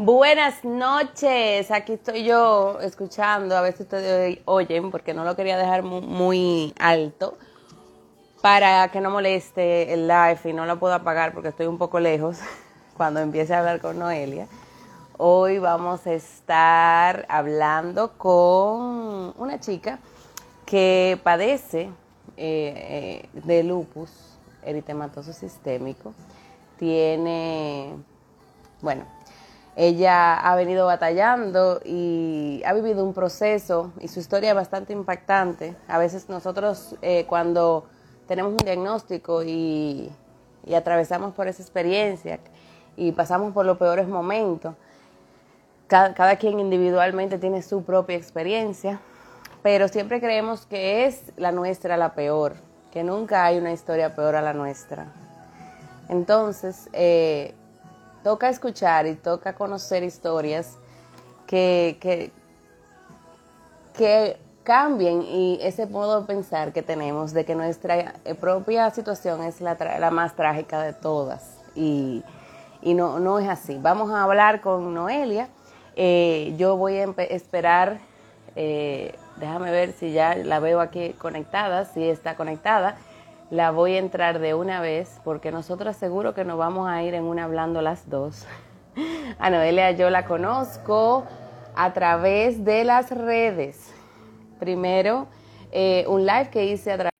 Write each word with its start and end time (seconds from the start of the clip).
Buenas 0.00 0.62
noches, 0.62 1.72
aquí 1.72 1.94
estoy 1.94 2.22
yo 2.22 2.78
escuchando, 2.80 3.56
a 3.56 3.62
veces 3.62 3.80
ustedes 3.80 4.38
oyen 4.44 4.92
porque 4.92 5.12
no 5.12 5.24
lo 5.24 5.34
quería 5.34 5.58
dejar 5.58 5.82
muy, 5.82 6.72
alto 6.78 7.36
para 8.40 8.92
que 8.92 9.00
no 9.00 9.10
moleste 9.10 9.92
el 9.92 10.06
live 10.06 10.38
y 10.44 10.52
no 10.52 10.66
lo 10.66 10.78
puedo 10.78 10.94
apagar 10.94 11.32
porque 11.32 11.48
estoy 11.48 11.66
un 11.66 11.78
poco 11.78 11.98
lejos 11.98 12.38
cuando 12.96 13.18
empiece 13.18 13.52
a 13.54 13.58
hablar 13.58 13.80
con 13.80 13.98
Noelia. 13.98 14.46
Hoy 15.16 15.58
vamos 15.58 16.06
a 16.06 16.12
estar 16.12 17.26
hablando 17.28 18.12
con 18.16 19.34
una 19.36 19.58
chica 19.58 19.98
que 20.64 21.18
padece 21.24 21.90
eh, 22.36 23.24
eh, 23.26 23.28
de 23.32 23.64
lupus 23.64 24.38
eritematoso 24.62 25.32
sistémico. 25.32 26.14
Tiene, 26.78 27.96
bueno, 28.80 29.17
ella 29.80 30.34
ha 30.34 30.56
venido 30.56 30.86
batallando 30.86 31.80
y 31.84 32.60
ha 32.66 32.72
vivido 32.72 33.04
un 33.04 33.14
proceso 33.14 33.92
y 34.00 34.08
su 34.08 34.18
historia 34.18 34.50
es 34.50 34.56
bastante 34.56 34.92
impactante. 34.92 35.76
A 35.86 35.98
veces 35.98 36.28
nosotros 36.28 36.96
eh, 37.00 37.26
cuando 37.28 37.86
tenemos 38.26 38.50
un 38.50 38.58
diagnóstico 38.58 39.44
y, 39.44 40.10
atravesamos 40.76 41.32
por 41.32 41.46
esa 41.46 41.62
experiencia 41.62 42.40
y 42.96 43.12
pasamos 43.12 43.54
por 43.54 43.64
los 43.66 43.78
peores 43.78 44.08
momentos, 44.08 44.74
cada, 45.86 46.36
quien 46.36 46.58
individualmente 46.58 47.38
tiene 47.38 47.62
su 47.62 47.84
propia 47.84 48.16
experiencia, 48.16 48.98
pero 49.62 49.86
siempre 49.86 50.20
creemos 50.20 50.66
que 50.66 51.06
es 51.06 51.32
la 51.36 51.52
nuestra 51.52 51.96
la 51.96 52.14
peor, 52.14 52.54
que 52.90 53.04
nunca 53.04 53.44
hay 53.44 53.58
una 53.58 53.72
historia 53.72 54.16
peor 54.16 54.34
a 54.34 54.42
la 54.42 54.54
nuestra. 54.54 55.06
Entonces, 56.08 56.88
eh, 56.92 57.54
toca 58.28 58.50
escuchar 58.50 59.06
y 59.06 59.14
toca 59.14 59.54
conocer 59.54 60.02
historias 60.02 60.76
que, 61.46 61.96
que, 61.98 62.30
que 63.96 64.36
cambien 64.64 65.22
y 65.22 65.58
ese 65.62 65.86
modo 65.86 66.20
de 66.20 66.26
pensar 66.26 66.74
que 66.74 66.82
tenemos 66.82 67.32
de 67.32 67.46
que 67.46 67.54
nuestra 67.54 68.16
eh, 68.26 68.34
propia 68.38 68.90
situación 68.90 69.42
es 69.44 69.62
la, 69.62 69.78
la 69.98 70.10
más 70.10 70.36
trágica 70.36 70.82
de 70.82 70.92
todas 70.92 71.56
y, 71.74 72.22
y, 72.82 72.92
no, 72.92 73.18
no 73.18 73.38
es 73.38 73.48
así. 73.48 73.78
Vamos 73.80 74.10
a 74.10 74.24
hablar 74.24 74.60
con 74.60 74.92
Noelia. 74.92 75.48
Eh, 75.96 76.54
yo 76.58 76.76
voy 76.76 76.98
a 76.98 77.04
esperar, 77.30 77.96
eh, 78.56 79.14
déjame 79.36 79.70
ver 79.70 79.92
si 79.92 80.12
ya 80.12 80.34
la 80.34 80.60
veo 80.60 80.82
aquí 80.82 81.14
conectada, 81.14 81.86
si 81.86 82.06
está 82.06 82.36
conectada 82.36 82.98
la 83.50 83.70
voy 83.70 83.94
a 83.94 83.98
entrar 83.98 84.38
de 84.40 84.54
una 84.54 84.80
vez 84.80 85.20
porque 85.24 85.50
nosotros 85.50 85.96
seguro 85.96 86.34
que 86.34 86.44
nos 86.44 86.58
vamos 86.58 86.88
a 86.88 87.02
ir 87.02 87.14
en 87.14 87.24
una 87.24 87.44
hablando 87.44 87.82
las 87.82 88.08
dos. 88.08 88.46
A 89.38 89.50
Noelia 89.50 89.92
yo 89.92 90.10
la 90.10 90.24
conozco 90.26 91.24
a 91.74 91.92
través 91.92 92.64
de 92.64 92.84
las 92.84 93.10
redes. 93.10 93.92
Primero, 94.58 95.28
eh, 95.70 96.04
un 96.08 96.26
live 96.26 96.50
que 96.50 96.64
hice 96.64 96.92
a 96.92 96.96
través 96.96 97.12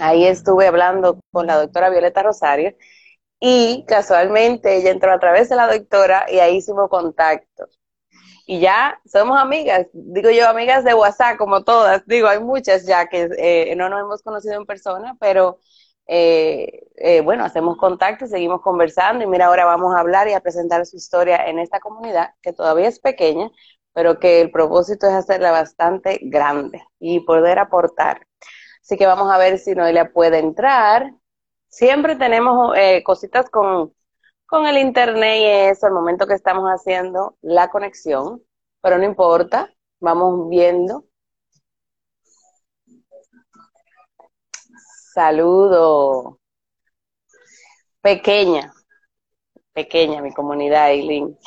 Ahí 0.00 0.24
estuve 0.24 0.66
hablando 0.66 1.18
con 1.30 1.46
la 1.46 1.56
doctora 1.56 1.90
Violeta 1.90 2.22
Rosario 2.22 2.74
y 3.38 3.84
casualmente 3.86 4.76
ella 4.76 4.90
entró 4.90 5.12
a 5.12 5.18
través 5.18 5.48
de 5.48 5.56
la 5.56 5.66
doctora 5.66 6.26
y 6.30 6.38
ahí 6.38 6.56
hicimos 6.56 6.88
contacto 6.88 7.68
y 8.46 8.60
ya 8.60 9.00
somos 9.06 9.38
amigas, 9.40 9.86
digo 9.92 10.30
yo, 10.30 10.48
amigas 10.48 10.84
de 10.84 10.94
WhatsApp 10.94 11.36
como 11.38 11.62
todas, 11.64 12.04
digo, 12.06 12.28
hay 12.28 12.40
muchas 12.40 12.86
ya 12.86 13.06
que 13.06 13.28
eh, 13.38 13.74
no 13.76 13.88
nos 13.88 14.00
hemos 14.00 14.22
conocido 14.22 14.54
en 14.54 14.66
persona, 14.66 15.16
pero 15.20 15.58
eh, 16.06 16.86
eh, 16.96 17.20
bueno, 17.20 17.44
hacemos 17.44 17.76
contacto, 17.76 18.26
seguimos 18.26 18.60
conversando 18.60 19.24
y 19.24 19.26
mira, 19.28 19.46
ahora 19.46 19.64
vamos 19.64 19.94
a 19.94 20.00
hablar 20.00 20.28
y 20.28 20.32
a 20.32 20.40
presentar 20.40 20.84
su 20.86 20.96
historia 20.96 21.46
en 21.46 21.58
esta 21.58 21.80
comunidad 21.80 22.34
que 22.42 22.52
todavía 22.52 22.88
es 22.88 22.98
pequeña, 23.00 23.50
pero 23.92 24.18
que 24.18 24.40
el 24.40 24.50
propósito 24.50 25.06
es 25.06 25.14
hacerla 25.14 25.52
bastante 25.52 26.18
grande 26.22 26.82
y 26.98 27.20
poder 27.20 27.58
aportar. 27.58 28.26
Así 28.82 28.96
que 28.96 29.06
vamos 29.06 29.30
a 29.32 29.38
ver 29.38 29.58
si 29.58 29.74
Noelia 29.74 30.12
puede 30.12 30.38
entrar. 30.38 31.12
Siempre 31.68 32.16
tenemos 32.16 32.74
cositas 33.04 33.48
con 33.50 33.94
con 34.52 34.66
el 34.66 34.76
internet 34.76 35.38
y 35.38 35.46
eso, 35.70 35.86
el 35.86 35.94
momento 35.94 36.26
que 36.26 36.34
estamos 36.34 36.68
haciendo 36.68 37.38
la 37.40 37.70
conexión, 37.70 38.42
pero 38.82 38.98
no 38.98 39.04
importa, 39.04 39.72
vamos 39.98 40.50
viendo. 40.50 41.06
Saludo. 45.14 46.38
Pequeña, 48.02 48.74
pequeña 49.72 50.20
mi 50.20 50.34
comunidad, 50.34 50.90
Eileen. 50.90 51.38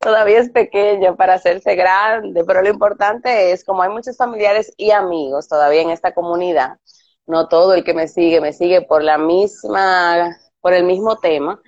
Todavía 0.00 0.40
es 0.40 0.50
pequeña 0.50 1.14
para 1.14 1.34
hacerse 1.34 1.76
grande, 1.76 2.42
pero 2.44 2.60
lo 2.60 2.70
importante 2.70 3.52
es, 3.52 3.64
como 3.64 3.82
hay 3.82 3.90
muchos 3.90 4.16
familiares 4.16 4.74
y 4.76 4.90
amigos 4.90 5.46
todavía 5.46 5.82
en 5.82 5.90
esta 5.90 6.12
comunidad, 6.12 6.76
no 7.28 7.46
todo 7.46 7.72
el 7.74 7.84
que 7.84 7.94
me 7.94 8.08
sigue 8.08 8.40
me 8.40 8.52
sigue 8.52 8.82
por 8.82 9.04
la 9.04 9.16
misma, 9.16 10.36
por 10.60 10.72
el 10.72 10.82
mismo 10.82 11.16
tema, 11.18 11.62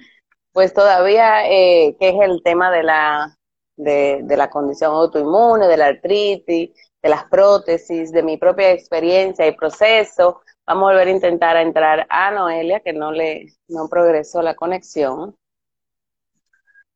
pues 0.52 0.74
todavía, 0.74 1.48
eh, 1.50 1.96
que 1.98 2.10
es 2.10 2.14
el 2.20 2.42
tema 2.42 2.70
de 2.70 2.82
la, 2.82 3.38
de, 3.76 4.20
de 4.22 4.36
la 4.36 4.50
condición 4.50 4.92
autoinmune, 4.92 5.66
de 5.66 5.76
la 5.76 5.86
artritis, 5.86 6.70
de 7.02 7.08
las 7.08 7.24
prótesis, 7.24 8.12
de 8.12 8.22
mi 8.22 8.36
propia 8.36 8.70
experiencia 8.72 9.46
y 9.46 9.56
proceso. 9.56 10.42
Vamos 10.66 10.84
a 10.84 10.92
volver 10.92 11.08
a 11.08 11.10
intentar 11.10 11.56
entrar 11.56 12.06
a 12.08 12.30
Noelia, 12.30 12.80
que 12.80 12.92
no 12.92 13.10
le 13.12 13.46
no 13.68 13.88
progresó 13.88 14.42
la 14.42 14.54
conexión. 14.54 15.36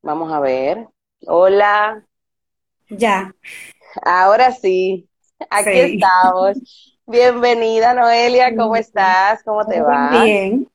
Vamos 0.03 0.33
a 0.33 0.39
ver. 0.41 0.87
Hola. 1.27 2.07
Ya. 2.89 3.35
Ahora 4.03 4.53
sí. 4.53 5.09
Aquí 5.51 5.81
estamos. 5.81 6.59
Bienvenida, 7.07 7.95
Noelia. 7.95 8.55
¿Cómo 8.55 8.77
estás? 8.77 9.43
¿Cómo 9.43 9.67
te 9.67 9.81
va? 9.81 10.25
Bien. 10.25 10.69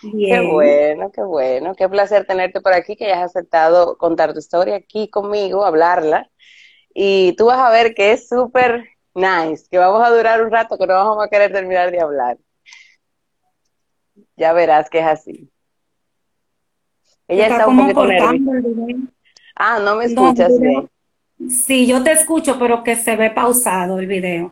Qué 0.00 0.40
bueno, 0.40 1.10
qué 1.10 1.22
bueno. 1.22 1.74
Qué 1.74 1.88
placer 1.88 2.26
tenerte 2.26 2.60
por 2.60 2.72
aquí, 2.72 2.96
que 2.96 3.06
hayas 3.06 3.30
aceptado 3.34 3.96
contar 3.96 4.32
tu 4.32 4.38
historia 4.38 4.76
aquí 4.76 5.08
conmigo, 5.10 5.64
hablarla. 5.64 6.30
Y 6.94 7.34
tú 7.36 7.46
vas 7.46 7.58
a 7.58 7.70
ver 7.70 7.94
que 7.94 8.12
es 8.12 8.28
súper 8.28 8.88
nice, 9.14 9.66
que 9.70 9.78
vamos 9.78 10.06
a 10.06 10.10
durar 10.10 10.42
un 10.42 10.50
rato, 10.50 10.78
que 10.78 10.86
no 10.86 10.94
vamos 10.94 11.24
a 11.24 11.28
querer 11.28 11.52
terminar 11.52 11.90
de 11.90 12.00
hablar. 12.00 12.38
Ya 14.36 14.52
verás 14.52 14.88
que 14.88 15.00
es 15.00 15.06
así. 15.06 15.50
Ella 17.26 17.48
está, 17.48 17.66
un 17.68 17.76
poquito 17.76 18.02
Ah, 19.54 19.80
no 19.80 19.96
me 19.96 20.06
escuchas 20.06 20.52
Sí, 21.48 21.86
yo 21.86 22.02
te 22.02 22.12
escucho, 22.12 22.58
pero 22.58 22.82
que 22.82 22.96
se 22.96 23.14
ve 23.16 23.30
pausado 23.30 23.98
el 24.00 24.06
video. 24.06 24.50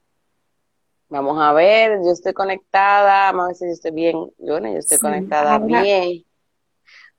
Vamos 1.08 1.40
a 1.40 1.52
ver, 1.52 2.00
yo 2.04 2.10
estoy 2.10 2.32
conectada, 2.32 3.30
vamos 3.30 3.44
a 3.44 3.46
ver 3.48 3.56
si 3.56 3.64
yo 3.66 3.72
estoy 3.72 3.90
bien, 3.92 4.16
yo, 4.38 4.58
yo 4.58 4.66
estoy 4.66 4.98
conectada 4.98 5.58
bien. 5.58 6.24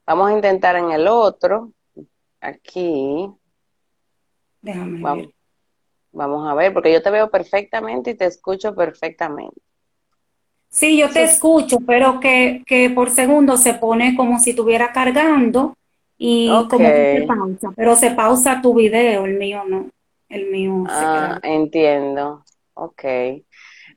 Vamos 0.05 0.29
a 0.29 0.33
intentar 0.33 0.75
en 0.75 0.91
el 0.91 1.07
otro, 1.07 1.71
aquí. 2.41 3.29
Déjame 4.61 5.01
vamos, 5.01 5.25
ver. 5.27 5.35
Vamos 6.11 6.49
a 6.49 6.53
ver, 6.53 6.73
porque 6.73 6.91
yo 6.91 7.01
te 7.01 7.09
veo 7.09 7.29
perfectamente 7.29 8.11
y 8.11 8.15
te 8.15 8.25
escucho 8.25 8.75
perfectamente. 8.75 9.61
Sí, 10.69 10.97
yo 10.97 11.09
te 11.09 11.23
escucho, 11.23 11.77
pero 11.85 12.19
que, 12.19 12.63
que 12.65 12.89
por 12.89 13.09
segundo 13.09 13.55
se 13.55 13.73
pone 13.73 14.17
como 14.17 14.37
si 14.37 14.49
estuviera 14.49 14.91
cargando 14.91 15.77
y 16.17 16.49
como 16.69 16.89
que 16.89 17.19
se 17.21 17.27
pausa, 17.27 17.71
pero 17.75 17.95
se 17.95 18.11
pausa 18.11 18.61
tu 18.61 18.73
video, 18.73 19.25
el 19.25 19.37
mío 19.37 19.63
no, 19.65 19.89
el 20.27 20.51
mío 20.51 20.83
ah, 20.89 21.39
entiendo, 21.41 22.43
ok 22.73 23.05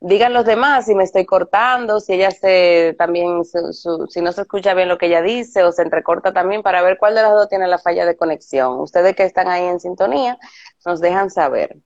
digan 0.00 0.32
los 0.32 0.44
demás 0.44 0.86
si 0.86 0.94
me 0.94 1.04
estoy 1.04 1.26
cortando, 1.26 2.00
si 2.00 2.14
ella 2.14 2.30
se 2.30 2.94
también, 2.98 3.42
si 3.44 4.20
no 4.20 4.32
se 4.32 4.40
escucha 4.40 4.74
bien 4.74 4.88
lo 4.88 4.98
que 4.98 5.06
ella 5.06 5.22
dice 5.22 5.62
o 5.62 5.72
se 5.72 5.82
entrecorta 5.82 6.32
también 6.32 6.62
para 6.62 6.82
ver 6.82 6.98
cuál 6.98 7.14
de 7.14 7.22
las 7.22 7.32
dos 7.32 7.48
tiene 7.48 7.68
la 7.68 7.78
falla 7.78 8.06
de 8.06 8.16
conexión. 8.16 8.80
Ustedes 8.80 9.14
que 9.14 9.24
están 9.24 9.48
ahí 9.48 9.64
en 9.64 9.80
sintonía 9.80 10.38
nos 10.84 11.00
dejan 11.00 11.30
saber. 11.30 11.76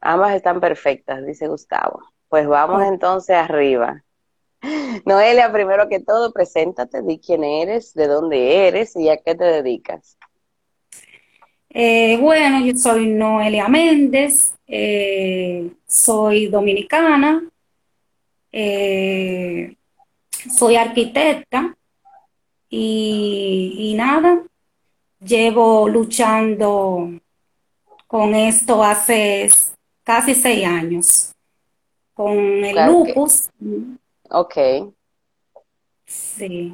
Ambas 0.00 0.34
están 0.34 0.60
perfectas, 0.60 1.24
dice 1.24 1.48
Gustavo. 1.48 2.00
Pues 2.28 2.46
vamos 2.46 2.82
entonces 2.82 3.36
arriba. 3.36 4.04
Noelia, 5.06 5.50
primero 5.50 5.88
que 5.88 6.00
todo, 6.00 6.32
preséntate, 6.32 7.02
di 7.02 7.18
quién 7.18 7.42
eres, 7.42 7.94
de 7.94 8.06
dónde 8.06 8.68
eres 8.68 8.96
y 8.96 9.08
a 9.08 9.16
qué 9.16 9.34
te 9.34 9.44
dedicas. 9.44 10.18
Eh, 11.76 12.16
bueno, 12.18 12.64
yo 12.64 12.76
soy 12.76 13.08
Noelia 13.08 13.66
Méndez, 13.66 14.54
eh, 14.64 15.72
soy 15.84 16.46
dominicana, 16.46 17.42
eh, 18.52 19.76
soy 20.56 20.76
arquitecta 20.76 21.76
y, 22.68 23.92
nada, 23.96 24.44
llevo 25.18 25.88
luchando 25.88 27.10
con 28.06 28.36
esto 28.36 28.84
hace 28.84 29.48
casi 30.04 30.36
seis 30.36 30.64
años, 30.64 31.34
con 32.12 32.38
el 32.38 32.86
lupus. 32.86 33.50
Ok. 34.30 34.94
Sí. 36.06 36.72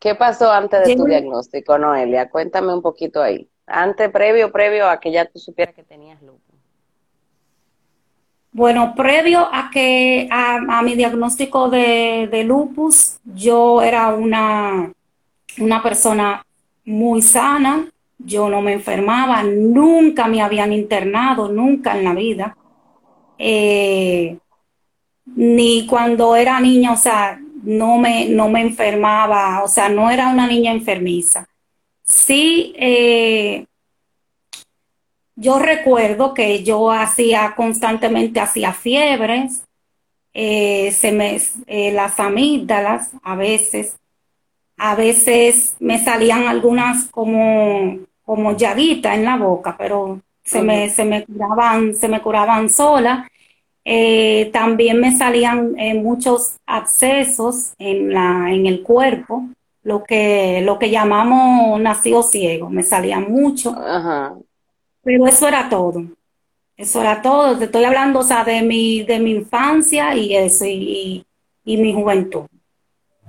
¿Qué 0.00 0.16
pasó 0.16 0.50
antes 0.50 0.88
de 0.88 0.96
tu 0.96 1.04
diagnóstico, 1.04 1.78
Noelia? 1.78 2.28
Cuéntame 2.30 2.74
un 2.74 2.82
poquito 2.82 3.22
ahí. 3.22 3.48
Antes, 3.70 4.10
previo, 4.10 4.50
previo 4.50 4.88
a 4.88 4.98
que 4.98 5.12
ya 5.12 5.24
tú 5.26 5.38
supieras 5.38 5.74
que 5.74 5.84
tenías 5.84 6.20
lupus. 6.22 6.40
Bueno, 8.52 8.94
previo 8.96 9.48
a 9.52 9.70
que 9.70 10.28
a, 10.30 10.82
mi 10.82 10.96
diagnóstico 10.96 11.70
de, 11.70 12.42
lupus, 12.44 13.20
yo 13.24 13.80
era 13.80 14.08
una, 14.08 14.92
una 15.58 15.82
persona 15.82 16.44
muy 16.84 17.22
sana, 17.22 17.86
yo 18.18 18.48
no 18.48 18.60
me 18.60 18.72
enfermaba, 18.72 19.44
nunca 19.44 20.26
me 20.26 20.42
habían 20.42 20.72
internado, 20.72 21.48
nunca 21.48 21.96
en 21.96 22.04
la 22.04 22.12
vida. 22.12 22.56
Eh, 23.38 24.36
ni 25.36 25.86
cuando 25.86 26.34
era 26.34 26.58
niña, 26.58 26.92
o 26.92 26.96
sea, 26.96 27.40
no 27.62 27.98
me, 27.98 28.28
no 28.28 28.48
me 28.48 28.62
enfermaba, 28.62 29.62
o 29.62 29.68
sea, 29.68 29.88
no 29.88 30.10
era 30.10 30.28
una 30.28 30.48
niña 30.48 30.72
enfermiza. 30.72 31.49
Sí, 32.10 32.74
eh, 32.76 33.66
yo 35.36 35.60
recuerdo 35.60 36.34
que 36.34 36.64
yo 36.64 36.90
hacía 36.90 37.54
constantemente, 37.56 38.40
hacía 38.40 38.72
fiebres, 38.72 39.62
eh, 40.34 40.90
se 40.92 41.12
me, 41.12 41.40
eh, 41.68 41.92
las 41.92 42.18
amígdalas 42.18 43.12
a 43.22 43.36
veces, 43.36 43.96
a 44.76 44.96
veces 44.96 45.76
me 45.78 46.02
salían 46.02 46.48
algunas 46.48 47.06
como, 47.06 47.98
como 48.24 48.56
llaguitas 48.56 49.16
en 49.16 49.24
la 49.24 49.36
boca, 49.36 49.76
pero 49.78 50.20
se, 50.44 50.62
me, 50.62 50.90
se 50.90 51.04
me 51.04 51.24
curaban, 51.24 51.94
se 51.94 52.08
me 52.08 52.20
curaban 52.20 52.70
solas 52.70 53.28
eh, 53.84 54.50
también 54.52 55.00
me 55.00 55.16
salían 55.16 55.74
muchos 56.02 56.56
abscesos 56.66 57.74
en, 57.78 58.12
la, 58.12 58.52
en 58.52 58.66
el 58.66 58.82
cuerpo, 58.82 59.44
lo 59.82 60.04
que, 60.04 60.60
lo 60.62 60.78
que 60.78 60.90
llamamos 60.90 61.80
nacido 61.80 62.22
ciego, 62.22 62.68
me 62.68 62.82
salían 62.82 63.30
mucho. 63.30 63.74
Pero 65.02 65.26
eso 65.26 65.48
era 65.48 65.68
todo. 65.68 66.04
Eso 66.76 67.00
era 67.00 67.22
todo. 67.22 67.58
Te 67.58 67.64
estoy 67.64 67.84
hablando, 67.84 68.20
o 68.20 68.22
sea, 68.22 68.44
de 68.44 68.62
mi, 68.62 69.02
de 69.02 69.18
mi 69.18 69.32
infancia 69.32 70.14
y 70.14 70.34
eso, 70.34 70.64
y, 70.66 71.26
mi 71.64 71.92
juventud. 71.94 72.46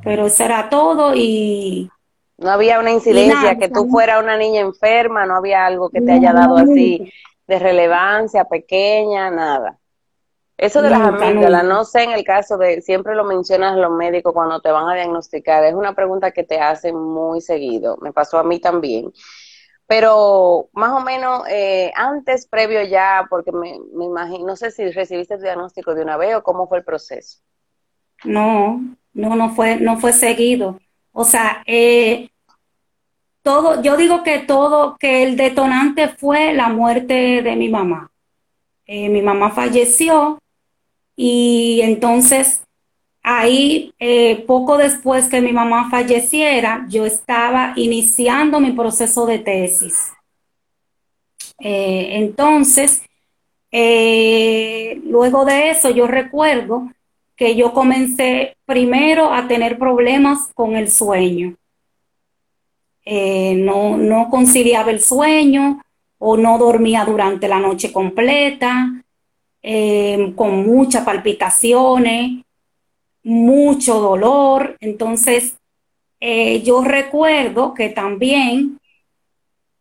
Pero 0.03 0.25
eso 0.25 0.43
era 0.43 0.69
todo 0.69 1.13
y... 1.15 1.89
No 2.37 2.49
había 2.49 2.79
una 2.79 2.89
incidencia 2.89 3.55
que 3.59 3.69
tú 3.69 3.87
fueras 3.87 4.23
una 4.23 4.35
niña 4.35 4.61
enferma, 4.61 5.27
no 5.27 5.35
había 5.35 5.67
algo 5.67 5.91
que 5.91 6.01
te 6.01 6.11
haya 6.11 6.33
dado 6.33 6.57
así 6.57 7.13
de 7.45 7.59
relevancia 7.59 8.45
pequeña, 8.45 9.29
nada. 9.29 9.77
Eso 10.57 10.81
de 10.81 10.91
las 10.91 11.01
amígdalas, 11.01 11.63
no 11.63 11.83
sé 11.85 12.03
en 12.03 12.11
el 12.11 12.23
caso 12.23 12.57
de, 12.57 12.81
siempre 12.81 13.15
lo 13.15 13.23
mencionas 13.23 13.77
los 13.77 13.91
médicos 13.91 14.31
cuando 14.33 14.61
te 14.61 14.69
van 14.71 14.87
a 14.89 14.93
diagnosticar, 14.93 15.63
es 15.63 15.73
una 15.73 15.95
pregunta 15.95 16.31
que 16.31 16.43
te 16.43 16.59
hacen 16.59 16.95
muy 16.95 17.41
seguido, 17.41 17.97
me 18.01 18.13
pasó 18.13 18.37
a 18.37 18.43
mí 18.43 18.59
también. 18.59 19.11
Pero 19.87 20.69
más 20.73 20.91
o 20.91 21.01
menos 21.01 21.43
eh, 21.49 21.91
antes, 21.95 22.47
previo 22.47 22.83
ya, 22.83 23.25
porque 23.29 23.51
me, 23.51 23.77
me, 23.93 24.05
imagino, 24.05 24.45
no 24.45 24.55
sé 24.55 24.71
si 24.71 24.89
recibiste 24.91 25.35
tu 25.35 25.43
diagnóstico 25.43 25.95
de 25.95 26.03
una 26.03 26.15
vez 26.15 26.35
o 26.35 26.43
cómo 26.43 26.67
fue 26.67 26.77
el 26.77 26.83
proceso. 26.83 27.39
No, 28.23 28.79
no, 29.13 29.35
no 29.35 29.49
fue, 29.49 29.77
no 29.77 29.99
fue 29.99 30.13
seguido. 30.13 30.79
O 31.11 31.25
sea, 31.25 31.63
eh, 31.65 32.29
todo, 33.41 33.81
yo 33.81 33.97
digo 33.97 34.23
que 34.23 34.39
todo, 34.39 34.95
que 34.97 35.23
el 35.23 35.35
detonante 35.35 36.07
fue 36.07 36.53
la 36.53 36.69
muerte 36.69 37.41
de 37.41 37.55
mi 37.55 37.67
mamá. 37.67 38.11
Eh, 38.85 39.09
mi 39.09 39.21
mamá 39.21 39.51
falleció 39.51 40.40
y 41.15 41.81
entonces 41.81 42.61
ahí, 43.23 43.93
eh, 43.99 44.43
poco 44.47 44.77
después 44.77 45.29
que 45.29 45.41
mi 45.41 45.51
mamá 45.51 45.89
falleciera, 45.89 46.85
yo 46.89 47.05
estaba 47.05 47.73
iniciando 47.75 48.59
mi 48.59 48.71
proceso 48.71 49.25
de 49.25 49.39
tesis. 49.39 49.95
Eh, 51.59 52.17
entonces, 52.17 53.03
eh, 53.71 54.99
luego 55.05 55.45
de 55.45 55.69
eso, 55.69 55.89
yo 55.91 56.07
recuerdo 56.07 56.89
que 57.35 57.55
yo 57.55 57.73
comencé 57.73 58.55
primero 58.65 59.31
a 59.33 59.47
tener 59.47 59.77
problemas 59.77 60.49
con 60.53 60.75
el 60.75 60.91
sueño. 60.91 61.55
no, 63.05 63.97
no 63.97 64.29
conciliaba 64.29 64.91
el 64.91 65.01
sueño 65.01 65.81
o 66.19 66.37
no 66.37 66.57
dormía 66.57 67.03
durante 67.03 67.47
la 67.47 67.59
noche 67.59 67.91
completa. 67.91 69.00
Em, 69.63 70.33
con 70.33 70.65
muchas 70.65 71.05
palpitaciones, 71.05 72.43
mucho 73.23 73.99
dolor. 73.99 74.75
Entonces, 74.79 75.55
eh, 76.19 76.63
yo 76.63 76.83
recuerdo 76.83 77.75
que 77.75 77.89
también 77.89 78.79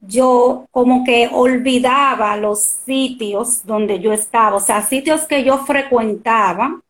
yo 0.01 0.67
como 0.71 1.05
que 1.05 1.31
olvidaba 1.33 2.37
los 2.37 2.61
sitios 2.63 3.65
donde 3.65 4.01
yo 4.01 4.13
estaba, 4.13 4.57
o 4.57 4.61
sea, 4.61 4.83
sitios 4.83 5.27
que 5.27 5.45
yo 5.45 5.59
frecuentaba 5.59 6.81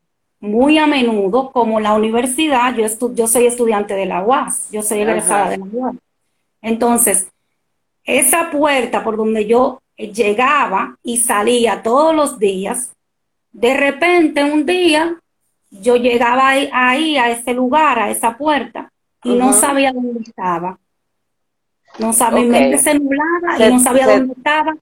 muy 0.41 0.79
a 0.79 0.87
menudo, 0.87 1.51
como 1.53 1.81
la 1.81 1.95
universidad, 1.95 2.75
yo, 2.75 2.87
yo 3.15 3.27
soy 3.27 3.47
estudiante 3.47 3.95
de 3.95 4.07
la 4.07 4.23
UAS, 4.23 4.71
yo 4.73 4.83
soy 4.83 5.01
egresada 5.01 5.51
de 5.51 5.59
la 5.59 5.67
UAS. 5.71 5.97
Entonces, 6.63 7.29
esa 8.05 8.51
puerta 8.51 9.05
por 9.05 9.17
donde 9.17 9.47
yo 9.47 9.81
llegaba 10.09 10.97
y 11.03 11.19
salía 11.19 11.83
todos 11.83 12.15
los 12.15 12.39
días. 12.39 12.93
De 13.53 13.77
repente, 13.77 14.45
un 14.45 14.65
día, 14.65 15.17
yo 15.71 15.97
llegaba 15.97 16.49
ahí, 16.49 17.17
a 17.17 17.31
ese 17.31 17.53
lugar, 17.55 17.99
a 17.99 18.11
esa 18.11 18.37
puerta, 18.37 18.91
y 19.23 19.35
no 19.35 19.53
sabía 19.53 19.93
dónde 19.93 20.21
estaba. 20.21 20.79
No 21.99 22.13
sabía, 22.13 22.41
mi 22.41 22.49
mente 22.49 22.79
se 22.79 22.95
nublaba 22.95 23.59
y 23.59 23.73
no 23.73 23.81
sabía 23.81 24.07
dónde 24.07 24.33
estaba. 24.33 24.75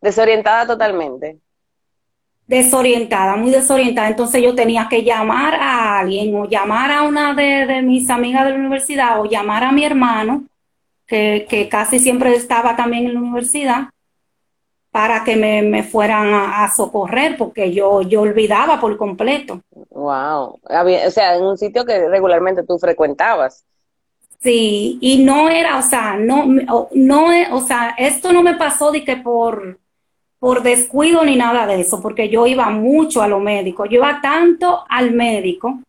Desorientada 0.00 0.66
totalmente. 0.66 1.38
Desorientada, 2.46 3.36
muy 3.36 3.50
desorientada. 3.50 4.08
Entonces 4.08 4.42
yo 4.42 4.54
tenía 4.54 4.88
que 4.88 5.02
llamar 5.02 5.54
a 5.54 5.98
alguien 5.98 6.34
o 6.34 6.48
llamar 6.48 6.90
a 6.90 7.02
una 7.02 7.34
de, 7.34 7.66
de 7.66 7.82
mis 7.82 8.08
amigas 8.08 8.44
de 8.44 8.50
la 8.50 8.56
universidad 8.56 9.20
o 9.20 9.26
llamar 9.26 9.64
a 9.64 9.72
mi 9.72 9.84
hermano 9.84 10.44
que, 11.10 11.68
casi 11.68 11.98
siempre 11.98 12.34
estaba 12.34 12.76
también 12.76 13.06
en 13.06 13.14
la 13.14 13.20
universidad, 13.20 13.88
para 14.92 15.24
que 15.24 15.36
me, 15.36 15.82
fueran 15.82 16.32
a, 16.32 16.72
socorrer, 16.74 17.36
porque 17.36 17.72
yo, 17.72 18.02
yo 18.02 18.22
olvidaba 18.22 18.80
por 18.80 18.96
completo. 18.96 19.60
Wow. 19.90 20.60
o 20.62 21.10
sea, 21.10 21.36
en 21.36 21.44
un 21.44 21.58
sitio 21.58 21.84
que 21.84 22.08
regularmente 22.08 22.62
tú 22.62 22.78
frecuentabas. 22.78 23.64
Sí, 24.40 24.98
y 25.00 25.22
no 25.22 25.48
era, 25.50 25.78
o 25.78 25.82
sea, 25.82 26.16
no, 26.16 26.46
no, 26.92 27.26
o 27.52 27.60
sea, 27.60 27.94
esto 27.98 28.32
no 28.32 28.42
me 28.42 28.54
pasó 28.54 28.90
de 28.90 29.04
que 29.04 29.16
por, 29.16 29.78
por 30.38 30.62
descuido 30.62 31.24
ni 31.24 31.36
nada 31.36 31.66
de 31.66 31.80
eso, 31.80 32.00
porque 32.00 32.28
yo 32.28 32.46
iba 32.46 32.70
mucho 32.70 33.20
a 33.20 33.28
lo 33.28 33.38
médico, 33.38 33.84
yo 33.84 33.96
iba 33.96 34.20
tanto 34.22 34.84
al 34.88 35.12
médico 35.12 35.80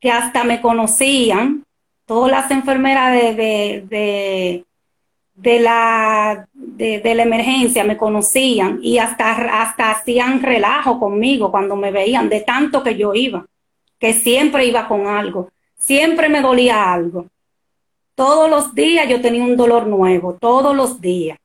que 0.00 0.10
hasta 0.10 0.44
me 0.44 0.60
conocían 0.60 1.65
todas 2.06 2.30
las 2.30 2.50
enfermeras 2.50 3.12
de, 3.12 4.64
de, 5.34 5.60
la, 5.60 6.48
de, 6.54 7.14
la 7.14 7.22
emergencia 7.22 7.84
me 7.84 7.96
conocían 7.96 8.78
y 8.80 8.98
hasta, 8.98 9.60
hasta 9.60 9.90
hacían 9.90 10.40
relajo 10.40 10.98
conmigo 10.98 11.50
cuando 11.50 11.76
me 11.76 11.90
veían, 11.90 12.28
de 12.28 12.40
tanto 12.40 12.82
que 12.82 12.96
yo 12.96 13.12
iba, 13.12 13.44
que 13.98 14.12
siempre 14.12 14.66
iba 14.66 14.88
con 14.88 15.06
algo, 15.06 15.50
siempre 15.76 16.28
me 16.28 16.40
dolía 16.40 16.92
algo. 16.92 17.26
Todos 18.14 18.48
los 18.48 18.74
días 18.74 19.08
yo 19.08 19.20
tenía 19.20 19.42
un 19.42 19.56
dolor 19.56 19.86
nuevo, 19.86 20.34
todos 20.34 20.74
los 20.74 21.00
días. 21.00 21.38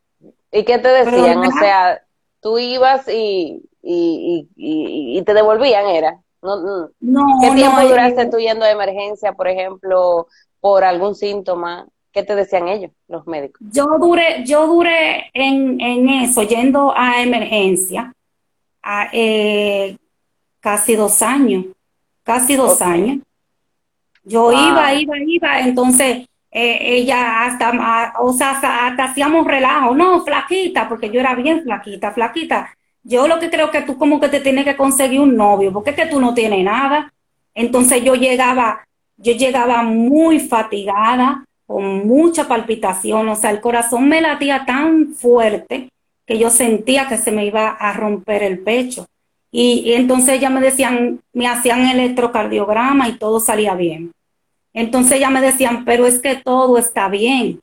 ¿Y 0.52 0.64
qué 0.64 0.78
te 0.78 0.88
decían? 0.88 1.40
o 1.40 1.52
sea, 1.52 2.02
tú 2.40 2.58
ibas 2.60 3.08
y, 3.10 3.62
y, 3.82 4.48
y, 4.56 5.18
y, 5.18 5.22
te 5.24 5.34
devolvían, 5.34 5.86
¿era? 5.88 6.20
No, 6.42 6.90
no. 7.00 7.26
¿Qué 7.42 7.52
tiempo 7.52 7.82
duraste 7.82 8.26
tú 8.28 8.38
yendo 8.38 8.66
de 8.66 8.72
emergencia, 8.72 9.34
por 9.34 9.48
ejemplo, 9.48 10.28
por 10.62 10.86
algún 10.86 11.16
síntoma. 11.16 11.88
¿Qué 12.14 12.24
te 12.24 12.36
decían 12.36 12.68
ellos, 12.68 12.92
los 13.08 13.26
médicos? 13.26 13.62
Yo 13.72 13.86
duré, 14.00 14.44
yo 14.46 14.68
duré 14.68 15.30
en, 15.34 16.10
eso, 16.10 16.44
yendo 16.44 16.94
a 16.96 17.22
emergencia, 17.22 18.14
a, 18.84 19.10
eh, 19.14 19.98
casi 20.60 20.96
dos 20.96 21.22
años, 21.22 21.66
casi 22.24 22.56
dos 22.56 22.82
años. 22.82 23.20
Yo 24.24 24.52
iba, 24.52 24.94
iba, 24.94 25.18
iba, 25.26 25.60
entonces 25.62 26.28
eh, 26.52 26.80
ella 26.82 27.46
hasta, 27.46 28.14
o 28.20 28.34
sea, 28.34 28.52
hasta, 28.52 29.04
hacíamos 29.04 29.48
relajo, 29.48 29.96
no, 29.96 30.24
flaquita, 30.26 30.90
porque 30.90 31.10
yo 31.10 31.22
era 31.22 31.34
bien 31.34 31.64
flaquita, 31.64 32.12
flaquita. 32.12 32.76
Yo 33.04 33.28
lo 33.28 33.40
que 33.40 33.50
creo 33.50 33.72
que 33.72 33.82
tú 33.82 33.98
como 33.98 34.20
que 34.20 34.28
te 34.28 34.42
tienes 34.42 34.66
que 34.66 34.76
conseguir 34.76 35.22
un 35.22 35.36
novio, 35.36 35.72
porque 35.72 35.92
es 35.92 35.96
que 35.96 36.06
tú 36.08 36.20
no 36.20 36.34
tienes 36.34 36.64
nada. 36.64 37.14
Entonces 37.56 38.04
yo 38.04 38.16
llegaba 38.16 38.86
yo 39.22 39.34
llegaba 39.34 39.84
muy 39.84 40.40
fatigada, 40.40 41.46
con 41.66 42.06
mucha 42.06 42.48
palpitación, 42.48 43.30
o 43.30 43.36
sea, 43.36 43.50
el 43.50 43.62
corazón 43.62 44.10
me 44.10 44.20
latía 44.20 44.66
tan 44.66 45.14
fuerte 45.14 45.90
que 46.26 46.38
yo 46.38 46.50
sentía 46.50 47.08
que 47.08 47.18
se 47.18 47.32
me 47.32 47.46
iba 47.46 47.70
a 47.70 47.94
romper 47.94 48.44
el 48.44 48.60
pecho. 48.60 49.08
Y, 49.52 49.94
entonces 49.94 50.40
ya 50.40 50.50
me 50.50 50.62
decían, 50.62 51.22
me 51.34 51.48
hacían 51.48 51.88
electrocardiograma 51.88 53.10
y 53.10 53.18
todo 53.18 53.40
salía 53.40 53.76
bien. 53.76 54.12
Entonces 54.74 55.20
ya 55.20 55.30
me 55.30 55.42
decían, 55.42 55.84
pero 55.86 56.06
es 56.06 56.20
que 56.20 56.36
todo 56.36 56.78
está 56.78 57.10
bien. 57.10 57.60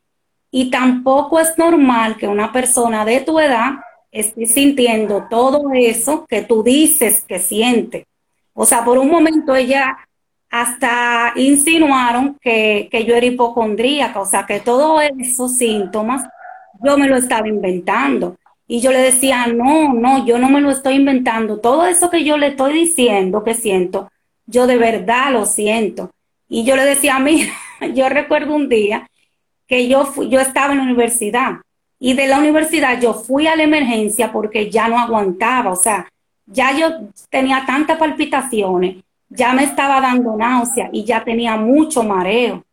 Y 0.50 0.70
tampoco 0.70 1.40
es 1.40 1.56
normal 1.56 2.16
que 2.16 2.28
una 2.28 2.52
persona 2.52 3.04
de 3.04 3.20
tu 3.20 3.38
edad 3.38 3.72
esté 4.10 4.46
sintiendo 4.46 5.26
todo 5.28 5.70
eso 5.74 6.26
que 6.26 6.42
tú 6.42 6.62
dices 6.62 7.24
que 7.26 7.38
siente. 7.38 8.06
O 8.54 8.66
sea, 8.66 8.84
por 8.84 8.98
un 8.98 9.10
momento 9.10 9.54
ella 9.54 9.98
hasta 10.50 11.33
insinuaron 11.37 12.37
que, 12.40 12.88
que 12.90 13.05
yo 13.05 13.14
era 13.14 13.26
hipocondríaca, 13.26 14.21
o 14.21 14.26
sea, 14.26 14.47
que 14.47 14.61
todos 14.61 15.02
esos 15.19 15.57
síntomas 15.57 16.26
yo 16.83 16.97
me 16.97 17.09
lo 17.09 17.17
estaba 17.17 17.49
inventando. 17.49 18.37
Y 18.67 18.81
yo 18.81 18.93
le 18.93 18.99
decía, 18.99 19.47
no, 19.47 19.95
no, 19.95 20.26
yo 20.26 20.38
no 20.38 20.50
me 20.50 20.61
lo 20.61 20.71
estoy 20.71 20.97
inventando. 20.97 21.59
Todo 21.59 21.87
eso 21.87 22.11
que 22.11 22.25
yo 22.25 22.37
le 22.37 22.49
estoy 22.49 22.75
diciendo 22.75 23.43
que 23.43 23.55
siento, 23.55 24.11
yo 24.47 24.67
de 24.67 24.76
verdad 24.76 25.33
lo 25.33 25.47
siento. 25.47 26.11
Y 26.49 26.64
yo 26.64 26.76
le 26.76 26.85
decía 26.85 27.17
a 27.17 27.21
mí, 27.21 27.49
yo 27.95 28.09
recuerdo 28.09 28.55
un 28.55 28.69
día 28.69 29.09
que 29.67 29.88
yo, 29.88 30.11
yo 30.25 30.40
estaba 30.40 30.73
en 30.73 30.78
la 30.78 30.85
universidad 30.85 31.61
y 32.00 32.14
de 32.14 32.26
la 32.26 32.38
universidad 32.38 33.00
yo 33.00 33.12
fui 33.12 33.47
a 33.47 33.57
la 33.57 33.64
emergencia 33.64 34.33
porque 34.33 34.71
ya 34.71 34.88
no 34.88 34.99
aguantaba, 34.99 35.73
o 35.73 35.76
sea, 35.76 36.09
ya 36.47 36.76
yo 36.76 37.09
tenía 37.28 37.64
tantas 37.67 37.99
palpitaciones, 37.99 38.97
ya 39.28 39.52
me 39.52 39.64
estaba 39.64 40.00
dando 40.00 40.37
náusea 40.37 40.90
y 40.92 41.04
ya 41.04 41.25
tenía 41.25 41.56
mucho 41.56 42.02
mareo, 42.02 42.64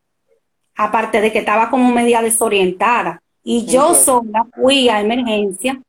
aparte 0.75 1.21
de 1.21 1.31
que 1.31 1.39
estaba 1.39 1.69
como 1.69 1.91
media 1.91 2.21
desorientada. 2.21 3.21
Y 3.43 3.65
yo 3.65 3.93
sola 3.93 4.45
fui 4.55 4.89
a 4.89 5.01
emergencia 5.01 5.79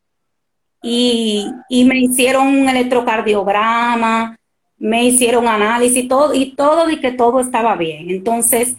y, 0.82 1.50
me 1.70 1.98
hicieron 1.98 2.46
un 2.48 2.68
electrocardiograma, 2.68 4.36
me 4.78 5.04
hicieron 5.04 5.48
análisis 5.48 6.06
todo, 6.06 6.34
y 6.34 6.54
todo 6.54 6.90
y 6.90 7.00
que 7.00 7.12
todo 7.12 7.40
estaba 7.40 7.74
bien. 7.76 8.10
Entonces, 8.10 8.76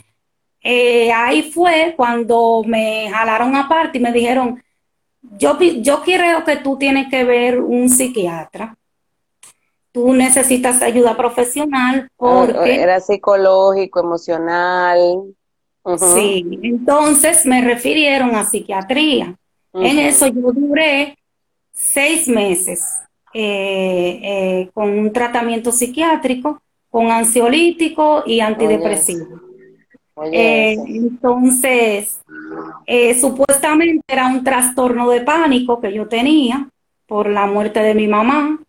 eh, 0.61 1.11
ahí 1.11 1.51
fue 1.51 1.93
cuando 1.97 2.61
me 2.65 3.09
jalaron 3.09 3.55
aparte 3.55 3.97
y 3.97 4.01
me 4.01 4.11
dijeron, 4.11 4.63
yo, 5.37 5.59
yo 5.59 6.01
creo 6.03 6.43
que 6.43 6.57
tú 6.57 6.77
tienes 6.77 7.09
que 7.09 7.23
ver 7.23 7.59
un 7.59 7.89
psiquiatra. 7.89 8.76
Tú 9.97 10.13
necesitas 10.13 10.79
ayuda 10.83 11.17
profesional 11.17 12.07
porque... 12.15 12.83
Era 12.83 12.99
psicológico, 12.99 13.99
emocional. 13.99 15.23
Sí, 16.13 16.45
entonces 16.61 17.47
me 17.47 17.63
refirieron 17.63 18.35
a 18.35 18.45
psiquiatría. 18.45 19.33
En 19.73 19.97
eso 19.97 20.27
yo 20.27 20.51
duré 20.51 21.17
seis 21.73 22.27
meses 22.27 23.01
eh, 23.33 24.19
eh, 24.21 24.69
con 24.71 24.87
un 24.91 25.11
tratamiento 25.11 25.71
psiquiátrico, 25.71 26.61
con 26.91 27.09
ansiolítico 27.09 28.21
y 28.23 28.39
antidepresivo. 28.39 29.41
Eh, 30.31 30.77
entonces, 30.89 32.21
supuestamente 33.19 34.03
era 34.07 34.27
un 34.27 34.43
trastorno 34.43 35.09
de 35.09 35.21
pánico 35.21 35.81
que 35.81 35.91
yo 35.91 36.07
tenía 36.07 36.69
por 37.07 37.27
la 37.27 37.47
muerte 37.47 37.79
de 37.79 37.95
mi 37.95 38.07
mamá. 38.07 38.59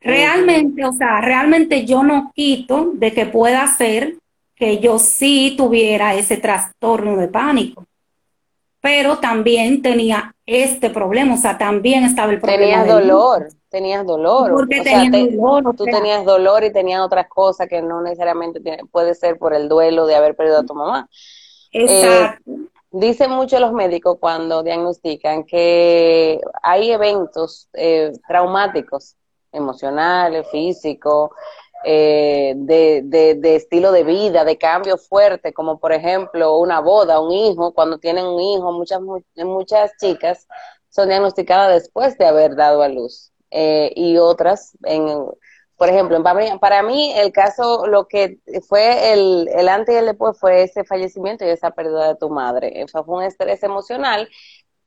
Realmente, 0.00 0.84
o 0.84 0.92
sea, 0.92 1.20
realmente 1.20 1.84
yo 1.84 2.02
no 2.02 2.32
quito 2.34 2.92
de 2.94 3.12
que 3.12 3.26
pueda 3.26 3.66
ser 3.66 4.16
que 4.54 4.78
yo 4.78 4.98
sí 4.98 5.54
tuviera 5.56 6.14
ese 6.14 6.36
trastorno 6.36 7.16
de 7.16 7.28
pánico, 7.28 7.84
pero 8.80 9.18
también 9.18 9.82
tenía 9.82 10.34
este 10.46 10.90
problema, 10.90 11.34
o 11.34 11.36
sea, 11.36 11.58
también 11.58 12.04
estaba 12.04 12.32
el 12.32 12.40
problema. 12.40 12.82
Tenías 12.82 12.88
dolor, 12.88 13.48
tenías 13.68 14.06
dolor. 14.06 14.50
Porque 14.52 14.82
dolor. 15.10 15.76
Tú 15.76 15.84
tenías 15.84 16.24
dolor 16.24 16.64
y 16.64 16.72
tenías 16.72 17.00
otras 17.00 17.28
cosas 17.28 17.68
que 17.68 17.82
no 17.82 18.00
necesariamente 18.00 18.60
puede 18.90 19.14
ser 19.14 19.38
por 19.38 19.54
el 19.54 19.68
duelo 19.68 20.06
de 20.06 20.14
haber 20.14 20.34
perdido 20.34 20.60
a 20.60 20.66
tu 20.66 20.74
mamá. 20.74 21.08
Exacto. 21.72 22.50
Eh, 22.50 22.68
dicen 22.90 23.30
mucho 23.30 23.60
los 23.60 23.72
médicos 23.72 24.16
cuando 24.18 24.62
diagnostican 24.62 25.44
que 25.44 26.40
hay 26.62 26.90
eventos 26.90 27.68
eh, 27.74 28.12
traumáticos, 28.26 29.16
emocionales, 29.58 30.46
físicos, 30.50 31.30
eh, 31.84 32.54
de, 32.56 33.02
de, 33.04 33.56
estilo 33.56 33.92
de 33.92 34.02
vida, 34.02 34.44
de 34.44 34.58
cambio 34.58 34.98
fuerte, 34.98 35.52
como 35.52 35.78
por 35.78 35.92
ejemplo 35.92 36.58
una 36.58 36.80
boda, 36.80 37.20
un 37.20 37.32
hijo, 37.32 37.72
cuando 37.72 37.98
tienen 37.98 38.26
un 38.26 38.40
hijo, 38.40 38.72
muchas, 38.72 39.00
muchas 39.36 39.92
chicas 40.00 40.46
son 40.88 41.08
diagnosticadas 41.08 41.82
después 41.82 42.18
de 42.18 42.26
haber 42.26 42.56
dado 42.56 42.82
a 42.82 42.88
luz. 42.88 43.32
Eh, 43.50 43.92
y 43.94 44.18
otras, 44.18 44.76
en, 44.84 45.24
por 45.76 45.88
ejemplo, 45.88 46.20
para 46.60 46.82
mí 46.82 47.12
el 47.14 47.32
caso, 47.32 47.86
lo 47.86 48.08
que 48.08 48.38
fue 48.68 49.12
el, 49.12 49.48
el 49.54 49.68
antes 49.68 49.94
y 49.94 49.98
el 49.98 50.06
después 50.06 50.36
fue 50.38 50.64
ese 50.64 50.84
fallecimiento 50.84 51.44
y 51.44 51.50
esa 51.50 51.70
pérdida 51.70 52.08
de 52.08 52.16
tu 52.16 52.28
madre. 52.30 52.82
Eso 52.82 53.04
fue 53.04 53.18
un 53.18 53.22
estrés 53.22 53.62
emocional 53.62 54.28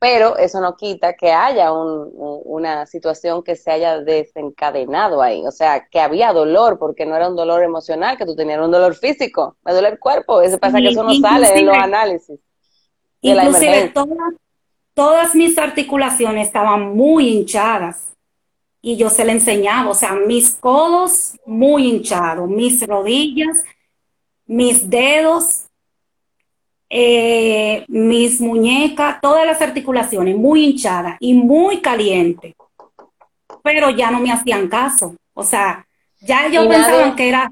pero 0.02 0.36
eso 0.36 0.60
no 0.60 0.74
quita 0.74 1.12
que 1.12 1.30
haya 1.30 1.72
una 1.72 2.86
situación 2.86 3.44
que 3.44 3.54
se 3.54 3.70
haya 3.70 4.00
desencadenado 4.00 5.22
ahí, 5.22 5.46
o 5.46 5.52
sea, 5.52 5.86
que 5.88 6.00
había 6.00 6.32
dolor, 6.32 6.76
porque 6.76 7.06
no 7.06 7.14
era 7.14 7.28
un 7.28 7.36
dolor 7.36 7.62
emocional, 7.62 8.16
que 8.18 8.26
tú 8.26 8.34
tenías 8.34 8.58
un 8.58 8.72
dolor 8.72 8.96
físico, 8.96 9.58
me 9.64 9.70
duele 9.70 9.90
el 9.90 10.00
cuerpo, 10.00 10.42
eso 10.42 10.58
pasa 10.58 10.80
que 10.80 10.88
eso 10.88 11.04
no 11.04 11.14
sale 11.14 11.56
en 11.56 11.66
los 11.66 11.76
análisis. 11.76 12.40
Inclusive 13.20 13.92
todas, 13.94 14.34
todas 14.92 15.36
mis 15.36 15.56
articulaciones 15.56 16.48
estaban 16.48 16.96
muy 16.96 17.28
hinchadas 17.28 18.08
y 18.80 18.96
yo 18.96 19.08
se 19.08 19.24
le 19.24 19.30
enseñaba, 19.30 19.88
o 19.88 19.94
sea, 19.94 20.14
mis 20.14 20.56
codos 20.56 21.38
muy 21.46 21.86
hinchados, 21.86 22.48
mis 22.48 22.84
rodillas, 22.88 23.62
mis 24.46 24.90
dedos 24.90 25.66
eh, 26.94 27.86
mis 27.88 28.38
muñecas, 28.38 29.18
todas 29.22 29.46
las 29.46 29.62
articulaciones 29.62 30.36
muy 30.36 30.66
hinchadas 30.66 31.16
y 31.20 31.32
muy 31.32 31.80
calientes. 31.80 32.52
Pero 33.62 33.88
ya 33.88 34.10
no 34.10 34.20
me 34.20 34.30
hacían 34.30 34.68
caso. 34.68 35.16
O 35.32 35.42
sea, 35.42 35.86
ya 36.20 36.46
ellos 36.46 36.66
pensaban 36.66 37.16
que 37.16 37.30
era... 37.30 37.50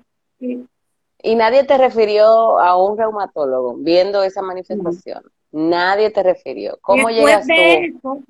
Y 1.23 1.35
nadie 1.37 1.65
te 1.65 1.79
refirió 1.79 2.59
a 2.59 2.77
un 2.77 2.99
reumatólogo 2.99 3.77
viendo 3.79 4.23
esa 4.23 4.43
manifestación. 4.43 5.23
Nadie 5.53 6.11
te 6.11 6.23
refirió. 6.23 6.79
¿Cómo 6.83 7.09
después 7.09 7.47
de 7.47 7.85
Eso, 7.87 8.23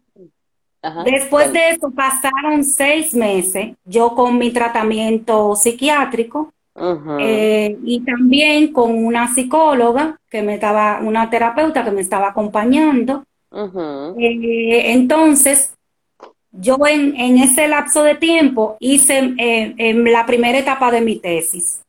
después 1.05 1.53
de 1.53 1.71
eso 1.71 1.91
pasaron 1.91 2.63
seis 2.63 3.15
meses 3.15 3.75
yo 3.85 4.15
con 4.15 4.39
mi 4.39 4.53
tratamiento 4.53 5.57
psiquiátrico 5.57 6.53
eh, 6.75 7.77
y 7.85 8.01
también 8.01 8.73
con 8.73 9.05
una 9.05 9.33
psicóloga 9.35 10.19
que 10.31 10.43
me 10.43 10.55
estaba, 10.55 11.01
una 11.03 11.29
terapeuta 11.29 11.85
que 11.85 11.91
me 11.91 12.01
estaba 12.01 12.29
acompañando. 12.29 13.25
Eh, 14.19 14.93
entonces, 14.93 15.75
yo 16.53 16.79
en, 16.87 17.17
en, 17.17 17.39
ese 17.39 17.69
lapso 17.69 18.03
de 18.03 18.15
tiempo 18.15 18.77
hice 18.79 19.35
eh, 19.39 19.75
en 19.77 20.05
la 20.13 20.25
primera 20.27 20.59
etapa 20.59 20.91
de 20.91 21.01
mi 21.01 21.17
tesis. 21.17 21.83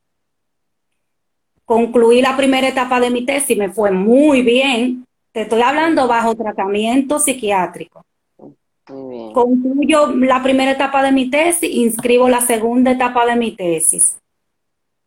Concluí 1.65 2.21
la 2.21 2.35
primera 2.35 2.67
etapa 2.67 2.99
de 2.99 3.11
mi 3.11 3.23
tesis, 3.25 3.57
me 3.57 3.69
fue 3.69 3.91
muy 3.91 4.41
bien. 4.41 5.05
Te 5.31 5.41
estoy 5.41 5.61
hablando 5.61 6.07
bajo 6.07 6.35
tratamiento 6.35 7.19
psiquiátrico. 7.19 8.03
Concluyo 8.83 10.07
la 10.07 10.43
primera 10.43 10.71
etapa 10.71 11.01
de 11.01 11.13
mi 11.13 11.29
tesis, 11.29 11.69
inscribo 11.71 12.27
la 12.27 12.41
segunda 12.41 12.91
etapa 12.91 13.25
de 13.25 13.35
mi 13.37 13.51
tesis 13.55 14.17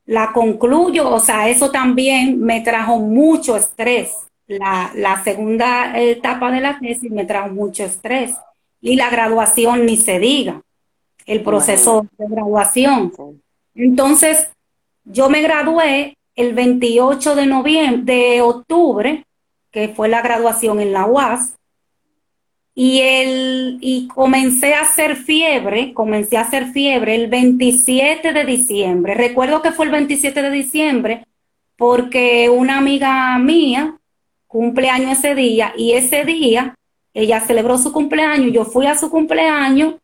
la 0.06 0.32
concluyo, 0.32 1.10
o 1.10 1.20
sea, 1.20 1.48
eso 1.48 1.70
también 1.70 2.40
me 2.40 2.60
trajo 2.60 2.98
mucho 2.98 3.56
estrés. 3.56 4.12
La, 4.46 5.22
segunda 5.24 5.98
etapa 5.98 6.50
de 6.50 6.60
la 6.60 6.78
tesis 6.78 7.10
me 7.10 7.24
trajo 7.24 7.48
mucho 7.48 7.84
estrés. 7.84 8.34
Y 8.80 8.96
la 8.96 9.08
graduación 9.08 9.86
ni 9.86 9.96
se 9.96 10.18
diga, 10.18 10.60
el 11.24 11.42
proceso 11.42 12.06
de 12.18 12.26
graduación. 12.28 13.12
Entonces, 13.74 14.50
yo 15.04 15.30
me 15.30 15.40
gradué 15.40 16.18
el 16.36 16.52
28 16.52 17.34
de 17.34 17.46
noviembre, 17.46 18.14
de 18.14 18.42
octubre, 18.42 19.24
que 19.70 19.88
fue 19.88 20.08
la 20.08 20.20
graduación 20.20 20.80
en 20.80 20.92
la 20.92 21.06
UAS, 21.06 21.54
y, 22.74 23.00
el, 23.00 23.78
y 23.80 24.08
comencé 24.08 24.74
a 24.74 24.82
hacer 24.82 25.16
fiebre, 25.16 25.94
comencé 25.94 26.36
a 26.36 26.42
hacer 26.42 26.66
fiebre 26.72 27.14
el 27.14 27.28
27 27.28 28.32
de 28.32 28.44
diciembre. 28.44 29.14
Recuerdo 29.14 29.62
que 29.62 29.70
fue 29.72 29.86
el 29.86 29.92
27 29.92 30.42
de 30.42 30.50
diciembre 30.50 31.26
porque 31.76 32.48
una 32.48 32.78
amiga 32.78 33.38
mía 33.38 33.96
cumpleaños 34.46 35.18
ese 35.18 35.34
día 35.34 35.72
y 35.76 35.92
ese 35.92 36.24
día 36.24 36.74
ella 37.12 37.40
celebró 37.40 37.78
su 37.78 37.92
cumpleaños, 37.92 38.52
yo 38.52 38.64
fui 38.64 38.86
a 38.86 38.96
su 38.96 39.08
cumpleaños 39.08 39.94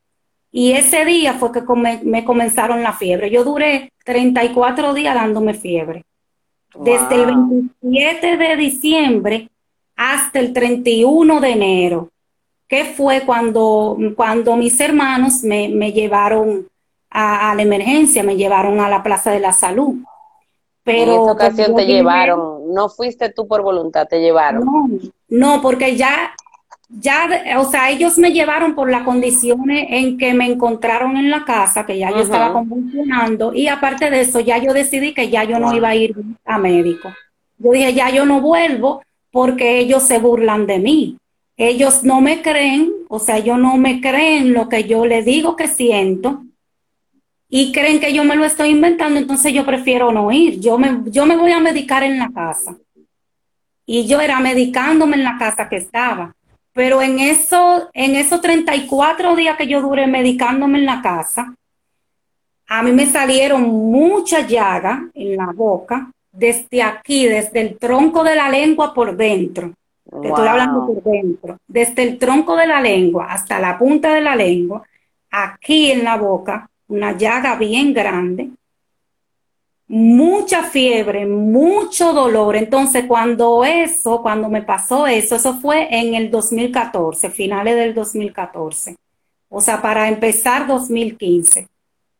y 0.53 0.73
ese 0.73 1.05
día 1.05 1.35
fue 1.35 1.51
que 1.53 1.63
me 2.05 2.25
comenzaron 2.25 2.83
la 2.83 2.93
fiebre. 2.93 3.31
Yo 3.31 3.45
duré 3.45 3.93
34 4.05 4.95
días 4.95 5.15
dándome 5.15 5.55
fiebre. 5.55 6.05
Desde 6.75 7.15
el 7.17 7.35
27 7.83 8.37
de 8.37 8.57
diciembre 8.57 9.49
hasta 9.97 10.39
el 10.39 10.53
31 10.53 11.41
de 11.41 11.51
enero 11.51 12.11
que 12.71 12.85
fue 12.85 13.23
cuando, 13.23 13.99
cuando 14.15 14.55
mis 14.55 14.79
hermanos 14.79 15.43
me, 15.43 15.93
llevaron 15.93 16.69
a, 17.11 17.53
la 17.57 17.63
emergencia, 17.63 18.23
me 18.23 18.37
llevaron 18.37 18.79
a 18.79 18.89
la 18.89 19.03
Plaza 19.03 19.33
de 19.33 19.41
la 19.41 19.53
Salud. 19.53 19.97
Pero 20.85 21.03
en 21.03 21.19
esta 21.19 21.33
ocasión 21.33 21.75
te 21.75 21.85
llevaron, 21.85 22.73
no 22.73 22.89
fuiste 22.89 23.29
tú 23.31 23.49
por 23.49 23.63
voluntad, 23.63 24.07
te 24.07 24.21
llevaron. 24.21 24.65
No, 24.65 24.89
no, 25.29 25.61
porque 25.61 25.97
ya, 25.97 26.33
ya, 26.89 27.59
o 27.59 27.65
sea, 27.65 27.91
ellos 27.91 28.19
me 28.19 28.31
llevaron 28.31 28.77
por 28.77 28.89
las 28.89 29.03
condiciones 29.03 29.89
en 29.91 30.17
que 30.17 30.33
me 30.33 30.47
encontraron 30.47 31.17
en 31.17 31.29
la 31.29 31.45
casa, 31.45 31.85
que 31.85 31.99
ya 31.99 32.11
yo 32.11 32.21
estaba 32.21 32.53
convulsionando, 32.53 33.53
y 33.53 33.67
aparte 33.67 34.11
de 34.11 34.21
eso, 34.21 34.39
ya 34.39 34.59
yo 34.59 34.73
decidí 34.73 35.13
que 35.13 35.29
ya 35.29 35.43
yo 35.43 35.59
no 35.59 35.75
iba 35.75 35.89
a 35.89 35.97
ir 35.97 36.15
a 36.45 36.57
médico. 36.57 37.13
Yo 37.59 37.73
dije, 37.73 37.95
ya 37.95 38.11
yo 38.11 38.25
no 38.27 38.41
vuelvo 38.41 39.03
porque 39.33 39.81
ellos 39.81 40.05
se 40.05 40.19
burlan 40.19 40.69
de 40.69 40.79
mí. 40.79 41.20
Ellos 41.63 42.05
no 42.05 42.23
me 42.23 42.41
creen, 42.41 42.91
o 43.11 43.19
sea, 43.19 43.37
ellos 43.37 43.59
no 43.59 43.77
me 43.77 44.01
creen 44.01 44.55
lo 44.55 44.71
que 44.71 44.85
yo 44.85 45.05
les 45.05 45.27
digo 45.27 45.57
que 45.57 45.69
siento 45.69 46.43
y 47.51 47.71
creen 47.71 48.01
que 48.01 48.15
yo 48.15 48.25
me 48.25 48.35
lo 48.35 48.47
estoy 48.47 48.71
inventando, 48.71 49.19
entonces 49.19 49.53
yo 49.53 49.67
prefiero 49.67 50.11
no 50.11 50.33
ir. 50.33 50.59
Yo 50.59 50.79
me, 50.79 51.03
yo 51.11 51.27
me 51.27 51.37
voy 51.37 51.53
a 51.53 51.61
medicar 51.61 52.03
en 52.03 52.19
la 52.19 52.31
casa. 52.31 52.79
Y 53.85 54.07
yo 54.07 54.23
era 54.23 54.41
medicándome 54.41 55.17
en 55.17 55.25
la 55.25 55.37
casa 55.37 55.69
que 55.69 55.77
estaba. 55.77 56.35
Pero 56.73 57.03
en, 57.03 57.19
eso, 57.19 57.91
en 57.93 58.17
esos 58.17 58.41
34 58.41 59.37
días 59.37 59.59
que 59.59 59.67
yo 59.67 59.83
duré 59.83 60.07
medicándome 60.07 60.79
en 60.79 60.87
la 60.87 61.03
casa, 61.03 61.55
a 62.69 62.83
mí 62.83 62.91
me 62.93 63.05
salieron 63.05 63.65
muchas 63.65 64.49
llagas 64.49 65.01
en 65.13 65.37
la 65.37 65.53
boca, 65.53 66.11
desde 66.33 66.83
aquí, 66.83 67.27
desde 67.27 67.61
el 67.61 67.77
tronco 67.77 68.25
de 68.25 68.35
la 68.35 68.49
lengua 68.49 68.95
por 68.95 69.15
dentro. 69.15 69.75
Estoy 70.13 70.49
hablando 70.49 70.87
por 70.87 71.03
dentro. 71.03 71.59
Desde 71.67 72.03
el 72.03 72.19
tronco 72.19 72.57
de 72.57 72.67
la 72.67 72.81
lengua 72.81 73.27
hasta 73.31 73.61
la 73.61 73.79
punta 73.79 74.15
de 74.15 74.21
la 74.21 74.37
lengua, 74.37 74.83
aquí 75.31 75.91
en 75.91 76.05
la 76.05 76.17
boca, 76.17 76.69
una 76.89 77.17
llaga 77.17 77.57
bien 77.57 77.95
grande, 77.95 78.51
mucha 79.87 80.63
fiebre, 80.63 81.27
mucho 81.27 82.13
dolor. 82.13 82.57
Entonces, 82.57 83.05
cuando 83.07 83.65
eso, 83.65 84.23
cuando 84.23 84.49
me 84.49 84.63
pasó 84.63 85.07
eso, 85.07 85.37
eso 85.37 85.55
fue 85.55 85.89
en 85.91 86.15
el 86.15 86.31
2014, 86.31 87.31
finales 87.31 87.77
del 87.77 87.95
2014. 87.95 88.97
O 89.49 89.61
sea, 89.61 89.83
para 89.83 90.09
empezar 90.09 90.67
2015. 90.67 91.67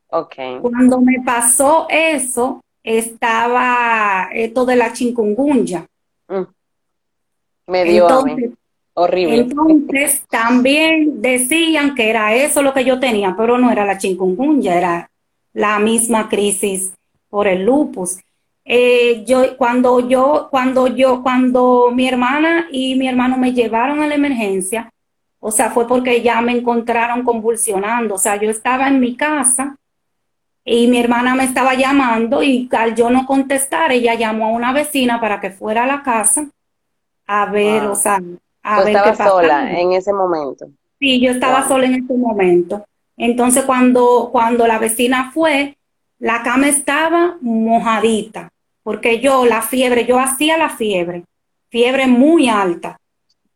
Ok. 0.09 0.35
Cuando 0.61 1.01
me 1.01 1.21
pasó 1.25 1.87
eso, 1.89 2.61
estaba 2.83 4.31
esto 4.33 4.65
de 4.65 4.77
la 4.77 4.93
chikungunya. 4.93 5.87
Mm. 6.29 6.43
Me 7.71 7.85
dio 7.85 8.07
Horrible. 8.93 9.37
Entonces 9.37 10.23
también 10.29 11.23
decían 11.23 11.95
que 11.95 12.11
era 12.11 12.35
eso 12.35 12.61
lo 12.61 12.75
que 12.75 12.85
yo 12.85 12.99
tenía, 12.99 13.35
pero 13.39 13.57
no 13.57 13.71
era 13.71 13.87
la 13.87 13.99
chikungunya, 13.99 14.77
era 14.77 15.11
la 15.53 15.79
misma 15.79 16.29
crisis 16.29 16.93
por 17.29 17.47
el 17.47 17.65
lupus. 17.65 18.19
Eh, 18.65 19.25
yo 19.27 19.57
cuando 19.57 20.09
yo 20.09 20.49
cuando 20.51 20.89
yo 20.89 21.23
cuando 21.23 21.91
mi 21.95 22.07
hermana 22.07 22.67
y 22.71 22.95
mi 22.97 23.09
hermano 23.09 23.39
me 23.39 23.53
llevaron 23.53 24.01
a 24.01 24.07
la 24.07 24.17
emergencia, 24.17 24.93
o 25.39 25.51
sea, 25.51 25.71
fue 25.71 25.87
porque 25.87 26.21
ya 26.21 26.41
me 26.41 26.53
encontraron 26.53 27.23
convulsionando, 27.23 28.17
o 28.17 28.19
sea, 28.19 28.37
yo 28.37 28.51
estaba 28.51 28.89
en 28.89 29.01
mi 29.01 29.17
casa 29.17 29.77
y 30.65 30.89
mi 30.89 30.99
hermana 30.99 31.35
me 31.35 31.45
estaba 31.45 31.75
llamando 31.75 32.43
y 32.43 32.69
al 32.73 32.95
yo 32.95 33.09
no 33.09 33.25
contestar, 33.25 33.93
ella 33.93 34.15
llamó 34.15 34.47
a 34.47 34.53
una 34.53 34.73
vecina 34.73 35.21
para 35.21 35.41
que 35.41 35.51
fuera 35.51 35.85
a 35.85 35.87
la 35.87 36.03
casa 36.03 36.49
a 37.33 37.47
ver, 37.47 37.85
o 37.85 37.95
sea, 37.95 38.21
a 38.61 38.83
ver 38.83 38.97
qué 39.05 39.15
sola 39.15 39.79
en 39.79 39.93
ese 39.93 40.13
momento? 40.13 40.67
Sí, 40.99 41.21
yo 41.21 41.31
estaba 41.31 41.67
sola 41.69 41.87
en 41.87 41.95
ese 41.95 42.13
momento. 42.13 42.85
Entonces 43.17 43.63
cuando, 43.63 44.31
cuando 44.33 44.67
la 44.67 44.81
vecina 44.81 45.31
fue, 45.33 45.79
la 46.19 46.43
cama 46.43 46.67
estaba 46.67 47.37
mojadita, 47.41 48.51
porque 48.83 49.21
yo 49.21 49.47
la 49.47 49.63
fiebre, 49.63 50.07
yo 50.07 50.19
hacía 50.19 50.59
la 50.59 50.71
fiebre, 50.71 51.23
fiebre 51.69 52.09
muy 52.09 52.49
alta, 52.49 52.99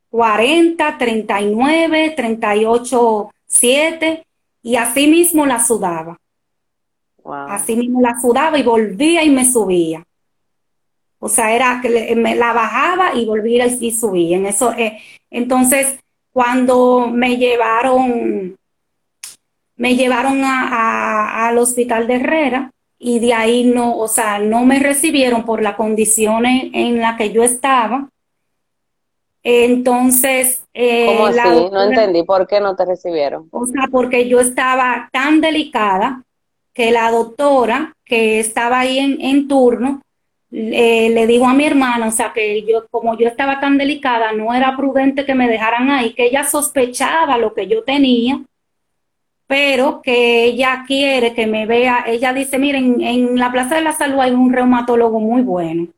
40, 0.08 0.96
39, 0.96 2.14
38, 2.16 3.30
7, 3.44 4.26
y 4.62 4.76
así 4.76 5.08
mismo 5.08 5.46
la 5.46 5.60
sudaba. 5.60 6.16
Así 7.24 7.74
mismo 7.74 8.00
la 8.00 8.20
sudaba 8.20 8.56
y 8.56 8.62
volvía 8.62 9.24
y 9.24 9.30
me 9.30 9.44
subía. 9.44 10.04
O 11.24 11.28
sea, 11.30 11.54
era 11.56 11.80
que 11.80 12.14
me 12.16 12.34
la 12.34 12.52
bajaba 12.52 13.14
y 13.14 13.24
volvía 13.24 13.66
y 13.66 13.92
subía. 13.92 14.37
En 14.37 14.44
eso, 14.44 14.74
eh, 14.74 14.98
entonces, 15.30 15.98
cuando 16.34 17.08
me 17.10 17.38
llevaron, 17.38 18.54
me 19.74 19.96
llevaron 19.96 20.44
a, 20.44 21.48
al 21.48 21.56
hospital 21.56 22.06
de 22.06 22.16
Herrera 22.16 22.70
y 22.98 23.20
de 23.20 23.32
ahí 23.32 23.64
no, 23.64 23.96
o 23.96 24.06
sea, 24.06 24.38
no 24.38 24.66
me 24.66 24.78
recibieron 24.80 25.46
por 25.46 25.62
las 25.62 25.76
condiciones 25.76 26.70
en 26.74 27.00
las 27.00 27.16
que 27.16 27.32
yo 27.32 27.42
estaba. 27.42 28.10
Entonces, 29.42 30.62
eh, 30.74 31.06
¿cómo 31.06 31.28
así? 31.28 31.38
no 31.72 31.84
entendí 31.84 32.22
por 32.22 32.46
qué 32.46 32.60
no 32.60 32.76
te 32.76 32.84
recibieron. 32.84 33.48
O 33.50 33.64
sea, 33.64 33.88
porque 33.90 34.28
yo 34.28 34.40
estaba 34.40 35.08
tan 35.10 35.40
delicada 35.40 36.22
que 36.74 36.90
la 36.90 37.10
doctora 37.10 37.94
que 38.04 38.40
estaba 38.40 38.80
ahí 38.80 38.98
en, 38.98 39.48
turno 39.48 40.02
le 40.55 41.27
dijo 41.27 41.47
a 41.47 41.55
mi 41.55 41.64
hermana, 41.64 42.07
o 42.07 42.11
sea, 42.12 42.33
que 42.33 42.62
yo, 42.62 42.87
como 42.88 43.19
yo 43.19 43.27
estaba 43.27 43.59
tan 43.59 43.77
delicada, 43.77 44.33
no 44.33 44.55
era 44.55 44.77
prudente 44.77 45.27
que 45.27 45.35
me 45.35 45.49
dejaran 45.49 45.90
ahí, 45.90 46.14
que 46.14 46.27
ella 46.27 46.45
sospechaba 46.45 47.38
lo 47.38 47.55
que 47.55 47.67
yo 47.67 47.83
tenía, 47.83 48.40
pero 49.49 50.01
que 50.01 50.45
ella 50.45 50.85
quiere 50.87 51.35
que 51.35 51.49
me 51.49 51.67
vea, 51.67 52.05
ella 52.07 52.33
dice, 52.33 52.59
miren, 52.59 53.01
en 53.01 53.37
la 53.37 53.51
Plaza 53.51 53.75
de 53.75 53.83
la 53.83 53.93
Salud 53.93 54.21
hay 54.21 54.31
un 54.31 54.53
reumatólogo 54.53 55.19
muy 55.19 55.43
bueno. 55.43 55.88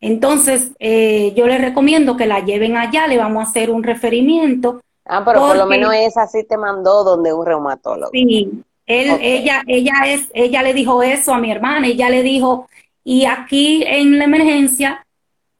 Entonces, 0.00 0.72
eh, 0.80 1.32
yo 1.36 1.46
le 1.46 1.58
recomiendo 1.58 2.16
que 2.16 2.26
la 2.26 2.40
lleven 2.40 2.76
allá, 2.76 3.06
le 3.06 3.16
vamos 3.16 3.46
a 3.46 3.48
hacer 3.48 3.70
un 3.70 3.84
referimiento. 3.84 4.82
Ah, 5.06 5.22
pero 5.24 5.40
por 5.40 5.56
lo 5.56 5.66
menos 5.66 5.94
esa 5.94 6.26
sí 6.26 6.44
te 6.44 6.56
mandó 6.56 7.04
donde 7.04 7.32
un 7.32 7.46
reumatólogo. 7.46 8.10
Sí, 8.12 8.50
él, 8.86 9.18
ella, 9.20 9.62
ella 9.66 9.94
es, 10.06 10.28
ella 10.34 10.62
le 10.62 10.74
dijo 10.74 11.02
eso 11.02 11.32
a 11.32 11.38
mi 11.38 11.50
hermana, 11.50 11.86
ella 11.86 12.10
le 12.10 12.22
dijo, 12.22 12.68
y 13.04 13.26
aquí 13.26 13.84
en 13.86 14.18
la 14.18 14.24
emergencia, 14.24 15.06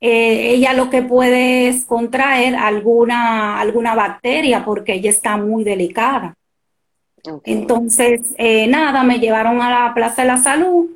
eh, 0.01 0.55
ella 0.55 0.73
lo 0.73 0.91
que 0.91 1.03
puede 1.03 1.69
es 1.69 1.85
contraer 1.85 2.57
alguna, 2.57 3.61
alguna 3.61 3.95
bacteria 3.95 4.65
porque 4.65 4.95
ella 4.95 5.11
está 5.11 5.37
muy 5.37 5.63
delicada. 5.63 6.35
Entonces, 7.45 8.35
eh, 8.37 8.67
nada, 8.67 9.03
me 9.03 9.19
llevaron 9.19 9.61
a 9.63 9.71
la 9.71 9.95
Plaza 9.95 10.23
de 10.23 10.29
la 10.29 10.37
Salud. 10.39 10.91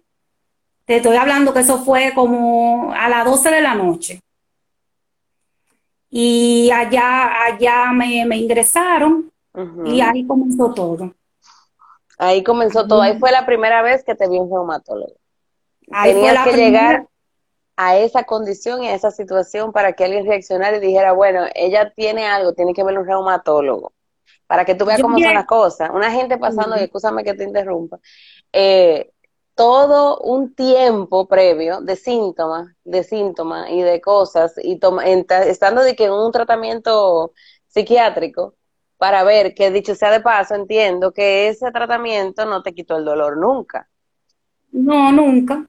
Te 0.84 0.96
estoy 0.96 1.16
hablando 1.16 1.52
que 1.52 1.60
eso 1.60 1.84
fue 1.84 2.12
como 2.14 2.92
a 2.94 3.08
las 3.08 3.24
12 3.24 3.50
de 3.50 3.60
la 3.60 3.74
noche. 3.74 4.20
Y 6.10 6.70
allá, 6.70 7.44
allá 7.44 7.92
me, 7.92 8.24
me 8.24 8.38
ingresaron 8.38 9.30
y 9.84 10.00
ahí 10.00 10.26
comenzó 10.26 10.72
todo. 10.72 11.12
Ahí 12.18 12.42
comenzó 12.42 12.86
todo. 12.86 13.02
Ahí 13.02 13.18
fue 13.18 13.30
la 13.32 13.44
primera 13.46 13.82
vez 13.82 14.02
que 14.04 14.14
te 14.14 14.28
vi 14.28 14.38
un 14.38 14.50
reumatólogo. 14.50 15.17
Ahí 15.90 16.12
Tenías 16.12 16.44
que 16.44 16.56
llegar 16.56 17.08
a 17.76 17.96
esa 17.96 18.24
condición 18.24 18.82
y 18.82 18.88
a 18.88 18.94
esa 18.94 19.10
situación 19.10 19.72
para 19.72 19.92
que 19.92 20.04
alguien 20.04 20.26
reaccionara 20.26 20.76
y 20.76 20.80
dijera, 20.80 21.12
bueno, 21.12 21.46
ella 21.54 21.92
tiene 21.94 22.26
algo, 22.26 22.52
tiene 22.52 22.74
que 22.74 22.82
ver 22.82 22.98
un 22.98 23.06
reumatólogo. 23.06 23.92
Para 24.48 24.64
que 24.64 24.74
tú 24.74 24.84
veas 24.84 25.00
cómo 25.00 25.18
son 25.18 25.34
las 25.34 25.46
cosas. 25.46 25.90
Una 25.92 26.10
gente 26.10 26.38
pasando, 26.38 26.76
y 26.76 26.84
escúchame 26.84 27.22
que 27.22 27.34
te 27.34 27.44
interrumpa, 27.44 27.98
eh, 28.52 29.10
todo 29.54 30.18
un 30.20 30.54
tiempo 30.54 31.28
previo 31.28 31.80
de 31.80 31.96
síntomas, 31.96 32.74
de 32.84 33.04
síntomas 33.04 33.70
y 33.70 33.82
de 33.82 34.00
cosas, 34.00 34.54
y 34.62 34.80
estando 35.46 35.82
de 35.82 35.94
que 35.94 36.06
en 36.06 36.12
un 36.12 36.32
tratamiento 36.32 37.32
psiquiátrico, 37.66 38.54
para 38.96 39.22
ver 39.22 39.54
que 39.54 39.70
dicho 39.70 39.94
sea 39.94 40.10
de 40.10 40.20
paso, 40.20 40.54
entiendo 40.54 41.12
que 41.12 41.48
ese 41.48 41.70
tratamiento 41.70 42.44
no 42.44 42.62
te 42.62 42.74
quitó 42.74 42.96
el 42.96 43.04
dolor 43.04 43.36
nunca. 43.36 43.88
No, 44.72 45.12
nunca. 45.12 45.68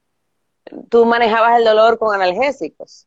Tú 0.88 1.04
manejabas 1.04 1.58
el 1.58 1.64
dolor 1.64 1.98
con 1.98 2.14
analgésicos. 2.14 3.06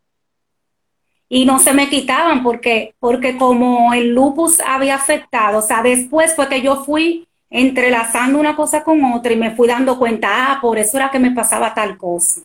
Y 1.30 1.46
no 1.46 1.60
se 1.60 1.74
me 1.74 1.90
quitaban 1.90 2.44
porque, 2.44 2.94
porque 3.00 3.38
como 3.38 3.94
el 3.94 4.10
lupus 4.10 4.60
había 4.60 4.96
afectado, 4.96 5.60
o 5.60 5.62
sea, 5.62 5.82
después 5.82 6.36
fue 6.36 6.48
que 6.48 6.62
yo 6.62 6.84
fui 6.84 7.28
entrelazando 7.50 8.40
una 8.40 8.56
cosa 8.56 8.84
con 8.84 9.04
otra 9.06 9.34
y 9.34 9.38
me 9.38 9.56
fui 9.56 9.68
dando 9.68 9.98
cuenta, 9.98 10.30
ah, 10.32 10.60
por 10.62 10.78
eso 10.78 10.98
era 10.98 11.12
que 11.12 11.20
me 11.20 11.32
pasaba 11.32 11.74
tal 11.74 11.98
cosa. 11.98 12.42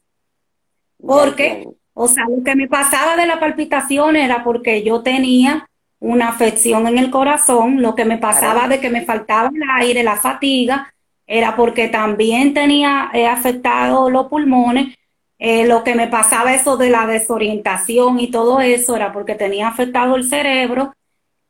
Porque, 1.04 1.68
o 1.94 2.08
sea, 2.08 2.24
lo 2.28 2.42
que 2.42 2.54
me 2.54 2.68
pasaba 2.68 3.16
de 3.16 3.26
la 3.26 3.40
palpitación 3.40 4.16
era 4.16 4.44
porque 4.44 4.82
yo 4.82 5.02
tenía 5.02 5.68
una 6.00 6.28
afección 6.28 6.86
en 6.86 6.98
el 6.98 7.10
corazón, 7.10 7.82
lo 7.82 7.94
que 7.94 8.04
me 8.04 8.18
pasaba 8.18 8.68
de 8.68 8.80
que 8.80 8.90
me 8.90 9.04
faltaba 9.04 9.48
el 9.48 9.62
aire, 9.82 10.02
la 10.02 10.16
fatiga, 10.16 10.92
era 11.28 11.54
porque 11.54 11.88
también 11.88 12.54
tenía 12.54 13.10
eh, 13.12 13.26
afectado 13.26 14.10
los 14.10 14.26
pulmones, 14.26 14.96
eh, 15.38 15.66
lo 15.66 15.84
que 15.84 15.94
me 15.94 16.08
pasaba 16.08 16.54
eso 16.54 16.76
de 16.76 16.90
la 16.90 17.06
desorientación 17.06 18.18
y 18.18 18.30
todo 18.30 18.60
eso 18.60 18.96
era 18.96 19.12
porque 19.12 19.36
tenía 19.36 19.68
afectado 19.68 20.16
el 20.16 20.28
cerebro, 20.28 20.94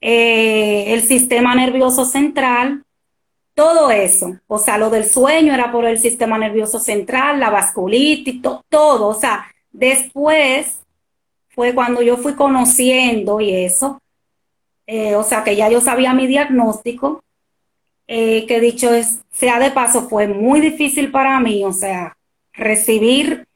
eh, 0.00 0.92
el 0.92 1.02
sistema 1.02 1.54
nervioso 1.54 2.04
central, 2.04 2.82
todo 3.54 3.90
eso. 3.90 4.36
O 4.46 4.58
sea, 4.58 4.78
lo 4.78 4.90
del 4.90 5.04
sueño 5.04 5.54
era 5.54 5.72
por 5.72 5.86
el 5.86 5.98
sistema 5.98 6.38
nervioso 6.38 6.78
central, 6.78 7.40
la 7.40 7.50
vasculitis, 7.50 8.42
todo. 8.68 9.08
O 9.08 9.14
sea, 9.14 9.46
después 9.72 10.80
fue 11.48 11.74
cuando 11.74 12.02
yo 12.02 12.16
fui 12.16 12.34
conociendo 12.34 13.40
y 13.40 13.54
eso. 13.54 14.00
Eh, 14.86 15.14
o 15.16 15.22
sea, 15.22 15.44
que 15.44 15.56
ya 15.56 15.68
yo 15.68 15.80
sabía 15.80 16.14
mi 16.14 16.26
diagnóstico. 16.26 17.22
Eh, 18.10 18.46
que 18.46 18.58
dicho 18.58 18.94
es, 18.94 19.20
sea 19.30 19.58
de 19.58 19.70
paso, 19.70 20.08
fue 20.08 20.26
muy 20.26 20.62
difícil 20.62 21.10
para 21.10 21.38
mí, 21.40 21.62
o 21.62 21.72
sea, 21.72 22.16
recibir 22.54 23.46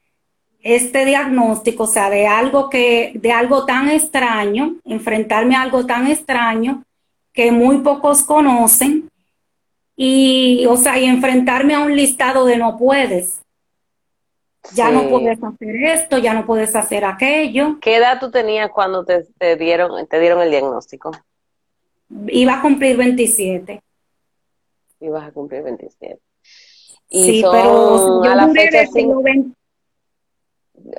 este 0.61 1.05
diagnóstico, 1.05 1.83
o 1.83 1.87
sea, 1.87 2.11
de 2.11 2.27
algo 2.27 2.69
que, 2.69 3.13
de 3.15 3.31
algo 3.31 3.65
tan 3.65 3.89
extraño, 3.89 4.75
enfrentarme 4.85 5.55
a 5.55 5.63
algo 5.63 5.87
tan 5.87 6.07
extraño 6.07 6.83
que 7.33 7.51
muy 7.51 7.79
pocos 7.79 8.21
conocen 8.21 9.09
y, 9.95 10.65
o 10.67 10.77
sea, 10.77 10.99
y 10.99 11.05
enfrentarme 11.05 11.73
a 11.73 11.79
un 11.79 11.95
listado 11.95 12.45
de 12.45 12.57
no 12.57 12.77
puedes. 12.77 13.39
Ya 14.75 14.91
no 14.91 15.09
puedes 15.09 15.43
hacer 15.43 15.75
esto, 15.83 16.19
ya 16.19 16.33
no 16.33 16.45
puedes 16.45 16.75
hacer 16.75 17.03
aquello. 17.03 17.79
¿Qué 17.81 17.97
edad 17.97 18.19
tú 18.19 18.31
tenías 18.31 18.69
cuando 18.69 19.03
te, 19.03 19.25
dieron, 19.57 20.07
te 20.07 20.19
dieron 20.19 20.41
el 20.41 20.51
diagnóstico? 20.51 21.11
Iba 22.27 22.59
a 22.59 22.61
cumplir 22.61 22.95
27. 22.95 23.81
Ibas 25.03 25.27
a 25.27 25.31
cumplir 25.31 25.63
27. 25.63 26.17
Y 27.09 27.23
sí, 27.23 27.43
pero 27.51 28.23
yo 28.23 28.47
duré 28.47 28.69
desde, 28.71 29.51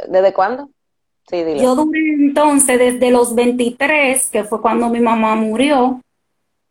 ¿Desde 0.09 0.33
cuándo? 0.35 0.69
Sí, 1.29 1.43
Yo 1.59 1.75
duré 1.75 2.01
entonces 2.13 2.79
desde 2.79 3.11
los 3.11 3.35
23, 3.35 4.29
que 4.29 4.45
fue 4.45 4.61
cuando 4.61 4.91
mi 4.91 5.01
mamá 5.01 5.35
murió, 5.37 6.03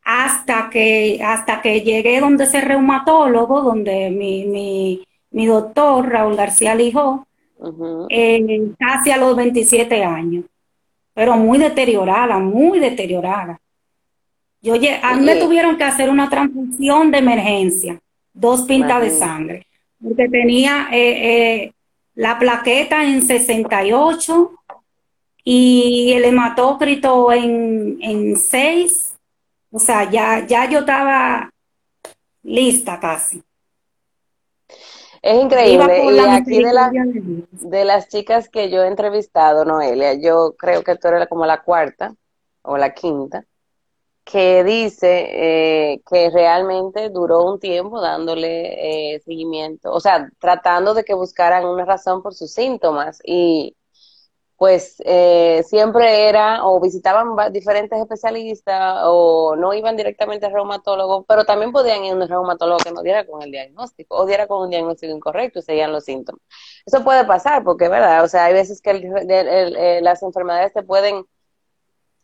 hasta 0.04 0.70
que, 0.70 1.20
hasta 1.26 1.62
que 1.62 1.82
llegué 1.82 2.20
donde 2.20 2.44
ese 2.44 2.62
reumatólogo, 2.62 3.62
donde 3.62 4.12
mi, 4.12 4.46
mi, 4.46 5.04
mi 5.32 5.48
doctor 5.48 6.08
Raúl 6.08 6.36
García 6.36 6.76
Lijó, 6.76 7.26
eh, 8.10 8.74
casi 8.78 9.10
a 9.10 9.18
los 9.18 9.36
27 9.36 10.04
años, 10.04 10.46
pero 11.16 11.36
muy 11.36 11.58
deteriorada, 11.58 12.38
muy 12.38 12.80
deteriorada. 12.80 13.60
Yo, 14.64 14.74
a 14.74 15.16
mí 15.16 15.26
me 15.26 15.36
tuvieron 15.36 15.78
que 15.78 15.84
hacer 15.84 16.10
una 16.10 16.30
transfusión 16.30 17.12
de 17.12 17.20
emergencia, 17.20 18.00
dos 18.34 18.64
pintas 18.64 19.02
de 19.02 19.12
sangre, 19.12 19.68
porque 20.02 20.28
tenía 20.30 20.88
eh, 20.92 21.66
eh, 21.66 21.74
la 22.16 22.40
plaqueta 22.40 23.04
en 23.04 23.22
68 23.22 24.52
y 25.44 26.14
el 26.14 26.24
hematócrito 26.24 27.32
en, 27.32 27.98
en 28.02 28.38
6 28.38 29.14
o 29.74 29.80
sea, 29.80 30.10
ya, 30.10 30.46
ya 30.46 30.70
yo 30.70 30.80
estaba 30.80 31.52
lista 32.44 33.00
casi. 33.00 33.44
Es 35.20 35.42
increíble. 35.42 36.14
Y 36.14 36.20
aquí 36.20 36.64
de, 36.64 37.48
de 37.52 37.86
las 37.86 38.08
chicas 38.08 38.50
que 38.50 38.70
yo 38.70 38.84
he 38.84 38.88
entrevistado, 38.88 39.66
Noelia, 39.66 40.14
yo 40.14 40.54
creo 40.60 40.84
que 40.84 40.96
tú 40.96 41.08
eres 41.08 41.28
como 41.28 41.48
la 41.48 41.64
cuarta 41.64 42.14
o 42.62 42.78
la 42.78 42.94
quinta, 42.94 43.44
que 44.24 44.64
dice 44.64 45.94
eh, 45.94 46.02
que 46.10 46.30
realmente 46.30 47.10
duró 47.10 47.46
un 47.46 47.60
tiempo 47.60 48.02
dándole 48.02 49.16
eh, 49.16 49.20
seguimiento, 49.22 49.92
o 49.92 50.00
sea, 50.00 50.30
tratando 50.40 50.94
de 50.94 51.04
que 51.04 51.14
buscaran 51.14 51.66
una 51.66 51.86
razón 51.86 52.22
por 52.24 52.34
sus 52.34 52.54
síntomas 52.54 53.20
y 53.26 53.76
pues 54.64 54.96
eh, 55.06 55.62
siempre 55.68 56.30
era 56.30 56.66
o 56.66 56.80
visitaban 56.80 57.52
diferentes 57.52 58.00
especialistas 58.00 59.02
o 59.04 59.56
no 59.58 59.74
iban 59.74 59.98
directamente 59.98 60.46
al 60.46 60.54
reumatólogo, 60.54 61.26
pero 61.26 61.44
también 61.44 61.74
podían 61.74 62.06
ir 62.06 62.14
a 62.14 62.16
un 62.16 62.30
reumatólogo 62.30 62.78
que 62.80 62.92
no 62.94 63.02
diera 63.02 63.26
con 63.26 63.42
el 63.42 63.52
diagnóstico 63.52 64.16
o 64.16 64.26
diera 64.26 64.48
con 64.48 64.62
un 64.64 64.70
diagnóstico 64.70 65.14
incorrecto 65.14 65.60
y 65.60 65.64
seguían 65.64 65.92
los 65.92 66.06
síntomas. 66.06 66.42
Eso 66.86 67.04
puede 67.04 67.26
pasar 67.26 67.64
porque, 67.66 67.90
¿verdad? 67.90 68.24
O 68.24 68.30
sea, 68.30 68.46
hay 68.46 68.54
veces 68.54 68.82
que 68.82 68.92
eh, 68.92 70.00
las 70.02 70.24
enfermedades 70.24 70.72
se 70.72 70.84
pueden 70.84 71.26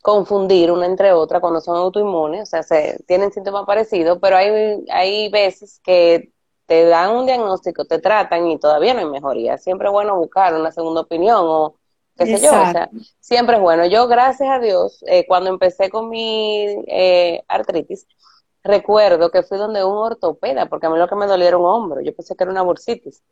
confundir 0.02 0.72
una 0.72 0.86
entre 0.86 1.12
otra 1.14 1.40
cuando 1.40 1.62
son 1.62 1.76
autoinmunes, 1.78 2.44
o 2.44 2.46
sea, 2.46 2.64
se, 2.64 3.04
tienen 3.06 3.32
síntomas 3.32 3.66
parecidos, 3.66 4.18
pero 4.22 4.38
hay, 4.38 4.86
hay 4.90 5.30
veces 5.30 5.80
que 5.84 6.32
te 6.66 6.86
dan 6.86 7.16
un 7.16 7.26
diagnóstico, 7.26 7.86
te 7.86 8.00
tratan 8.00 8.48
y 8.48 8.60
todavía 8.60 8.94
no 8.94 9.00
hay 9.00 9.08
mejoría. 9.08 9.58
Siempre 9.58 9.88
es 9.88 9.92
bueno 9.92 10.16
buscar 10.16 10.54
una 10.54 10.72
segunda 10.72 11.02
opinión 11.02 11.42
o 11.42 11.76
qué 12.16 12.26
sé 12.26 12.46
yo, 12.46 12.50
o 12.50 12.72
sea, 12.72 12.90
siempre 13.20 13.56
es 13.56 13.62
bueno. 13.62 13.86
Yo, 13.88 14.08
gracias 14.08 14.50
a 14.50 14.60
Dios, 14.60 15.04
eh, 15.08 15.26
cuando 15.28 15.50
empecé 15.50 15.90
con 15.90 16.10
mi 16.10 16.66
eh, 16.88 17.44
artritis, 17.48 18.06
recuerdo 18.64 19.32
que 19.32 19.42
fui 19.42 19.58
donde 19.58 19.84
un 19.84 19.98
ortopeda, 19.98 20.68
porque 20.68 20.86
a 20.86 20.90
mí 20.90 20.98
lo 20.98 21.08
que 21.08 21.16
me 21.16 21.26
dolía 21.26 21.48
era 21.48 21.58
un 21.58 21.66
hombro, 21.66 22.02
yo 22.02 22.14
pensé 22.14 22.36
que 22.36 22.44
era 22.44 22.52
una 22.52 22.62
bursitis. 22.62 23.24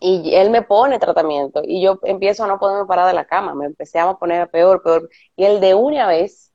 Y 0.00 0.34
él 0.34 0.50
me 0.50 0.62
pone 0.62 0.98
tratamiento 0.98 1.60
y 1.62 1.82
yo 1.82 1.98
empiezo 2.04 2.44
a 2.44 2.46
no 2.46 2.58
poderme 2.58 2.86
parar 2.86 3.06
de 3.06 3.12
la 3.14 3.26
cama, 3.26 3.54
me 3.54 3.66
empecé 3.66 3.98
a 3.98 4.14
poner 4.14 4.50
peor, 4.50 4.82
peor. 4.82 5.10
Y 5.36 5.44
él 5.44 5.60
de 5.60 5.74
una 5.74 6.06
vez, 6.08 6.52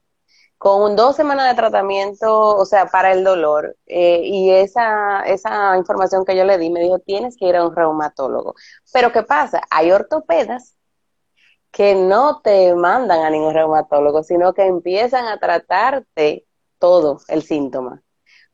con 0.58 0.96
dos 0.96 1.16
semanas 1.16 1.50
de 1.50 1.56
tratamiento, 1.56 2.58
o 2.58 2.66
sea, 2.66 2.88
para 2.88 3.12
el 3.14 3.24
dolor, 3.24 3.78
eh, 3.86 4.22
y 4.24 4.52
esa, 4.52 5.22
esa 5.22 5.78
información 5.78 6.26
que 6.26 6.36
yo 6.36 6.44
le 6.46 6.58
di, 6.58 6.72
me 6.72 6.80
dijo, 6.82 7.00
tienes 7.00 7.38
que 7.38 7.46
ir 7.48 7.56
a 7.56 7.68
un 7.68 7.76
reumatólogo. 7.76 8.56
Pero 8.92 9.12
¿qué 9.12 9.24
pasa? 9.24 9.62
Hay 9.70 9.92
ortopedas 9.92 10.76
que 11.72 11.94
no 11.94 12.42
te 12.42 12.74
mandan 12.74 13.22
a 13.26 13.30
ningún 13.30 13.54
reumatólogo, 13.54 14.24
sino 14.24 14.54
que 14.54 14.66
empiezan 14.66 15.28
a 15.28 15.38
tratarte 15.40 16.48
todo 16.80 17.20
el 17.28 17.44
síntoma. 17.44 18.02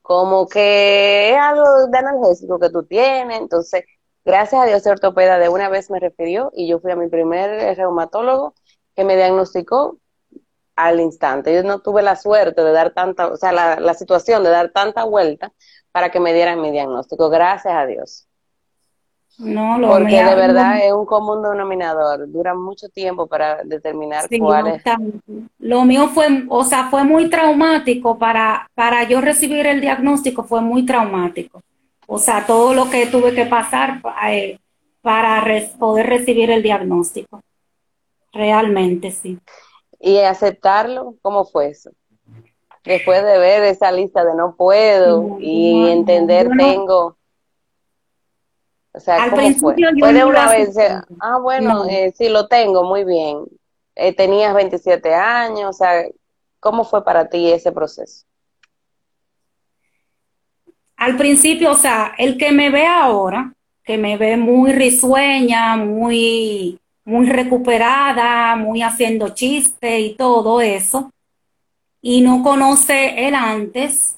Como 0.01 0.47
que 0.47 1.31
es 1.31 1.37
algo 1.37 1.87
de 1.87 1.97
analgésico 1.99 2.59
que 2.59 2.69
tú 2.71 2.83
tienes. 2.85 3.39
Entonces, 3.39 3.83
gracias 4.25 4.61
a 4.61 4.65
Dios, 4.65 4.85
el 4.85 4.93
ortopeda 4.93 5.39
de 5.39 5.49
una 5.49 5.69
vez 5.69 5.89
me 5.89 5.99
refirió 5.99 6.51
y 6.53 6.67
yo 6.67 6.79
fui 6.79 6.91
a 6.91 6.95
mi 6.95 7.07
primer 7.07 7.75
reumatólogo 7.77 8.53
que 8.95 9.03
me 9.03 9.15
diagnosticó 9.15 9.97
al 10.75 10.99
instante. 10.99 11.53
Yo 11.53 11.63
no 11.63 11.79
tuve 11.79 12.01
la 12.01 12.15
suerte 12.15 12.63
de 12.63 12.71
dar 12.71 12.93
tanta, 12.93 13.27
o 13.27 13.37
sea, 13.37 13.51
la, 13.51 13.79
la 13.79 13.93
situación 13.93 14.43
de 14.43 14.49
dar 14.49 14.71
tanta 14.71 15.03
vuelta 15.03 15.51
para 15.91 16.09
que 16.09 16.19
me 16.19 16.33
dieran 16.33 16.61
mi 16.61 16.71
diagnóstico. 16.71 17.29
Gracias 17.29 17.73
a 17.73 17.85
Dios. 17.85 18.27
No, 19.37 19.79
lo 19.79 19.89
Porque 19.89 20.23
de 20.23 20.35
verdad 20.35 20.85
es 20.85 20.91
un 20.93 21.05
común 21.05 21.41
denominador, 21.41 22.31
dura 22.31 22.53
mucho 22.53 22.89
tiempo 22.89 23.27
para 23.27 23.63
determinar 23.63 24.27
cuál 24.39 24.67
es. 24.67 24.83
Lo 25.57 25.83
mío 25.83 26.09
fue, 26.09 26.45
o 26.47 26.63
sea, 26.63 26.89
fue 26.89 27.03
muy 27.03 27.29
traumático 27.29 28.19
para, 28.19 28.69
para 28.75 29.03
yo 29.03 29.19
recibir 29.19 29.65
el 29.65 29.81
diagnóstico, 29.81 30.43
fue 30.43 30.61
muy 30.61 30.85
traumático. 30.85 31.61
O 32.13 32.19
sea, 32.19 32.45
todo 32.45 32.73
lo 32.73 32.89
que 32.89 33.05
tuve 33.05 33.33
que 33.33 33.45
pasar 33.45 34.01
eh, 34.27 34.59
para 35.01 35.45
poder 35.79 36.07
recibir 36.07 36.51
el 36.51 36.61
diagnóstico. 36.61 37.41
Realmente, 38.33 39.11
sí. 39.11 39.39
¿Y 39.97 40.17
aceptarlo? 40.17 41.15
¿Cómo 41.21 41.45
fue 41.45 41.69
eso? 41.69 41.91
Después 42.83 43.23
de 43.23 43.37
ver 43.37 43.63
esa 43.63 43.93
lista 43.93 44.25
de 44.25 44.35
no 44.35 44.55
puedo 44.57 45.37
y 45.39 45.89
entender 45.89 46.49
tengo 46.57 47.15
o 48.93 48.99
sea, 48.99 49.23
Al 49.23 49.31
principio 49.31 49.87
Yo 49.95 50.27
una 50.27 50.51
vez, 50.51 50.75
ah, 51.21 51.39
bueno, 51.41 51.85
eh, 51.89 52.11
sí 52.13 52.27
lo 52.27 52.49
tengo, 52.49 52.83
muy 52.83 53.05
bien. 53.05 53.45
Eh, 53.95 54.13
tenías 54.13 54.53
27 54.53 55.13
años, 55.13 55.69
o 55.69 55.73
sea, 55.73 56.03
¿cómo 56.59 56.83
fue 56.83 57.05
para 57.05 57.29
ti 57.29 57.53
ese 57.53 57.71
proceso? 57.71 58.25
Al 61.01 61.17
principio, 61.17 61.71
o 61.71 61.75
sea, 61.75 62.13
el 62.17 62.37
que 62.37 62.51
me 62.51 62.69
ve 62.69 62.85
ahora, 62.85 63.53
que 63.83 63.97
me 63.97 64.17
ve 64.17 64.37
muy 64.37 64.71
risueña, 64.71 65.75
muy, 65.75 66.79
muy 67.05 67.25
recuperada, 67.27 68.55
muy 68.55 68.81
haciendo 68.83 69.29
chistes 69.29 69.99
y 69.99 70.15
todo 70.15 70.61
eso, 70.61 71.11
y 72.01 72.21
no 72.21 72.43
conoce 72.43 73.27
el 73.27 73.35
antes, 73.35 74.17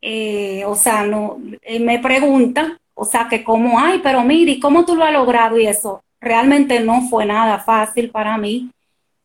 eh, 0.00 0.64
o 0.66 0.74
sea, 0.74 1.04
no, 1.04 1.38
me 1.80 1.98
pregunta 1.98 2.78
o 2.94 3.04
sea, 3.04 3.26
que 3.28 3.42
como, 3.42 3.78
ay, 3.80 4.00
pero 4.02 4.22
mire, 4.22 4.60
¿cómo 4.60 4.84
tú 4.84 4.94
lo 4.94 5.04
has 5.04 5.12
logrado? 5.12 5.58
Y 5.58 5.66
eso 5.66 6.02
realmente 6.20 6.80
no 6.80 7.02
fue 7.08 7.26
nada 7.26 7.58
fácil 7.58 8.10
para 8.10 8.38
mí 8.38 8.70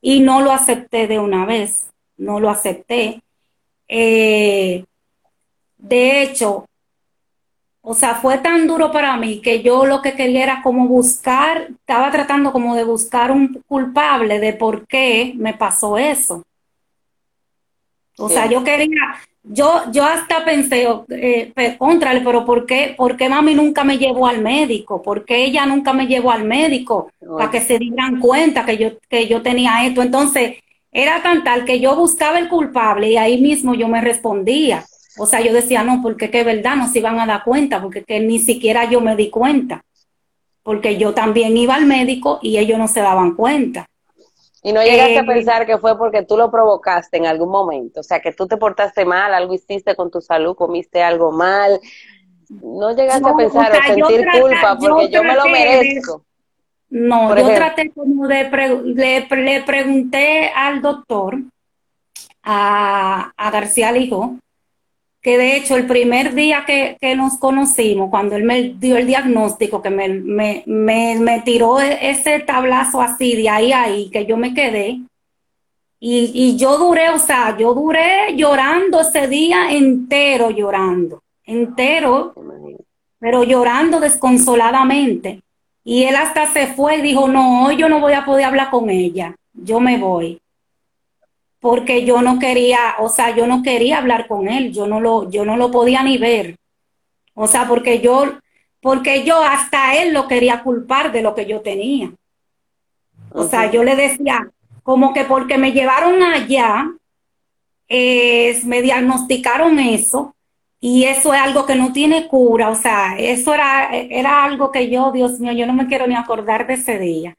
y 0.01 0.19
no 0.21 0.41
lo 0.41 0.51
acepté 0.51 1.07
de 1.07 1.19
una 1.19 1.45
vez, 1.45 1.91
no 2.17 2.39
lo 2.39 2.49
acepté. 2.49 3.21
Eh, 3.87 4.83
de 5.87 6.23
hecho, 6.23 6.65
o 7.81 7.93
sea, 7.93 8.15
fue 8.15 8.37
tan 8.39 8.67
duro 8.67 8.91
para 8.91 9.15
mí 9.15 9.39
que 9.41 9.61
yo 9.61 9.85
lo 9.85 10.01
que 10.01 10.13
quería 10.13 10.43
era 10.43 10.61
como 10.61 10.87
buscar, 10.87 11.69
estaba 11.69 12.11
tratando 12.11 12.51
como 12.51 12.75
de 12.75 12.83
buscar 12.83 13.31
un 13.31 13.63
culpable 13.65 14.39
de 14.39 14.53
por 14.53 14.85
qué 14.87 15.33
me 15.37 15.53
pasó 15.53 15.97
eso. 15.97 16.43
O 18.17 18.27
sea, 18.27 18.47
yo 18.47 18.63
quería, 18.63 19.15
yo, 19.43 19.83
yo 19.91 20.03
hasta 20.03 20.43
pensé, 20.43 20.87
eh, 21.09 21.75
contrale, 21.77 22.21
pero 22.25 22.43
¿por 22.45 22.65
qué, 22.65 22.93
¿por 22.97 23.15
qué 23.15 23.29
mami 23.29 23.53
nunca 23.53 23.83
me 23.83 23.97
llevó 23.97 24.27
al 24.27 24.41
médico? 24.41 25.01
¿Por 25.01 25.23
qué 25.23 25.45
ella 25.45 25.65
nunca 25.65 25.93
me 25.93 26.07
llevó 26.07 26.31
al 26.31 26.43
médico? 26.43 27.11
Para 27.37 27.51
que 27.51 27.61
se 27.61 27.77
dieran 27.77 28.19
cuenta 28.19 28.65
que 28.65 28.77
yo, 28.77 28.89
que 29.07 29.27
yo 29.27 29.41
tenía 29.41 29.85
esto. 29.85 30.01
Entonces, 30.01 30.57
era 30.91 31.21
tan 31.21 31.43
tal 31.43 31.63
que 31.63 31.79
yo 31.79 31.95
buscaba 31.95 32.39
el 32.39 32.49
culpable 32.49 33.11
y 33.11 33.17
ahí 33.17 33.39
mismo 33.39 33.75
yo 33.75 33.87
me 33.87 34.01
respondía. 34.01 34.83
O 35.17 35.25
sea, 35.25 35.41
yo 35.41 35.53
decía, 35.53 35.83
no, 35.83 36.01
porque 36.01 36.29
que 36.29 36.43
verdad 36.43 36.75
no 36.75 36.87
se 36.87 36.99
iban 36.99 37.19
a 37.19 37.25
dar 37.25 37.43
cuenta, 37.43 37.81
porque 37.81 38.03
que 38.03 38.19
ni 38.19 38.39
siquiera 38.39 38.85
yo 38.85 39.01
me 39.01 39.15
di 39.15 39.29
cuenta, 39.29 39.83
porque 40.63 40.97
yo 40.97 41.13
también 41.13 41.57
iba 41.57 41.75
al 41.75 41.85
médico 41.85 42.39
y 42.41 42.57
ellos 42.57 42.77
no 42.77 42.87
se 42.87 43.01
daban 43.01 43.35
cuenta. 43.35 43.87
Y 44.63 44.73
no 44.73 44.83
llegaste 44.83 45.19
a 45.19 45.21
eh, 45.21 45.25
pensar 45.25 45.65
que 45.65 45.77
fue 45.77 45.97
porque 45.97 46.23
tú 46.23 46.35
lo 46.35 46.51
provocaste 46.51 47.17
en 47.17 47.25
algún 47.25 47.49
momento, 47.49 48.01
o 48.01 48.03
sea, 48.03 48.19
que 48.19 48.33
tú 48.33 48.47
te 48.47 48.57
portaste 48.57 49.05
mal, 49.05 49.33
algo 49.33 49.53
hiciste 49.53 49.95
con 49.95 50.11
tu 50.11 50.19
salud, 50.21 50.55
comiste 50.55 51.01
algo 51.01 51.31
mal. 51.31 51.79
No 52.49 52.95
llegaste 52.95 53.29
a 53.29 53.35
pensar 53.35 53.71
o, 53.71 53.83
sentir 53.83 54.25
culpa 54.39 54.77
porque 54.79 55.09
yo, 55.09 55.23
me 55.23 55.35
lo 55.35 55.45
merezco. 55.45 56.23
no, 56.89 57.35
yo 57.35 57.53
traté 57.53 57.91
como 57.91 58.27
de, 58.27 58.49
le, 58.83 59.61
pregunté 59.61 60.51
al 60.55 60.81
doctor, 60.81 61.37
a, 62.43 63.31
a 63.35 63.51
García 63.51 63.91
Lijo, 63.91 64.37
que 65.21 65.37
de 65.37 65.57
hecho 65.57 65.75
el 65.75 65.87
primer 65.87 66.33
día 66.33 66.63
que, 66.65 66.97
nos 67.15 67.37
conocimos, 67.37 68.09
cuando 68.09 68.35
él 68.35 68.43
me 68.43 68.75
dio 68.77 68.97
el 68.97 69.07
diagnóstico, 69.07 69.81
que 69.81 69.89
me, 69.89 70.09
me, 70.09 70.63
me, 70.65 71.41
tiró 71.41 71.79
e, 71.79 72.09
ese 72.09 72.39
tablazo 72.39 73.01
así 73.01 73.35
de 73.35 73.49
ahí 73.49 73.71
a 73.71 73.83
ahí, 73.83 74.09
que 74.09 74.25
yo 74.25 74.37
me 74.37 74.53
quedé, 74.53 74.99
y, 75.99 76.31
y, 76.33 76.57
yo 76.57 76.77
duré, 76.77 77.09
o 77.09 77.17
sea, 77.17 77.57
yo 77.57 77.73
duré 77.73 78.35
llorando 78.35 79.01
ese 79.01 79.27
día 79.27 79.71
entero, 79.71 80.51
llorando, 80.51 81.23
entero, 81.43 82.33
pero 83.19 83.43
llorando 83.43 83.99
desconsoladamente. 83.99 85.41
Y 85.83 86.03
él 86.03 86.15
hasta 86.15 86.45
se 86.53 86.67
fue 86.67 86.97
y 86.97 87.01
dijo, 87.01 87.27
no, 87.27 87.71
yo 87.71 87.89
no 87.89 87.99
voy 87.99 88.13
a 88.13 88.25
poder 88.25 88.45
hablar 88.45 88.69
con 88.69 88.89
ella, 88.91 89.35
yo 89.53 89.79
me 89.79 89.97
voy 89.97 90.39
porque 91.59 92.05
yo 92.05 92.21
no 92.21 92.39
quería, 92.39 92.95
o 92.99 93.09
sea, 93.09 93.35
yo 93.35 93.47
no 93.47 93.63
quería 93.63 93.97
hablar 93.97 94.27
con 94.27 94.47
él, 94.47 94.71
yo 94.71 94.87
no 94.87 94.99
lo, 94.99 95.29
yo 95.29 95.45
no 95.45 95.57
lo 95.57 95.71
podía 95.71 96.03
ni 96.03 96.17
ver. 96.17 96.57
O 97.33 97.47
sea, 97.47 97.67
porque 97.67 97.99
yo, 97.99 98.39
porque 98.81 99.23
yo 99.23 99.41
hasta 99.41 99.95
él 99.95 100.13
lo 100.13 100.27
quería 100.27 100.63
culpar 100.63 101.11
de 101.11 101.21
lo 101.21 101.35
que 101.35 101.45
yo 101.45 101.61
tenía. 101.61 102.11
O 103.31 103.43
sea, 103.43 103.69
yo 103.71 103.83
le 103.83 103.95
decía, 103.95 104.49
como 104.83 105.13
que 105.13 105.25
porque 105.25 105.57
me 105.57 105.71
llevaron 105.71 106.23
allá, 106.23 106.89
me 107.89 108.81
diagnosticaron 108.81 109.79
eso, 109.79 110.35
y 110.79 111.05
eso 111.05 111.33
es 111.33 111.41
algo 111.41 111.65
que 111.65 111.75
no 111.75 111.91
tiene 111.91 112.27
cura, 112.27 112.69
o 112.69 112.75
sea, 112.75 113.17
eso 113.17 113.53
era, 113.53 113.89
era 113.95 114.43
algo 114.43 114.71
que 114.71 114.89
yo, 114.89 115.11
Dios 115.11 115.39
mío, 115.39 115.51
yo 115.53 115.65
no 115.65 115.73
me 115.73 115.87
quiero 115.87 116.05
ni 116.05 116.15
acordar 116.15 116.67
de 116.67 116.75
ese 116.75 116.99
día. 116.99 117.35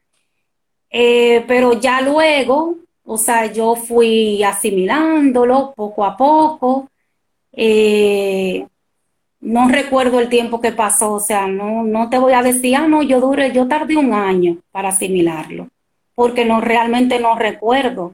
Eh, 0.91 1.45
pero 1.47 1.75
ya 1.75 2.01
luego, 2.01 2.77
o 3.11 3.17
sea, 3.17 3.47
yo 3.51 3.75
fui 3.75 4.43
asimilándolo 4.43 5.73
poco 5.75 6.05
a 6.05 6.15
poco. 6.15 6.91
Eh, 7.53 8.67
no 9.41 9.69
recuerdo 9.69 10.21
el 10.21 10.29
tiempo 10.29 10.61
que 10.61 10.73
pasó, 10.73 11.15
o 11.15 11.21
sea, 11.21 11.47
no, 11.47 11.85
no 11.85 12.11
te 12.11 12.19
voy 12.19 12.35
a 12.35 12.43
decir, 12.43 12.77
ah, 12.77 12.87
no, 12.87 13.03
yo 13.03 13.19
duré, 13.21 13.51
yo 13.53 13.67
tardé 13.67 13.97
un 13.97 14.13
año 14.13 14.59
para 14.71 14.91
asimilarlo, 14.91 15.69
porque 16.15 16.45
no 16.45 16.61
realmente 16.61 17.19
no 17.19 17.35
recuerdo. 17.35 18.13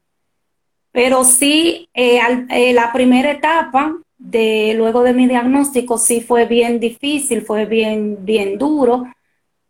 Pero 0.92 1.24
sí, 1.24 1.88
eh, 1.92 2.20
eh, 2.50 2.72
la 2.72 2.92
primera 2.92 3.33
etapa 3.33 3.96
de 4.16 4.74
luego 4.76 5.02
de 5.02 5.12
mi 5.12 5.26
diagnóstico 5.26 5.98
sí 5.98 6.20
fue 6.20 6.46
bien 6.46 6.78
difícil, 6.78 7.42
fue 7.42 7.66
bien, 7.66 8.18
bien 8.24 8.59
duro, 8.59 9.07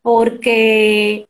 porque 0.02 1.26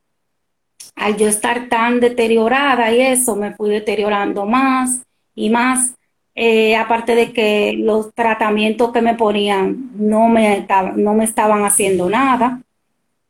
al 0.96 1.16
yo 1.16 1.28
estar 1.28 1.68
tan 1.68 2.00
deteriorada 2.00 2.92
y 2.92 3.00
eso, 3.00 3.36
me 3.36 3.54
fui 3.54 3.70
deteriorando 3.70 4.46
más 4.46 5.02
y 5.34 5.50
más. 5.50 5.94
Eh, 6.36 6.74
aparte 6.74 7.14
de 7.14 7.32
que 7.32 7.74
los 7.78 8.12
tratamientos 8.12 8.92
que 8.92 9.00
me 9.00 9.14
ponían 9.14 9.90
no 9.94 10.28
me, 10.28 10.66
no 10.96 11.14
me 11.14 11.24
estaban 11.24 11.64
haciendo 11.64 12.10
nada, 12.10 12.60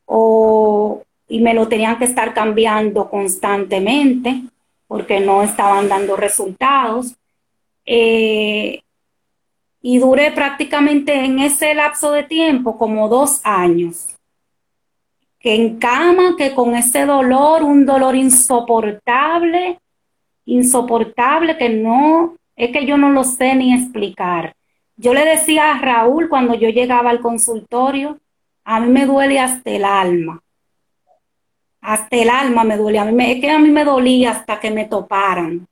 o, 0.05 1.03
y 1.27 1.39
me 1.39 1.53
lo 1.53 1.67
tenían 1.67 1.97
que 1.97 2.05
estar 2.05 2.33
cambiando 2.33 3.09
constantemente 3.09 4.41
porque 4.87 5.19
no 5.19 5.43
estaban 5.43 5.87
dando 5.89 6.15
resultados. 6.15 7.15
Eh, 7.85 8.81
y 9.81 9.99
duré 9.99 10.31
prácticamente 10.31 11.13
en 11.13 11.39
ese 11.39 11.75
lapso 11.75 12.11
de 12.11 12.23
tiempo 12.23 12.77
como 12.77 13.07
dos 13.07 13.41
años 13.43 14.14
que 15.45 15.53
en 15.53 15.77
cama, 15.77 16.33
que 16.35 16.55
con 16.55 16.73
ese 16.73 17.05
dolor, 17.05 17.61
un 17.61 17.85
dolor 17.85 18.15
insoportable, 18.15 19.79
insoportable, 20.45 21.55
que 21.55 21.69
no, 21.69 22.35
es 22.55 22.71
que 22.71 22.87
yo 22.87 22.97
no 22.97 23.11
lo 23.11 23.23
sé 23.23 23.53
ni 23.53 23.71
explicar. 23.75 24.55
Yo 24.97 25.13
le 25.13 25.23
decía 25.23 25.69
a 25.69 25.77
Raúl 25.77 26.29
cuando 26.29 26.55
yo 26.55 26.69
llegaba 26.69 27.11
al 27.11 27.19
consultorio, 27.19 28.17
a 28.63 28.79
mí 28.79 28.87
me 28.87 29.05
duele 29.05 29.39
hasta 29.39 29.69
el 29.69 29.85
alma. 29.85 30.41
Hasta 31.79 32.15
el 32.15 32.29
alma 32.31 32.63
me 32.63 32.75
duele. 32.75 32.97
A 32.97 33.05
mí 33.05 33.11
me, 33.11 33.33
es 33.33 33.39
que 33.39 33.51
a 33.51 33.59
mí 33.59 33.69
me 33.69 33.85
dolía 33.85 34.31
hasta 34.31 34.59
que 34.59 34.71
me 34.71 34.85
toparan. 34.85 35.67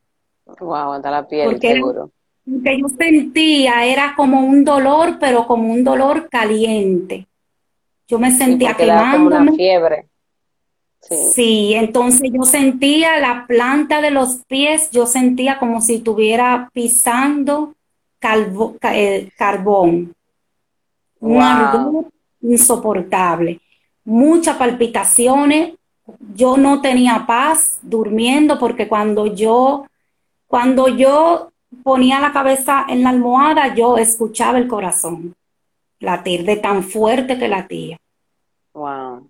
Wow, 0.59 0.91
hasta 0.91 1.09
la 1.09 1.27
piel, 1.27 1.59
seguro. 1.59 2.11
Lo 2.45 2.61
que 2.61 2.79
yo 2.79 2.89
sentía 2.89 3.83
era 3.87 4.13
como 4.15 4.41
un 4.41 4.63
dolor, 4.63 5.17
pero 5.19 5.47
como 5.47 5.73
un 5.73 5.83
dolor 5.83 6.29
caliente. 6.29 7.25
Yo 8.07 8.19
me 8.19 8.31
sentía 8.31 8.73
quemándome. 8.73 9.53
fiebre. 9.53 10.07
Sí. 11.01 11.73
entonces 11.75 12.31
yo 12.31 12.43
sentía 12.43 13.19
la 13.19 13.45
planta 13.45 13.99
de 13.99 14.09
los 14.09 14.37
pies, 14.47 14.89
yo 14.91 15.05
sentía 15.05 15.59
como 15.59 15.81
si 15.81 15.95
estuviera 15.95 16.69
pisando 16.73 17.75
eh, 18.93 19.29
carbón. 19.37 20.13
Un 21.19 21.41
ardor 21.41 22.05
insoportable. 22.41 23.59
Muchas 24.05 24.57
palpitaciones. 24.57 25.73
Yo 26.35 26.57
no 26.57 26.81
tenía 26.81 27.25
paz 27.25 27.79
durmiendo 27.81 28.59
porque 28.59 28.87
cuando 28.87 29.27
yo, 29.27 29.85
cuando 30.47 30.87
yo 30.87 31.51
ponía 31.83 32.19
la 32.19 32.33
cabeza 32.33 32.85
en 32.89 33.03
la 33.03 33.09
almohada, 33.09 33.73
yo 33.73 33.97
escuchaba 33.97 34.57
el 34.57 34.67
corazón 34.67 35.35
latir 36.03 36.43
de 36.43 36.57
tan 36.57 36.83
fuerte 36.83 37.39
que 37.39 37.47
latía. 37.47 37.97
Wow. 38.73 39.29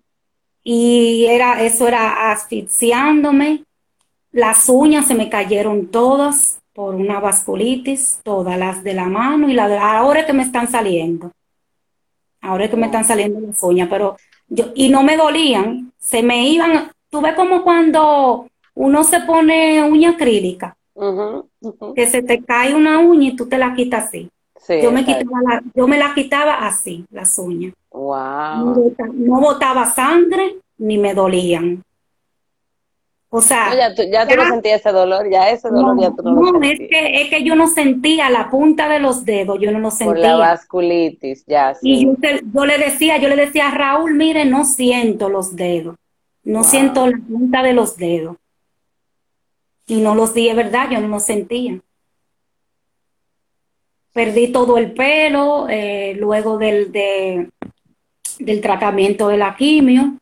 Y 0.62 1.26
era, 1.26 1.62
eso 1.62 1.86
era 1.86 2.32
asfixiándome. 2.32 3.64
Las 4.32 4.68
uñas 4.68 5.06
se 5.06 5.14
me 5.14 5.30
cayeron 5.30 5.86
todas 5.86 6.58
por 6.72 6.96
una 6.96 7.20
vasculitis, 7.20 8.18
todas 8.24 8.58
las 8.58 8.82
de 8.82 8.94
la 8.94 9.06
mano 9.06 9.48
y 9.48 9.54
la 9.54 9.68
de 9.68 9.78
ahora 9.78 10.26
que 10.26 10.32
me 10.32 10.42
están 10.42 10.68
saliendo. 10.68 11.30
Ahora 12.40 12.68
que 12.68 12.76
me 12.76 12.86
están 12.86 13.04
saliendo 13.04 13.40
las 13.40 13.62
uñas, 13.62 13.88
pero 13.88 14.16
yo, 14.48 14.72
y 14.74 14.88
no 14.88 15.02
me 15.04 15.16
dolían, 15.16 15.92
se 15.98 16.22
me 16.22 16.48
iban, 16.48 16.90
tú 17.08 17.20
ves 17.20 17.34
como 17.34 17.62
cuando 17.62 18.48
uno 18.74 19.04
se 19.04 19.20
pone 19.20 19.82
uña 19.84 20.10
acrílica, 20.10 20.76
que 21.94 22.06
se 22.06 22.22
te 22.22 22.42
cae 22.42 22.74
una 22.74 22.98
uña 22.98 23.28
y 23.28 23.36
tú 23.36 23.46
te 23.46 23.58
la 23.58 23.74
quitas 23.74 24.06
así 24.06 24.28
yo, 24.68 24.90
me 24.90 25.04
quitaba 25.04 25.42
la, 25.42 25.62
yo 25.74 25.86
me 25.86 25.98
la 25.98 26.14
quitaba 26.14 26.66
así, 26.66 27.04
las 27.10 27.38
uñas. 27.38 27.74
Wow. 27.90 28.94
No, 29.12 29.40
botaba 29.40 29.86
sangre 29.86 30.56
ni 30.78 30.98
me 30.98 31.14
dolían. 31.14 31.82
O 33.28 33.40
sea, 33.40 33.74
ya, 33.76 33.92
tú, 33.92 34.02
ya, 34.10 34.24
no 34.24 34.48
sentías 34.48 34.80
ese 34.80 34.92
dolor, 34.92 35.28
ya 35.28 35.50
ese 35.50 35.68
dolor 35.68 36.00
ya 36.00 36.12
tú 36.12 36.22
no, 36.22 36.52
no 36.52 36.62
es 36.62 36.78
que, 36.78 37.20
es 37.20 37.30
que 37.30 37.42
yo 37.42 37.56
no 37.56 37.66
sentía 37.66 38.30
la 38.30 38.48
punta 38.48 38.88
de 38.88 39.00
los 39.00 39.24
dedos, 39.24 39.58
yo 39.60 39.72
no 39.72 39.80
lo 39.80 39.90
sentía. 39.90 40.06
Por 40.06 40.18
la 40.18 40.36
vasculitis, 40.36 41.44
ya. 41.44 41.74
Sí. 41.74 42.06
Y 42.06 42.52
yo, 42.54 42.64
le 42.64 42.78
decía, 42.78 43.18
yo 43.18 43.28
le 43.28 43.34
decía 43.34 43.68
a 43.68 43.70
Raúl, 43.72 44.14
mire, 44.14 44.44
no 44.44 44.64
siento 44.64 45.28
los 45.28 45.56
dedos, 45.56 45.96
no 46.44 46.62
siento 46.62 47.08
la 47.08 47.18
punta 47.18 47.64
de 47.64 47.72
los 47.72 47.96
dedos. 47.96 48.36
Y 49.88 50.00
no 50.00 50.14
los 50.14 50.32
di, 50.32 50.52
verdad, 50.52 50.88
yo 50.90 51.00
no 51.00 51.08
los 51.08 51.24
sentía 51.24 51.80
perdí 54.14 54.52
todo 54.52 54.78
el 54.78 54.94
pelo 54.94 55.66
eh, 55.68 56.14
luego 56.16 56.56
del, 56.56 56.90
del 56.92 58.60
tratamiento 58.62 59.28
de 59.28 59.36
la 59.36 59.54
quimio. 59.56 60.16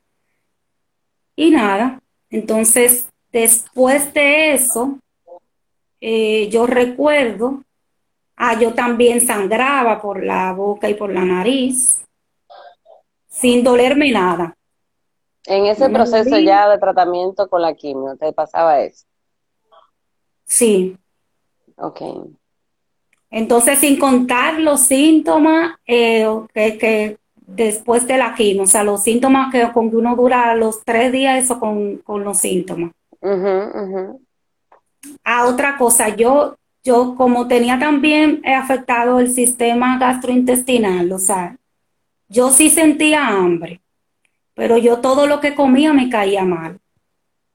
Y 1.36 1.50
nada, 1.50 2.00
entonces 2.30 3.06
después 3.30 4.12
de 4.14 4.54
eso, 4.54 4.98
eh, 6.00 6.48
yo 6.48 6.66
recuerdo, 6.66 7.62
ah, 8.36 8.58
yo 8.58 8.72
también 8.74 9.20
sangraba 9.20 10.00
por 10.00 10.24
la 10.24 10.52
boca 10.52 10.88
y 10.88 10.94
por 10.94 11.12
la 11.12 11.24
nariz, 11.24 12.02
sin 13.28 13.62
dolerme 13.62 14.10
nada. 14.10 14.56
En 15.44 15.66
ese 15.66 15.90
proceso 15.90 16.38
ya 16.38 16.68
de 16.68 16.78
tratamiento 16.78 17.48
con 17.48 17.60
la 17.60 17.74
quimio, 17.74 18.16
¿te 18.16 18.32
pasaba 18.32 18.80
eso? 18.80 19.04
Sí. 20.44 20.96
Ok. 21.76 22.00
Entonces, 23.32 23.80
sin 23.80 23.98
contar 23.98 24.60
los 24.60 24.82
síntomas 24.82 25.76
eh, 25.86 26.28
que, 26.54 27.18
después 27.46 28.06
de 28.06 28.18
la 28.18 28.34
quimio, 28.34 28.62
o 28.62 28.66
sea, 28.66 28.84
los 28.84 29.02
síntomas 29.02 29.50
que 29.50 29.72
con 29.72 29.90
que 29.90 29.96
uno 29.96 30.14
dura 30.14 30.54
los 30.54 30.84
tres 30.84 31.10
días, 31.10 31.42
eso 31.42 31.58
con, 31.58 32.02
los 32.06 32.38
síntomas. 32.38 32.92
A 33.22 33.40
Ah, 35.24 35.46
otra 35.46 35.76
cosa, 35.78 36.14
yo 36.14 36.56
yo 36.84 37.14
como 37.16 37.46
tenía 37.46 37.78
también 37.78 38.42
afectado 38.44 39.20
el 39.20 39.30
sistema 39.30 39.98
gastrointestinal, 39.98 41.12
o 41.12 41.18
sea, 41.18 41.56
yo 42.28 42.50
sí 42.50 42.70
sentía 42.70 43.28
hambre, 43.28 43.80
pero 44.54 44.78
yo 44.78 44.98
todo 44.98 45.26
lo 45.26 45.40
que 45.40 45.54
comía 45.54 45.92
me 45.92 46.08
caía 46.10 46.44
mal. 46.44 46.78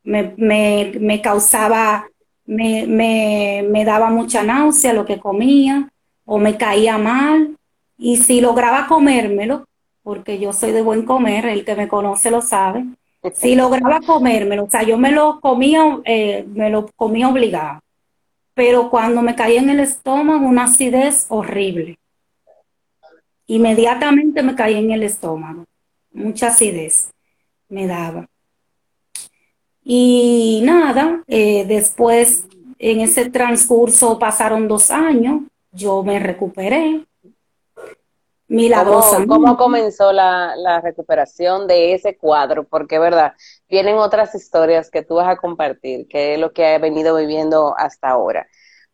Me, 0.04 0.34
me, 0.38 0.94
me 1.02 1.22
causaba, 1.22 2.08
me, 2.48 2.88
me, 2.88 3.64
me 3.70 3.86
daba 3.86 4.10
mucha 4.10 4.42
náusea 4.42 4.94
lo 4.94 5.06
que 5.06 5.20
comía, 5.20 5.90
o 6.26 6.40
me 6.40 6.58
caía 6.58 6.98
mal, 6.98 7.58
y 7.98 8.18
si 8.18 8.42
lograba 8.42 8.88
comérmelo, 8.88 9.66
porque 10.02 10.40
yo 10.40 10.54
soy 10.54 10.72
de 10.72 10.82
buen 10.82 11.04
comer, 11.04 11.46
el 11.46 11.66
que 11.66 11.76
me 11.76 11.88
conoce 11.88 12.32
lo 12.32 12.42
sabe, 12.42 12.86
si 13.34 13.56
lograba 13.56 14.00
comérmelo, 14.00 14.66
o 14.66 14.70
sea, 14.70 14.84
yo 14.84 14.98
me 14.98 15.12
lo 15.12 15.40
comía, 15.42 16.00
eh, 16.06 16.46
me 16.48 16.70
lo 16.70 16.88
comía 16.96 17.28
obligado, 17.28 17.82
pero 18.54 18.90
cuando 18.90 19.22
me 19.22 19.36
caía 19.36 19.60
en 19.60 19.70
el 19.70 19.82
estómago 19.82 20.46
una 20.48 20.64
acidez 20.64 21.26
horrible, 21.30 21.98
inmediatamente 23.48 24.42
me 24.44 24.56
caía 24.56 24.80
en 24.80 24.92
el 24.92 25.04
estómago, 25.04 25.66
mucha 26.12 26.48
acidez 26.48 27.10
me 27.70 27.86
daba. 27.88 28.28
Y 29.90 30.60
nada, 30.66 31.24
eh, 31.28 31.64
después 31.66 32.46
en 32.78 33.00
ese 33.00 33.30
transcurso 33.30 34.20
pasaron 34.20 34.68
dos 34.68 34.92
años, 34.92 35.44
yo 35.72 36.04
me 36.04 36.20
recuperé, 36.20 37.06
milagrosamente. 38.50 39.30
¿Cómo, 39.30 39.46
cómo 39.46 39.58
comenzó 39.58 40.12
la, 40.12 40.58
la, 40.58 40.82
recuperación 40.82 41.68
de 41.68 41.94
ese 41.94 42.18
cuadro? 42.18 42.66
Porque, 42.66 43.00
verdad, 43.00 43.32
vienen 43.70 43.96
otras 43.96 44.36
historias 44.36 44.92
que 44.92 45.04
tú 45.04 45.16
vas 45.16 45.30
a 45.30 45.38
compartir, 45.38 46.06
que 46.10 46.34
es 46.34 46.40
lo 46.42 46.52
que 46.52 46.66
has 46.66 46.82
venido 46.82 47.16
viviendo 47.16 47.74
hasta 47.78 48.10
ahora. 48.10 48.46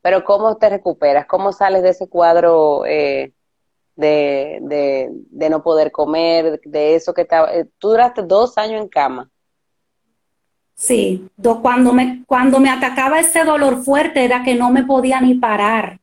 Pero 0.03 0.23
¿cómo 0.23 0.57
te 0.57 0.69
recuperas? 0.69 1.25
¿Cómo 1.25 1.53
sales 1.53 1.81
de 1.81 1.89
ese 1.89 2.07
cuadro 2.07 2.85
eh, 2.85 3.33
de, 3.95 4.59
de, 4.61 5.09
de, 5.11 5.49
no 5.49 5.63
poder 5.63 5.91
comer, 5.91 6.61
de 6.65 6.93
eso 6.93 7.15
que 7.15 7.23
estaba... 7.23 7.51
Eh, 7.51 7.65
tú 7.79 7.89
duraste 7.89 8.21
dos 8.21 8.59
años 8.59 8.79
en 8.79 8.89
cama. 8.89 9.31
Sí, 10.75 11.27
cuando 11.61 11.93
me, 11.93 12.23
cuando 12.25 12.59
me 12.59 12.69
atacaba 12.69 13.19
ese 13.19 13.43
dolor 13.43 13.83
fuerte 13.83 14.25
era 14.25 14.43
que 14.43 14.55
no 14.55 14.69
me 14.71 14.83
podía 14.83 15.21
ni 15.21 15.35
parar. 15.35 15.99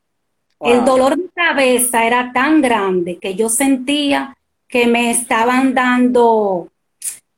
El 0.59 0.85
dolor 0.85 1.17
de 1.17 1.29
cabeza 1.33 2.05
era 2.05 2.31
tan 2.33 2.61
grande 2.61 3.17
que 3.17 3.33
yo 3.33 3.49
sentía 3.49 4.37
que 4.67 4.85
me 4.85 5.09
estaban 5.09 5.73
dando 5.73 6.69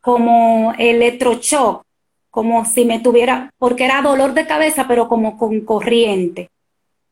como 0.01 0.73
electroshock, 0.77 1.83
como 2.29 2.65
si 2.65 2.83
me 2.83 2.99
tuviera, 2.99 3.49
porque 3.57 3.85
era 3.85 4.01
dolor 4.01 4.33
de 4.33 4.45
cabeza, 4.45 4.85
pero 4.87 5.07
como 5.07 5.37
con 5.37 5.61
corriente. 5.61 6.49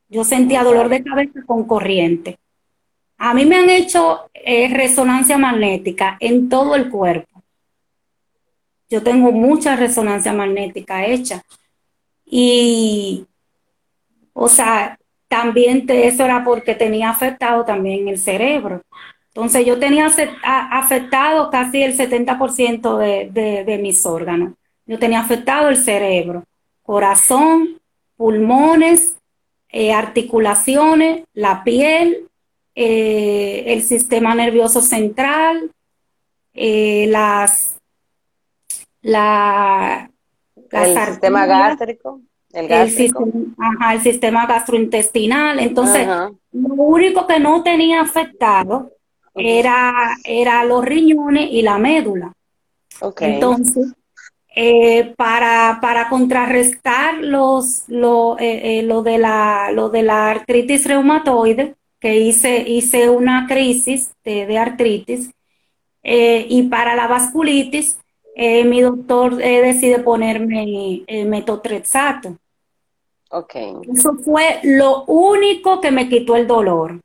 Yo 0.09 0.25
sentía 0.25 0.63
dolor 0.63 0.89
de 0.89 1.03
cabeza 1.03 1.39
con 1.45 1.63
corriente. 1.63 2.37
A 3.17 3.33
mí 3.33 3.45
me 3.45 3.55
han 3.55 3.69
hecho 3.69 4.29
eh, 4.33 4.67
resonancia 4.73 5.37
magnética 5.37 6.17
en 6.19 6.49
todo 6.49 6.75
el 6.75 6.89
cuerpo. 6.89 7.30
Yo 8.91 9.01
tengo 9.01 9.31
mucha 9.31 9.77
resonancia 9.77 10.33
magnética 10.33 11.05
hecha. 11.05 11.43
Y, 12.25 13.25
o 14.33 14.49
sea, 14.49 14.99
también 15.29 15.85
eso 15.87 16.25
era 16.25 16.43
porque 16.43 16.75
tenía 16.75 17.09
afectado 17.09 17.63
también 17.63 18.09
el 18.09 18.19
cerebro. 18.19 18.81
Entonces 19.29 19.65
yo 19.65 19.79
tenía 19.79 20.11
afectado 20.43 21.49
casi 21.49 21.81
el 21.83 21.97
70% 21.97 22.97
de, 22.97 23.63
de, 23.63 23.77
mis 23.77 24.05
órganos. 24.05 24.55
Yo 24.85 24.99
tenía 24.99 25.21
afectado 25.21 25.69
el 25.69 25.77
cerebro, 25.77 26.43
corazón, 26.83 27.79
pulmones, 28.17 29.15
eh, 29.69 29.93
articulaciones, 29.93 31.23
la 31.33 31.63
piel, 31.63 32.27
eh, 32.75 33.63
el 33.67 33.83
sistema 33.83 34.35
nervioso 34.35 34.81
central, 34.81 35.71
eh, 36.53 37.05
las, 37.07 37.80
la, 39.01 40.09
el 40.71 40.97
sistema 41.05 41.45
gástrico. 41.45 42.21
El, 42.53 42.89
sistema, 44.01 44.45
gastrointestinal. 44.45 45.59
Entonces, 45.59 46.05
lo 46.51 46.73
único 46.73 47.25
que 47.25 47.39
no 47.39 47.63
tenía 47.63 48.01
afectado 48.01 48.91
era, 49.35 50.17
era 50.25 50.63
los 50.65 50.83
riñones 50.83 51.47
y 51.49 51.61
la 51.61 51.77
médula. 51.77 52.33
Entonces, 53.19 53.93
eh, 54.53 55.13
para, 55.15 55.79
para 55.81 56.09
contrarrestar 56.09 57.19
los, 57.19 57.85
lo, 57.87 58.37
eh, 58.37 58.79
eh, 58.79 58.83
lo, 58.83 59.01
de 59.01 59.17
la, 59.17 59.71
lo 59.71 59.89
de 59.89 60.03
la 60.03 60.29
artritis 60.29 60.85
reumatoide, 60.85 61.75
que 62.01 62.17
hice, 62.19 62.67
hice 62.67 63.09
una 63.09 63.47
crisis 63.47 64.11
de, 64.25 64.57
artritis, 64.57 65.31
y 66.03 66.63
para 66.63 66.95
la 66.95 67.07
vasculitis, 67.07 68.00
mi 68.35 68.81
doctor 68.81 69.35
decide 69.35 69.99
ponerme 69.99 71.03
metotrexato. 71.25 72.37
Okay. 73.29 73.73
Eso 73.93 74.15
fue 74.15 74.59
lo 74.63 75.05
único 75.05 75.79
que 75.79 75.91
me 75.91 76.09
quitó 76.09 76.35
el 76.35 76.47
dolor. 76.47 76.99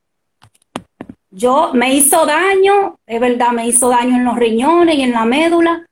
Yo 1.31 1.71
me 1.75 1.95
hizo 1.95 2.25
daño, 2.25 2.99
es 3.07 3.21
verdad, 3.21 3.53
me 3.53 3.67
hizo 3.69 3.89
daño 3.91 4.17
en 4.17 4.25
los 4.25 4.37
riñones 4.37 4.97
y 4.97 5.03
en 5.03 5.13
la 5.13 5.25
médula, 5.25 5.87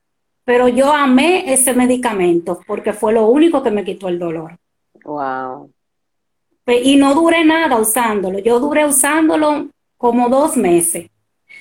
pero 0.45 0.69
yo 0.69 0.93
amé 0.93 1.53
ese 1.53 1.75
medicamento 1.75 2.61
porque 2.67 2.93
fue 2.93 3.13
lo 3.13 3.27
único 3.29 3.63
que 3.63 3.71
me 3.71 3.85
quitó 3.85 4.09
el 4.09 4.19
dolor. 4.19 4.57
Wow. 5.05 5.71
Y 6.67 6.97
no 6.97 7.15
duré 7.15 7.45
nada 7.45 7.77
usándolo. 7.77 8.39
Yo 8.39 8.59
duré 8.59 8.87
usándolo 8.87 9.69
como 9.99 10.29
dos 10.31 10.57
meses. 10.57 11.11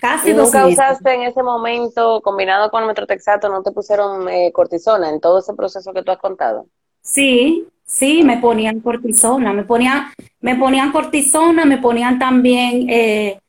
Casi 0.04 0.32
¿Y 0.32 0.34
dos 0.34 0.54
nunca 0.54 0.68
usaste 0.68 1.13
en 1.13 1.22
ese 1.22 1.42
momento, 1.42 2.20
combinado 2.20 2.70
con 2.70 2.82
el 2.82 2.88
metrotexato, 2.89 3.48
no 3.48 3.63
te 3.63 3.72
pusieron 3.72 4.28
eh, 4.28 4.52
cortisona 4.52 5.10
en 5.10 5.22
todo 5.22 5.39
ese 5.39 5.54
proceso 5.54 5.94
que 5.94 6.04
tú 6.04 6.12
has 6.12 6.18
contado? 6.18 6.66
Sí, 7.02 7.66
Sí, 7.86 8.24
me 8.24 8.38
ponían 8.38 8.80
cortisona, 8.80 9.54
me 9.54 9.63
ponían, 9.63 10.08
me 10.39 10.56
ponían 10.56 10.92
cortisona, 10.92 11.66
me 11.66 11.78
ponían 11.78 12.18
también, 12.18 12.89
eh, 12.89 13.39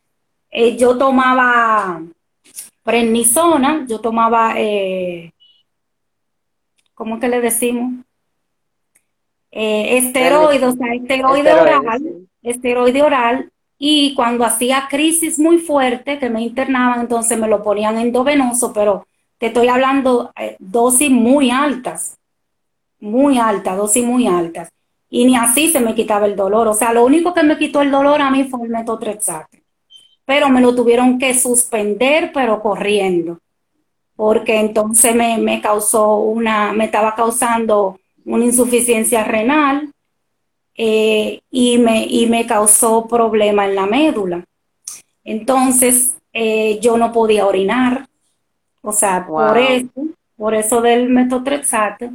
eh, 0.51 0.77
yo 0.77 0.99
tomaba 0.99 2.03
prednisona, 2.83 3.87
yo 3.89 4.01
tomaba, 4.01 4.55
¿cómo 6.95 7.19
que 7.19 7.29
le 7.29 7.41
decimos? 7.41 8.05
Eh, 9.51 9.99
esteroide, 9.99 10.67
o 10.67 10.73
sea, 10.73 10.95
esteroide, 10.95 11.55
oral, 11.55 12.29
esteroide 12.43 13.03
oral, 13.03 13.53
y 13.79 14.15
cuando 14.15 14.45
hacía 14.45 14.87
crisis 14.89 15.39
muy 15.39 15.59
fuerte, 15.59 16.19
que 16.19 16.31
me 16.31 16.43
internaban, 16.43 17.01
entonces 17.01 17.39
me 17.39 17.49
lo 17.49 17.63
ponían 17.63 17.99
endovenoso, 17.99 18.73
pero 18.73 19.07
te 19.39 19.47
estoy 19.47 19.69
hablando 19.69 20.33
dosis 20.59 21.11
muy 21.11 21.51
altas 21.51 22.19
muy 23.05 23.39
alta, 23.39 23.77
dosis 23.77 24.05
muy 24.05 24.27
altas. 24.27 24.71
Y 25.11 25.27
ni 25.27 25.37
así 25.37 25.71
se 25.71 25.81
me 25.81 25.95
quitaba 25.95 26.27
el 26.27 26.35
dolor. 26.35 26.67
O 26.67 26.75
sea, 26.75 26.93
lo 26.93 27.05
único 27.05 27.33
que 27.35 27.43
me 27.43 27.59
quitó 27.59 27.83
el 27.83 27.91
dolor 27.91 28.21
a 28.21 28.31
mí 28.31 28.45
fue 28.45 28.65
el 28.65 28.71
metotrexate. 28.71 29.63
Pero 30.25 30.49
me 30.49 30.61
lo 30.61 30.75
tuvieron 30.75 31.19
que 31.19 31.35
suspender, 31.35 32.33
pero 32.33 32.61
corriendo. 32.61 33.39
Porque 34.17 34.59
entonces 34.59 35.15
me, 35.15 35.39
me 35.39 35.61
causó 35.61 36.17
una, 36.17 36.73
me 36.73 36.87
estaba 36.87 37.15
causando 37.15 37.99
una 38.25 38.45
insuficiencia 38.45 39.23
renal 39.23 39.93
eh, 40.77 41.41
y, 41.51 41.79
me, 41.79 42.05
y 42.05 42.27
me 42.27 42.47
causó 42.47 43.07
problema 43.07 43.67
en 43.67 43.75
la 43.75 43.87
médula. 43.87 44.45
Entonces, 45.23 46.17
eh, 46.33 46.79
yo 46.81 46.97
no 46.97 47.13
podía 47.13 47.47
orinar. 47.47 48.09
O 48.83 48.93
sea, 48.93 49.27
por 49.27 49.57
eso, 49.57 49.89
por 50.37 50.55
eso 50.55 50.81
del 50.83 51.09
metotrexate, 51.09 52.11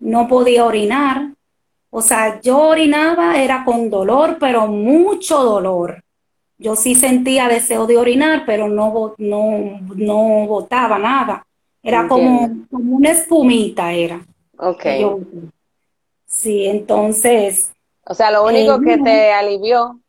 no 0.00 0.26
podía 0.26 0.64
orinar. 0.64 1.30
O 1.90 2.02
sea, 2.02 2.40
yo 2.40 2.58
orinaba, 2.58 3.40
era 3.40 3.64
con 3.64 3.90
dolor, 3.90 4.38
pero 4.40 4.66
mucho 4.66 5.42
dolor. 5.42 6.02
Yo 6.58 6.76
sí 6.76 6.94
sentía 6.94 7.48
deseo 7.48 7.86
de 7.86 7.96
orinar, 7.96 8.44
pero 8.44 8.68
no, 8.68 9.14
no, 9.18 9.80
no 9.94 10.46
botaba 10.46 10.98
nada. 10.98 11.46
Era 11.82 12.06
como, 12.06 12.50
como, 12.70 12.96
una 12.96 13.10
espumita, 13.10 13.92
era. 13.92 14.20
Ok. 14.58 14.84
sí, 16.26 16.66
entonces. 16.66 17.72
O 18.10 18.14
sea, 18.14 18.32
lo 18.32 18.44
único 18.44 18.80
que 18.80 18.98
te 18.98 19.30
alivió, 19.30 20.00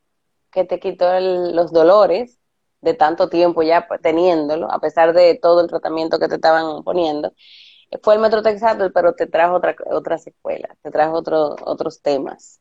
que 0.51 0.65
te 0.65 0.79
quitó 0.79 1.19
los 1.19 1.71
dolores 1.71 2.39
de 2.81 2.95
tanto 2.95 3.29
tiempo 3.29 3.61
ya 3.61 3.87
teniéndolo, 4.01 4.71
a 4.71 4.79
pesar 4.79 5.13
de 5.13 5.37
todo 5.39 5.61
el 5.61 5.67
tratamiento 5.67 6.17
que 6.17 6.27
te 6.27 6.33
estaban 6.33 6.83
poniendo, 6.83 7.31
fue 8.01 8.15
el 8.15 8.19
metrotexato, 8.19 8.91
pero 8.91 9.13
te 9.13 9.27
trajo 9.27 9.53
otra, 9.53 9.75
otra 9.91 10.17
secuela, 10.17 10.75
te 10.81 10.89
trajo 10.89 11.13
otro, 11.13 11.55
otros 11.63 12.01
temas. 12.01 12.59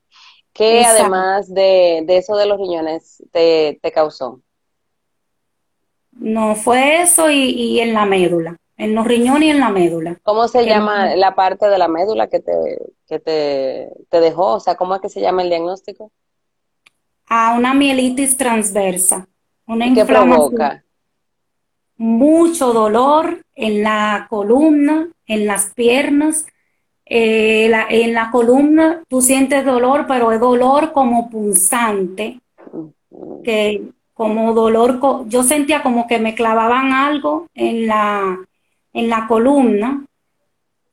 ¿Qué 0.52 0.84
además 0.84 1.48
de, 1.48 2.04
eso 2.06 2.36
de 2.36 2.44
los 2.44 2.58
riñones 2.58 3.24
te, 3.32 3.80
causó? 3.94 4.42
No, 6.12 6.54
fue 6.54 7.00
eso 7.00 7.30
y, 7.30 7.80
en 7.80 7.94
la 7.94 8.04
médula, 8.04 8.58
en 8.80 8.94
los 8.94 9.06
riñones 9.06 9.48
y 9.48 9.50
en 9.50 9.60
la 9.60 9.70
médula. 9.70 10.18
¿Cómo 10.22 10.48
se 10.48 10.64
llama 10.64 11.14
la 11.16 11.34
parte 11.34 11.66
de 11.68 11.78
la 11.78 11.88
médula 11.88 12.28
que 12.28 12.40
te, 12.40 12.52
que 13.06 13.18
te, 13.18 13.88
te 14.08 14.20
dejó? 14.20 14.54
O 14.54 14.60
sea, 14.60 14.74
¿cómo 14.74 14.94
es 14.94 15.00
que 15.00 15.08
se 15.08 15.20
llama 15.20 15.42
el 15.42 15.50
diagnóstico? 15.50 16.10
a 17.30 17.54
una 17.56 17.72
mielitis 17.72 18.36
transversa, 18.36 19.26
una 19.66 19.94
¿Qué 19.94 20.04
provoca? 20.04 20.84
Mucho 21.96 22.72
dolor 22.72 23.44
en 23.54 23.84
la 23.84 24.26
columna, 24.28 25.08
en 25.26 25.46
las 25.46 25.72
piernas. 25.72 26.46
Eh, 27.06 27.72
en 27.90 28.14
la 28.14 28.30
columna 28.30 29.02
tú 29.08 29.22
sientes 29.22 29.64
dolor, 29.64 30.06
pero 30.08 30.32
es 30.32 30.40
dolor 30.40 30.92
como 30.92 31.30
punzante, 31.30 32.40
que 33.44 33.82
como 34.12 34.52
dolor, 34.52 35.00
yo 35.28 35.42
sentía 35.42 35.82
como 35.82 36.06
que 36.06 36.18
me 36.18 36.34
clavaban 36.34 36.92
algo 36.92 37.46
en 37.54 37.86
la, 37.86 38.38
en 38.92 39.08
la 39.08 39.26
columna 39.26 40.04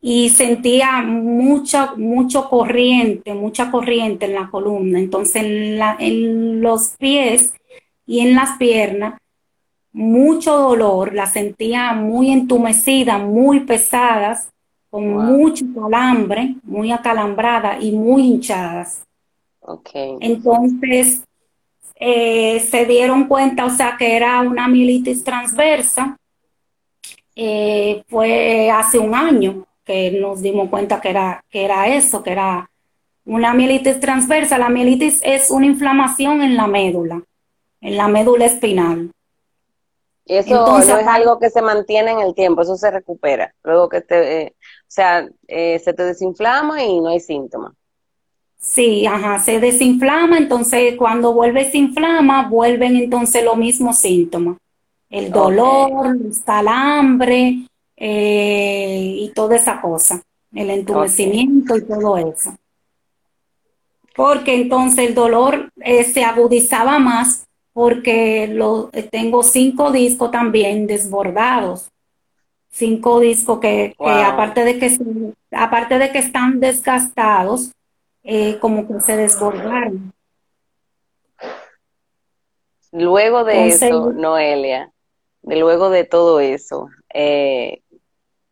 y 0.02 0.30
sentía 0.30 1.02
mucha, 1.02 1.96
mucho 1.96 2.50
corriente, 2.50 3.34
mucha 3.34 3.72
corriente 3.72 4.26
en 4.26 4.36
la 4.36 4.50
columna. 4.50 5.00
Entonces 5.00 5.44
en, 5.44 5.78
la, 5.78 5.96
en 6.00 6.62
los 6.62 6.96
pies 6.98 7.54
y 8.06 8.20
en 8.20 8.36
las 8.36 8.58
piernas, 8.58 9.20
mucho 9.92 10.56
dolor, 10.56 11.14
la 11.14 11.26
sentía 11.26 11.94
muy 11.94 12.30
entumecida, 12.30 13.18
muy 13.18 13.62
pesadas, 13.62 14.50
con 14.90 15.08
mucho 15.10 15.66
calambre, 15.76 16.56
muy 16.64 16.92
acalambrada 16.92 17.80
y 17.80 17.92
muy 17.92 18.24
hinchadas. 18.24 19.04
Okay. 19.60 20.16
Entonces 20.22 21.24
eh, 21.96 22.60
se 22.60 22.86
dieron 22.86 23.26
cuenta, 23.26 23.66
o 23.66 23.70
sea, 23.70 23.96
que 23.98 24.16
era 24.16 24.40
una 24.42 24.68
militis 24.68 25.24
transversa. 25.24 26.16
Eh, 27.40 28.04
fue 28.08 28.72
hace 28.72 28.98
un 28.98 29.14
año 29.14 29.68
que 29.86 30.10
nos 30.10 30.42
dimos 30.42 30.70
cuenta 30.70 31.00
que 31.00 31.12
era, 31.12 31.46
que 31.52 31.66
era 31.66 31.88
eso, 31.88 32.24
que 32.24 32.32
era 32.32 32.68
una 33.26 33.54
mielitis 33.54 34.00
transversa. 34.00 34.58
La 34.58 34.70
mielitis 34.70 35.22
es 35.24 35.52
una 35.52 35.68
inflamación 35.68 36.42
en 36.42 36.58
la 36.58 36.66
médula, 36.66 37.22
en 37.80 37.96
la 37.96 38.08
médula 38.08 38.46
espinal. 38.46 39.12
Y 40.26 40.36
eso 40.36 40.66
no 40.66 40.80
es 40.80 40.90
algo 40.90 41.38
que 41.38 41.52
se 41.52 41.62
mantiene 41.62 42.12
en 42.12 42.22
el 42.22 42.34
tiempo, 42.34 42.64
eso 42.64 42.76
se 42.76 42.90
recupera. 42.90 43.54
Luego 43.64 43.88
que 43.88 44.02
te, 44.02 44.42
eh, 44.42 44.56
o 44.58 44.86
sea, 44.88 45.30
eh, 45.48 45.78
se 45.78 45.94
te 45.94 46.06
desinflama 46.06 46.84
y 46.84 47.00
no 47.00 47.10
hay 47.10 47.20
síntomas. 47.20 47.74
Sí, 48.58 49.06
ajá, 49.06 49.38
se 49.38 49.60
desinflama, 49.60 50.40
entonces 50.40 50.96
cuando 50.98 51.34
vuelve 51.36 51.70
se 51.70 51.78
inflama, 51.78 52.50
vuelven 52.50 52.96
entonces 52.96 53.44
los 53.44 53.58
mismos 53.58 54.00
síntomas. 54.00 54.58
El 55.10 55.32
dolor, 55.32 56.08
el 56.08 56.32
calambre, 56.46 57.68
eh, 58.00 59.16
y 59.22 59.32
toda 59.34 59.56
esa 59.56 59.82
cosa, 59.82 60.22
el 60.54 60.70
entumecimiento 60.70 61.76
y 61.76 61.82
todo 61.84 62.16
eso. 62.18 62.56
Porque 64.16 64.54
entonces 64.54 65.10
el 65.10 65.16
dolor 65.16 65.72
eh, 65.78 66.04
se 66.04 66.24
agudizaba 66.24 67.00
más 67.00 67.48
porque 67.74 68.48
lo, 68.48 68.90
eh, 68.94 69.04
tengo 69.04 69.42
cinco 69.42 69.92
discos 69.92 70.30
también 70.30 70.86
desbordados. 70.86 71.90
Cinco 72.70 73.20
discos 73.20 73.60
que, 73.60 73.96
aparte, 74.00 74.64
de 74.64 74.78
que 74.78 74.96
aparte 75.52 75.98
de 75.98 76.12
que 76.12 76.20
están 76.20 76.60
desgastados, 76.60 77.72
como 78.60 78.88
que 78.88 79.02
se 79.02 79.18
desbordaron. 79.18 80.14
Luego 82.92 83.44
de 83.44 83.68
eso, 83.68 84.12
Noelia, 84.12 84.92
de 85.42 85.56
luego 85.58 85.90
de 85.90 86.04
todo 86.04 86.40
eso, 86.40 86.90
eh, 87.14 87.82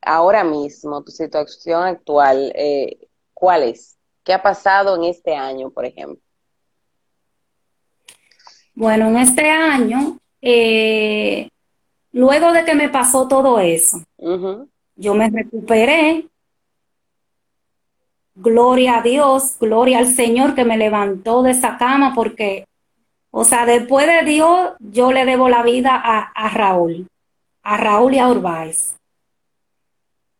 ahora 0.01 0.43
mismo, 0.43 1.03
tu 1.03 1.11
situación 1.11 1.83
actual, 1.83 2.51
eh, 2.55 3.07
¿cuál 3.33 3.63
es? 3.63 3.97
¿Qué 4.23 4.33
ha 4.33 4.41
pasado 4.41 4.95
en 4.95 5.05
este 5.05 5.35
año, 5.35 5.69
por 5.69 5.85
ejemplo? 5.85 6.21
Bueno, 8.73 9.07
en 9.07 9.17
este 9.17 9.49
año, 9.49 10.19
eh, 10.41 11.49
luego 12.11 12.51
de 12.51 12.65
que 12.65 12.75
me 12.75 12.89
pasó 12.89 13.27
todo 13.27 13.59
eso, 13.59 14.01
yo 14.95 15.13
me 15.13 15.29
recuperé. 15.29 16.27
Gloria 18.37 18.97
a 18.97 19.01
Dios, 19.01 19.55
gloria 19.59 19.99
al 19.99 20.07
Señor 20.07 20.55
que 20.55 20.65
me 20.65 20.77
levantó 20.77 21.41
de 21.41 21.51
esa 21.51 21.77
cama 21.77 22.13
porque, 22.13 22.67
o 23.37 23.43
sea, 23.43 23.65
después 23.65 24.07
de 24.07 24.23
Dios, 24.23 24.71
yo 24.79 25.11
le 25.11 25.25
debo 25.25 25.49
la 25.49 25.61
vida 25.61 25.93
a, 25.93 26.49
Raúl, 26.51 27.09
a 27.63 27.75
Raúl 27.75 28.13
y 28.13 28.19
a 28.19 28.29
Urbáez. 28.29 28.95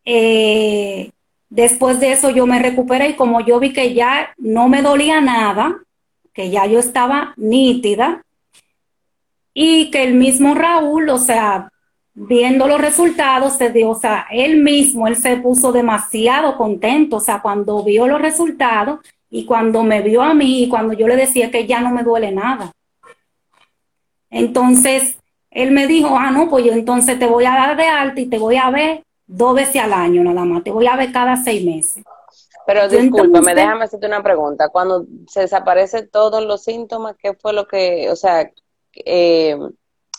Eh, 0.06 1.10
después 1.50 2.00
de 2.00 2.12
eso 2.12 2.30
yo 2.30 2.46
me 2.46 2.58
recuperé 2.58 3.10
y 3.10 3.14
como 3.14 3.40
yo 3.40 3.60
vi 3.60 3.74
que 3.74 3.92
ya 3.92 4.32
no 4.38 4.70
me 4.70 4.80
dolía 4.80 5.20
nada, 5.20 5.76
que 6.32 6.48
ya 6.48 6.64
yo 6.64 6.78
estaba 6.78 7.34
nítida 7.36 8.24
y 9.52 9.90
que 9.90 10.02
el 10.02 10.14
mismo 10.14 10.54
Raúl, 10.54 11.10
o 11.10 11.18
sea, 11.18 11.70
viendo 12.14 12.66
los 12.66 12.80
resultados, 12.80 13.58
se 13.58 13.70
dio, 13.70 13.90
o 13.90 14.00
sea, 14.00 14.26
él 14.30 14.62
mismo, 14.62 15.06
él 15.06 15.16
se 15.16 15.36
puso 15.36 15.70
demasiado 15.70 16.56
contento, 16.56 17.16
o 17.16 17.20
sea, 17.20 17.42
cuando 17.42 17.84
vio 17.84 18.06
los 18.06 18.22
resultados 18.22 19.00
y 19.28 19.44
cuando 19.44 19.82
me 19.82 20.00
vio 20.00 20.22
a 20.22 20.32
mí 20.32 20.62
y 20.62 20.68
cuando 20.70 20.94
yo 20.94 21.06
le 21.06 21.16
decía 21.16 21.50
que 21.50 21.66
ya 21.66 21.82
no 21.82 21.90
me 21.90 22.02
duele 22.02 22.32
nada. 22.32 22.72
Entonces, 24.30 25.16
él 25.50 25.70
me 25.70 25.86
dijo, 25.86 26.16
ah, 26.18 26.30
no, 26.30 26.48
pues 26.48 26.64
yo 26.64 26.72
entonces 26.72 27.18
te 27.18 27.26
voy 27.26 27.44
a 27.44 27.52
dar 27.52 27.76
de 27.76 27.84
alta 27.84 28.20
y 28.20 28.26
te 28.26 28.38
voy 28.38 28.56
a 28.56 28.70
ver 28.70 29.02
dos 29.26 29.54
veces 29.54 29.82
al 29.82 29.92
año 29.92 30.22
nada 30.22 30.44
más, 30.44 30.62
te 30.62 30.70
voy 30.70 30.86
a 30.86 30.96
ver 30.96 31.12
cada 31.12 31.36
seis 31.36 31.64
meses. 31.64 32.04
Pero 32.66 32.88
discúlpame, 32.88 33.54
déjame 33.54 33.84
hacerte 33.84 34.06
una 34.06 34.22
pregunta. 34.22 34.68
Cuando 34.68 35.06
se 35.28 35.40
desaparecen 35.40 36.10
todos 36.10 36.44
los 36.44 36.64
síntomas, 36.64 37.14
¿qué 37.16 37.32
fue 37.34 37.52
lo 37.52 37.68
que, 37.68 38.10
o 38.10 38.16
sea, 38.16 38.50
eh, 38.92 39.56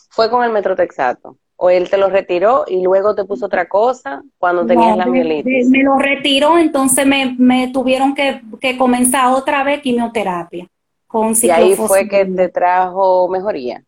fue 0.09 0.29
con 0.29 0.43
el 0.45 0.51
metrotexato? 0.51 1.37
¿O 1.57 1.69
él 1.69 1.89
te 1.89 1.97
lo 1.97 2.09
retiró 2.09 2.63
y 2.67 2.81
luego 2.81 3.15
te 3.15 3.25
puso 3.25 3.47
otra 3.47 3.67
cosa 3.67 4.23
cuando 4.37 4.65
tenías 4.65 4.95
la 4.95 5.07
mielitis? 5.07 5.67
Me, 5.69 5.83
lo 5.83 5.97
retiró, 5.97 6.57
entonces 6.57 7.05
me, 7.05 7.69
tuvieron 7.73 8.15
que, 8.15 8.41
comenzar 8.77 9.33
otra 9.33 9.63
vez 9.63 9.81
quimioterapia. 9.81 10.67
Con 11.07 11.33
y 11.41 11.49
ahí 11.49 11.75
fue 11.75 12.07
que 12.07 12.25
te 12.25 12.49
trajo 12.49 13.27
mejoría. 13.27 13.83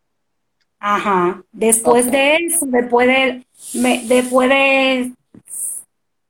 Ajá. 0.80 1.42
Después 1.52 2.10
de 2.10 2.36
eso, 2.36 2.64
después 2.66 3.06
de, 3.06 3.46
después 4.08 4.48
de, 4.48 5.12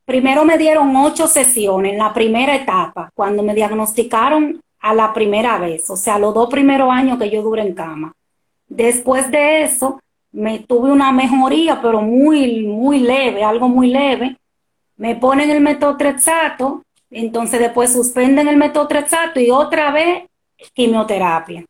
primero 0.05 0.45
me 0.45 0.59
dieron 0.59 0.95
ocho 0.97 1.29
sesiones 1.29 1.93
en 1.93 1.99
la 1.99 2.13
primera 2.13 2.57
etapa, 2.57 3.11
cuando 3.15 3.45
me 3.45 3.55
diagnosticaron 3.55 4.61
a 4.81 4.93
la 4.93 5.13
primera 5.13 5.59
vez, 5.59 5.89
o 5.89 5.97
sea, 5.97 6.19
los 6.19 6.35
dos 6.35 6.51
primeros 6.51 6.91
años 6.91 7.19
que 7.19 7.31
yo 7.31 7.43
duré 7.43 7.63
en 7.63 7.75
cama. 7.75 8.13
Después 8.67 9.31
de 9.31 9.63
eso, 9.63 10.01
me 10.33 10.59
tuve 10.61 10.91
una 10.91 11.13
mejoría, 11.13 11.81
pero 11.81 12.03
muy, 12.03 12.67
muy 12.67 12.99
leve, 13.01 13.45
algo 13.45 13.69
muy 13.69 13.89
leve. 13.89 14.37
Me 14.97 15.15
ponen 15.17 15.51
el 15.51 15.61
metotrexato, 15.61 16.83
entonces 17.11 17.61
después 17.61 17.93
suspenden 17.93 18.49
el 18.49 18.57
metotrexato 18.57 19.41
y 19.41 19.51
otra 19.51 19.91
vez 19.93 20.25
quimioterapia. 20.75 21.65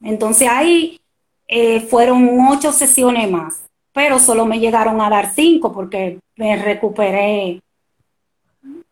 Entonces 0.00 0.48
ahí 0.48 1.00
eh, 1.48 1.80
fueron 1.80 2.28
ocho 2.50 2.72
sesiones 2.72 3.30
más, 3.30 3.64
pero 3.92 4.18
solo 4.18 4.46
me 4.46 4.58
llegaron 4.58 5.00
a 5.00 5.08
dar 5.08 5.32
cinco 5.34 5.72
porque 5.72 6.18
me 6.36 6.56
recuperé. 6.56 7.60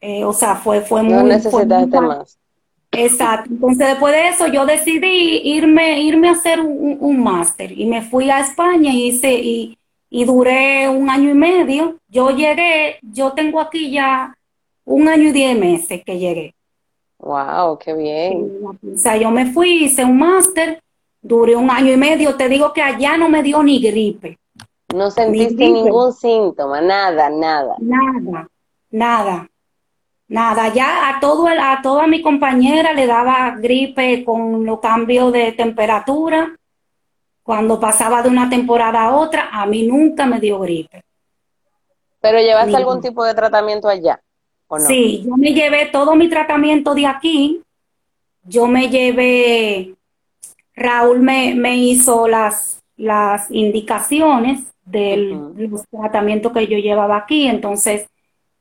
Eh, 0.01 0.25
o 0.25 0.33
sea, 0.33 0.57
fue, 0.57 0.81
fue 0.83 1.03
muy... 1.03 1.15
No 1.15 1.23
necesitaste 1.23 2.01
más. 2.01 2.39
Exacto. 2.93 3.51
Entonces, 3.51 3.89
después 3.89 4.15
de 4.15 4.29
eso, 4.29 4.47
yo 4.47 4.67
decidí 4.67 5.41
irme, 5.45 6.01
irme 6.01 6.29
a 6.29 6.33
hacer 6.33 6.61
un, 6.61 7.23
máster 7.23 7.73
y 7.73 7.87
me 7.87 8.03
fui 8.03 8.31
a 8.31 8.41
España 8.41 8.93
y 8.93 9.09
hice, 9.09 9.35
y, 9.35 9.79
y 10.11 10.25
duré 10.25 10.89
un 10.89 11.11
año 11.11 11.31
y 11.31 11.35
medio. 11.35 11.97
Yo 12.09 12.31
llegué, 12.31 12.99
yo 13.03 13.33
tengo 13.33 13.61
aquí 13.61 13.91
ya 13.91 14.37
un 14.85 15.09
año 15.09 15.31
y 15.31 15.33
diez 15.33 15.59
meses 15.59 16.03
que 16.05 16.19
llegué. 16.19 16.55
Wow, 17.19 17.79
qué 17.79 17.95
bien. 17.95 18.61
O 18.63 18.77
sea, 18.97 19.17
yo 19.17 19.31
me 19.31 19.47
fui, 19.47 19.85
hice 19.85 20.05
un 20.05 20.19
máster 20.19 20.81
Duré 21.25 21.57
un 21.57 21.71
año 21.71 21.91
y 21.91 21.97
medio, 21.97 22.37
te 22.37 22.51
digo 22.51 22.75
que 22.75 22.83
allá 22.83 23.17
no 23.17 23.31
me 23.31 23.43
dio 23.43 23.63
ni 23.63 23.81
gripe. 23.81 24.39
No 24.95 25.11
sentiste 25.11 25.71
ningún 25.71 26.13
síntoma, 26.13 26.83
nada, 26.83 27.31
nada. 27.31 27.77
Nada, 27.79 28.47
nada, 28.91 29.49
nada. 30.29 30.69
Ya 30.75 31.09
a 31.09 31.21
todo 31.21 31.49
a 31.49 31.81
toda 31.81 32.07
mi 32.07 32.21
compañera 32.21 32.93
le 32.93 33.07
daba 33.07 33.57
gripe 33.57 34.23
con 34.23 34.67
los 34.67 34.81
cambios 34.81 35.33
de 35.33 35.53
temperatura. 35.53 36.55
Cuando 37.43 37.81
pasaba 37.81 38.21
de 38.21 38.29
una 38.29 38.51
temporada 38.51 39.05
a 39.05 39.17
otra, 39.17 39.49
a 39.51 39.65
mí 39.65 39.85
nunca 39.85 40.27
me 40.27 40.39
dio 40.39 40.61
gripe. 40.61 41.03
¿Pero 42.21 42.39
llevaste 42.39 42.77
algún 42.77 43.01
tipo 43.01 43.25
de 43.25 43.33
tratamiento 43.33 43.89
allá? 43.89 44.21
¿o 44.67 44.79
no? 44.79 44.85
Sí, 44.85 45.25
yo 45.27 45.39
me 45.39 45.55
llevé 45.55 45.87
todo 45.87 46.17
mi 46.17 46.29
tratamiento 46.29 46.95
de 46.95 47.07
aquí. 47.07 47.63
Yo 48.43 48.67
me 48.67 48.91
llevé 48.91 49.95
Raúl 50.77 51.21
me, 51.21 51.55
me 51.55 51.77
hizo 51.77 52.27
las, 52.27 52.83
las 52.97 53.51
indicaciones 53.51 54.65
del, 54.85 55.81
tratamiento 55.91 56.53
que 56.53 56.67
yo 56.67 56.79
llevaba 56.79 57.17
aquí, 57.17 57.47
entonces 57.47 58.07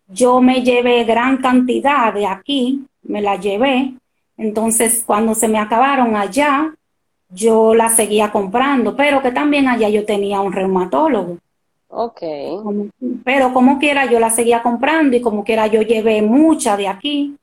yo 0.08 0.42
me 0.42 0.62
llevé 0.62 1.04
gran 1.04 1.38
cantidad 1.38 2.14
de 2.14 2.26
aquí, 2.26 2.86
me 3.04 3.22
la 3.22 3.36
llevé, 3.36 3.94
entonces 4.38 5.04
cuando 5.06 5.36
se 5.36 5.48
me 5.48 5.60
acabaron 5.60 6.16
allá, 6.16 6.74
yo 7.30 7.74
la 7.74 7.90
seguía 7.90 8.32
comprando, 8.32 8.96
pero 8.96 9.22
que 9.22 9.32
también 9.32 9.68
allá 9.68 9.90
yo 9.90 10.06
tenía 10.06 10.40
un 10.42 10.54
reumatólogo. 10.54 11.38
Ok. 11.96 12.22
pero 13.24 13.54
como 13.54 13.78
quiera 13.78 14.06
yo 14.08 14.20
la 14.20 14.32
seguía 14.32 14.64
comprando 14.64 15.16
y 15.16 15.22
como 15.22 15.44
quiera 15.44 15.68
yo 15.68 15.84
llevé 15.84 16.24
muchas 16.24 16.76
de 16.80 16.88
aquí 16.88 17.36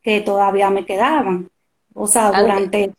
que 0.00 0.20
todavía 0.20 0.70
me 0.70 0.84
quedaban. 0.84 1.48
O 1.92 2.06
sea, 2.06 2.30
durante... 2.40 2.92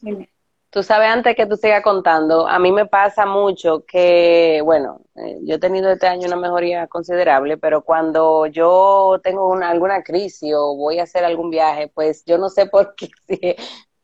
Tú 0.77 0.83
sabes, 0.83 1.09
antes 1.09 1.35
que 1.35 1.47
tú 1.47 1.57
sigas 1.57 1.81
contando, 1.81 2.47
a 2.47 2.59
mí 2.59 2.71
me 2.71 2.85
pasa 2.85 3.25
mucho 3.25 3.83
que, 3.87 4.61
bueno, 4.63 5.01
eh, 5.15 5.39
yo 5.41 5.55
he 5.55 5.59
tenido 5.59 5.91
este 5.91 6.05
año 6.05 6.27
una 6.27 6.35
mejoría 6.35 6.85
considerable, 6.85 7.57
pero 7.57 7.81
cuando 7.81 8.45
yo 8.45 9.19
tengo 9.23 9.47
una, 9.47 9.71
alguna 9.71 10.03
crisis 10.03 10.53
o 10.55 10.75
voy 10.75 10.99
a 10.99 11.03
hacer 11.03 11.25
algún 11.25 11.49
viaje, 11.49 11.87
pues 11.95 12.23
yo 12.25 12.37
no 12.37 12.49
sé 12.49 12.67
por 12.67 12.93
qué, 12.93 13.07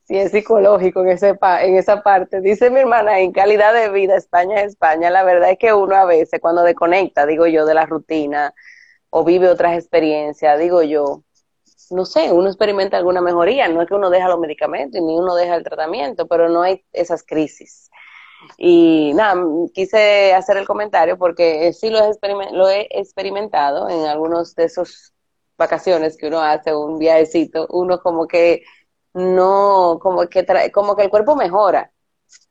si, 0.07 0.17
es 0.17 0.31
psicológico 0.31 1.01
en, 1.01 1.09
ese 1.09 1.37
en 1.61 1.77
esa 1.77 2.01
parte. 2.01 2.41
Dice 2.41 2.71
mi 2.71 2.79
hermana, 2.79 3.19
en 3.19 3.33
calidad 3.33 3.71
de 3.71 3.91
vida, 3.91 4.15
España 4.15 4.61
es 4.61 4.69
España, 4.69 5.11
la 5.11 5.23
verdad 5.23 5.51
es 5.51 5.59
que 5.59 5.73
uno 5.75 5.95
a 5.95 6.05
veces 6.05 6.41
cuando 6.41 6.63
desconecta, 6.63 7.27
digo 7.27 7.45
yo, 7.45 7.67
de 7.67 7.75
la 7.75 7.85
rutina 7.85 8.51
o 9.11 9.23
vive 9.23 9.47
otras 9.47 9.77
experiencias, 9.77 10.57
digo 10.57 10.81
yo, 10.81 11.21
no 11.91 12.05
sé, 12.05 12.31
uno 12.31 12.47
experimenta 12.47 12.97
alguna 12.97 13.21
mejoría, 13.21 13.67
no 13.67 13.81
es 13.81 13.87
que 13.87 13.95
uno 13.95 14.09
deja 14.09 14.29
los 14.29 14.39
medicamentos 14.39 15.01
ni 15.01 15.15
uno 15.17 15.35
deja 15.35 15.55
el 15.55 15.63
tratamiento, 15.63 16.27
pero 16.27 16.49
no 16.49 16.61
hay 16.61 16.83
esas 16.93 17.23
crisis. 17.23 17.89
Y 18.57 19.13
nada, 19.15 19.41
quise 19.73 20.33
hacer 20.33 20.57
el 20.57 20.67
comentario 20.67 21.17
porque 21.17 21.71
sí 21.73 21.89
lo 21.89 21.99
he, 22.69 22.87
experimentado 22.91 23.89
en 23.89 24.05
algunos 24.05 24.55
de 24.55 24.65
esos 24.65 25.13
vacaciones 25.57 26.17
que 26.17 26.27
uno 26.27 26.41
hace, 26.41 26.75
un 26.75 26.99
viajecito, 26.99 27.67
uno 27.69 27.99
como 28.01 28.27
que 28.27 28.63
no, 29.13 29.99
como 30.01 30.27
que, 30.27 30.45
como 30.71 30.95
que 30.95 31.03
el 31.03 31.09
cuerpo 31.09 31.35
mejora. 31.35 31.91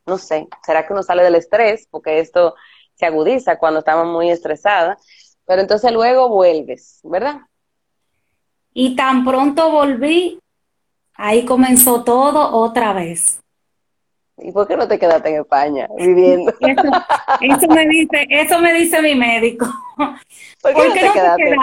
No 0.07 0.19
sé, 0.19 0.49
será 0.65 0.87
que 0.87 0.93
uno 0.93 1.03
sale 1.03 1.23
del 1.23 1.35
estrés, 1.35 1.89
porque 1.91 2.21
esto 2.21 2.55
se 2.95 3.07
agudiza 3.07 3.59
cuando 3.59 3.81
estamos 3.81 4.07
muy 4.07 4.31
estresada, 4.31 4.97
pero 5.45 5.61
entonces 5.61 5.93
luego 5.93 6.29
vuelves, 6.29 7.01
¿verdad? 7.05 7.41
Y 8.75 8.97
tan 8.97 9.25
pronto 9.25 9.71
volví, 9.71 10.39
ahí 11.15 11.45
comenzó 11.45 12.03
todo 12.05 12.57
otra 12.57 12.93
vez. 12.93 13.41
¿Y 14.39 14.51
por 14.51 14.67
qué 14.67 14.77
no 14.77 14.89
te 14.89 14.99
quedaste 14.99 15.29
en 15.29 15.41
España 15.43 15.89
viviendo? 15.97 16.53
Eso, 17.41 17.69
me 17.69 17.87
dice, 17.87 18.27
eso 18.29 18.59
me 18.61 18.73
dice 18.73 19.03
mi 19.03 19.15
médico. 19.15 19.67
¿Por 19.97 20.75
qué, 20.75 20.89
no, 20.89 20.95
te, 20.95 21.13
quedaste? 21.13 21.57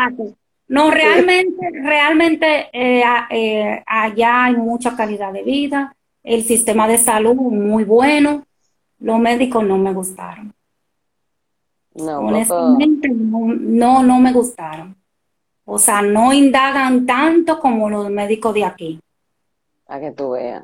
No, 0.67 0.91
realmente, 0.91 1.67
realmente 1.83 2.69
eh, 2.71 3.03
eh, 3.31 3.83
allá 3.85 4.45
hay 4.45 4.55
mucha 4.55 4.95
calidad 4.95 5.33
de 5.33 5.43
vida, 5.43 5.95
el 6.23 6.43
sistema 6.43 6.87
de 6.87 6.99
salud 6.99 7.33
muy 7.33 7.83
bueno, 7.85 8.45
los 8.99 9.19
médicos 9.19 9.63
no 9.63 9.77
me 9.77 9.93
gustaron. 9.93 10.53
No, 11.95 12.19
Honestamente, 12.19 13.09
no, 13.09 14.03
no 14.03 14.19
me 14.19 14.31
gustaron. 14.31 14.95
O 15.71 15.77
sea, 15.77 16.01
no 16.01 16.33
indagan 16.33 17.05
tanto 17.05 17.59
como 17.59 17.91
los 17.91 18.09
médicos 18.09 18.55
de 18.55 18.65
aquí. 18.65 18.99
A 19.87 19.99
que 19.99 20.09
tú 20.09 20.31
veas. 20.31 20.63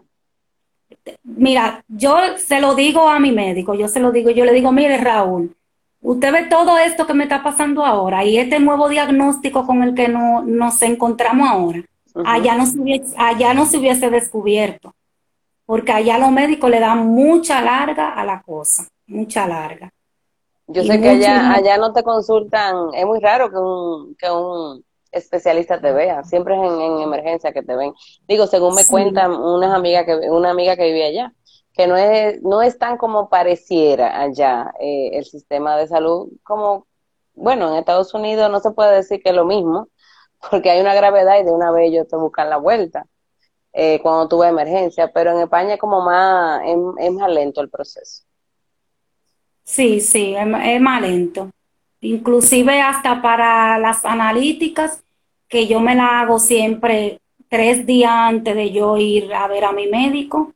Mira, 1.23 1.83
yo 1.87 2.17
se 2.37 2.59
lo 2.59 2.73
digo 2.73 3.07
a 3.07 3.19
mi 3.19 3.31
médico, 3.31 3.75
yo 3.75 3.87
se 3.87 3.99
lo 3.99 4.11
digo, 4.11 4.31
yo 4.31 4.45
le 4.45 4.53
digo, 4.53 4.71
mire 4.71 4.97
Raúl, 4.97 5.55
usted 6.01 6.31
ve 6.31 6.45
todo 6.45 6.79
esto 6.79 7.05
que 7.05 7.13
me 7.13 7.25
está 7.25 7.43
pasando 7.43 7.85
ahora 7.85 8.25
y 8.25 8.39
este 8.39 8.59
nuevo 8.59 8.89
diagnóstico 8.89 9.67
con 9.67 9.83
el 9.83 9.93
que 9.93 10.07
no, 10.07 10.41
nos 10.41 10.81
encontramos 10.81 11.47
ahora, 11.47 11.83
allá, 12.25 12.55
no 12.55 12.65
se 12.65 12.79
hubiese, 12.79 13.13
allá 13.15 13.53
no 13.53 13.67
se 13.67 13.77
hubiese 13.77 14.09
descubierto, 14.09 14.95
porque 15.67 15.91
allá 15.91 16.17
los 16.17 16.31
médicos 16.31 16.71
le 16.71 16.79
dan 16.79 17.05
mucha 17.05 17.61
larga 17.61 18.13
a 18.13 18.25
la 18.25 18.41
cosa, 18.41 18.87
mucha 19.05 19.47
larga. 19.47 19.91
Yo 20.65 20.83
sé 20.83 20.99
que 20.99 21.09
allá, 21.09 21.53
allá 21.53 21.77
no 21.77 21.93
te 21.93 22.01
consultan, 22.01 22.89
es 22.95 23.05
muy 23.05 23.19
raro 23.19 23.51
que 23.51 23.57
un, 23.57 24.15
que 24.15 24.31
un 24.31 24.83
especialista 25.15 25.79
te 25.79 25.91
vea, 25.91 26.23
siempre 26.23 26.55
es 26.55 26.61
en, 26.61 26.99
emergencia 26.99 27.51
que 27.53 27.63
te 27.63 27.75
ven. 27.75 27.93
Digo, 28.27 28.47
según 28.47 28.75
me 28.75 28.85
cuentan 28.85 29.31
unas 29.31 29.73
amigas 29.73 30.05
que, 30.05 30.15
una 30.29 30.51
amiga 30.51 30.75
que 30.75 30.85
vive 30.85 31.05
allá, 31.05 31.33
que 31.73 31.87
no 31.87 31.97
es, 31.97 32.41
no 32.41 32.61
es 32.61 32.77
tan 32.77 32.97
como 32.97 33.29
pareciera 33.29 34.21
allá 34.21 34.73
eh, 34.79 35.11
el 35.13 35.25
sistema 35.25 35.77
de 35.77 35.87
salud 35.87 36.29
como, 36.43 36.87
bueno, 37.33 37.71
en 37.71 37.77
Estados 37.77 38.13
Unidos 38.13 38.49
no 38.49 38.59
se 38.59 38.71
puede 38.71 38.95
decir 38.95 39.21
que 39.21 39.29
es 39.29 39.35
lo 39.35 39.45
mismo, 39.45 39.89
porque 40.49 40.69
hay 40.69 40.81
una 40.81 40.93
gravedad 40.93 41.39
y 41.39 41.43
de 41.43 41.51
una 41.51 41.71
vez 41.71 41.89
ellos 41.89 42.07
te 42.07 42.15
buscan 42.15 42.49
la 42.49 42.57
vuelta 42.57 43.05
eh, 43.73 43.99
cuando 44.01 44.27
tuve 44.27 44.47
emergencia, 44.47 45.11
pero 45.11 45.31
en 45.31 45.39
España 45.39 45.73
es 45.73 45.79
como 45.79 46.01
más, 46.01 46.61
es, 46.99 47.11
más 47.11 47.29
lento 47.29 47.61
el 47.61 47.69
proceso. 47.69 48.23
Sí, 49.63 49.99
sí, 49.99 50.35
es, 50.35 50.47
es 50.63 50.81
más 50.81 51.01
lento. 51.01 51.49
Inclusive 52.01 52.81
hasta 52.81 53.21
para 53.21 53.79
las 53.79 54.05
analíticas 54.05 55.04
que 55.47 55.67
yo 55.67 55.79
me 55.79 55.95
la 55.95 56.21
hago 56.21 56.39
siempre 56.39 57.19
tres 57.49 57.85
días 57.85 58.11
antes 58.11 58.55
de 58.55 58.71
yo 58.71 58.97
ir 58.97 59.33
a 59.33 59.47
ver 59.47 59.65
a 59.65 59.71
mi 59.71 59.87
médico. 59.87 60.53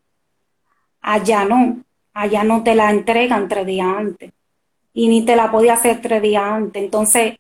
Allá 1.02 1.46
no, 1.46 1.78
allá 2.14 2.44
no 2.44 2.64
te 2.64 2.76
la 2.76 2.90
entregan 2.90 3.48
tres 3.48 3.66
días 3.66 3.88
antes 3.88 4.32
y 4.94 5.08
ni 5.08 5.24
te 5.24 5.36
la 5.36 5.52
podía 5.52 5.74
hacer 5.74 6.02
tres 6.02 6.22
días 6.22 6.44
antes. 6.44 6.84
Entonces, 6.84 7.38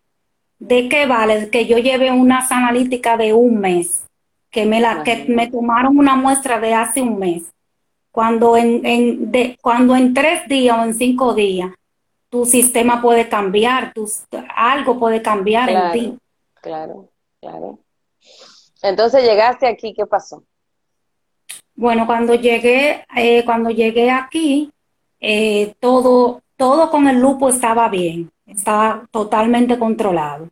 ¿de 0.60 0.88
qué 0.88 1.06
vale 1.06 1.50
que 1.50 1.66
yo 1.66 1.78
lleve 1.78 2.12
unas 2.12 2.52
analíticas 2.52 3.18
de 3.18 3.34
un 3.34 3.60
mes? 3.60 4.06
Que 4.52 4.66
me, 4.66 4.80
la, 4.80 5.04
que 5.04 5.26
me 5.28 5.47
tomaron 5.47 5.97
una 5.97 6.16
muestra 6.16 6.60
de 6.60 6.74
hace 6.74 7.02
un 7.02 7.20
mes. 7.20 7.52
Cuando 8.12 8.58
en, 8.58 8.86
en, 8.86 9.32
de, 9.32 9.58
cuando 9.62 9.95
en 9.95 10.14
tres 10.14 10.47
días 10.47 10.78
o 10.78 10.84
en 10.84 10.95
cinco 10.95 11.34
días 11.34 11.72
tu 12.30 12.45
sistema 12.45 13.02
puede 13.02 13.28
cambiar, 13.28 13.93
algo 14.56 15.00
puede 15.00 15.22
cambiar 15.22 15.70
en 15.70 15.91
ti. 15.91 16.18
Claro. 16.62 17.10
Claro. 17.41 17.79
Entonces 18.81 19.23
llegaste 19.23 19.67
aquí, 19.67 19.93
¿qué 19.93 20.05
pasó? 20.05 20.43
Bueno, 21.75 22.05
cuando 22.05 22.35
llegué, 22.35 23.05
eh, 23.15 23.43
cuando 23.45 23.69
llegué 23.69 24.11
aquí, 24.11 24.71
eh, 25.19 25.73
todo, 25.79 26.41
todo 26.57 26.89
con 26.89 27.07
el 27.07 27.19
lupo 27.19 27.49
estaba 27.49 27.87
bien, 27.89 28.31
estaba 28.45 29.07
totalmente 29.11 29.79
controlado. 29.79 30.49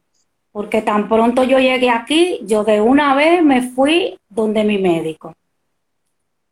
Porque 0.51 0.81
tan 0.81 1.07
pronto 1.07 1.43
yo 1.43 1.59
llegué 1.59 1.89
aquí, 1.89 2.39
yo 2.43 2.63
de 2.63 2.81
una 2.81 3.13
vez 3.13 3.43
me 3.43 3.61
fui 3.61 4.17
donde 4.29 4.63
mi 4.63 4.77
médico. 4.77 5.35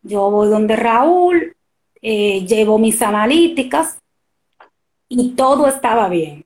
Yo 0.01 0.29
voy 0.29 0.49
donde 0.49 0.75
Raúl, 0.75 1.55
eh, 2.01 2.45
llevo 2.45 2.77
mis 2.77 3.01
analíticas 3.01 3.97
y 5.07 5.29
todo 5.31 5.67
estaba 5.67 6.07
bien. 6.09 6.45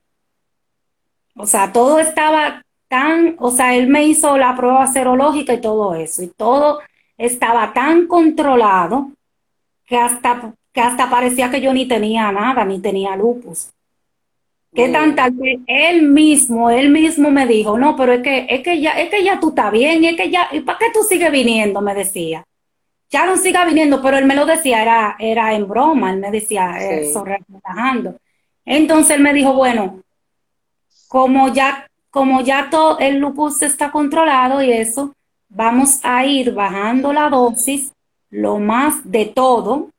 O 1.35 1.45
sea, 1.45 1.73
todo 1.73 1.99
estaba 1.99 2.63
tan, 2.89 3.35
o 3.39 3.51
sea, 3.51 3.75
él 3.75 3.87
me 3.87 4.03
hizo 4.03 4.37
la 4.37 4.55
prueba 4.55 4.85
serológica 4.87 5.53
y 5.53 5.61
todo 5.61 5.95
eso, 5.95 6.23
y 6.23 6.27
todo 6.27 6.79
estaba 7.17 7.71
tan 7.71 8.07
controlado 8.07 9.11
que 9.85 9.95
hasta, 9.95 10.53
que 10.73 10.81
hasta 10.81 11.09
parecía 11.09 11.49
que 11.49 11.61
yo 11.61 11.73
ni 11.73 11.87
tenía 11.87 12.31
nada, 12.31 12.65
ni 12.65 12.79
tenía 12.79 13.15
lupus. 13.15 13.69
Que 14.73 14.89
tanta 14.89 15.31
que 15.31 15.59
él 15.65 16.03
mismo, 16.03 16.69
él 16.69 16.89
mismo 16.89 17.31
me 17.31 17.47
dijo, 17.47 17.77
no, 17.77 17.95
pero 17.95 18.13
es 18.13 18.21
que, 18.21 18.45
es 18.49 18.61
que 18.61 18.79
ya, 18.79 18.91
es 18.99 19.09
que 19.09 19.23
ya 19.23 19.39
tú 19.39 19.49
estás 19.49 19.71
bien, 19.71 20.03
es 20.05 20.15
que 20.15 20.29
ya, 20.29 20.47
¿y 20.51 20.59
para 20.61 20.77
qué 20.77 20.85
tú 20.93 21.01
sigues 21.01 21.31
viniendo? 21.31 21.81
Me 21.81 21.95
decía. 21.95 22.43
Ya 23.09 23.25
no 23.25 23.37
siga 23.37 23.65
viniendo, 23.65 23.99
pero 24.03 24.17
él 24.17 24.25
me 24.25 24.35
lo 24.35 24.45
decía, 24.45 24.83
era, 24.83 25.15
era 25.17 25.55
en 25.55 25.67
broma, 25.67 26.11
él 26.11 26.19
me 26.19 26.29
decía 26.29 26.77
eso, 26.77 27.25
relajando. 27.25 28.17
Entonces 28.63 29.15
él 29.15 29.23
me 29.23 29.33
dijo, 29.33 29.53
bueno, 29.53 30.03
como 31.07 31.51
ya 31.51 31.88
como 32.10 32.41
ya 32.41 32.70
todo 32.70 32.99
el 32.99 33.20
lupus 33.20 33.62
está 33.62 33.91
controlado 33.91 34.62
y 34.62 34.72
eso, 34.72 35.14
vamos 35.47 35.99
a 36.03 36.26
ir 36.26 36.53
bajando 36.53 37.14
la 37.14 37.30
dosis 37.30 37.91
lo 38.30 38.60
más 38.60 39.10
de 39.10 39.26
todo, 39.26 39.89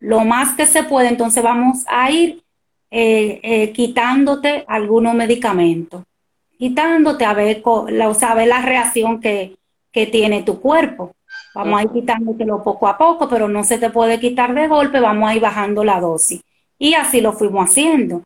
lo 0.00 0.24
más 0.24 0.54
que 0.54 0.66
se 0.66 0.84
puede, 0.84 1.08
entonces 1.08 1.42
vamos 1.42 1.84
a 1.88 2.10
ir 2.10 2.42
eh, 2.90 3.40
eh, 3.42 3.72
quitándote 3.72 4.64
algunos 4.66 5.14
medicamentos, 5.14 6.04
quitándote 6.58 7.24
a 7.24 7.34
ver, 7.34 7.62
la, 7.88 8.08
o 8.08 8.14
sea, 8.14 8.34
la 8.34 8.62
reacción 8.62 9.20
que, 9.20 9.56
que 9.92 10.06
tiene 10.06 10.42
tu 10.42 10.60
cuerpo. 10.60 11.14
Vamos 11.54 11.80
a 11.80 11.82
ir 11.82 11.90
quitándotelo 11.90 12.62
poco 12.62 12.88
a 12.88 12.96
poco, 12.96 13.28
pero 13.28 13.48
no 13.48 13.64
se 13.64 13.78
te 13.78 13.90
puede 13.90 14.20
quitar 14.20 14.54
de 14.54 14.68
golpe, 14.68 15.00
vamos 15.00 15.28
a 15.28 15.34
ir 15.34 15.42
bajando 15.42 15.84
la 15.84 16.00
dosis. 16.00 16.40
Y 16.78 16.94
así 16.94 17.20
lo 17.20 17.32
fuimos 17.32 17.68
haciendo. 17.68 18.22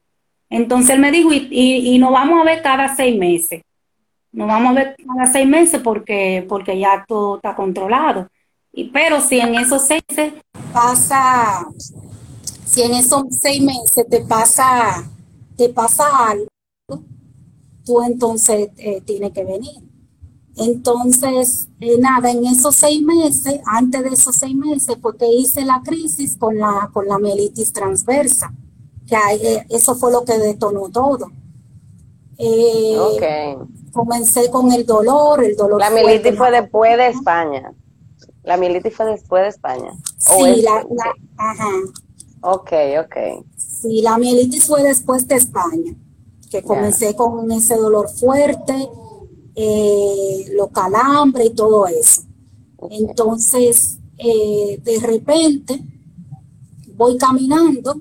Entonces 0.53 0.91
él 0.91 1.01
me 1.01 1.11
dijo, 1.11 1.33
y, 1.33 1.49
y, 1.51 1.99
nos 1.99 2.13
vamos 2.13 2.39
a 2.39 2.45
ver 2.45 2.61
cada 2.61 2.95
seis 2.95 3.19
meses. 3.19 3.63
Nos 4.33 4.47
vamos 4.47 4.73
a 4.73 4.75
ver 4.75 4.97
cada 4.97 5.33
seis 5.33 5.49
meses 5.49 5.81
porque, 5.83 6.45
porque 6.47 6.79
ya 6.79 7.07
todo 7.09 7.37
está 7.37 7.57
controlado. 7.57 8.29
Y, 8.71 8.91
pero 8.91 9.23
si 9.23 9.41
en 9.41 9.55
esos 9.55 9.87
seis 9.87 10.03
meses 10.11 10.35
pasa, 10.71 11.67
si 12.67 12.83
en 12.83 12.93
esos 12.93 13.25
seis 13.31 13.63
meses 13.63 14.07
te 14.11 14.21
pasa, 14.27 15.11
te 15.57 15.71
pasa 15.71 16.05
algo, 16.29 16.49
tú 17.87 18.03
entonces 18.03 18.69
eh, 18.77 19.01
tienes 19.07 19.33
que 19.33 19.45
venir. 19.45 19.81
Entonces, 20.59 21.71
eh, 21.81 21.97
nada, 21.99 22.31
en 22.31 22.45
esos 22.45 22.77
seis 22.77 23.01
meses, 23.01 23.59
antes 23.65 24.03
de 24.03 24.11
esos 24.11 24.37
seis 24.37 24.55
meses, 24.55 24.97
porque 25.01 25.27
hice 25.33 25.65
la 25.65 25.81
crisis 25.83 26.37
con 26.37 26.59
la, 26.59 26.91
con 26.93 27.09
la 27.09 27.19
mielitis 27.19 27.73
transversa, 27.73 28.53
que 29.07 29.17
eh, 29.17 29.67
eso 29.69 29.95
fue 29.95 30.13
lo 30.13 30.25
que 30.25 30.39
detonó 30.39 30.89
todo. 30.91 31.31
Eh, 32.39 32.97
Comencé 33.93 34.51
con 34.51 34.73
el 34.73 34.87
dolor, 34.87 35.45
el 35.45 35.55
dolor. 35.55 35.79
La 35.79 35.91
mielitis 35.91 36.37
fue 36.37 36.51
después 36.51 36.97
de 36.97 37.09
España. 37.09 37.75
La 38.43 38.57
mielitis 38.57 38.97
fue 38.97 39.07
después 39.07 39.43
de 39.43 39.49
España. 39.51 39.93
Sí, 40.17 40.63
la, 40.63 40.87
ajá. 41.37 41.69
Ok, 42.41 42.73
ok. 43.01 43.45
Sí, 43.57 44.01
la 44.01 44.17
mielitis 44.17 44.67
fue 44.67 44.83
después 44.83 45.29
de 45.29 45.37
España, 45.37 45.95
que 46.51 46.63
comencé 46.63 47.15
con 47.15 47.51
ese 47.53 47.77
dolor 47.77 48.09
fuerte, 48.09 48.89
eh, 49.55 50.47
los 50.55 50.69
calambres 50.69 51.49
y 51.49 51.51
todo 51.51 51.87
eso. 51.87 52.23
Entonces, 52.91 53.99
eh, 54.17 54.81
de 54.83 54.99
repente, 55.01 55.85
voy 56.97 57.17
caminando 57.19 58.01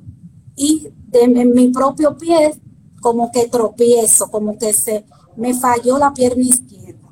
y 0.56 0.90
de 1.08 1.28
mi 1.28 1.70
propio 1.70 2.18
pie, 2.18 2.60
como 3.02 3.32
que 3.32 3.48
tropiezo, 3.48 4.30
como 4.30 4.58
que 4.58 4.74
se 4.74 5.06
me 5.36 5.54
falló 5.54 5.98
la 5.98 6.14
pierna 6.14 6.44
izquierda. 6.44 7.10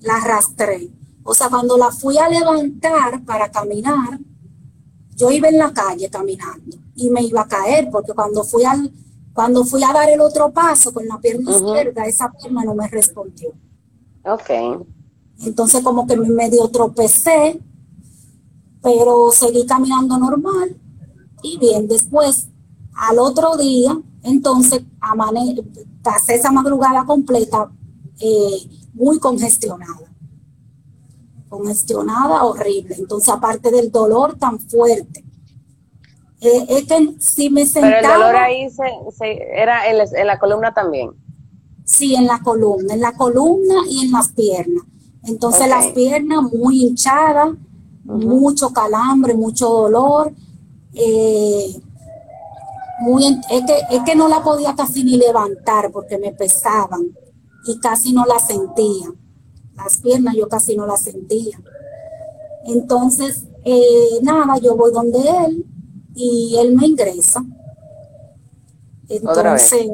La 0.00 0.16
arrastré. 0.16 0.90
O 1.22 1.34
sea, 1.34 1.48
cuando 1.48 1.76
la 1.76 1.90
fui 1.90 2.18
a 2.18 2.28
levantar 2.28 3.24
para 3.24 3.50
caminar, 3.50 4.20
yo 5.16 5.30
iba 5.30 5.48
en 5.48 5.58
la 5.58 5.72
calle 5.72 6.08
caminando 6.10 6.76
y 6.94 7.10
me 7.10 7.22
iba 7.22 7.42
a 7.42 7.48
caer, 7.48 7.88
porque 7.90 8.12
cuando 8.12 8.44
fui 8.44 8.64
al, 8.64 8.92
cuando 9.32 9.64
fui 9.64 9.82
a 9.82 9.92
dar 9.92 10.08
el 10.10 10.20
otro 10.20 10.52
paso 10.52 10.92
con 10.92 11.06
la 11.06 11.18
pierna 11.18 11.50
izquierda, 11.50 12.04
esa 12.04 12.32
pierna 12.32 12.64
no 12.64 12.74
me 12.74 12.86
respondió. 12.88 13.50
Ok. 14.24 14.86
Entonces 15.40 15.82
como 15.82 16.06
que 16.06 16.16
me 16.16 16.28
medio 16.28 16.68
tropecé, 16.68 17.60
pero 18.82 19.30
seguí 19.32 19.66
caminando 19.66 20.18
normal. 20.18 20.76
Y 21.42 21.58
bien, 21.58 21.88
después, 21.88 22.48
al 22.94 23.18
otro 23.18 23.56
día, 23.56 23.98
entonces, 24.22 24.82
pasé 26.02 26.34
esa 26.34 26.50
madrugada 26.50 27.04
completa 27.04 27.70
eh, 28.20 28.68
muy 28.94 29.18
congestionada. 29.18 30.12
Congestionada, 31.48 32.44
horrible. 32.44 32.96
Entonces, 32.98 33.28
aparte 33.28 33.70
del 33.70 33.92
dolor 33.92 34.36
tan 34.36 34.58
fuerte, 34.58 35.24
eh, 36.40 36.66
es 36.68 36.84
que 36.86 37.14
si 37.18 37.50
me 37.50 37.64
sentaba... 37.64 37.96
Pero 38.00 38.12
el 38.12 38.20
dolor 38.20 38.36
ahí 38.36 38.68
era 39.54 39.90
en, 39.90 40.26
la 40.26 40.38
columna 40.38 40.74
también. 40.74 41.10
Sí, 41.84 42.14
en 42.14 42.26
la 42.26 42.40
columna, 42.40 42.94
en 42.94 43.00
la 43.00 43.12
columna 43.12 43.74
y 43.88 44.06
en 44.06 44.12
las 44.12 44.28
piernas. 44.28 44.84
Entonces 45.22 45.68
las 45.68 45.88
piernas 45.88 46.42
muy 46.42 46.82
hinchadas, 46.82 47.50
mucho 48.04 48.70
calambre, 48.72 49.34
mucho 49.34 49.68
dolor. 49.68 50.32
Eh, 50.98 51.78
muy, 53.00 53.26
es, 53.26 53.64
que, 53.66 53.96
es 53.96 54.02
que 54.04 54.14
no 54.14 54.28
la 54.28 54.42
podía 54.42 54.74
casi 54.74 55.04
ni 55.04 55.18
levantar 55.18 55.92
porque 55.92 56.16
me 56.18 56.32
pesaban 56.32 57.14
y 57.66 57.78
casi 57.78 58.12
no 58.12 58.24
la 58.24 58.38
sentía. 58.38 59.12
Las 59.74 59.98
piernas 59.98 60.34
yo 60.34 60.48
casi 60.48 60.74
no 60.74 60.86
las 60.86 61.02
sentía. 61.02 61.60
Entonces, 62.64 63.44
eh, 63.64 64.18
nada, 64.22 64.58
yo 64.58 64.74
voy 64.74 64.90
donde 64.92 65.18
él 65.18 65.66
y 66.14 66.56
él 66.58 66.74
me 66.74 66.86
ingresa. 66.86 67.44
Entonces, 69.08 69.88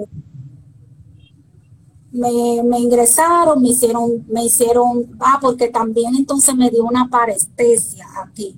me, 2.12 2.62
me, 2.62 2.78
ingresaron, 2.78 3.60
me 3.60 3.70
hicieron, 3.70 4.24
me 4.28 4.44
hicieron, 4.44 5.16
ah, 5.18 5.38
porque 5.40 5.68
también 5.68 6.14
entonces 6.14 6.54
me 6.54 6.70
dio 6.70 6.84
una 6.84 7.08
parestesia 7.10 8.06
aquí. 8.24 8.56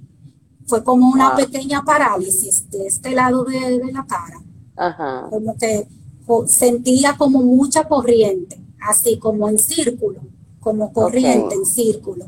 Fue 0.67 0.83
como 0.83 1.09
una 1.11 1.37
pequeña 1.37 1.83
parálisis 1.83 2.69
de 2.71 2.87
este 2.87 3.11
lado 3.11 3.45
de, 3.45 3.81
la 3.93 4.07
cara. 4.07 4.41
Ajá. 4.77 5.27
Como 5.31 5.57
que 5.57 5.87
sentía 6.47 7.17
como 7.17 7.43
mucha 7.43 7.87
corriente, 7.87 8.61
así 8.81 9.19
como 9.19 9.49
en 9.49 9.59
círculo, 9.59 10.21
como 10.61 10.93
corriente 10.93 11.55
en 11.55 11.67
círculo. 11.67 12.27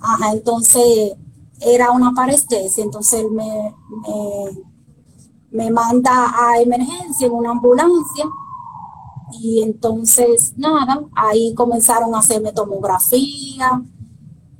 Ajá, 0.00 0.32
entonces 0.32 1.12
era 1.60 1.90
una 1.90 2.12
parestesia, 2.12 2.82
entonces 2.82 3.20
él 3.20 3.30
me, 3.30 3.74
me, 5.50 5.70
manda 5.70 6.32
a 6.34 6.60
emergencia 6.60 7.26
en 7.26 7.32
una 7.32 7.50
ambulancia 7.50 8.24
y 9.32 9.62
entonces 9.62 10.54
nada, 10.56 11.04
ahí 11.14 11.54
comenzaron 11.54 12.14
a 12.14 12.18
hacerme 12.18 12.52
tomografía, 12.52 13.82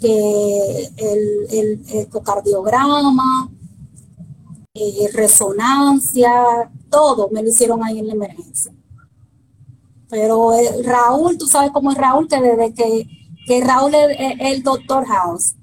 que 0.01 0.91
el, 0.97 1.83
ecocardiograma, 1.89 3.51
eh, 4.75 5.09
resonancia, 5.13 6.33
todo 6.89 7.29
me 7.31 7.43
lo 7.43 7.49
hicieron 7.49 7.85
ahí 7.85 7.99
en 7.99 8.07
la 8.09 8.15
emergencia. 8.15 8.73
Pero 10.09 10.55
eh, 10.55 10.83
Raúl, 10.83 11.39
tú 11.39 11.47
sabes 11.47 11.71
cómo 11.71 11.93
es 11.93 11.99
Raúl, 11.99 12.29
que 12.29 12.41
desde 12.41 12.75
que, 12.75 13.07
que 13.47 13.61
Raúl 13.61 13.95
es 13.95 14.37
el 14.41 14.63
doctor 14.63 15.07
House, 15.07 15.55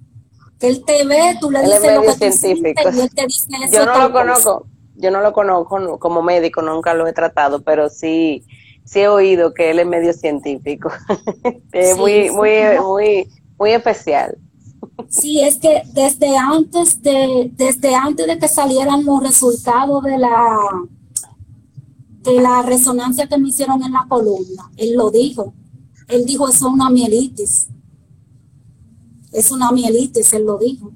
que 0.59 0.67
él 0.67 0.83
te 0.85 1.03
ve, 1.05 1.37
tú 1.39 1.51
le 1.51 1.61
dices 1.61 1.95
lo 1.95 2.01
que 2.01 2.31
científico. 2.31 2.89
y 2.93 2.99
él 3.01 3.09
te 3.13 3.25
dice 3.25 3.47
eso 3.65 3.73
Yo 3.73 3.85
no 3.85 3.99
lo 3.99 4.11
conozco, 4.13 4.67
yo 4.95 5.11
no 5.11 5.21
lo 5.21 5.33
conozco 5.33 5.99
como 5.99 6.21
médico, 6.21 6.61
nunca 6.61 6.93
lo 6.93 7.07
he 7.07 7.13
tratado, 7.13 7.61
pero 7.61 7.89
sí, 7.89 8.43
sí 8.85 9.01
he 9.01 9.07
oído 9.07 9.53
que 9.53 9.71
él 9.71 9.79
es 9.79 9.85
medio 9.85 10.13
científico. 10.13 10.91
es 11.71 11.97
muy, 11.97 12.31
muy, 12.31 12.51
muy, 12.81 13.29
muy 13.57 13.71
especial. 13.71 14.37
Sí, 15.09 15.41
es 15.41 15.57
que 15.57 15.83
desde 15.93 16.37
antes 16.37 17.01
de, 17.01 17.51
desde 17.55 17.95
antes 17.95 18.27
de 18.27 18.37
que 18.37 18.47
salieran 18.47 19.05
los 19.05 19.21
resultados 19.21 20.03
de 20.03 20.17
la 20.17 20.57
de 22.21 22.41
la 22.41 22.61
resonancia 22.61 23.27
que 23.27 23.37
me 23.37 23.49
hicieron 23.49 23.81
en 23.83 23.93
la 23.93 24.05
columna, 24.09 24.69
él 24.75 24.95
lo 24.95 25.09
dijo. 25.09 25.53
Él 26.09 26.25
dijo, 26.25 26.47
eso 26.49 26.67
es 26.67 26.73
una 26.73 26.89
mielitis 26.89 27.67
es 29.37 29.51
una 29.51 29.71
mielitis, 29.71 30.33
él 30.33 30.45
lo 30.45 30.57
dijo. 30.57 30.91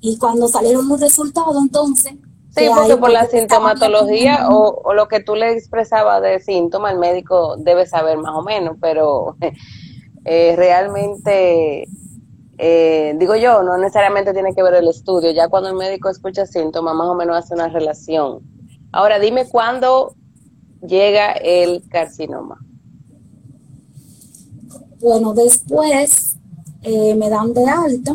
Y 0.00 0.18
cuando 0.18 0.48
salieron 0.48 0.88
los 0.88 1.00
resultados, 1.00 1.56
entonces... 1.60 2.14
Sí, 2.56 2.66
porque 2.72 2.96
por 2.96 3.10
la 3.10 3.26
sintomatología 3.26 4.48
o, 4.48 4.92
lo 4.94 5.08
que 5.08 5.18
tú 5.18 5.34
le 5.34 5.52
expresabas 5.52 6.22
de 6.22 6.38
síntoma, 6.38 6.92
el 6.92 6.98
médico 6.98 7.56
debe 7.56 7.84
saber 7.84 8.16
más 8.18 8.32
o 8.34 8.42
menos, 8.42 8.76
pero 8.80 9.36
eh, 10.24 10.54
realmente, 10.56 11.86
eh, 12.56 13.14
digo 13.18 13.36
yo, 13.36 13.62
no 13.62 13.76
necesariamente 13.76 14.32
tiene 14.32 14.54
que 14.54 14.62
ver 14.62 14.74
el 14.74 14.88
estudio, 14.88 15.30
ya 15.32 15.48
cuando 15.48 15.68
el 15.68 15.76
médico 15.76 16.08
escucha 16.08 16.46
síntomas, 16.46 16.94
más 16.94 17.08
o 17.08 17.14
menos 17.14 17.36
hace 17.36 17.54
una 17.54 17.68
relación. 17.68 18.40
Ahora, 18.90 19.18
dime 19.18 19.46
cuándo 19.46 20.14
llega 20.80 21.32
el 21.32 21.86
carcinoma. 21.88 22.58
Bueno, 25.00 25.34
después 25.34 26.36
eh, 26.82 27.14
me 27.14 27.28
dan 27.28 27.52
de 27.52 27.64
alta, 27.68 28.14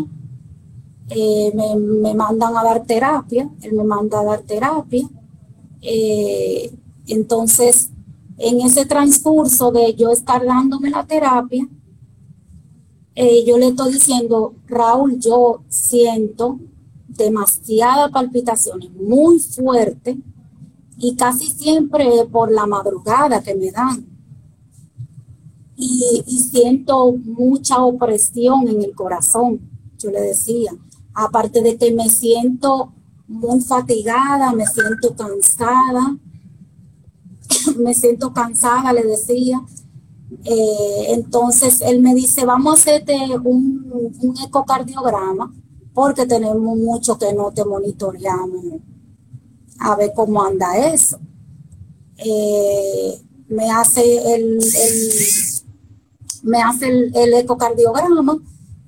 eh, 1.10 1.52
me, 1.54 2.14
mandan 2.16 2.58
a 2.58 2.64
dar 2.64 2.84
terapia, 2.84 3.48
él 3.62 3.74
me 3.74 3.84
manda 3.84 4.20
a 4.20 4.24
dar 4.24 4.40
terapia. 4.42 5.08
Entonces, 7.08 7.92
en 8.38 8.62
ese 8.62 8.86
transcurso 8.86 9.72
de 9.72 9.94
yo 9.94 10.12
estar 10.12 10.44
dándome 10.44 10.90
la 10.90 11.06
terapia, 11.06 11.68
yo 13.46 13.58
le 13.58 13.68
estoy 13.68 13.94
diciendo, 13.94 14.54
Raúl, 14.68 15.20
yo 15.20 15.64
siento 15.68 16.60
demasiadas 17.08 18.12
palpitaciones 18.12 18.92
muy 18.94 19.40
fuertes 19.40 20.18
y 20.98 21.16
casi 21.16 21.48
siempre 21.48 22.08
por 22.32 22.52
la 22.52 22.66
madrugada 22.66 23.42
que 23.42 23.56
me 23.56 23.72
dan 23.72 24.10
y, 25.82 26.40
siento 26.52 27.14
mucha 27.14 27.82
opresión 27.84 28.68
en 28.68 28.84
el 28.84 28.94
corazón, 28.94 29.62
yo 29.98 30.12
le 30.12 30.20
decía. 30.22 30.72
Aparte 31.14 31.62
de 31.62 31.78
que 31.78 31.94
me 31.94 32.10
siento 32.10 32.94
muy 33.28 33.62
fatigada, 33.62 34.52
me 34.52 34.66
siento 34.66 35.16
cansada, 35.16 36.18
me 37.78 37.94
siento 37.94 38.34
cansada, 38.34 38.92
le 38.92 39.04
decía. 39.04 39.62
Eh, 40.44 41.06
entonces 41.08 41.82
él 41.82 42.02
me 42.02 42.14
dice, 42.14 42.46
vamos 42.46 42.74
a 42.74 42.80
hacerte 42.80 43.16
un, 43.44 44.36
ecocardiograma 44.46 45.54
porque 45.94 46.26
tenemos 46.26 46.78
mucho 46.78 47.18
que 47.18 47.34
no 47.34 47.52
te 47.52 47.66
monitoreamos 47.66 48.64
a 49.80 49.96
ver 49.96 50.14
cómo 50.16 50.44
anda 50.44 50.78
eso. 50.78 51.20
Eh, 52.18 53.22
me 53.48 53.72
hace 53.72 54.36
el, 54.36 54.60
me 56.44 56.62
hace 56.62 56.88
el, 56.88 57.34
ecocardiograma, 57.34 58.40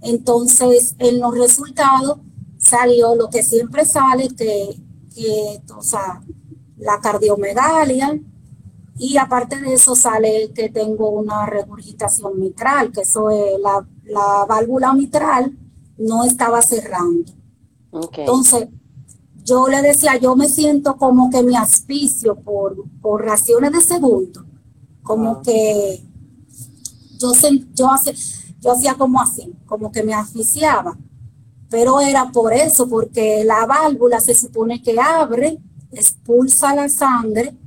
entonces 0.02 0.96
en 1.00 1.20
los 1.20 1.36
resultados 1.36 2.20
salió 2.58 3.16
lo 3.16 3.30
que 3.30 3.42
siempre 3.42 3.86
sale, 3.86 4.30
que, 4.30 4.80
que 5.16 5.62
o 5.74 5.82
la 6.78 7.00
cardiomegalia 7.00 8.20
Y 9.04 9.18
aparte 9.18 9.60
de 9.60 9.74
eso 9.74 9.96
sale 9.96 10.52
que 10.54 10.70
tengo 10.70 11.10
una 11.10 11.48
regurgitación 11.48 12.40
mitral, 12.40 12.92
que 12.92 13.02
eso 13.02 13.32
es 13.32 13.60
la, 13.60 14.46
válvula 14.46 14.94
mitral 14.94 15.58
no 15.98 16.24
estaba 16.24 16.62
cerrando. 16.62 17.32
Entonces, 17.92 18.68
yo 19.44 19.68
le 19.68 19.82
decía, 19.82 20.18
yo 20.18 20.36
me 20.36 20.48
siento 20.48 20.98
como 20.98 21.32
que 21.32 21.42
me 21.42 21.58
asfixio 21.58 22.36
por, 22.36 22.76
por 23.02 23.26
raciones 23.26 23.72
de 23.72 23.82
segundo, 23.82 24.46
como 25.02 25.42
que 25.42 26.08
yo, 27.18 27.32
yo, 27.74 27.90
yo 28.60 28.72
hacía 28.72 28.94
como 28.94 29.20
así, 29.20 29.52
como 29.66 29.92
que 29.92 30.04
me 30.04 30.14
asfixiaba, 30.14 30.96
pero 31.72 32.02
era 32.02 32.32
por 32.32 32.54
eso, 32.54 32.88
porque 32.88 33.44
la 33.46 33.66
válvula 33.66 34.20
se 34.20 34.36
supone 34.36 34.80
que 34.80 35.00
abre, 35.00 35.58
expulsa 35.92 36.76
la 36.76 36.88
sangre 36.88 37.58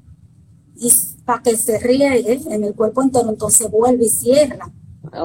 y 0.76 0.92
para 1.24 1.42
que 1.42 1.56
se 1.56 1.78
riegue 1.78 2.40
en 2.50 2.64
el 2.64 2.74
cuerpo 2.74 3.02
entero, 3.02 3.30
entonces 3.30 3.70
vuelve 3.70 4.06
y 4.06 4.08
cierra, 4.08 4.70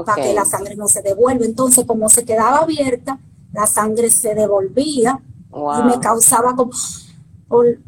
para 0.06 0.22
que 0.22 0.34
la 0.34 0.46
sangre 0.46 0.76
no 0.76 0.88
se 0.88 1.02
devuelva. 1.02 1.46
Entonces, 1.46 1.86
como 1.86 2.10
se 2.10 2.24
quedaba 2.24 2.60
abierta, 2.60 3.20
la 3.54 3.68
sangre 3.68 4.10
se 4.10 4.36
devolvía 4.36 5.22
y 5.52 5.84
me 5.88 6.00
causaba 6.00 6.56
como, 6.56 6.72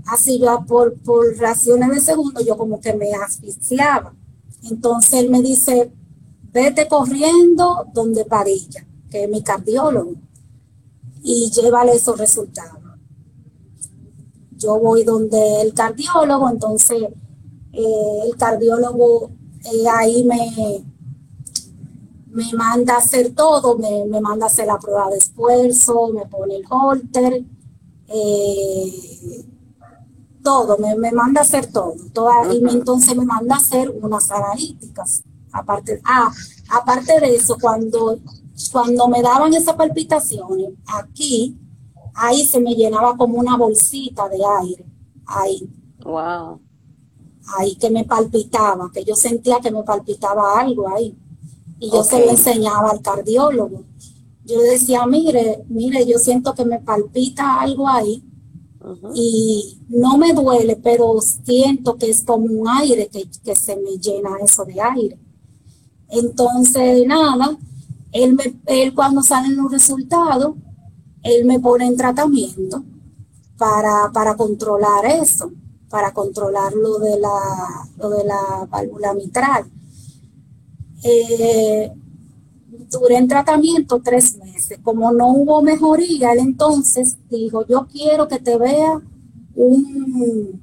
así 0.08 0.40
yo 0.40 0.66
por, 0.68 1.00
por 1.02 1.38
raciones 1.38 1.90
de 1.90 2.02
segundo, 2.02 2.42
yo 2.42 2.58
como 2.58 2.82
que 2.82 2.94
me 2.94 3.14
asfixiaba. 3.14 4.14
Entonces 4.70 5.14
él 5.14 5.30
me 5.30 5.42
dice, 5.42 5.92
vete 6.52 6.88
corriendo 6.88 7.88
donde 7.94 8.26
Padilla, 8.26 8.86
que 9.10 9.24
es 9.24 9.30
mi 9.30 9.42
cardiólogo, 9.42 10.14
y 11.24 11.52
llévale 11.52 11.94
esos 11.94 12.18
resultados. 12.18 12.80
Yo 14.58 14.80
voy 14.80 15.04
donde 15.04 15.62
el 15.62 15.74
cardiólogo, 15.74 16.50
entonces 16.50 17.08
eh, 17.74 18.20
el 18.26 18.36
cardiólogo 18.38 19.32
eh, 19.64 19.88
ahí 19.90 20.24
me, 20.24 20.84
me 22.32 22.54
manda 22.54 22.96
a 22.96 22.98
hacer 22.98 23.34
todo, 23.36 23.78
me, 23.78 24.22
manda 24.22 24.46
a 24.46 24.50
hacer 24.50 24.68
la 24.68 24.80
prueba 24.80 25.10
de 25.10 25.18
esfuerzo, 25.18 26.10
me 26.14 26.26
pone 26.26 26.58
el 26.58 26.64
holter, 26.70 27.44
eh, 28.08 29.46
todo, 30.44 30.78
me, 30.78 31.12
manda 31.12 31.42
a 31.42 31.44
hacer 31.44 31.72
todo. 31.72 31.96
Toda, 32.14 32.54
Y 32.54 32.58
entonces 32.58 33.16
me 33.16 33.26
manda 33.26 33.56
a 33.56 33.58
hacer 33.60 33.90
unas 33.90 34.30
analíticas. 34.32 35.24
Aparte, 35.52 36.02
ah, 36.06 36.32
aparte 36.70 37.20
de 37.20 37.36
eso, 37.36 37.58
cuando, 37.62 38.18
cuando 38.72 39.08
me 39.08 39.22
daban 39.22 39.54
esas 39.54 39.76
palpitaciones, 39.76 40.70
aquí, 40.88 41.58
ahí 42.16 42.46
se 42.46 42.60
me 42.60 42.74
llenaba 42.74 43.16
como 43.18 43.38
una 43.38 43.58
bolsita 43.58 44.28
de 44.30 44.40
aire. 44.62 44.86
Ahí. 45.26 45.70
Wow. 46.04 46.60
Ahí 47.58 47.76
que 47.76 47.90
me 47.90 48.06
palpitaba, 48.06 48.90
que 48.94 49.04
yo 49.04 49.16
sentía 49.16 49.60
que 49.60 49.72
me 49.72 49.84
palpitaba 49.84 50.60
algo 50.60 50.88
ahí 50.90 51.16
y 51.80 51.90
yo 51.90 52.04
se 52.04 52.20
lo 52.24 52.30
enseñaba 52.30 52.92
al 52.92 53.02
cardiólogo. 53.02 53.84
Yo 54.46 54.62
decía, 54.62 55.06
mire, 55.06 55.64
mire, 55.68 56.06
yo 56.06 56.18
siento 56.20 56.54
que 56.54 56.66
me 56.66 56.80
palpita 56.80 57.60
algo 57.60 57.88
ahí 57.88 58.24
y 59.14 59.80
no 59.90 60.18
me 60.18 60.34
duele, 60.34 60.76
pero 60.76 61.20
siento 61.22 61.96
que 61.98 62.10
es 62.10 62.22
como 62.22 62.46
un 62.46 62.68
aire, 62.68 63.10
que, 63.10 63.56
se 63.56 63.76
me 63.78 63.98
llena 63.98 64.32
eso 64.44 64.66
de 64.66 64.82
aire. 64.82 65.20
Entonces, 66.10 67.06
nada, 67.08 67.58
él, 68.12 68.34
me, 68.34 68.60
él 68.66 68.94
cuando 68.94 69.22
salen 69.22 69.56
los 69.56 69.72
resultados, 69.72 70.56
él 71.24 71.46
me 71.46 71.60
pone 71.60 71.86
en 71.86 71.98
tratamiento 71.98 72.84
para, 73.58 74.12
para 74.12 74.36
controlar 74.36 75.06
eso, 75.06 75.52
para 75.92 76.14
controlar 76.14 76.74
lo 76.74 76.98
de 76.98 77.20
la, 77.20 77.88
lo 77.98 78.10
de 78.10 78.24
la 78.24 78.66
válvula 78.70 79.14
mitral. 79.14 79.66
Eh, 81.04 81.92
duré 82.90 83.18
en 83.18 83.28
tratamiento 83.28 84.02
tres 84.04 84.38
meses. 84.38 84.80
Como 84.84 85.12
no 85.12 85.28
hubo 85.30 85.62
mejoría, 85.62 86.34
él 86.34 86.40
entonces 86.40 87.18
dijo, 87.30 87.64
yo 87.68 87.86
quiero 87.92 88.28
que 88.28 88.40
te 88.40 88.58
vea 88.58 89.00
un, 89.56 90.62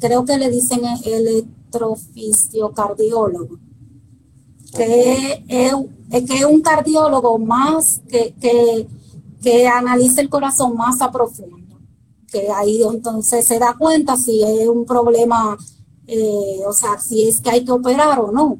creo 0.00 0.24
que 0.24 0.38
le 0.38 0.50
dicen 0.50 0.80
electrofisiocardiólogo, 1.04 3.58
que 4.76 5.44
es, 5.48 5.72
que 6.26 6.36
es 6.36 6.44
un 6.44 6.60
cardiólogo 6.62 7.38
más 7.38 8.00
que, 8.08 8.34
que, 8.40 8.88
que 9.42 9.68
analiza 9.68 10.20
el 10.20 10.28
corazón 10.28 10.76
más 10.76 11.00
a 11.02 11.10
profundo, 11.10 11.56
que 12.30 12.48
ahí 12.50 12.82
entonces 12.82 13.44
se 13.44 13.58
da 13.58 13.74
cuenta 13.78 14.16
si 14.16 14.42
es 14.42 14.68
un 14.68 14.84
problema, 14.84 15.56
eh, 16.06 16.60
o 16.66 16.72
sea, 16.72 16.98
si 16.98 17.28
es 17.28 17.40
que 17.40 17.50
hay 17.50 17.64
que 17.64 17.72
operar 17.72 18.18
o 18.20 18.30
no. 18.30 18.58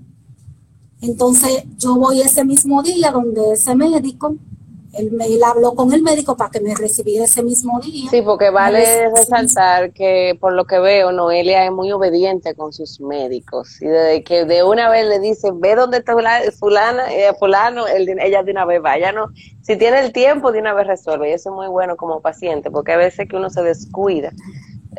Entonces 1.00 1.64
yo 1.78 1.96
voy 1.96 2.20
ese 2.20 2.44
mismo 2.44 2.82
día 2.82 3.10
donde 3.10 3.52
ese 3.52 3.74
médico, 3.74 4.36
él, 4.92 5.12
me, 5.12 5.26
habló 5.44 5.74
con 5.74 5.92
el 5.92 6.02
médico 6.02 6.36
para 6.36 6.50
que 6.50 6.60
me 6.60 6.74
recibiera 6.74 7.24
ese 7.24 7.42
mismo 7.42 7.80
día. 7.80 8.10
Sí, 8.10 8.22
porque 8.22 8.50
vale 8.50 9.10
resaltar 9.10 9.92
que 9.92 10.36
por 10.40 10.52
lo 10.52 10.64
que 10.66 10.78
veo, 10.78 11.12
Noelia 11.12 11.64
es 11.64 11.72
muy 11.72 11.92
obediente 11.92 12.54
con 12.54 12.72
sus 12.72 13.00
médicos. 13.00 13.80
Y 13.80 13.86
desde 13.86 14.24
que 14.24 14.44
de 14.44 14.62
una 14.64 14.88
vez 14.88 15.06
le 15.06 15.20
dice, 15.20 15.50
ve 15.54 15.74
dónde 15.74 15.98
está 15.98 16.14
fulana, 16.58 17.12
eh, 17.12 17.32
fulano, 17.38 17.86
ella 17.86 18.42
de 18.42 18.50
una 18.50 18.64
vez 18.64 18.82
vaya, 18.82 19.12
no. 19.12 19.28
Si 19.62 19.76
tiene 19.76 20.00
el 20.00 20.12
tiempo, 20.12 20.52
de 20.52 20.58
una 20.58 20.74
vez 20.74 20.86
resuelve. 20.86 21.30
Y 21.30 21.32
eso 21.32 21.50
es 21.50 21.54
muy 21.54 21.68
bueno 21.68 21.96
como 21.96 22.20
paciente, 22.20 22.70
porque 22.70 22.92
a 22.92 22.96
veces 22.96 23.28
que 23.28 23.36
uno 23.36 23.50
se 23.50 23.62
descuida 23.62 24.32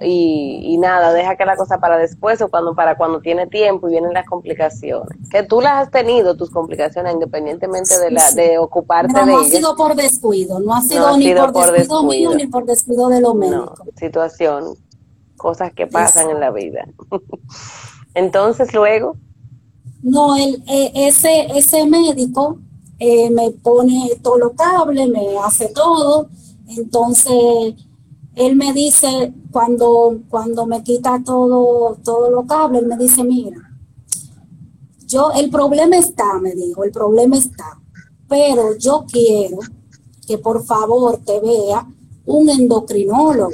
y, 0.03 0.77
nada, 0.77 1.13
deja 1.13 1.35
que 1.35 1.45
la 1.45 1.55
cosa 1.55 1.79
para 1.79 1.97
después 1.97 2.41
o 2.41 2.49
cuando 2.49 2.75
para 2.75 2.97
cuando 2.97 3.21
tiene 3.21 3.47
tiempo 3.47 3.87
y 3.87 3.91
vienen 3.91 4.13
las 4.13 4.25
complicaciones. 4.25 5.17
Que 5.29 5.43
tú 5.43 5.61
las 5.61 5.83
has 5.83 5.91
tenido, 5.91 6.35
tus 6.35 6.49
complicaciones, 6.49 7.13
independientemente 7.13 7.99
de 7.99 8.11
la 8.11 8.31
de 8.31 8.57
ocuparte 8.57 9.13
de 9.13 9.19
ellas. 9.21 9.33
No 9.33 9.39
ha 9.39 9.43
sido 9.43 9.75
por 9.75 9.95
descuido, 9.95 10.59
no 10.59 10.73
ha 10.73 10.81
sido, 10.81 11.17
ni 11.17 11.33
por, 11.33 11.71
descuido, 11.71 12.03
mío 12.03 12.35
ni 12.35 12.47
por 12.47 12.65
descuido 12.65 13.09
de 13.09 13.21
lo 13.21 13.33
médico. 13.33 13.75
No, 13.77 13.91
situación, 13.97 14.75
cosas 15.37 15.73
que 15.73 15.87
pasan 15.87 16.29
en 16.29 16.39
la 16.39 16.51
vida. 16.51 16.87
Entonces, 18.13 18.73
luego. 18.73 19.17
No, 20.01 20.35
el, 20.35 20.63
eh, 20.67 20.91
ese, 20.95 21.45
ese 21.55 21.85
médico 21.85 22.57
eh, 22.97 23.29
me 23.29 23.51
pone 23.51 24.11
todo 24.23 24.37
lo 24.37 24.53
cable, 24.53 25.07
me 25.07 25.37
hace 25.37 25.69
todo. 25.69 26.27
Entonces 26.67 27.75
él 28.35 28.55
me 28.55 28.73
dice, 28.73 29.33
cuando, 29.51 30.21
cuando 30.29 30.65
me 30.65 30.83
quita 30.83 31.21
todo, 31.23 31.97
todo 32.03 32.29
lo 32.29 32.45
cable, 32.45 32.79
él 32.79 32.87
me 32.87 32.97
dice, 32.97 33.23
mira, 33.23 33.57
yo, 35.05 35.31
el 35.31 35.49
problema 35.49 35.97
está, 35.97 36.39
me 36.39 36.55
dijo, 36.55 36.83
el 36.83 36.91
problema 36.91 37.37
está, 37.37 37.79
pero 38.29 38.77
yo 38.77 39.05
quiero 39.11 39.59
que 40.25 40.37
por 40.37 40.63
favor 40.63 41.17
te 41.17 41.39
vea 41.41 41.85
un 42.25 42.49
endocrinólogo 42.49 43.51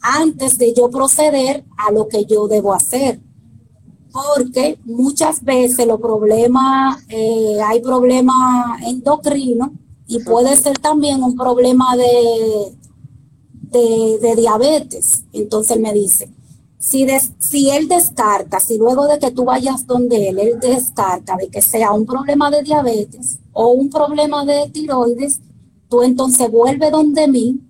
antes 0.00 0.58
de 0.58 0.74
yo 0.74 0.90
proceder 0.90 1.64
a 1.78 1.92
lo 1.92 2.08
que 2.08 2.24
yo 2.24 2.48
debo 2.48 2.74
hacer. 2.74 3.20
Porque 4.12 4.78
muchas 4.84 5.42
veces 5.42 5.86
los 5.86 6.00
problemas, 6.00 7.02
eh, 7.08 7.58
hay 7.64 7.80
problemas 7.80 8.82
endocrinos 8.82 9.70
y 10.06 10.18
puede 10.20 10.56
ser 10.56 10.78
también 10.78 11.22
un 11.22 11.34
problema 11.36 11.96
de, 11.96 12.76
de, 13.78 14.36
diabetes. 14.36 15.24
Entonces 15.32 15.78
me 15.78 15.92
dice, 15.92 16.30
si, 16.78 17.06
si 17.38 17.70
él 17.70 17.88
descarta, 17.88 18.60
si 18.60 18.78
luego 18.78 19.06
de 19.06 19.18
que 19.18 19.30
tú 19.30 19.44
vayas 19.44 19.86
donde 19.86 20.28
él, 20.28 20.38
él 20.38 20.60
descarta 20.60 21.36
de 21.36 21.48
que 21.48 21.62
sea 21.62 21.92
un 21.92 22.06
problema 22.06 22.50
de 22.50 22.62
diabetes 22.62 23.38
o 23.52 23.72
un 23.72 23.90
problema 23.90 24.44
de 24.44 24.68
tiroides, 24.70 25.40
tú 25.88 26.02
entonces 26.02 26.50
vuelve 26.50 26.90
donde 26.90 27.28
mí, 27.28 27.60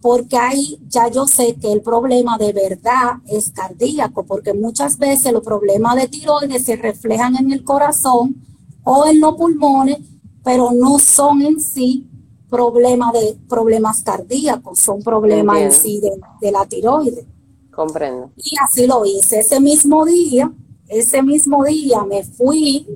porque 0.00 0.36
ahí 0.36 0.78
ya 0.88 1.08
yo 1.10 1.26
sé 1.26 1.54
que 1.54 1.72
el 1.72 1.80
problema 1.80 2.38
de 2.38 2.52
verdad 2.52 3.16
es 3.26 3.50
cardíaco, 3.50 4.24
porque 4.24 4.54
muchas 4.54 4.98
veces 4.98 5.32
los 5.32 5.42
problemas 5.42 5.96
de 5.96 6.08
tiroides 6.08 6.64
se 6.64 6.76
reflejan 6.76 7.36
en 7.36 7.52
el 7.52 7.64
corazón 7.64 8.36
o 8.84 9.06
en 9.06 9.20
los 9.20 9.34
pulmones, 9.34 9.98
pero 10.44 10.70
no 10.70 11.00
son 11.00 11.42
en 11.42 11.60
sí 11.60 12.06
problema 12.48 13.12
de 13.12 13.36
problemas 13.48 14.02
cardíacos, 14.02 14.78
son 14.78 15.02
problemas 15.02 15.58
en 15.58 15.72
sí 15.72 16.00
de, 16.40 16.52
la 16.52 16.64
tiroides. 16.66 17.26
Comprendo. 17.70 18.30
Y 18.36 18.54
así 18.62 18.86
lo 18.86 19.04
hice. 19.04 19.40
Ese 19.40 19.60
mismo 19.60 20.04
día, 20.04 20.52
ese 20.88 21.22
mismo 21.22 21.64
día 21.64 22.04
me 22.04 22.24
fui 22.24 22.86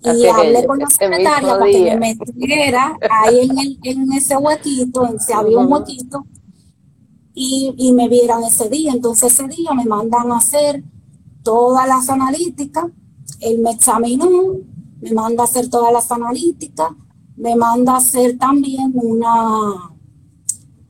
y 0.00 0.26
hablé 0.26 0.64
con 0.66 0.78
la 0.78 0.86
secretaria 0.86 1.58
para 1.58 1.66
que 1.66 1.96
me 1.96 2.14
metiera 2.14 2.96
ahí 3.10 3.40
en, 3.40 3.58
el, 3.58 3.78
en 3.82 4.12
ese 4.12 4.36
huequito, 4.36 5.06
en, 5.06 5.18
si 5.20 5.32
había 5.32 5.58
un 5.58 5.70
huequito, 5.72 6.24
y, 7.34 7.74
y, 7.76 7.92
me 7.92 8.08
vieran 8.08 8.42
ese 8.44 8.68
día. 8.68 8.92
Entonces 8.92 9.32
ese 9.32 9.48
día 9.48 9.72
me 9.74 9.84
mandan 9.84 10.32
a 10.32 10.38
hacer 10.38 10.82
todas 11.42 11.86
las 11.86 12.08
analíticas, 12.08 12.86
él 13.40 13.58
me 13.58 13.72
examinó, 13.72 14.28
me 15.00 15.12
manda 15.12 15.42
a 15.42 15.46
hacer 15.46 15.68
todas 15.68 15.92
las 15.92 16.10
analíticas, 16.10 16.90
me 17.38 17.54
manda 17.54 17.94
a 17.94 17.98
hacer 17.98 18.36
también 18.36 18.92
una, 18.94 19.92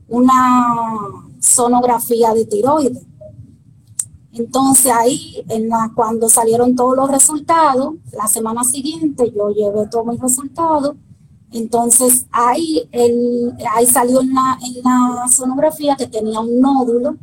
una 0.07 0.87
sonografía 1.39 2.33
de 2.33 2.45
tiroides. 2.45 3.05
Entonces 4.31 4.91
ahí, 4.91 5.43
en 5.47 5.69
la, 5.69 5.91
cuando 5.95 6.27
salieron 6.27 6.75
todos 6.75 6.95
los 6.95 7.09
resultados, 7.09 7.95
la 8.13 8.27
semana 8.27 8.63
siguiente 8.63 9.31
yo 9.35 9.49
llevé 9.49 9.87
todos 9.87 10.07
mis 10.07 10.19
resultados. 10.19 10.95
Entonces 11.51 12.25
ahí, 12.31 12.87
el, 12.91 13.53
ahí 13.75 13.85
salió 13.85 14.21
en 14.21 14.33
la, 14.33 14.57
en 14.63 14.83
la 14.83 15.27
sonografía 15.27 15.95
que 15.95 16.07
tenía 16.07 16.39
un 16.39 16.59
nódulo 16.59 17.15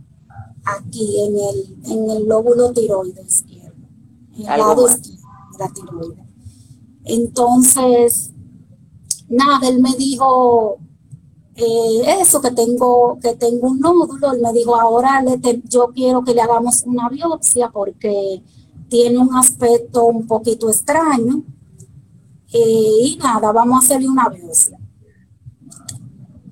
aquí 0.64 1.20
en 1.20 1.34
el, 1.36 1.92
en 1.92 2.10
el 2.10 2.28
lóbulo 2.28 2.72
tiroides 2.72 3.40
izquierdo, 3.40 3.86
en 4.34 4.42
el 4.42 4.58
lado 4.58 4.88
izquierdo 4.88 5.26
de 5.52 5.58
la 5.58 5.72
tiroides. 5.72 6.26
Entonces, 7.04 8.32
nada, 9.28 9.68
él 9.68 9.80
me 9.80 9.94
dijo, 9.96 10.78
eh, 11.56 12.20
eso, 12.20 12.40
que 12.40 12.50
tengo, 12.50 13.18
que 13.20 13.34
tengo 13.34 13.68
un 13.68 13.80
nódulo, 13.80 14.32
él 14.32 14.40
me 14.40 14.52
dijo, 14.52 14.76
ahora 14.76 15.24
yo 15.64 15.88
quiero 15.94 16.22
que 16.22 16.34
le 16.34 16.42
hagamos 16.42 16.82
una 16.82 17.08
biopsia 17.08 17.70
porque 17.70 18.42
tiene 18.88 19.18
un 19.18 19.34
aspecto 19.34 20.04
un 20.04 20.26
poquito 20.26 20.68
extraño. 20.68 21.42
Eh, 22.52 22.98
y 23.02 23.16
nada, 23.16 23.52
vamos 23.52 23.82
a 23.82 23.84
hacerle 23.84 24.08
una 24.08 24.28
biopsia. 24.28 24.78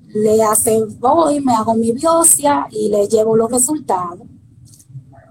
Le 0.07 0.43
hace, 0.43 0.83
voy, 0.99 1.39
me 1.41 1.53
hago 1.53 1.75
mi 1.75 1.91
biopsia 1.91 2.67
y 2.71 2.89
le 2.89 3.07
llevo 3.07 3.35
los 3.35 3.51
resultados. 3.51 4.27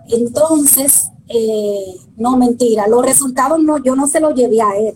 Entonces, 0.08 1.08
eh, 1.26 1.96
no 2.16 2.36
mentira, 2.36 2.86
los 2.86 3.04
resultados 3.04 3.60
no, 3.62 3.82
yo 3.82 3.96
no 3.96 4.06
se 4.06 4.20
los 4.20 4.34
llevé 4.34 4.60
a 4.60 4.76
él 4.76 4.94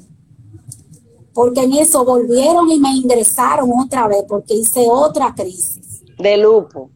porque 1.39 1.61
en 1.61 1.73
eso 1.75 2.05
volvieron 2.05 2.69
y 2.69 2.81
me 2.81 2.91
ingresaron 2.97 3.71
otra 3.79 4.09
vez 4.09 4.25
porque 4.27 4.55
hice 4.55 4.89
otra 4.91 5.33
crisis. 5.37 6.03
De 6.19 6.37
lupo. 6.37 6.91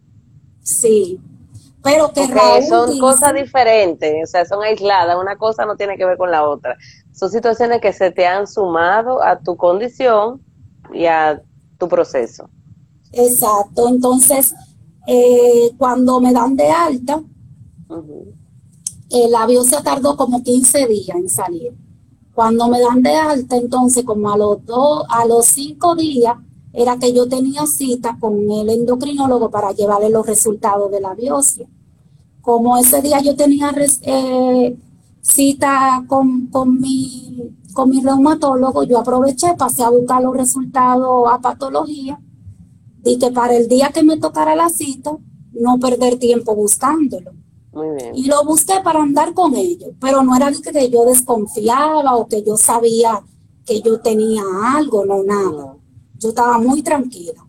Sí. 0.60 1.20
Pero 1.80 2.12
que 2.12 2.26
son 2.68 2.98
cosas 2.98 3.34
diferentes, 3.34 4.12
o 4.20 4.26
sea, 4.26 4.44
son 4.44 4.64
aisladas, 4.64 5.16
una 5.16 5.38
cosa 5.38 5.64
no 5.64 5.76
tiene 5.76 5.96
que 5.96 6.04
ver 6.04 6.18
con 6.18 6.32
la 6.32 6.44
otra. 6.44 6.76
Son 7.12 7.30
situaciones 7.30 7.80
que 7.80 7.92
se 7.92 8.10
te 8.10 8.26
han 8.26 8.48
sumado 8.48 9.22
a 9.22 9.38
tu 9.38 9.56
condición 9.56 10.42
y 10.92 11.06
a 11.06 11.40
tu 11.78 11.86
proceso. 11.86 12.50
Exacto, 13.12 13.88
entonces 13.88 14.56
eh, 15.06 15.70
cuando 15.78 16.20
me 16.20 16.32
dan 16.32 16.56
de 16.56 16.68
alta, 16.68 17.22
el 19.08 19.34
avión 19.36 19.64
se 19.64 19.80
tardó 19.82 20.16
como 20.16 20.42
15 20.42 20.88
días 20.88 21.16
en 21.16 21.28
salir. 21.28 21.72
Cuando 22.34 22.68
me 22.68 22.80
dan 22.80 23.02
de 23.02 23.14
alta, 23.14 23.56
entonces 23.56 24.04
como 24.04 24.30
a 24.30 24.36
los 24.36 24.64
dos, 24.64 25.04
a 25.08 25.26
los 25.26 25.46
cinco 25.46 25.94
días, 25.94 26.36
era 26.72 26.96
que 26.96 27.12
yo 27.12 27.28
tenía 27.28 27.66
cita 27.66 28.16
con 28.18 28.50
el 28.50 28.70
endocrinólogo 28.70 29.50
para 29.50 29.72
llevarle 29.72 30.08
los 30.08 30.26
resultados 30.26 30.90
de 30.90 31.00
la 31.00 31.14
biopsia. 31.14 31.68
Como 32.40 32.76
ese 32.78 33.02
día 33.02 33.20
yo 33.20 33.36
tenía 33.36 33.72
eh, 34.02 34.76
cita 35.20 36.04
con, 36.08 36.46
con, 36.46 36.80
mi, 36.80 37.54
con 37.74 37.90
mi 37.90 38.00
reumatólogo, 38.00 38.82
yo 38.84 38.98
aproveché, 38.98 39.54
pasé 39.56 39.82
a 39.82 39.90
buscar 39.90 40.22
los 40.22 40.34
resultados 40.34 41.28
a 41.30 41.38
patología 41.40 42.18
y 43.04 43.18
que 43.18 43.30
para 43.30 43.56
el 43.56 43.68
día 43.68 43.90
que 43.92 44.02
me 44.02 44.16
tocara 44.16 44.56
la 44.56 44.70
cita, 44.70 45.16
no 45.52 45.78
perder 45.78 46.18
tiempo 46.18 46.54
buscándolo. 46.54 47.32
Y 48.14 48.26
lo 48.26 48.44
busqué 48.44 48.74
para 48.84 49.02
andar 49.02 49.32
con 49.32 49.56
ellos, 49.56 49.90
pero 49.98 50.22
no 50.22 50.36
era 50.36 50.52
que 50.52 50.90
yo 50.90 51.04
desconfiaba 51.06 52.16
o 52.16 52.28
que 52.28 52.42
yo 52.42 52.56
sabía 52.56 53.22
que 53.64 53.80
yo 53.80 53.98
tenía 54.00 54.42
algo, 54.76 55.06
no 55.06 55.22
nada. 55.22 55.76
Yo 56.18 56.28
estaba 56.30 56.58
muy 56.58 56.82
tranquila. 56.82 57.46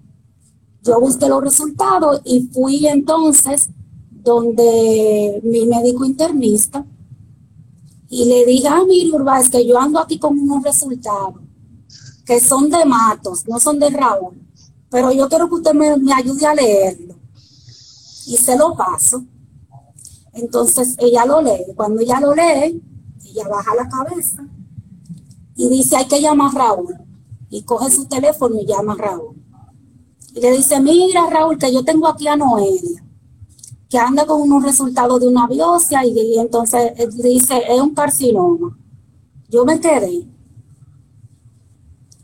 Yo 0.81 0.99
busqué 0.99 1.27
los 1.27 1.43
resultados 1.43 2.21
y 2.23 2.47
fui 2.53 2.87
entonces 2.87 3.69
donde 4.11 5.41
mi 5.43 5.65
médico 5.65 6.05
internista 6.05 6.85
y 8.09 8.25
le 8.25 8.45
dije, 8.45 8.67
ah, 8.67 8.83
mire, 8.87 9.17
es 9.39 9.49
que 9.49 9.65
yo 9.65 9.79
ando 9.79 9.99
aquí 9.99 10.19
con 10.19 10.37
unos 10.37 10.63
resultados 10.63 11.35
que 12.25 12.39
son 12.39 12.69
de 12.69 12.85
Matos, 12.85 13.45
no 13.47 13.59
son 13.59 13.79
de 13.79 13.89
Raúl, 13.89 14.35
pero 14.89 15.11
yo 15.11 15.27
quiero 15.27 15.49
que 15.49 15.55
usted 15.55 15.73
me, 15.73 15.97
me 15.97 16.13
ayude 16.13 16.45
a 16.45 16.53
leerlo. 16.53 17.15
Y 18.25 18.37
se 18.37 18.55
lo 18.57 18.75
paso. 18.75 19.23
Entonces 20.33 20.95
ella 20.99 21.25
lo 21.25 21.41
lee. 21.41 21.73
Cuando 21.75 22.01
ella 22.01 22.19
lo 22.19 22.33
lee, 22.33 22.81
ella 23.25 23.47
baja 23.47 23.75
la 23.75 23.87
cabeza 23.87 24.45
y 25.55 25.69
dice, 25.69 25.95
hay 25.97 26.05
que 26.05 26.21
llamar 26.21 26.55
a 26.55 26.59
Raúl. 26.59 26.95
Y 27.49 27.61
coge 27.63 27.91
su 27.91 28.05
teléfono 28.05 28.59
y 28.59 28.65
llama 28.65 28.93
a 28.93 28.97
Raúl. 28.97 29.35
Y 30.33 30.39
le 30.39 30.51
dice, 30.51 30.79
mira 30.79 31.29
Raúl, 31.29 31.57
que 31.57 31.71
yo 31.71 31.83
tengo 31.83 32.07
aquí 32.07 32.27
a 32.27 32.35
Noelia, 32.35 33.03
que 33.87 33.97
anda 33.99 34.25
con 34.25 34.41
unos 34.41 34.63
resultados 34.63 35.19
de 35.19 35.27
una 35.27 35.47
biopsia 35.47 36.03
y, 36.05 36.39
entonces 36.39 36.93
dice, 37.21 37.61
es 37.69 37.79
un 37.79 37.93
carcinoma. 37.93 38.75
Yo 39.49 39.65
me 39.65 39.79
quedé 39.79 40.27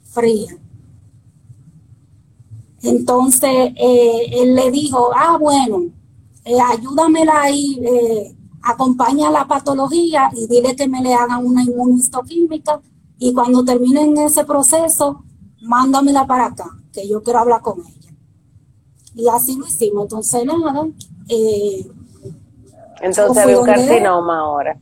fría. 0.06 0.58
Entonces 2.82 3.74
eh, 3.76 4.42
él 4.42 4.56
le 4.56 4.72
dijo, 4.72 5.12
ah, 5.14 5.38
bueno, 5.40 5.92
eh, 6.46 6.58
ayúdamela 6.60 7.42
ahí, 7.42 7.80
eh, 7.84 8.36
acompaña 8.62 9.30
la 9.30 9.48
patología 9.48 10.30
y 10.34 10.48
dile 10.48 10.76
que 10.76 10.88
me 10.88 11.02
le 11.02 11.14
hagan 11.14 11.46
una 11.46 11.64
inmunohistoquímica 11.64 12.82
y 13.18 13.34
cuando 13.34 13.64
terminen 13.64 14.18
ese 14.18 14.46
proceso, 14.46 15.24
mándamela 15.62 16.26
para 16.26 16.46
acá, 16.46 16.70
que 16.92 17.08
yo 17.08 17.22
quiero 17.22 17.40
hablar 17.40 17.62
con 17.62 17.80
ella. 17.80 18.14
Y 19.14 19.28
así 19.28 19.58
lo 19.58 19.68
hicimos. 19.68 20.04
Entonces, 20.04 20.46
nada. 20.46 20.88
Eh, 21.28 21.86
Entonces 23.02 23.44
había 23.44 23.60
un 23.60 23.66
carcinoma 23.66 24.40
ahora. 24.40 24.80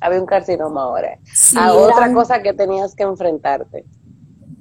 Había 0.00 0.20
un 0.20 0.26
carcinoma 0.26 0.82
ahora. 0.82 1.18
a 1.56 1.72
otra 1.72 2.12
cosa 2.12 2.42
que 2.42 2.52
tenías 2.52 2.94
que 2.94 3.04
enfrentarte. 3.04 3.86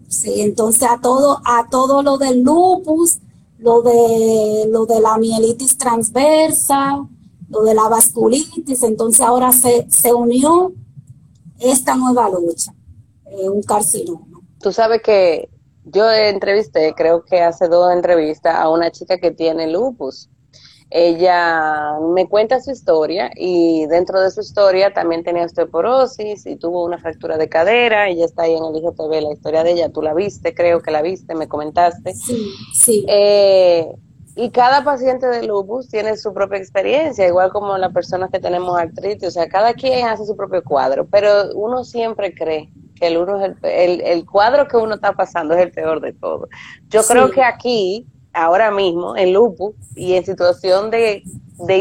Sí, 0.07 0.41
entonces 0.41 0.87
a 0.89 0.99
todo, 1.01 1.41
a 1.43 1.67
todo 1.69 2.01
lo 2.01 2.17
del 2.17 2.41
lupus, 2.41 3.19
lo 3.57 3.81
de, 3.81 4.67
lo 4.69 4.85
de 4.85 4.99
la 4.99 5.17
mielitis 5.17 5.77
transversa, 5.77 7.05
lo 7.49 7.63
de 7.63 7.73
la 7.73 7.87
vasculitis, 7.87 8.83
entonces 8.83 9.21
ahora 9.21 9.51
se, 9.51 9.89
se 9.89 10.13
unió 10.13 10.73
esta 11.59 11.95
nueva 11.95 12.29
lucha, 12.29 12.73
eh, 13.25 13.49
un 13.49 13.63
carcinoma. 13.63 14.25
Tú 14.59 14.71
sabes 14.71 15.01
que 15.01 15.49
yo 15.85 16.09
entrevisté, 16.11 16.93
creo 16.95 17.23
que 17.23 17.41
hace 17.41 17.67
dos 17.67 17.91
entrevistas, 17.93 18.55
a 18.55 18.69
una 18.69 18.91
chica 18.91 19.17
que 19.17 19.31
tiene 19.31 19.71
lupus 19.71 20.29
ella 20.89 21.99
me 22.13 22.29
cuenta 22.29 22.61
su 22.61 22.71
historia 22.71 23.29
y 23.35 23.85
dentro 23.87 24.21
de 24.21 24.31
su 24.31 24.39
historia 24.39 24.93
también 24.93 25.23
tenía 25.23 25.43
osteoporosis 25.43 26.45
y 26.45 26.55
tuvo 26.55 26.85
una 26.85 26.97
fractura 26.97 27.37
de 27.37 27.49
cadera. 27.49 28.07
Ella 28.07 28.25
está 28.25 28.43
ahí 28.43 28.55
en 28.55 28.63
el 28.63 28.75
IGTV, 28.77 29.21
la 29.21 29.33
historia 29.33 29.63
de 29.63 29.71
ella, 29.71 29.89
tú 29.89 30.01
la 30.01 30.13
viste, 30.13 30.53
creo 30.53 30.81
que 30.81 30.91
la 30.91 31.01
viste, 31.01 31.35
me 31.35 31.47
comentaste. 31.47 32.13
Sí, 32.13 32.53
sí. 32.73 33.05
Eh, 33.09 33.87
y 34.37 34.51
cada 34.51 34.83
paciente 34.83 35.27
de 35.27 35.45
lupus 35.45 35.89
tiene 35.89 36.15
su 36.15 36.31
propia 36.33 36.59
experiencia, 36.59 37.27
igual 37.27 37.49
como 37.49 37.77
las 37.77 37.91
personas 37.91 38.29
que 38.29 38.39
tenemos 38.39 38.77
artritis, 38.77 39.29
o 39.29 39.31
sea, 39.31 39.49
cada 39.49 39.73
quien 39.73 40.07
hace 40.07 40.25
su 40.25 40.37
propio 40.37 40.63
cuadro, 40.63 41.07
pero 41.07 41.51
uno 41.55 41.83
siempre 41.83 42.33
cree 42.35 42.69
que 42.95 43.07
el, 43.07 43.17
uno 43.17 43.43
es 43.43 43.55
el, 43.63 44.01
el, 44.01 44.25
cuadro 44.25 44.67
que 44.67 44.77
uno 44.77 44.95
está 44.95 45.13
pasando 45.13 45.55
es 45.55 45.61
el 45.61 45.71
peor 45.71 46.01
de 46.01 46.13
todo. 46.13 46.47
Yo 46.87 47.01
creo 47.03 47.31
que 47.31 47.43
aquí 47.43 48.05
ahora 48.37 48.69
mismo 48.69 49.17
en 49.17 49.33
lupus 49.33 49.73
y 49.95 50.13
en 50.13 50.23
situación 50.23 50.91
de, 50.91 51.23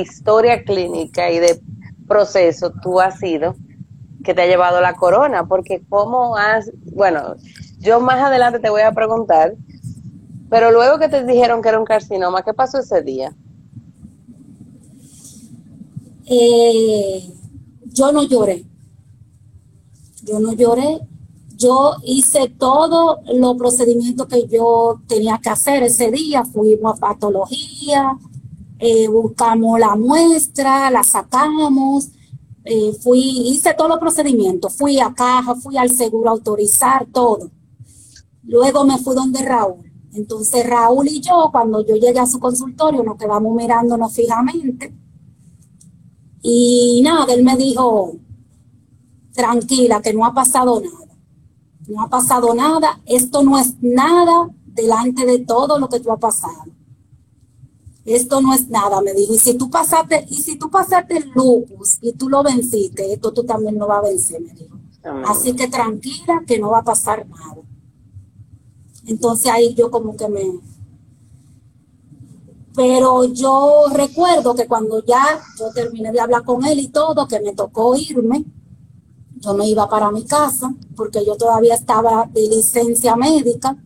historia 0.00 0.64
clínica 0.64 1.30
y 1.30 1.38
de 1.38 1.60
proceso, 2.08 2.72
tú 2.82 2.98
has 2.98 3.18
sido 3.18 3.54
que 4.24 4.32
te 4.32 4.42
ha 4.42 4.46
llevado 4.46 4.80
la 4.80 4.94
corona, 4.94 5.46
porque 5.46 5.82
cómo 5.88 6.36
has, 6.36 6.70
bueno, 6.92 7.36
yo 7.78 8.00
más 8.00 8.20
adelante 8.20 8.58
te 8.58 8.70
voy 8.70 8.80
a 8.80 8.92
preguntar, 8.92 9.54
pero 10.48 10.72
luego 10.72 10.98
que 10.98 11.08
te 11.08 11.24
dijeron 11.24 11.60
que 11.60 11.68
era 11.68 11.78
un 11.78 11.84
carcinoma, 11.84 12.42
¿qué 12.42 12.54
pasó 12.54 12.78
ese 12.78 13.02
día? 13.02 13.34
Eh, 16.24 17.32
yo 17.84 18.12
no 18.12 18.24
lloré. 18.24 18.64
Yo 20.24 20.40
no 20.40 20.54
lloré 20.54 21.00
yo 21.56 21.96
hice 22.04 22.48
todos 22.48 23.18
los 23.34 23.56
procedimientos 23.56 24.26
que 24.26 24.46
yo 24.46 25.00
tenía 25.06 25.38
que 25.38 25.48
hacer 25.48 25.82
ese 25.82 26.10
día. 26.10 26.44
Fuimos 26.44 26.96
a 26.96 27.00
patología, 27.00 28.18
eh, 28.78 29.08
buscamos 29.08 29.80
la 29.80 29.96
muestra, 29.96 30.90
la 30.90 31.02
sacamos, 31.02 32.10
eh, 32.64 32.92
fui, 33.00 33.20
hice 33.48 33.72
todos 33.74 33.88
los 33.90 33.98
procedimientos. 33.98 34.76
Fui 34.76 35.00
a 35.00 35.14
caja, 35.14 35.54
fui 35.54 35.78
al 35.78 35.90
seguro 35.90 36.28
a 36.28 36.32
autorizar 36.32 37.06
todo. 37.06 37.50
Luego 38.42 38.84
me 38.84 38.98
fui 38.98 39.14
donde 39.14 39.42
Raúl. 39.42 39.90
Entonces 40.12 40.66
Raúl 40.66 41.08
y 41.08 41.20
yo, 41.20 41.48
cuando 41.52 41.84
yo 41.86 41.96
llegué 41.96 42.18
a 42.18 42.26
su 42.26 42.38
consultorio, 42.38 43.02
nos 43.02 43.16
quedamos 43.16 43.54
mirándonos 43.54 44.12
fijamente. 44.12 44.94
Y 46.42 47.00
nada, 47.02 47.32
él 47.32 47.42
me 47.42 47.56
dijo, 47.56 48.16
tranquila, 49.32 50.00
que 50.02 50.12
no 50.12 50.24
ha 50.24 50.32
pasado 50.34 50.80
nada 50.80 51.05
no 51.88 52.02
ha 52.02 52.08
pasado 52.08 52.54
nada, 52.54 53.00
esto 53.06 53.42
no 53.42 53.58
es 53.58 53.74
nada 53.80 54.50
delante 54.66 55.24
de 55.24 55.40
todo 55.40 55.78
lo 55.78 55.88
que 55.88 56.00
tú 56.00 56.12
has 56.12 56.20
pasado. 56.20 56.64
esto 58.04 58.40
no 58.40 58.54
es 58.54 58.68
nada, 58.68 59.00
me 59.00 59.12
dijo, 59.12 59.34
y 59.34 59.38
si 59.38 59.54
tú 59.54 59.68
pasaste, 59.68 60.26
y 60.30 60.36
si 60.36 60.56
tú 60.56 60.70
pasaste 60.70 61.16
el 61.16 61.30
lupus 61.34 61.98
y 62.00 62.12
tú 62.12 62.28
lo 62.28 62.42
venciste, 62.42 63.12
esto 63.12 63.32
tú 63.32 63.42
también 63.44 63.76
lo 63.78 63.88
vas 63.88 63.98
a 63.98 64.08
vencer, 64.08 64.40
me 64.40 64.52
dijo. 64.52 64.76
Así 65.26 65.54
que 65.54 65.68
tranquila, 65.68 66.42
que 66.46 66.58
no 66.58 66.70
va 66.70 66.78
a 66.78 66.84
pasar 66.84 67.26
nada. 67.28 67.62
Entonces 69.06 69.50
ahí 69.52 69.74
yo 69.74 69.90
como 69.90 70.16
que 70.16 70.28
me... 70.28 70.60
Pero 72.74 73.24
yo 73.24 73.86
recuerdo 73.92 74.54
que 74.54 74.66
cuando 74.66 75.02
ya 75.04 75.40
yo 75.58 75.70
terminé 75.72 76.12
de 76.12 76.20
hablar 76.20 76.44
con 76.44 76.64
él 76.64 76.78
y 76.78 76.88
todo, 76.88 77.26
que 77.26 77.40
me 77.40 77.54
tocó 77.54 77.96
irme, 77.96 78.44
yo 79.36 79.54
me 79.54 79.68
iba 79.68 79.88
para 79.88 80.10
mi 80.10 80.24
casa, 80.24 80.74
porque 80.94 81.24
yo 81.24 81.36
todavía 81.36 81.74
estaba 81.74 82.28
de 82.32 82.48
licencia 82.48 83.16
médica 83.16 83.76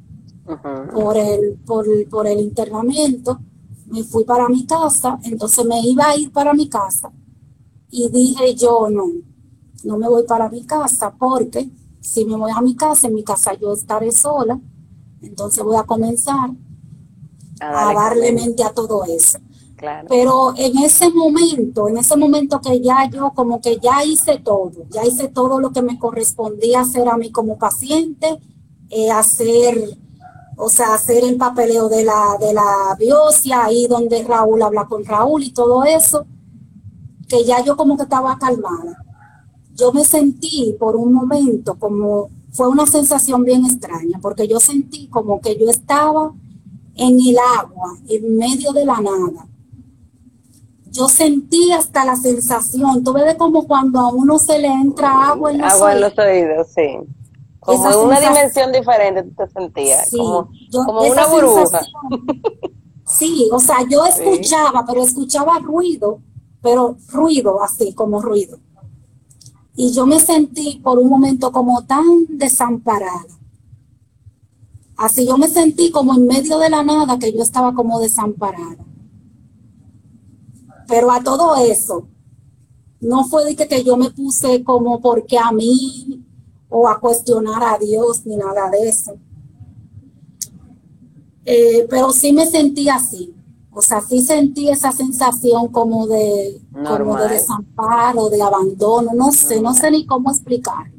por, 0.92 1.16
el, 1.16 1.58
por, 1.66 1.86
por 2.08 2.26
el 2.26 2.40
internamiento. 2.40 3.38
Me 3.86 4.04
fui 4.04 4.24
para 4.24 4.48
mi 4.48 4.66
casa, 4.66 5.18
entonces 5.24 5.64
me 5.64 5.80
iba 5.80 6.08
a 6.08 6.16
ir 6.16 6.32
para 6.32 6.54
mi 6.54 6.68
casa 6.68 7.12
y 7.90 8.08
dije 8.08 8.54
yo 8.54 8.88
no, 8.88 9.06
no 9.84 9.98
me 9.98 10.08
voy 10.08 10.24
para 10.24 10.48
mi 10.48 10.64
casa 10.64 11.12
porque 11.18 11.68
si 12.00 12.24
me 12.24 12.36
voy 12.36 12.52
a 12.54 12.60
mi 12.60 12.74
casa, 12.74 13.08
en 13.08 13.14
mi 13.14 13.24
casa 13.24 13.52
yo 13.54 13.74
estaré 13.74 14.12
sola, 14.12 14.58
entonces 15.20 15.62
voy 15.62 15.76
a 15.76 15.82
comenzar 15.82 16.50
a, 17.60 17.92
darle 17.92 18.32
mente 18.32 18.64
a 18.64 18.72
todo 18.72 19.04
eso. 19.04 19.38
Pero 20.08 20.54
en 20.56 20.78
ese 20.78 21.10
momento, 21.10 21.88
en 21.88 21.98
ese 21.98 22.16
momento 22.16 22.60
que 22.60 22.80
ya 22.80 23.08
yo 23.10 23.32
como 23.34 23.60
que 23.60 23.78
ya 23.78 24.04
hice 24.04 24.38
todo, 24.38 24.72
ya 24.90 25.04
hice 25.04 25.28
todo 25.28 25.60
lo 25.60 25.70
que 25.70 25.82
me 25.82 25.98
correspondía 25.98 26.80
hacer 26.80 27.08
a 27.08 27.16
mí 27.16 27.30
como 27.30 27.58
paciente, 27.58 28.38
eh, 28.90 29.10
hacer 29.10 29.98
o 30.62 30.68
sea, 30.68 30.92
hacer 30.94 31.24
el 31.24 31.36
papeleo 31.36 31.88
de 31.88 32.04
la, 32.04 32.36
de 32.38 32.52
la 32.52 32.94
biopsia, 32.98 33.64
ahí 33.64 33.86
donde 33.86 34.22
Raúl 34.22 34.60
habla 34.60 34.84
con 34.86 35.04
Raúl 35.04 35.42
y 35.42 35.52
todo 35.52 35.84
eso, 35.84 36.26
que 37.28 37.44
ya 37.44 37.64
yo 37.64 37.76
como 37.76 37.96
que 37.96 38.02
estaba 38.02 38.36
calmada. 38.38 39.02
Yo 39.74 39.90
me 39.92 40.04
sentí 40.04 40.76
por 40.78 40.96
un 40.96 41.14
momento 41.14 41.76
como, 41.78 42.28
fue 42.52 42.68
una 42.68 42.86
sensación 42.86 43.42
bien 43.42 43.64
extraña, 43.64 44.18
porque 44.20 44.46
yo 44.46 44.60
sentí 44.60 45.06
como 45.08 45.40
que 45.40 45.56
yo 45.58 45.70
estaba 45.70 46.34
en 46.94 47.18
el 47.18 47.36
agua, 47.38 47.96
en 48.06 48.36
medio 48.36 48.72
de 48.72 48.84
la 48.84 49.00
nada. 49.00 49.48
Yo 50.90 51.08
sentí 51.08 51.72
hasta 51.72 52.04
la 52.04 52.16
sensación, 52.16 53.04
tú 53.04 53.12
ves 53.12 53.34
como 53.36 53.66
cuando 53.66 54.00
a 54.00 54.08
uno 54.08 54.38
se 54.38 54.58
le 54.58 54.68
entra 54.68 55.28
agua 55.28 55.52
en 55.52 55.58
los 55.58 55.72
agua 55.72 55.92
en 55.92 56.00
los 56.00 56.18
oídos, 56.18 56.66
sí 56.74 56.98
como 57.60 57.90
en 57.90 57.98
una 57.98 58.20
dimensión 58.20 58.72
diferente 58.72 59.22
tú 59.22 59.34
te 59.34 59.48
sentías, 59.50 60.10
como, 60.10 61.02
una 61.02 61.26
burbuja. 61.26 61.80
Sí, 63.06 63.48
o 63.52 63.60
sea, 63.60 63.78
yo 63.88 64.04
escuchaba, 64.06 64.84
pero 64.86 65.02
escuchaba 65.02 65.58
ruido, 65.58 66.20
pero 66.62 66.96
ruido 67.08 67.62
así, 67.62 67.92
como 67.92 68.20
ruido. 68.20 68.58
Y 69.76 69.92
yo 69.92 70.06
me 70.06 70.20
sentí 70.20 70.80
por 70.82 70.98
un 70.98 71.08
momento 71.08 71.52
como 71.52 71.84
tan 71.84 72.26
desamparada. 72.28 73.26
Así 74.96 75.26
yo 75.26 75.38
me 75.38 75.48
sentí 75.48 75.90
como 75.90 76.14
en 76.14 76.26
medio 76.26 76.58
de 76.58 76.68
la 76.68 76.82
nada 76.82 77.18
que 77.18 77.32
yo 77.32 77.42
estaba 77.42 77.72
como 77.74 78.00
desamparada. 78.00 78.76
Pero 80.90 81.10
a 81.12 81.22
todo 81.22 81.54
eso, 81.56 82.08
no 83.00 83.24
fue 83.24 83.44
de 83.44 83.56
que, 83.56 83.68
que 83.68 83.84
yo 83.84 83.96
me 83.96 84.10
puse 84.10 84.64
como 84.64 85.00
porque 85.00 85.38
a 85.38 85.52
mí 85.52 86.26
o 86.68 86.88
a 86.88 86.98
cuestionar 87.00 87.62
a 87.62 87.78
Dios 87.78 88.26
ni 88.26 88.36
nada 88.36 88.68
de 88.70 88.88
eso. 88.88 89.16
Eh, 91.44 91.86
pero 91.88 92.10
sí 92.10 92.32
me 92.32 92.44
sentí 92.46 92.88
así. 92.88 93.34
O 93.72 93.80
sea, 93.80 94.00
sí 94.00 94.20
sentí 94.20 94.68
esa 94.68 94.90
sensación 94.90 95.68
como 95.68 96.08
de, 96.08 96.60
como 96.72 97.16
de 97.16 97.28
desamparo, 97.28 98.28
de 98.28 98.42
abandono, 98.42 99.12
no 99.14 99.30
sé, 99.30 99.60
no 99.60 99.72
sé 99.74 99.92
ni 99.92 100.04
cómo 100.06 100.30
explicarlo. 100.30 100.98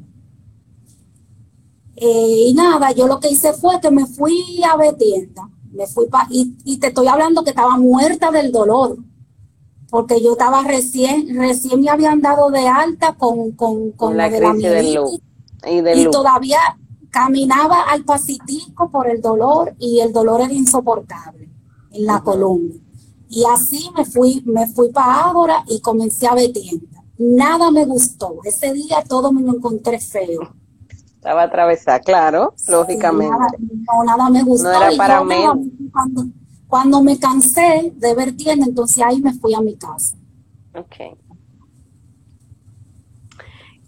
Eh, 1.96 2.46
y 2.48 2.54
nada, 2.54 2.92
yo 2.92 3.06
lo 3.06 3.20
que 3.20 3.28
hice 3.28 3.52
fue 3.52 3.78
que 3.78 3.90
me 3.90 4.06
fui 4.06 4.62
a 4.64 4.76
ver 4.76 4.96
tienda. 4.96 5.50
Me 5.70 5.86
fui 5.86 6.06
pa, 6.06 6.26
y, 6.30 6.56
y, 6.64 6.78
te 6.78 6.88
estoy 6.88 7.06
hablando 7.08 7.44
que 7.44 7.50
estaba 7.50 7.78
muerta 7.78 8.30
del 8.30 8.52
dolor, 8.52 8.98
porque 9.92 10.22
yo 10.22 10.32
estaba 10.32 10.62
recién, 10.62 11.36
recién 11.36 11.82
me 11.82 11.90
habían 11.90 12.22
dado 12.22 12.50
de 12.50 12.66
alta 12.66 13.12
con, 13.12 13.52
con, 13.52 13.90
con 13.90 14.16
la, 14.16 14.30
de 14.30 14.40
la 14.40 15.94
y, 15.94 16.10
todavía 16.10 16.58
caminaba 17.10 17.82
al 17.82 18.02
pasitico 18.02 18.90
por 18.90 19.06
el 19.06 19.20
dolor 19.20 19.74
y 19.78 20.00
el 20.00 20.10
dolor 20.10 20.40
era 20.40 20.52
insoportable 20.54 21.50
en 21.90 22.06
la 22.06 22.22
columna. 22.22 22.74
Y 23.28 23.44
así 23.44 23.90
me 23.94 24.06
fui, 24.06 24.42
me 24.46 24.66
fui 24.66 24.90
para 24.90 25.26
Ágora 25.26 25.62
y 25.68 25.78
comencé 25.82 26.26
a 26.26 26.36
tienda. 26.36 27.04
Nada 27.18 27.70
me 27.70 27.84
gustó. 27.84 28.38
Ese 28.44 28.72
día 28.72 29.04
todo 29.06 29.30
me 29.30 29.42
lo 29.42 29.56
encontré 29.56 30.00
feo. 30.00 30.54
Estaba 31.16 31.42
atravesada, 31.42 32.00
claro, 32.00 32.54
lógicamente. 32.66 33.36
no, 33.58 34.04
nada 34.04 34.30
me 34.30 34.42
gustó. 34.42 34.72
No 34.72 34.82
era 34.84 34.96
para 34.96 35.22
mí. 35.22 35.36
Cuando, 35.92 36.24
cuando, 36.72 37.02
me 37.02 37.18
cansé 37.18 37.92
de 37.94 38.14
ver 38.14 38.34
tienda, 38.34 38.64
entonces 38.64 39.04
ahí 39.04 39.20
me 39.20 39.34
fui 39.34 39.52
a 39.52 39.60
mi 39.60 39.76
casa. 39.76 40.16
Okay. 40.74 41.10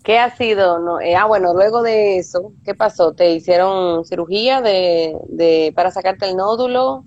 ¿Qué 0.03 0.19
ha 0.19 0.37
sido? 0.37 0.79
No, 0.81 1.01
eh, 1.01 1.17
ah, 1.17 1.25
bueno, 1.25 1.55
luego 1.55 1.81
de 1.81 2.19
eso, 2.19 2.53
¿qué 2.63 2.75
pasó? 2.75 3.15
¿Te 3.15 3.33
hicieron 3.33 4.05
cirugía 4.05 4.61
de, 4.61 5.17
de 5.29 5.73
para 5.75 5.91
sacarte 5.93 6.29
el 6.29 6.37
nódulo? 6.37 7.07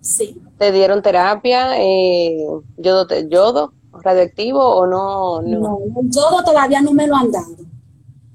Sí. 0.00 0.40
¿Te 0.56 0.72
dieron 0.72 1.02
terapia? 1.02 1.78
Eh, 1.78 2.46
¿yodo, 2.78 3.06
¿Yodo 3.28 3.74
radioactivo 3.92 4.64
o 4.64 4.86
no, 4.86 5.42
no? 5.42 5.60
No, 5.60 5.78
el 6.00 6.10
yodo 6.10 6.42
todavía 6.42 6.80
no 6.80 6.92
me 6.92 7.06
lo 7.06 7.16
han 7.16 7.30
dado. 7.30 7.54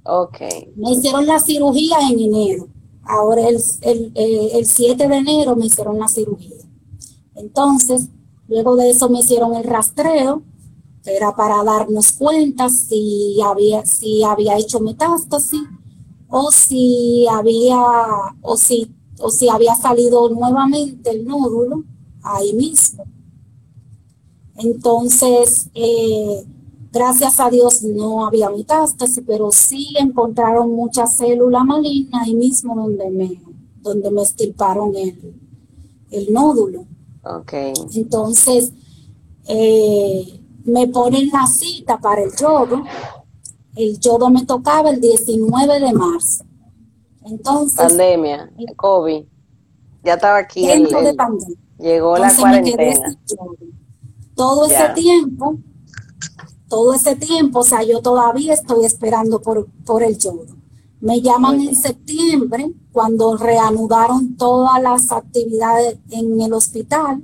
Ok. 0.04 0.42
Me 0.76 0.92
hicieron 0.92 1.26
la 1.26 1.40
cirugía 1.40 1.98
en 2.08 2.20
enero. 2.20 2.68
Ahora 3.04 3.48
el, 3.48 3.58
el, 3.82 4.12
eh, 4.14 4.50
el 4.54 4.66
7 4.68 5.08
de 5.08 5.18
enero 5.18 5.56
me 5.56 5.66
hicieron 5.66 5.98
la 5.98 6.08
cirugía. 6.08 6.67
Entonces, 7.38 8.10
luego 8.48 8.76
de 8.76 8.90
eso 8.90 9.10
me 9.10 9.20
hicieron 9.20 9.56
el 9.56 9.64
rastreo 9.64 10.44
era 11.08 11.36
para 11.36 11.64
darnos 11.64 12.12
cuenta 12.14 12.70
si 12.70 13.40
había, 13.42 13.86
si 13.86 14.24
había 14.24 14.58
hecho 14.58 14.80
metástasis 14.80 15.62
o 16.28 16.52
si 16.52 17.26
había, 17.30 17.80
o 18.42 18.58
si, 18.58 18.94
o 19.20 19.30
si 19.30 19.48
había 19.48 19.76
salido 19.76 20.30
nuevamente 20.30 21.12
el 21.12 21.26
nódulo 21.26 21.84
ahí 22.22 22.54
mismo. 22.54 23.06
Entonces, 24.56 25.70
eh, 25.74 26.44
gracias 26.92 27.40
a 27.40 27.50
Dios 27.50 27.84
no 27.84 28.26
había 28.26 28.50
metástasis, 28.50 29.24
pero 29.26 29.52
sí 29.52 29.94
encontraron 29.98 30.72
muchas 30.72 31.16
células 31.16 31.64
malignas 31.64 32.24
ahí 32.24 32.36
mismo 32.36 32.76
donde 32.76 33.10
me, 33.10 33.42
donde 33.82 34.12
me 34.12 34.24
estirparon 34.24 34.96
el, 34.96 35.34
el 36.12 36.34
nódulo. 36.34 36.86
Okay. 37.42 37.74
Entonces, 37.96 38.72
eh, 39.48 40.40
me 40.66 40.88
ponen 40.88 41.30
la 41.30 41.48
cita 41.48 41.98
para 41.98 42.24
el 42.24 42.32
yodo. 42.36 42.84
El 43.76 44.00
yodo 44.00 44.30
me 44.30 44.46
tocaba 44.46 44.90
el 44.90 45.00
19 45.00 45.80
de 45.80 45.94
marzo. 45.94 46.46
Entonces. 47.26 47.78
Pandemia, 47.78 48.50
COVID. 48.76 49.24
Ya 50.04 50.14
estaba 50.14 50.38
aquí. 50.38 50.70
El, 50.70 50.88
de 50.88 51.14
pandemia. 51.14 51.58
Llegó 51.80 52.18
la 52.18 52.36
cuarentena. 52.36 53.18
Todo 54.36 54.66
ese 54.66 54.90
tiempo, 54.96 55.58
todo 56.68 56.94
ese 56.94 57.16
tiempo, 57.16 57.60
o 57.60 57.64
sea, 57.64 57.84
yo 57.84 58.02
todavía 58.02 58.54
estoy 58.54 58.86
esperando 58.86 59.42
por, 59.42 59.68
por 59.86 60.04
el 60.04 60.18
yodo. 60.18 60.57
Me 61.00 61.22
llaman 61.22 61.62
en 61.62 61.76
septiembre 61.76 62.72
cuando 62.92 63.38
reanudaron 63.38 64.36
todas 64.36 64.82
las 64.82 65.12
actividades 65.12 65.98
en 66.10 66.42
el 66.42 66.54
hospital 66.54 67.22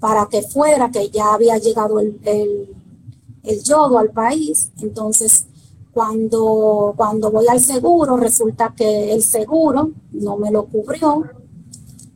para 0.00 0.26
que 0.26 0.42
fuera, 0.42 0.90
que 0.90 1.10
ya 1.10 1.34
había 1.34 1.58
llegado 1.58 2.00
el, 2.00 2.18
el, 2.24 3.62
yodo 3.62 3.98
al 3.98 4.10
país. 4.10 4.72
Entonces, 4.80 5.46
cuando, 5.92 6.94
cuando 6.96 7.30
voy 7.30 7.46
al 7.48 7.60
seguro, 7.60 8.16
resulta 8.16 8.74
que 8.74 9.12
el 9.12 9.22
seguro 9.22 9.90
no 10.12 10.38
me 10.38 10.50
lo 10.50 10.64
cubrió, 10.64 11.22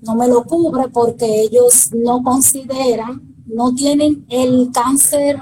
no 0.03 0.15
me 0.15 0.29
lo 0.29 0.45
cubre 0.45 0.89
porque 0.89 1.43
ellos 1.43 1.91
no 1.93 2.23
consideran, 2.23 3.37
no 3.47 3.75
tienen 3.75 4.25
el 4.31 4.71
cáncer 4.73 5.39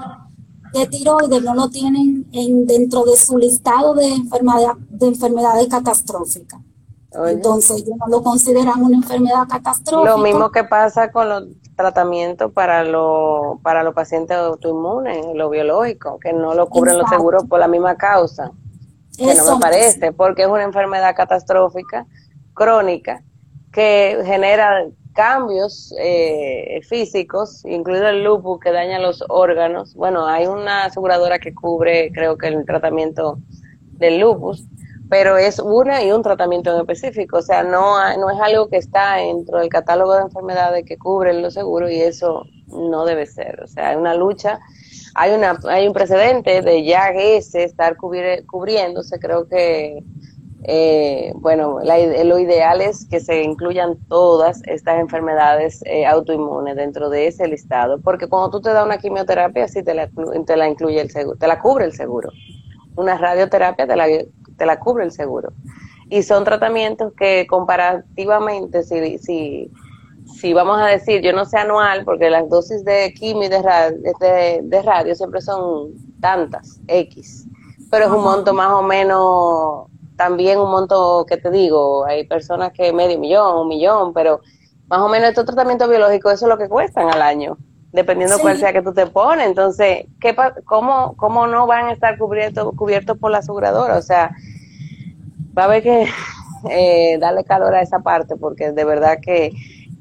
de 0.79 0.87
tiroides, 0.87 1.41
no 1.43 1.55
lo 1.55 1.69
tienen 1.69 2.27
en, 2.31 2.67
dentro 2.67 3.03
de 3.03 3.17
su 3.17 3.37
listado 3.37 3.93
de, 3.93 4.07
enfermedad, 4.07 4.73
de 4.89 5.07
enfermedades 5.07 5.67
catastróficas. 5.67 6.59
Entonces 7.27 7.77
ellos 7.77 7.97
no 7.97 8.07
lo 8.07 8.23
consideran 8.23 8.83
una 8.83 8.97
enfermedad 8.97 9.47
catastrófica. 9.47 10.11
Lo 10.11 10.17
mismo 10.17 10.51
que 10.51 10.65
pasa 10.65 11.11
con 11.11 11.29
los 11.29 11.43
tratamientos 11.75 12.51
para, 12.51 12.83
lo, 12.83 13.59
para 13.63 13.83
los 13.83 13.93
pacientes 13.93 14.35
autoinmunes, 14.35 15.25
lo 15.33 15.49
biológico, 15.49 16.19
que 16.19 16.33
no 16.33 16.53
lo 16.53 16.67
cubren 16.67 16.97
los 16.97 17.09
seguros 17.09 17.45
por 17.45 17.59
la 17.59 17.67
misma 17.67 17.95
causa. 17.95 18.51
Que 19.17 19.33
no 19.33 19.55
me 19.55 19.61
parece, 19.61 20.11
porque 20.11 20.41
es 20.43 20.49
una 20.49 20.63
enfermedad 20.63 21.15
catastrófica, 21.15 22.05
crónica, 22.53 23.23
que 23.71 24.21
genera 24.25 24.87
cambios 25.15 25.93
eh, 25.97 26.81
físicos, 26.87 27.63
incluido 27.65 28.09
el 28.09 28.23
lupus 28.23 28.59
que 28.59 28.71
daña 28.71 28.99
los 28.99 29.23
órganos. 29.29 29.95
Bueno, 29.95 30.27
hay 30.27 30.45
una 30.45 30.85
aseguradora 30.85 31.39
que 31.39 31.55
cubre, 31.55 32.11
creo 32.13 32.37
que 32.37 32.47
el 32.49 32.65
tratamiento 32.65 33.39
del 33.93 34.19
lupus, 34.19 34.65
pero 35.09 35.37
es 35.37 35.59
una 35.59 36.03
y 36.03 36.11
un 36.11 36.21
tratamiento 36.21 36.73
en 36.73 36.81
específico, 36.81 37.37
o 37.37 37.41
sea, 37.41 37.63
no, 37.63 37.95
no 38.17 38.29
es 38.29 38.39
algo 38.41 38.67
que 38.67 38.77
está 38.77 39.15
dentro 39.15 39.59
del 39.59 39.69
catálogo 39.69 40.15
de 40.15 40.23
enfermedades 40.23 40.83
que 40.85 40.97
cubren 40.97 41.41
los 41.41 41.53
seguros 41.53 41.91
y 41.91 42.01
eso 42.01 42.43
no 42.67 43.05
debe 43.05 43.25
ser, 43.25 43.61
o 43.63 43.67
sea, 43.67 43.89
hay 43.89 43.95
una 43.95 44.15
lucha, 44.15 44.59
hay 45.13 45.31
una 45.31 45.57
hay 45.69 45.87
un 45.87 45.93
precedente 45.93 46.61
de 46.61 46.83
ya 46.83 47.09
ese 47.09 47.63
estar 47.63 47.95
cubriéndose, 47.95 49.17
creo 49.19 49.47
que 49.47 50.03
eh, 50.67 51.31
bueno, 51.35 51.79
lo 51.83 52.39
ideal 52.39 52.81
es 52.81 53.05
que 53.07 53.19
se 53.19 53.43
incluyan 53.43 53.97
todas 54.07 54.61
estas 54.65 54.99
enfermedades 54.99 55.83
eh, 55.85 56.07
autoinmunes 56.07 56.75
dentro 56.75 57.09
de 57.09 57.27
ese 57.27 57.47
listado, 57.47 57.99
porque 58.01 58.27
cuando 58.27 58.49
tú 58.49 58.61
te 58.61 58.71
das 58.71 58.83
una 58.83 58.97
quimioterapia, 58.97 59.67
sí 59.67 59.83
te 59.83 59.93
la, 59.93 60.09
te 60.45 60.57
la 60.57 60.67
incluye 60.67 60.99
el 61.01 61.11
seguro, 61.11 61.37
te 61.37 61.47
la 61.47 61.59
cubre 61.59 61.85
el 61.85 61.93
seguro. 61.93 62.31
Una 62.95 63.15
radioterapia 63.15 63.85
te 63.85 63.95
la, 63.95 64.07
te 64.07 64.65
la 64.65 64.79
cubre 64.79 65.03
el 65.03 65.11
seguro. 65.11 65.49
Y 66.09 66.23
son 66.23 66.43
tratamientos 66.43 67.13
que 67.13 67.45
comparativamente, 67.47 68.81
si, 68.81 69.19
si, 69.19 69.71
si 70.39 70.53
vamos 70.53 70.81
a 70.81 70.87
decir, 70.87 71.21
yo 71.21 71.31
no 71.31 71.45
sé 71.45 71.59
anual, 71.59 72.03
porque 72.05 72.31
las 72.31 72.49
dosis 72.49 72.83
de 72.83 73.13
quimio 73.13 73.45
y 73.45 73.49
de 73.49 73.61
radio, 73.61 73.97
de, 74.19 74.61
de 74.63 74.81
radio 74.81 75.13
siempre 75.13 75.41
son 75.41 75.91
tantas, 76.21 76.79
X, 76.87 77.45
pero 77.91 78.05
es 78.05 78.11
un 78.11 78.23
monto 78.23 78.51
más 78.51 78.71
o 78.71 78.81
menos 78.81 79.94
también 80.15 80.59
un 80.59 80.71
monto 80.71 81.25
que 81.27 81.37
te 81.37 81.51
digo, 81.51 82.05
hay 82.05 82.25
personas 82.25 82.71
que 82.71 82.93
medio 82.93 83.19
millón, 83.19 83.57
un 83.57 83.67
millón, 83.67 84.13
pero 84.13 84.41
más 84.87 84.99
o 84.99 85.09
menos 85.09 85.29
estos 85.29 85.45
tratamientos 85.45 85.89
biológicos, 85.89 86.33
eso 86.33 86.45
es 86.45 86.49
lo 86.49 86.57
que 86.57 86.69
cuestan 86.69 87.09
al 87.09 87.21
año, 87.21 87.57
dependiendo 87.91 88.39
cuál 88.39 88.57
sea 88.57 88.73
que 88.73 88.81
tú 88.81 88.93
te 88.93 89.07
pones. 89.07 89.47
Entonces, 89.47 90.05
¿qué, 90.19 90.35
cómo, 90.65 91.15
¿cómo 91.17 91.47
no 91.47 91.67
van 91.67 91.85
a 91.87 91.93
estar 91.93 92.17
cubiertos 92.17 92.73
cubiertos 92.75 93.17
por 93.17 93.31
la 93.31 93.39
aseguradora? 93.39 93.97
O 93.97 94.01
sea, 94.01 94.31
va 95.57 95.63
a 95.63 95.65
haber 95.65 95.83
que 95.83 96.07
eh, 96.69 97.17
darle 97.19 97.43
calor 97.43 97.73
a 97.73 97.81
esa 97.81 97.99
parte, 97.99 98.35
porque 98.35 98.71
de 98.71 98.83
verdad 98.85 99.17
que 99.21 99.51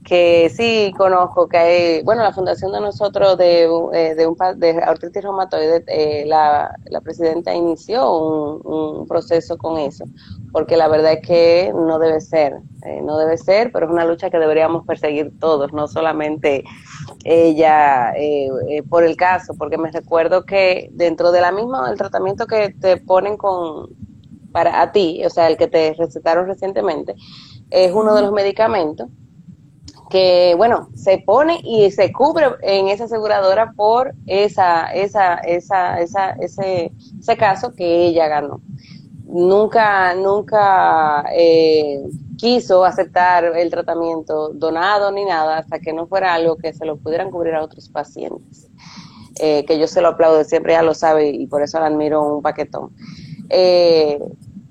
que 0.04 0.50
sí 0.54 0.92
conozco 0.96 1.48
que 1.48 1.56
hay, 1.56 2.02
bueno, 2.02 2.22
la 2.22 2.32
fundación 2.32 2.72
de 2.72 2.80
nosotros 2.80 3.38
de, 3.38 3.64
eh, 3.94 4.14
de, 4.14 4.26
un, 4.26 4.36
de 4.56 4.70
artritis 4.82 5.22
reumatoide, 5.22 5.82
eh, 5.86 6.24
la, 6.26 6.76
la, 6.84 7.00
presidenta 7.00 7.54
inició 7.54 8.14
un, 8.14 9.08
proceso 9.08 9.56
con 9.56 9.78
eso, 9.78 10.04
porque 10.52 10.76
la 10.76 10.88
verdad 10.88 11.14
es 11.14 11.26
que 11.26 11.72
no 11.74 11.98
debe 11.98 12.20
ser, 12.20 12.54
eh, 12.84 13.00
no 13.02 13.16
debe 13.18 13.36
ser, 13.38 13.70
pero 13.72 13.86
es 13.86 13.92
una 13.92 14.04
lucha 14.04 14.30
que 14.30 14.38
deberíamos 14.38 14.86
perseguir 14.86 15.32
todos, 15.38 15.72
no 15.72 15.88
solamente 15.88 16.64
ella 17.24 18.12
por 18.88 19.04
el 19.04 19.16
caso, 19.16 19.54
porque 19.58 19.78
me 19.78 19.90
recuerdo 19.90 20.44
que 20.44 20.90
dentro 20.92 21.32
de 21.32 21.40
la 21.40 21.52
misma, 21.52 21.90
el 21.90 21.96
tratamiento 21.96 22.46
que 22.46 22.70
te 22.70 22.98
ponen 22.98 23.36
con, 23.36 23.88
para 24.52 24.82
a 24.82 24.92
ti, 24.92 25.22
o 25.24 25.30
sea, 25.30 25.48
el 25.48 25.56
que 25.56 25.68
te 25.68 25.94
recetaron 25.94 26.46
recientemente, 26.46 27.14
es 27.70 27.92
uno 27.92 28.14
de 28.14 28.22
los 28.22 28.32
medicamentos 28.32 29.08
que 30.14 30.54
bueno, 30.56 30.90
se 30.94 31.18
pone 31.18 31.58
y 31.64 31.90
se 31.90 32.12
cubre 32.12 32.46
en 32.62 32.86
esa 32.86 33.06
aseguradora 33.06 33.72
por 33.72 34.14
esa, 34.26 34.86
esa, 34.92 35.38
esa, 35.38 36.00
esa, 36.00 36.30
ese, 36.34 36.92
ese 37.18 37.36
caso 37.36 37.74
que 37.74 38.06
ella 38.06 38.28
ganó. 38.28 38.60
Nunca, 39.24 40.14
nunca 40.14 41.24
eh, 41.36 42.00
quiso 42.38 42.84
aceptar 42.84 43.56
el 43.56 43.68
tratamiento 43.72 44.50
donado 44.50 45.10
ni 45.10 45.24
nada 45.24 45.58
hasta 45.58 45.80
que 45.80 45.92
no 45.92 46.06
fuera 46.06 46.32
algo 46.32 46.58
que 46.58 46.72
se 46.72 46.86
lo 46.86 46.96
pudieran 46.96 47.32
cubrir 47.32 47.56
a 47.56 47.64
otros 47.64 47.88
pacientes. 47.88 48.70
Eh, 49.40 49.64
que 49.64 49.80
yo 49.80 49.88
se 49.88 50.00
lo 50.00 50.10
aplaudo, 50.10 50.44
siempre 50.44 50.74
ya 50.74 50.82
lo 50.84 50.94
sabe 50.94 51.30
y 51.30 51.48
por 51.48 51.60
eso 51.60 51.80
la 51.80 51.86
admiro 51.86 52.36
un 52.36 52.40
paquetón. 52.40 52.92
Eh, 53.50 54.20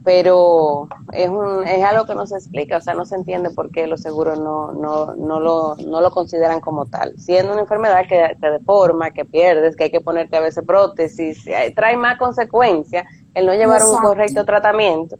pero 0.03 0.89
es, 1.13 1.29
un, 1.29 1.65
es 1.65 1.83
algo 1.83 2.05
que 2.05 2.15
no 2.15 2.27
se 2.27 2.35
explica, 2.35 2.77
o 2.77 2.81
sea, 2.81 2.93
no 2.93 3.05
se 3.05 3.15
entiende 3.15 3.51
por 3.51 3.71
qué 3.71 3.87
los 3.87 4.01
seguros 4.01 4.37
no, 4.37 4.73
no, 4.73 5.15
no, 5.15 5.39
lo, 5.39 5.75
no 5.77 6.01
lo 6.01 6.11
consideran 6.11 6.59
como 6.59 6.85
tal. 6.85 7.17
Siendo 7.17 7.53
una 7.53 7.61
enfermedad 7.61 8.05
que 8.07 8.35
te 8.39 8.51
deforma, 8.51 9.11
que 9.11 9.23
pierdes, 9.23 9.75
que 9.75 9.85
hay 9.85 9.91
que 9.91 10.01
ponerte 10.01 10.35
a 10.35 10.41
veces 10.41 10.65
prótesis, 10.65 11.47
eh, 11.47 11.71
trae 11.75 11.95
más 11.95 12.17
consecuencias 12.17 13.05
el 13.33 13.45
no 13.45 13.53
llevar 13.53 13.81
un 13.83 13.97
correcto 13.97 14.43
tratamiento 14.43 15.17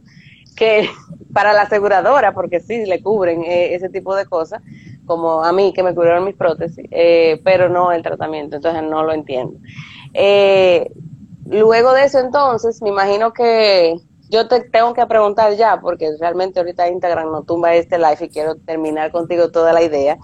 que 0.54 0.88
para 1.32 1.52
la 1.52 1.62
aseguradora, 1.62 2.34
porque 2.34 2.60
sí 2.60 2.84
le 2.84 3.02
cubren 3.02 3.42
eh, 3.44 3.74
ese 3.74 3.88
tipo 3.88 4.14
de 4.14 4.26
cosas, 4.26 4.60
como 5.06 5.44
a 5.44 5.52
mí 5.52 5.72
que 5.72 5.82
me 5.82 5.94
cubrieron 5.94 6.24
mis 6.24 6.36
prótesis, 6.36 6.86
eh, 6.90 7.40
pero 7.42 7.68
no 7.68 7.90
el 7.90 8.02
tratamiento, 8.02 8.56
entonces 8.56 8.82
no 8.82 9.02
lo 9.02 9.12
entiendo. 9.12 9.58
luego 11.46 11.92
de 11.94 12.04
eso 12.04 12.18
entonces, 12.18 12.82
me 12.82 12.90
imagino 12.90 13.32
que 13.32 13.98
yo 14.34 14.48
te 14.48 14.60
tengo 14.60 14.94
que 14.94 15.06
preguntar 15.06 15.54
ya, 15.54 15.80
porque 15.80 16.10
realmente 16.18 16.58
ahorita 16.58 16.88
Instagram 16.88 17.30
no 17.30 17.44
tumba 17.44 17.72
este 17.74 17.98
live 17.98 18.18
y 18.20 18.28
quiero 18.28 18.56
terminar 18.56 19.12
contigo 19.12 19.52
toda 19.52 19.72
la 19.72 19.80
idea. 19.80 20.18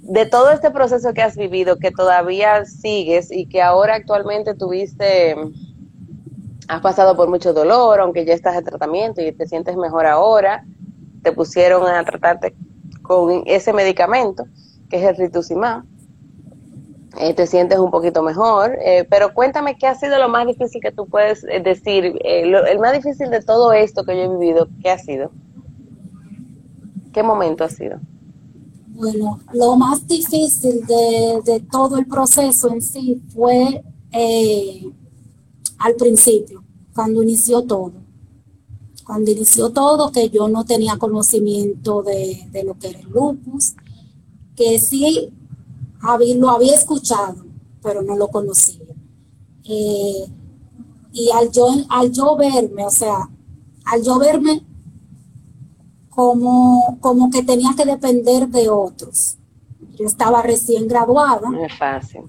De 0.00 0.24
todo 0.24 0.50
este 0.50 0.70
proceso 0.70 1.12
que 1.12 1.20
has 1.20 1.36
vivido, 1.36 1.76
que 1.76 1.90
todavía 1.90 2.64
sigues 2.64 3.30
y 3.30 3.46
que 3.46 3.60
ahora 3.60 3.96
actualmente 3.96 4.54
tuviste, 4.54 5.36
has 6.66 6.80
pasado 6.80 7.14
por 7.14 7.28
mucho 7.28 7.52
dolor, 7.52 8.00
aunque 8.00 8.24
ya 8.24 8.32
estás 8.32 8.56
en 8.56 8.64
tratamiento 8.64 9.20
y 9.20 9.32
te 9.32 9.46
sientes 9.46 9.76
mejor 9.76 10.06
ahora, 10.06 10.64
te 11.22 11.32
pusieron 11.32 11.86
a 11.86 12.02
tratarte 12.04 12.56
con 13.02 13.42
ese 13.44 13.74
medicamento, 13.74 14.46
que 14.88 14.96
es 14.96 15.04
el 15.04 15.16
rituximab 15.16 15.84
eh, 17.18 17.34
te 17.34 17.46
sientes 17.46 17.78
un 17.78 17.90
poquito 17.90 18.22
mejor, 18.22 18.78
eh, 18.80 19.06
pero 19.08 19.34
cuéntame 19.34 19.76
qué 19.76 19.86
ha 19.86 19.94
sido 19.94 20.18
lo 20.18 20.28
más 20.30 20.46
difícil 20.46 20.80
que 20.80 20.92
tú 20.92 21.06
puedes 21.06 21.44
eh, 21.44 21.60
decir, 21.60 22.18
el 22.24 22.78
más 22.78 22.94
difícil 22.94 23.28
de 23.30 23.42
todo 23.42 23.72
esto 23.72 24.04
que 24.04 24.16
yo 24.16 24.22
he 24.22 24.28
vivido, 24.28 24.68
¿qué 24.82 24.90
ha 24.90 24.98
sido? 24.98 25.30
¿Qué 27.12 27.22
momento 27.22 27.64
ha 27.64 27.68
sido? 27.68 28.00
Bueno, 28.94 29.40
lo 29.52 29.76
más 29.76 30.06
difícil 30.06 30.86
de, 30.86 31.40
de 31.44 31.60
todo 31.60 31.98
el 31.98 32.06
proceso 32.06 32.70
en 32.72 32.80
sí 32.80 33.20
fue 33.34 33.82
al 35.78 35.94
principio, 35.98 36.64
cuando 36.94 37.22
inició 37.22 37.62
todo. 37.62 37.92
Cuando 39.04 39.30
inició 39.30 39.70
todo, 39.70 40.12
que 40.12 40.30
yo 40.30 40.48
no 40.48 40.64
tenía 40.64 40.96
conocimiento 40.96 42.02
de, 42.02 42.46
de 42.50 42.64
lo 42.64 42.78
que 42.78 42.88
era 42.88 43.00
el 43.00 43.10
lupus, 43.10 43.74
que 44.56 44.78
sí 44.78 45.32
lo 46.36 46.50
había 46.50 46.74
escuchado, 46.74 47.44
pero 47.82 48.02
no 48.02 48.16
lo 48.16 48.28
conocía. 48.28 48.82
Eh, 49.64 50.26
y 51.12 51.30
al 51.30 51.50
yo, 51.50 51.68
al 51.88 52.10
yo 52.10 52.36
verme, 52.36 52.84
o 52.84 52.90
sea, 52.90 53.28
al 53.84 54.02
yo 54.02 54.18
verme 54.18 54.64
como, 56.10 56.98
como 57.00 57.30
que 57.30 57.42
tenía 57.42 57.70
que 57.76 57.84
depender 57.84 58.48
de 58.48 58.68
otros. 58.68 59.36
Yo 59.98 60.06
estaba 60.06 60.42
recién 60.42 60.88
graduada. 60.88 61.48
No 61.48 61.64
es 61.64 61.78
fácil. 61.78 62.22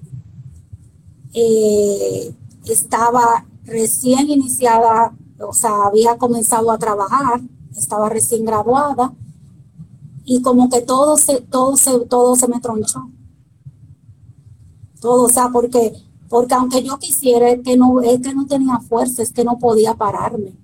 Eh, 1.32 2.32
estaba 2.66 3.44
recién 3.64 4.30
iniciada, 4.30 5.12
o 5.40 5.52
sea, 5.52 5.86
había 5.86 6.16
comenzado 6.16 6.70
a 6.70 6.78
trabajar, 6.78 7.40
estaba 7.76 8.08
recién 8.08 8.44
graduada 8.44 9.12
y 10.24 10.40
como 10.42 10.68
que 10.68 10.80
todo 10.80 11.16
se, 11.16 11.40
todo 11.40 11.76
se, 11.76 11.98
todo 12.06 12.36
se 12.36 12.46
me 12.46 12.60
tronchó 12.60 13.08
todo, 15.04 15.24
o 15.24 15.28
sea, 15.28 15.50
porque, 15.52 15.92
porque 16.30 16.54
aunque 16.54 16.82
yo 16.82 16.98
quisiera, 16.98 17.50
es 17.50 17.60
que 17.62 17.76
no, 17.76 18.00
es 18.00 18.20
que 18.22 18.34
no 18.34 18.46
tenía 18.46 18.78
fuerza, 18.78 19.22
es 19.22 19.34
que 19.34 19.44
no 19.44 19.58
podía 19.58 19.92
pararme. 19.92 20.54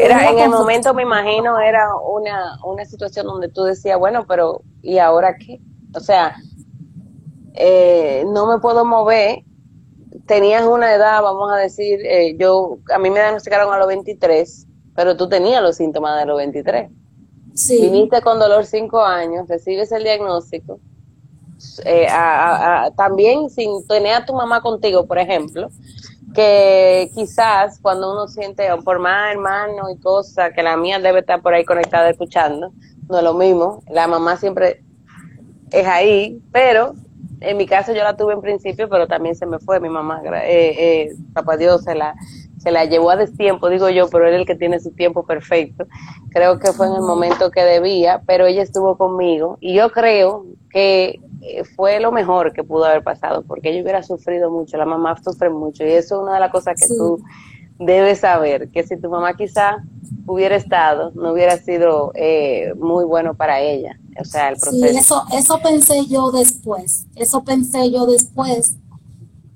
era, 0.00 0.30
en 0.30 0.38
el 0.38 0.48
momento, 0.48 0.94
me 0.94 1.02
imagino, 1.02 1.60
era 1.60 1.94
una, 1.96 2.58
una 2.64 2.86
situación 2.86 3.26
donde 3.26 3.50
tú 3.50 3.64
decías, 3.64 3.98
bueno, 3.98 4.24
pero 4.26 4.62
¿y 4.80 4.96
ahora 4.96 5.36
qué? 5.36 5.60
O 5.94 6.00
sea, 6.00 6.36
eh, 7.52 8.24
no 8.26 8.46
me 8.46 8.58
puedo 8.60 8.86
mover. 8.86 9.44
Tenías 10.26 10.64
una 10.64 10.94
edad, 10.94 11.22
vamos 11.22 11.52
a 11.52 11.56
decir, 11.56 12.00
eh, 12.06 12.34
yo, 12.38 12.78
a 12.94 12.98
mí 12.98 13.10
me 13.10 13.20
diagnosticaron 13.20 13.74
a 13.74 13.78
los 13.78 13.88
23, 13.88 14.66
pero 14.94 15.18
tú 15.18 15.28
tenías 15.28 15.62
los 15.62 15.76
síntomas 15.76 16.18
de 16.18 16.24
los 16.24 16.38
23. 16.38 16.90
Sí. 17.52 17.78
Viniste 17.82 18.22
con 18.22 18.38
dolor 18.38 18.64
5 18.64 19.02
años, 19.02 19.48
recibes 19.48 19.92
el 19.92 20.04
diagnóstico 20.04 20.80
eh, 21.84 22.08
también 22.96 23.50
sin 23.50 23.86
tener 23.86 24.14
a 24.14 24.24
tu 24.24 24.34
mamá 24.34 24.60
contigo, 24.60 25.06
por 25.06 25.18
ejemplo, 25.18 25.68
que 26.34 27.10
quizás 27.14 27.78
cuando 27.80 28.12
uno 28.12 28.28
siente, 28.28 28.68
por 28.84 28.98
más 28.98 29.32
hermano 29.32 29.90
y 29.90 29.98
cosas, 29.98 30.52
que 30.54 30.62
la 30.62 30.76
mía 30.76 30.98
debe 30.98 31.20
estar 31.20 31.42
por 31.42 31.54
ahí 31.54 31.64
conectada 31.64 32.10
escuchando, 32.10 32.72
no 33.08 33.18
es 33.18 33.24
lo 33.24 33.34
mismo, 33.34 33.82
la 33.90 34.06
mamá 34.06 34.36
siempre 34.36 34.82
es 35.72 35.86
ahí, 35.86 36.40
pero 36.52 36.94
en 37.40 37.56
mi 37.56 37.66
caso 37.66 37.92
yo 37.92 38.04
la 38.04 38.16
tuve 38.16 38.34
en 38.34 38.40
principio, 38.40 38.88
pero 38.88 39.06
también 39.06 39.34
se 39.34 39.46
me 39.46 39.58
fue 39.58 39.80
mi 39.80 39.88
mamá, 39.88 40.22
eh, 40.24 40.74
eh, 40.78 41.12
papá 41.32 41.56
Dios 41.56 41.82
se 41.82 41.94
la, 41.94 42.14
se 42.58 42.70
la 42.70 42.84
llevó 42.84 43.10
a 43.10 43.16
destiempo, 43.16 43.68
digo 43.68 43.88
yo, 43.88 44.08
pero 44.08 44.28
él 44.28 44.34
es 44.34 44.40
el 44.40 44.46
que 44.46 44.54
tiene 44.54 44.78
su 44.80 44.90
tiempo 44.90 45.24
perfecto. 45.24 45.86
Creo 46.30 46.58
que 46.58 46.72
fue 46.72 46.86
en 46.86 46.94
el 46.94 47.02
momento 47.02 47.50
que 47.50 47.62
debía, 47.62 48.22
pero 48.26 48.46
ella 48.46 48.62
estuvo 48.62 48.96
conmigo 48.96 49.56
y 49.60 49.74
yo 49.74 49.90
creo 49.90 50.44
que 50.70 51.20
fue 51.76 52.00
lo 52.00 52.12
mejor 52.12 52.52
que 52.52 52.64
pudo 52.64 52.84
haber 52.84 53.02
pasado, 53.02 53.42
porque 53.42 53.70
ella 53.70 53.82
hubiera 53.82 54.02
sufrido 54.02 54.50
mucho, 54.50 54.76
la 54.76 54.86
mamá 54.86 55.20
sufre 55.22 55.50
mucho 55.50 55.84
y 55.84 55.88
eso 55.92 56.16
es 56.16 56.22
una 56.22 56.34
de 56.34 56.40
las 56.40 56.50
cosas 56.50 56.78
que 56.78 56.86
tú 56.86 57.22
debes 57.78 58.20
saber, 58.20 58.70
que 58.70 58.86
si 58.86 58.98
tu 58.98 59.08
mamá 59.08 59.34
quizá 59.34 59.82
hubiera 60.26 60.54
estado, 60.56 61.12
no 61.14 61.32
hubiera 61.32 61.56
sido 61.56 62.12
eh, 62.14 62.74
muy 62.78 63.04
bueno 63.04 63.34
para 63.34 63.60
ella, 63.60 63.98
o 64.20 64.24
sea, 64.24 64.50
el 64.50 64.56
proceso. 64.56 64.86
Sí, 64.86 64.96
eso, 64.96 65.24
eso 65.32 65.60
pensé 65.62 66.06
yo 66.06 66.30
después, 66.30 67.06
eso 67.16 67.42
pensé 67.42 67.90
yo 67.90 68.06
después, 68.06 68.76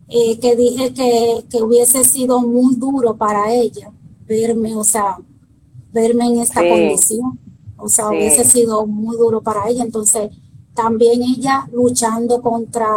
eh, 0.09 0.39
que 0.40 0.56
dije 0.56 0.94
que, 0.94 1.44
que, 1.51 1.62
hubiese 1.62 2.05
sido 2.05 2.40
muy 2.40 2.77
duro 2.77 3.16
para 3.16 3.52
ella 3.52 3.90
verme, 4.27 4.74
o 4.74 4.85
sea, 4.85 5.19
verme 5.93 6.27
en 6.27 6.40
esta 6.40 6.61
condición, 6.61 7.39
o 7.77 7.89
sea, 7.89 8.09
hubiese 8.09 8.44
sido 8.44 8.86
muy 8.86 9.16
duro 9.16 9.43
para 9.43 9.69
ella, 9.69 9.85
entonces 9.85 10.31
también 10.74 11.22
ella 11.22 11.66
luchando 11.72 12.42
contra, 12.42 12.88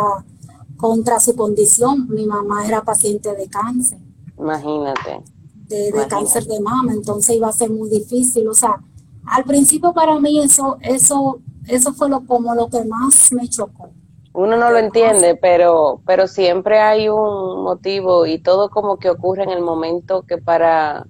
contra 0.77 1.19
su 1.19 1.35
condición. 1.35 2.07
Mi 2.09 2.25
mamá 2.25 2.65
era 2.65 2.83
paciente 2.83 3.33
de 3.35 3.47
cáncer. 3.47 3.99
Imagínate. 4.37 5.21
De, 5.67 5.91
cáncer 6.07 6.45
de 6.45 6.59
mama, 6.61 6.93
entonces 6.93 7.35
iba 7.35 7.49
a 7.49 7.51
ser 7.51 7.69
muy 7.69 7.89
difícil. 7.89 8.47
O 8.47 8.53
sea, 8.53 8.81
al 9.25 9.43
principio 9.43 9.93
para 9.93 10.17
mí 10.19 10.39
eso, 10.39 10.77
eso, 10.81 11.39
eso 11.67 11.93
fue 11.93 12.09
lo, 12.09 12.25
como 12.25 12.55
lo 12.55 12.69
que 12.69 12.83
más 12.85 13.31
me 13.31 13.47
chocó. 13.49 13.89
Uno 14.33 14.55
no 14.55 14.71
lo 14.71 14.77
entiende, 14.77 15.35
pero, 15.35 16.01
pero 16.05 16.27
siempre 16.27 16.79
hay 16.79 17.09
un 17.09 17.63
motivo 17.63 18.25
y 18.25 18.37
todo 18.37 18.69
como 18.69 18.97
que 18.97 19.09
ocurre 19.09 19.43
en 19.43 19.49
el 19.49 19.61
momento 19.61 20.21
que 20.21 20.37
para, 20.37 21.07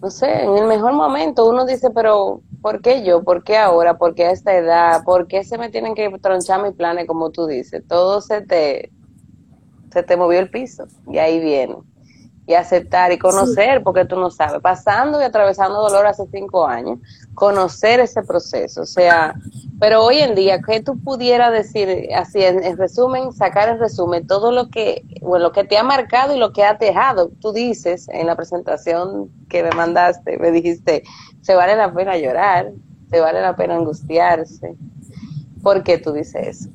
no 0.00 0.10
sé, 0.10 0.42
en 0.42 0.56
el 0.56 0.66
mejor 0.66 0.94
momento 0.94 1.46
uno 1.46 1.66
dice, 1.66 1.90
pero 1.90 2.40
¿por 2.64 2.80
qué 2.80 3.04
yo? 3.04 3.22
¿Por 3.22 3.44
qué 3.44 3.58
ahora? 3.58 3.98
¿Por 3.98 4.14
qué 4.14 4.24
a 4.24 4.30
esta 4.30 4.56
edad? 4.56 5.04
¿Por 5.04 5.26
qué 5.26 5.44
se 5.44 5.58
me 5.58 5.68
tienen 5.68 5.94
que 5.94 6.08
tronchar 6.18 6.62
mis 6.62 6.72
planes 6.72 7.06
como 7.06 7.30
tú 7.30 7.46
dices? 7.46 7.82
Todo 7.86 8.22
se 8.22 8.40
te, 8.40 8.90
se 9.92 10.02
te 10.02 10.16
movió 10.16 10.40
el 10.40 10.48
piso 10.48 10.86
y 11.06 11.18
ahí 11.18 11.40
viene. 11.40 11.76
Y 12.46 12.54
aceptar 12.54 13.10
y 13.10 13.18
conocer, 13.18 13.82
porque 13.82 14.04
tú 14.04 14.16
no 14.16 14.30
sabes, 14.30 14.60
pasando 14.60 15.18
y 15.18 15.24
atravesando 15.24 15.80
dolor 15.80 16.06
hace 16.06 16.26
cinco 16.30 16.66
años, 16.66 16.98
conocer 17.32 18.00
ese 18.00 18.22
proceso. 18.22 18.82
O 18.82 18.86
sea, 18.86 19.34
pero 19.80 20.04
hoy 20.04 20.18
en 20.18 20.34
día, 20.34 20.60
¿qué 20.60 20.80
tú 20.80 20.98
pudieras 20.98 21.52
decir, 21.52 22.08
así 22.14 22.42
en, 22.42 22.76
resumen, 22.76 23.32
sacar 23.32 23.70
en 23.70 23.78
resumen 23.78 24.26
todo 24.26 24.52
lo 24.52 24.68
que, 24.68 25.04
bueno, 25.20 25.46
lo 25.46 25.52
que 25.52 25.64
te 25.64 25.78
ha 25.78 25.82
marcado 25.82 26.34
y 26.34 26.38
lo 26.38 26.52
que 26.52 26.64
ha 26.64 26.74
dejado? 26.74 27.30
Tú 27.40 27.52
dices 27.52 28.08
en 28.10 28.26
la 28.26 28.36
presentación 28.36 29.30
que 29.48 29.62
me 29.62 29.70
mandaste, 29.70 30.36
me 30.38 30.50
dijiste, 30.50 31.02
se 31.40 31.54
vale 31.54 31.76
la 31.76 31.92
pena 31.92 32.16
llorar, 32.16 32.72
se 33.10 33.20
vale 33.20 33.40
la 33.40 33.56
pena 33.56 33.76
angustiarse. 33.76 34.76
¿Por 35.62 35.82
qué 35.82 35.98
tú 35.98 36.12
dices 36.12 36.46
eso? 36.46 36.70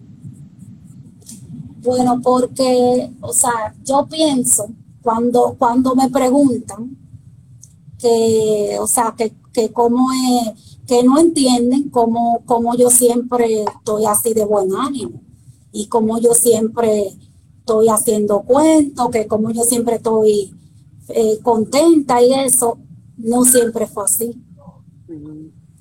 Bueno, 1.81 2.19
porque, 2.21 3.09
o 3.21 3.31
sea, 3.31 3.73
yo 3.85 4.05
pienso 4.07 4.67
cuando, 5.01 5.55
cuando 5.57 5.95
me 5.95 6.09
preguntan 6.09 6.97
que, 7.97 8.77
o 8.79 8.87
sea, 8.87 9.13
que, 9.17 9.33
que 9.53 9.71
cómo 9.71 10.07
es, 10.11 10.79
que 10.87 11.03
no 11.03 11.19
entienden 11.19 11.89
cómo, 11.89 12.41
cómo 12.45 12.75
yo 12.75 12.89
siempre 12.89 13.63
estoy 13.63 14.05
así 14.05 14.33
de 14.33 14.45
buen 14.45 14.73
ánimo 14.75 15.21
y 15.71 15.87
cómo 15.87 16.19
yo 16.19 16.33
siempre 16.33 17.15
estoy 17.59 17.89
haciendo 17.89 18.41
cuentos, 18.41 19.09
que 19.11 19.27
como 19.27 19.51
yo 19.51 19.63
siempre 19.63 19.97
estoy 19.97 20.53
eh, 21.09 21.39
contenta 21.43 22.21
y 22.21 22.33
eso, 22.33 22.77
no 23.17 23.43
siempre 23.43 23.85
fue 23.85 24.05
así. 24.05 24.41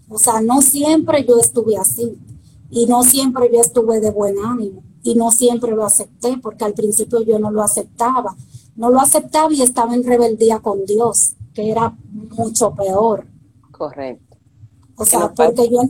O 0.09 0.19
sea, 0.19 0.41
no 0.41 0.61
siempre 0.61 1.25
yo 1.27 1.39
estuve 1.39 1.77
así 1.77 2.19
y 2.71 2.87
no 2.87 3.03
siempre 3.03 3.51
yo 3.53 3.61
estuve 3.61 4.01
de 4.01 4.11
buen 4.11 4.39
ánimo 4.39 4.83
y 5.03 5.15
no 5.15 5.31
siempre 5.31 5.73
lo 5.73 5.85
acepté 5.85 6.37
porque 6.43 6.65
al 6.65 6.75
principio 6.75 7.21
yo 7.23 7.39
no 7.39 7.51
lo 7.51 7.63
aceptaba. 7.63 8.37
No 8.79 8.91
lo 8.91 9.01
aceptaba 9.01 9.53
y 9.53 9.61
estaba 9.61 9.93
en 9.95 10.05
rebeldía 10.05 10.61
con 10.61 10.87
Dios, 10.87 11.35
que 11.53 11.69
era 11.71 11.97
mucho 12.37 12.73
peor. 12.75 13.27
Correcto. 13.73 14.37
O 14.97 15.05
sea, 15.05 15.35
porque 15.35 15.69
yo, 15.69 15.81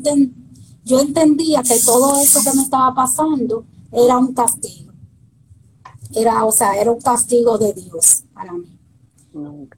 yo 0.84 1.00
entendía 1.00 1.62
que 1.62 1.78
todo 1.84 2.18
eso 2.18 2.40
que 2.42 2.56
me 2.56 2.62
estaba 2.62 2.94
pasando 2.94 3.64
era 3.92 4.16
un 4.16 4.32
castigo. 4.32 4.92
Era, 6.14 6.46
o 6.46 6.50
sea, 6.50 6.80
era 6.80 6.90
un 6.90 7.00
castigo 7.00 7.58
de 7.58 7.74
Dios 7.74 8.24
para 8.32 8.54
mí. 8.54 8.78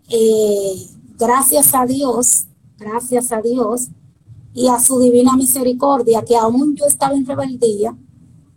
Eh, 0.08 0.86
gracias 1.18 1.74
a 1.74 1.84
Dios, 1.86 2.46
gracias 2.78 3.32
a 3.32 3.42
Dios, 3.42 3.88
y 4.54 4.68
a 4.68 4.78
su 4.78 5.00
divina 5.00 5.36
misericordia, 5.36 6.24
que 6.24 6.36
aún 6.36 6.76
yo 6.76 6.86
estaba 6.86 7.14
en 7.14 7.26
rebeldía, 7.26 7.96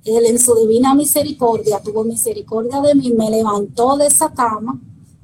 Él 0.06 0.26
en 0.26 0.38
su 0.38 0.54
divina 0.56 0.94
misericordia 0.94 1.80
tuvo 1.82 2.04
misericordia 2.04 2.82
de 2.82 2.94
mí, 2.96 3.14
me 3.14 3.30
levantó 3.30 3.96
de 3.98 4.08
esa 4.08 4.34
cama. 4.34 4.80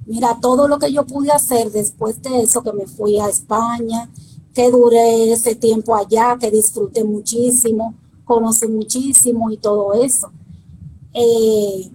Mira 0.06 0.40
todo 0.42 0.68
lo 0.68 0.80
que 0.80 0.92
yo 0.92 1.06
pude 1.06 1.32
hacer 1.32 1.72
después 1.72 2.22
de 2.22 2.42
eso, 2.42 2.64
que 2.64 2.72
me 2.74 2.88
fui 2.88 3.20
a 3.20 3.28
España, 3.28 4.10
que 4.54 4.72
duré 4.72 5.32
ese 5.32 5.56
tiempo 5.56 5.96
allá, 5.96 6.38
que 6.40 6.50
disfruté 6.50 7.04
muchísimo, 7.04 7.94
conocí 8.26 8.68
muchísimo 8.68 9.52
y 9.52 9.58
todo 9.58 9.94
eso. 9.94 10.32
Eh, 11.14 11.92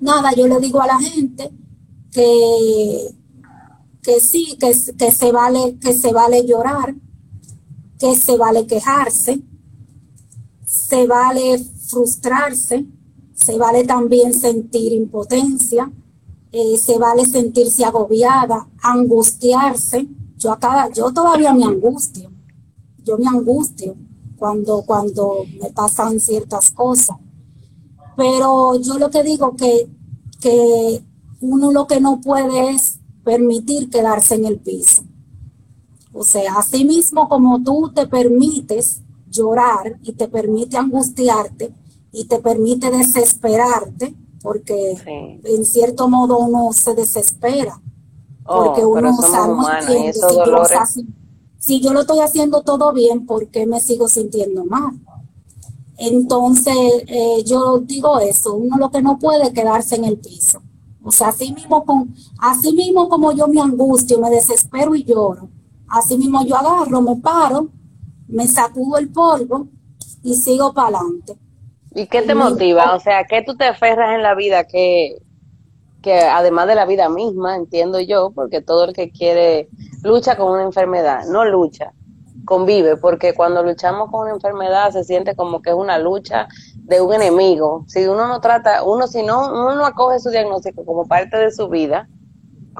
nada, 0.00 0.32
yo 0.34 0.48
le 0.48 0.58
digo 0.58 0.80
a 0.80 0.88
la 0.88 0.98
gente 0.98 1.50
que, 2.10 3.14
que 4.02 4.20
sí, 4.20 4.56
que, 4.58 4.72
que, 4.98 5.12
se 5.12 5.32
vale, 5.32 5.78
que 5.80 5.92
se 5.92 6.12
vale 6.12 6.44
llorar, 6.44 6.94
que 7.98 8.16
se 8.16 8.36
vale 8.36 8.66
quejarse, 8.66 9.40
se 10.70 11.04
vale 11.04 11.58
frustrarse, 11.58 12.86
se 13.34 13.58
vale 13.58 13.82
también 13.82 14.32
sentir 14.32 14.92
impotencia, 14.92 15.90
eh, 16.52 16.78
se 16.78 16.96
vale 16.96 17.26
sentirse 17.26 17.84
agobiada, 17.84 18.68
angustiarse. 18.80 20.06
Yo, 20.36 20.52
acá, 20.52 20.88
yo 20.94 21.12
todavía 21.12 21.52
me 21.52 21.64
angustio, 21.64 22.30
yo 23.04 23.18
me 23.18 23.26
angustio 23.26 23.96
cuando, 24.36 24.82
cuando 24.82 25.44
me 25.60 25.70
pasan 25.70 26.20
ciertas 26.20 26.70
cosas. 26.70 27.16
Pero 28.16 28.80
yo 28.80 28.96
lo 28.96 29.10
que 29.10 29.24
digo 29.24 29.56
que, 29.56 29.90
que 30.40 31.04
uno 31.40 31.72
lo 31.72 31.88
que 31.88 32.00
no 32.00 32.20
puede 32.20 32.70
es 32.70 33.00
permitir 33.24 33.90
quedarse 33.90 34.36
en 34.36 34.44
el 34.44 34.60
piso. 34.60 35.02
O 36.12 36.22
sea, 36.22 36.58
así 36.58 36.84
mismo 36.84 37.28
como 37.28 37.60
tú 37.60 37.90
te 37.92 38.06
permites 38.06 39.02
llorar 39.30 39.98
y 40.02 40.12
te 40.12 40.28
permite 40.28 40.76
angustiarte 40.76 41.72
y 42.12 42.24
te 42.26 42.38
permite 42.40 42.90
desesperarte, 42.90 44.14
porque 44.42 44.96
en 45.44 45.64
cierto 45.64 46.08
modo 46.08 46.38
uno 46.38 46.72
se 46.72 46.94
desespera, 46.94 47.80
oh, 48.44 48.64
porque 48.64 48.84
uno 48.84 49.16
sabe 49.16 50.12
si, 50.12 51.04
si, 51.58 51.80
yo 51.80 51.92
lo 51.92 52.00
estoy 52.00 52.18
haciendo 52.20 52.62
todo 52.62 52.92
bien, 52.92 53.26
¿por 53.26 53.46
qué 53.48 53.66
me 53.66 53.80
sigo 53.80 54.08
sintiendo 54.08 54.64
mal? 54.64 54.98
Entonces, 55.98 57.04
eh, 57.06 57.44
yo 57.44 57.78
digo 57.78 58.18
eso, 58.18 58.54
uno 58.54 58.78
lo 58.78 58.90
que 58.90 59.02
no 59.02 59.18
puede 59.18 59.52
quedarse 59.52 59.96
en 59.96 60.06
el 60.06 60.16
piso. 60.16 60.60
O 61.04 61.12
sea, 61.12 61.28
así 61.28 61.52
mismo, 61.52 61.84
con, 61.84 62.14
así 62.38 62.72
mismo 62.72 63.08
como 63.08 63.32
yo 63.32 63.46
me 63.48 63.60
angustio, 63.60 64.18
me 64.18 64.30
desespero 64.30 64.94
y 64.94 65.04
lloro, 65.04 65.48
Así 65.90 66.16
mismo 66.16 66.44
yo 66.46 66.56
agarro, 66.56 67.02
me 67.02 67.16
paro, 67.16 67.68
me 68.30 68.46
sacudo 68.46 68.98
el 68.98 69.10
polvo 69.10 69.68
y 70.22 70.34
sigo 70.34 70.72
para 70.72 70.98
adelante. 70.98 71.36
¿Y 71.94 72.06
qué 72.06 72.22
te 72.22 72.34
motiva? 72.34 72.94
O 72.94 73.00
sea, 73.00 73.24
¿qué 73.24 73.42
tú 73.42 73.56
te 73.56 73.64
aferras 73.64 74.14
en 74.14 74.22
la 74.22 74.34
vida 74.34 74.64
que, 74.64 75.20
que 76.02 76.20
además 76.20 76.68
de 76.68 76.76
la 76.76 76.86
vida 76.86 77.08
misma, 77.08 77.56
entiendo 77.56 78.00
yo, 78.00 78.30
porque 78.30 78.60
todo 78.60 78.84
el 78.84 78.92
que 78.92 79.10
quiere 79.10 79.68
lucha 80.02 80.36
con 80.36 80.52
una 80.52 80.62
enfermedad, 80.62 81.24
no 81.26 81.44
lucha, 81.44 81.92
convive, 82.44 82.96
porque 82.96 83.34
cuando 83.34 83.62
luchamos 83.62 84.10
con 84.10 84.22
una 84.22 84.32
enfermedad 84.32 84.92
se 84.92 85.04
siente 85.04 85.34
como 85.34 85.62
que 85.62 85.70
es 85.70 85.76
una 85.76 85.98
lucha 85.98 86.48
de 86.76 87.00
un 87.00 87.12
enemigo. 87.12 87.84
Si 87.88 88.06
uno 88.06 88.28
no 88.28 88.40
trata, 88.40 88.84
uno 88.84 89.06
si 89.06 89.22
no, 89.22 89.52
uno 89.52 89.74
no 89.74 89.84
acoge 89.84 90.20
su 90.20 90.30
diagnóstico 90.30 90.84
como 90.84 91.06
parte 91.06 91.36
de 91.36 91.50
su 91.50 91.68
vida, 91.68 92.08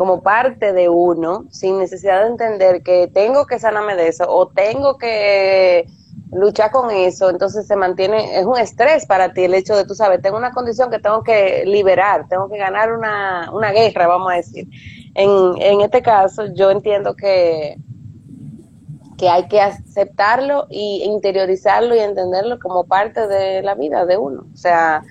como 0.01 0.23
parte 0.23 0.73
de 0.73 0.89
uno, 0.89 1.45
sin 1.51 1.79
necesidad 1.79 2.23
de 2.23 2.29
entender 2.29 2.83
que 2.83 3.07
tengo 3.13 3.45
que 3.45 3.59
sanarme 3.59 3.97
de 3.97 4.09
eso 4.09 4.25
o 4.27 4.49
tengo 4.49 4.97
que 4.97 5.85
luchar 6.33 6.71
con 6.71 6.91
eso, 6.91 7.29
entonces 7.29 7.67
se 7.67 7.77
mantiene, 7.77 8.39
es 8.39 8.47
un 8.47 8.57
estrés 8.57 9.05
para 9.05 9.35
ti 9.35 9.43
el 9.45 9.53
hecho 9.53 9.77
de, 9.77 9.85
tú 9.85 9.95
sabes, 9.95 10.23
tengo 10.23 10.39
una 10.39 10.53
condición 10.53 10.91
que 10.91 11.01
tengo 11.01 11.23
que 11.23 11.65
liberar, 11.67 12.27
tengo 12.31 12.49
que 12.49 12.57
ganar 12.57 12.95
una, 12.95 13.51
una 13.53 13.73
guerra, 13.73 14.07
vamos 14.07 14.33
a 14.33 14.37
decir. 14.37 14.69
En, 15.15 15.61
en 15.61 15.83
este 15.83 16.01
caso, 16.01 16.47
yo 16.47 16.71
entiendo 16.71 17.15
que, 17.15 17.77
que 19.19 19.29
hay 19.29 19.49
que 19.49 19.61
aceptarlo 19.61 20.67
y 20.71 21.03
interiorizarlo 21.05 21.95
y 21.95 21.99
entenderlo 21.99 22.59
como 22.59 22.85
parte 22.85 23.29
de 23.29 23.61
la 23.61 23.75
vida 23.75 24.07
de 24.07 24.17
uno. 24.17 24.47
O 24.51 24.57
sea, 24.57 25.03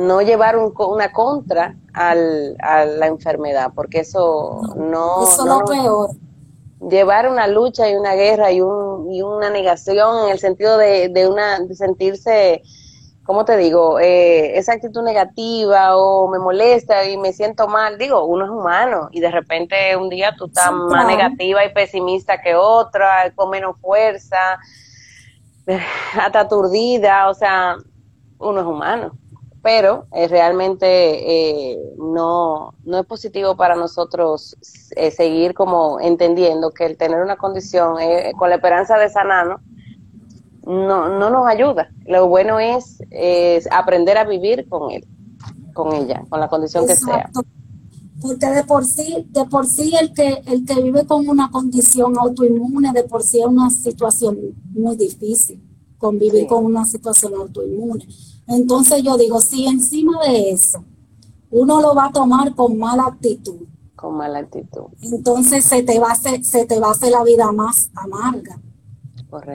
no 0.00 0.22
llevar 0.22 0.56
una 0.56 1.12
contra 1.12 1.76
al, 1.92 2.56
a 2.60 2.86
la 2.86 3.06
enfermedad, 3.06 3.72
porque 3.74 4.00
eso 4.00 4.60
no... 4.76 5.24
Eso 5.24 5.42
es 5.42 5.46
lo 5.46 5.64
peor. 5.64 6.10
Llevar 6.90 7.28
una 7.28 7.46
lucha 7.46 7.88
y 7.90 7.94
una 7.94 8.14
guerra 8.14 8.50
y, 8.50 8.62
un, 8.62 9.12
y 9.12 9.20
una 9.20 9.50
negación 9.50 10.24
en 10.24 10.32
el 10.32 10.38
sentido 10.38 10.78
de, 10.78 11.10
de, 11.10 11.28
una, 11.28 11.60
de 11.60 11.74
sentirse 11.74 12.62
¿cómo 13.24 13.44
te 13.44 13.56
digo? 13.58 14.00
Eh, 14.00 14.58
esa 14.58 14.72
actitud 14.72 15.02
negativa 15.02 15.96
o 15.96 16.28
me 16.28 16.38
molesta 16.38 17.04
y 17.08 17.16
me 17.16 17.32
siento 17.32 17.68
mal. 17.68 17.98
Digo, 17.98 18.24
uno 18.24 18.44
es 18.44 18.50
humano 18.50 19.08
y 19.12 19.20
de 19.20 19.30
repente 19.30 19.94
un 19.96 20.08
día 20.08 20.34
tú 20.36 20.46
estás 20.46 20.72
más 20.72 21.06
negativa 21.06 21.64
y 21.64 21.72
pesimista 21.72 22.40
que 22.40 22.54
otra, 22.54 23.30
con 23.36 23.50
menos 23.50 23.76
fuerza, 23.80 24.58
hasta 26.18 26.40
aturdida, 26.40 27.28
o 27.28 27.34
sea, 27.34 27.76
uno 28.38 28.60
es 28.62 28.66
humano. 28.66 29.12
Pero 29.62 30.06
eh, 30.12 30.26
realmente 30.26 30.86
eh, 31.70 31.78
no, 31.98 32.74
no 32.84 32.98
es 32.98 33.06
positivo 33.06 33.56
para 33.56 33.76
nosotros 33.76 34.56
seguir 34.60 35.54
como 35.54 36.00
entendiendo 36.00 36.70
que 36.70 36.86
el 36.86 36.96
tener 36.96 37.22
una 37.22 37.36
condición 37.36 37.96
con 38.38 38.48
la 38.48 38.56
esperanza 38.56 38.96
de 38.98 39.08
sanarnos 39.08 39.60
no, 40.66 41.18
no 41.18 41.30
nos 41.30 41.46
ayuda. 41.46 41.90
Lo 42.06 42.28
bueno 42.28 42.58
es, 42.58 42.98
aprender 43.70 44.18
a 44.18 44.24
vivir 44.24 44.68
con 44.68 44.90
él, 44.90 45.06
con 45.74 45.94
ella, 45.94 46.24
con 46.28 46.40
la 46.40 46.48
condición 46.48 46.86
que 46.86 46.96
sea. 46.96 47.30
Porque 48.20 48.46
de 48.46 48.64
por 48.64 48.84
sí, 48.84 49.26
de 49.30 49.44
por 49.46 49.66
sí 49.66 49.94
el 49.98 50.12
que, 50.12 50.42
el 50.46 50.66
que 50.66 50.80
vive 50.82 51.06
con 51.06 51.26
una 51.26 51.50
condición 51.50 52.18
autoinmune, 52.18 52.92
de 52.92 53.04
por 53.04 53.22
sí 53.22 53.40
es 53.40 53.46
una 53.46 53.70
situación 53.70 54.38
muy 54.72 54.96
difícil, 54.96 55.62
convivir 55.96 56.46
con 56.46 56.64
una 56.64 56.84
situación 56.84 57.34
autoinmune. 57.34 58.06
Entonces 58.50 59.02
yo 59.02 59.16
digo, 59.16 59.40
si 59.40 59.66
encima 59.66 60.20
de 60.26 60.50
eso 60.50 60.84
uno 61.50 61.80
lo 61.80 61.94
va 61.94 62.06
a 62.06 62.12
tomar 62.12 62.54
con 62.54 62.78
mala 62.78 63.04
actitud. 63.04 63.66
Con 63.96 64.16
mala 64.16 64.40
actitud. 64.40 64.86
Entonces 65.00 65.64
se 65.64 65.82
te 65.82 65.98
va 65.98 66.12
a 66.12 66.16
se 66.16 66.66
te 66.66 66.78
va 66.78 66.88
a 66.88 66.92
hacer 66.92 67.12
la 67.12 67.24
vida 67.24 67.50
más 67.52 67.90
amarga. 67.94 68.60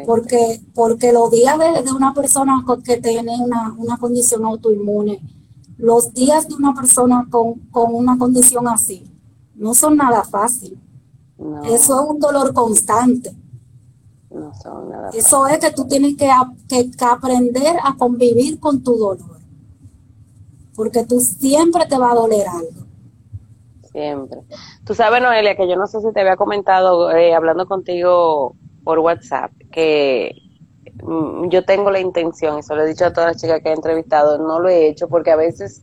Porque, 0.05 0.61
porque 0.73 1.11
los 1.11 1.29
días 1.31 1.57
de, 1.59 1.91
una 1.91 2.13
persona 2.13 2.63
que 2.83 2.97
tiene 2.97 3.37
una, 3.41 3.97
condición 3.99 4.45
autoinmune, 4.45 5.21
los 5.77 6.13
días 6.13 6.47
de 6.47 6.55
una 6.55 6.73
persona 6.73 7.27
con, 7.29 7.61
una 7.73 8.17
condición 8.17 8.69
así, 8.69 9.11
no 9.53 9.73
son 9.73 9.97
nada 9.97 10.23
fácil. 10.23 10.79
Eso 11.65 12.01
es 12.01 12.09
un 12.09 12.19
dolor 12.19 12.53
constante. 12.53 13.35
No 14.35 14.53
son 14.53 14.89
nada 14.89 15.09
Eso 15.13 15.47
es 15.47 15.59
que 15.59 15.71
tú 15.71 15.87
tienes 15.87 16.17
que, 16.17 16.29
que, 16.67 17.05
aprender 17.05 17.77
a 17.81 17.95
convivir 17.95 18.59
con 18.59 18.83
tu 18.83 18.97
dolor. 18.97 19.39
Porque 20.75 21.05
tú 21.05 21.21
siempre 21.21 21.85
te 21.85 21.97
va 21.97 22.11
a 22.11 22.15
doler 22.15 22.45
algo. 22.47 22.85
Siempre. 23.91 24.41
Tú 24.83 24.93
sabes, 24.93 25.21
Noelia, 25.21 25.55
que 25.55 25.69
yo 25.69 25.77
no 25.77 25.87
sé 25.87 26.01
si 26.01 26.11
te 26.11 26.19
había 26.19 26.35
comentado, 26.35 27.11
eh, 27.11 27.33
hablando 27.33 27.65
contigo 27.65 28.57
por 28.83 28.99
WhatsApp, 28.99 29.51
que 29.71 30.35
mm, 31.01 31.47
yo 31.47 31.63
tengo 31.63 31.89
la 31.89 32.01
intención, 32.01 32.59
y 32.59 32.63
se 32.63 32.75
lo 32.75 32.83
he 32.83 32.87
dicho 32.87 33.05
a 33.05 33.13
todas 33.13 33.31
las 33.31 33.41
chicas 33.41 33.61
que 33.61 33.69
he 33.69 33.73
entrevistado, 33.73 34.37
no 34.37 34.59
lo 34.59 34.67
he 34.67 34.89
hecho 34.89 35.07
porque 35.07 35.31
a 35.31 35.37
veces 35.37 35.81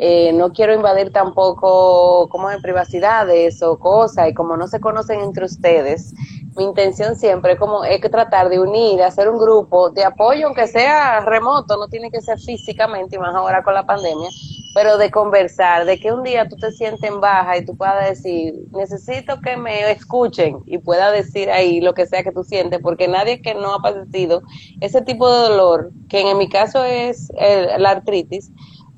eh, 0.00 0.32
no 0.32 0.52
quiero 0.52 0.72
invadir 0.72 1.10
tampoco 1.10 2.28
como 2.28 2.48
de 2.48 2.60
privacidades 2.60 3.60
o 3.64 3.80
cosas 3.80 4.28
y 4.28 4.34
como 4.34 4.56
no 4.56 4.68
se 4.68 4.78
conocen 4.78 5.20
entre 5.20 5.46
ustedes, 5.46 6.14
mi 6.58 6.64
intención 6.64 7.14
siempre 7.14 7.56
como 7.56 7.84
es 7.84 8.00
que 8.00 8.08
tratar 8.08 8.48
de 8.48 8.58
unir, 8.58 9.00
hacer 9.00 9.28
un 9.28 9.38
grupo 9.38 9.90
de 9.90 10.04
apoyo, 10.04 10.48
aunque 10.48 10.66
sea 10.66 11.20
remoto, 11.20 11.76
no 11.76 11.86
tiene 11.86 12.10
que 12.10 12.20
ser 12.20 12.36
físicamente 12.38 13.14
y 13.14 13.18
más 13.20 13.32
ahora 13.32 13.62
con 13.62 13.74
la 13.74 13.86
pandemia, 13.86 14.28
pero 14.74 14.98
de 14.98 15.08
conversar, 15.12 15.84
de 15.84 16.00
que 16.00 16.10
un 16.12 16.24
día 16.24 16.48
tú 16.48 16.56
te 16.56 16.72
sientes 16.72 17.02
en 17.04 17.20
baja 17.20 17.56
y 17.56 17.64
tú 17.64 17.76
puedas 17.76 18.08
decir, 18.08 18.54
necesito 18.72 19.40
que 19.40 19.56
me 19.56 19.88
escuchen 19.92 20.58
y 20.66 20.78
pueda 20.78 21.12
decir 21.12 21.48
ahí 21.48 21.80
lo 21.80 21.94
que 21.94 22.06
sea 22.06 22.24
que 22.24 22.32
tú 22.32 22.42
sientes, 22.42 22.80
porque 22.82 23.06
nadie 23.06 23.40
que 23.40 23.54
no 23.54 23.74
ha 23.74 23.78
padecido 23.78 24.42
ese 24.80 25.00
tipo 25.02 25.30
de 25.30 25.48
dolor, 25.50 25.90
que 26.08 26.28
en 26.28 26.38
mi 26.38 26.48
caso 26.48 26.82
es 26.82 27.30
la 27.78 27.90
artritis, 27.90 28.50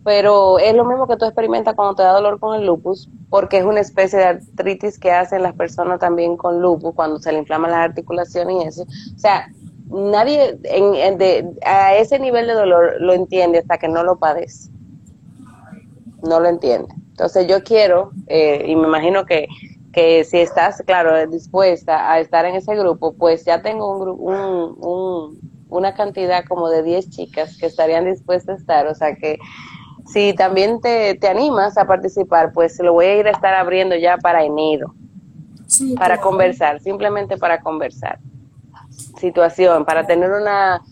pero 0.04 0.58
es 0.58 0.74
lo 0.74 0.84
mismo 0.84 1.06
que 1.06 1.16
tú 1.16 1.26
experimentas 1.26 1.74
cuando 1.74 1.94
te 1.94 2.02
da 2.02 2.12
dolor 2.12 2.40
con 2.40 2.58
el 2.58 2.66
lupus, 2.66 3.08
porque 3.28 3.58
es 3.58 3.64
una 3.64 3.80
especie 3.80 4.18
de 4.18 4.24
artritis 4.24 4.98
que 4.98 5.12
hacen 5.12 5.42
las 5.42 5.54
personas 5.54 6.00
también 6.00 6.36
con 6.36 6.60
lupus 6.60 6.94
cuando 6.94 7.18
se 7.18 7.32
le 7.32 7.38
inflaman 7.38 7.70
las 7.70 7.80
articulaciones 7.80 8.64
y 8.64 8.68
eso. 8.68 8.82
O 8.82 9.18
sea, 9.18 9.48
nadie 9.88 10.58
en, 10.64 11.18
de, 11.18 11.50
a 11.64 11.96
ese 11.96 12.18
nivel 12.18 12.46
de 12.46 12.54
dolor 12.54 12.94
lo 13.00 13.12
entiende 13.12 13.58
hasta 13.58 13.78
que 13.78 13.88
no 13.88 14.02
lo 14.02 14.18
padece. 14.18 14.70
No 16.22 16.40
lo 16.40 16.48
entiende. 16.48 16.94
Entonces 17.10 17.46
yo 17.46 17.62
quiero, 17.62 18.12
eh, 18.26 18.64
y 18.66 18.76
me 18.76 18.86
imagino 18.86 19.26
que, 19.26 19.48
que 19.92 20.24
si 20.24 20.38
estás, 20.38 20.82
claro, 20.86 21.26
dispuesta 21.26 22.10
a 22.10 22.20
estar 22.20 22.46
en 22.46 22.54
ese 22.54 22.74
grupo, 22.74 23.12
pues 23.12 23.44
ya 23.44 23.60
tengo 23.60 23.98
un, 23.98 24.08
un, 24.08 24.76
un 24.80 25.50
una 25.70 25.94
cantidad 25.94 26.44
como 26.44 26.68
de 26.68 26.82
10 26.82 27.10
chicas 27.10 27.56
que 27.56 27.66
estarían 27.66 28.04
dispuestas 28.04 28.58
a 28.58 28.60
estar, 28.60 28.86
o 28.86 28.94
sea 28.94 29.14
que 29.14 29.38
si 30.06 30.34
también 30.34 30.80
te, 30.80 31.18
animas 31.28 31.76
a 31.78 31.86
participar, 31.86 32.52
pues 32.52 32.78
lo 32.80 32.92
voy 32.92 33.06
a 33.06 33.16
ir 33.16 33.26
a 33.26 33.30
estar 33.30 33.54
abriendo 33.54 33.96
ya 33.96 34.16
para 34.18 34.44
enero, 34.44 34.94
para 35.96 36.20
conversar, 36.20 36.80
simplemente 36.80 37.36
para 37.36 37.60
conversar. 37.60 38.18
Situación, 39.18 39.84
para 39.84 40.06
tener 40.06 40.30
una 40.30 40.82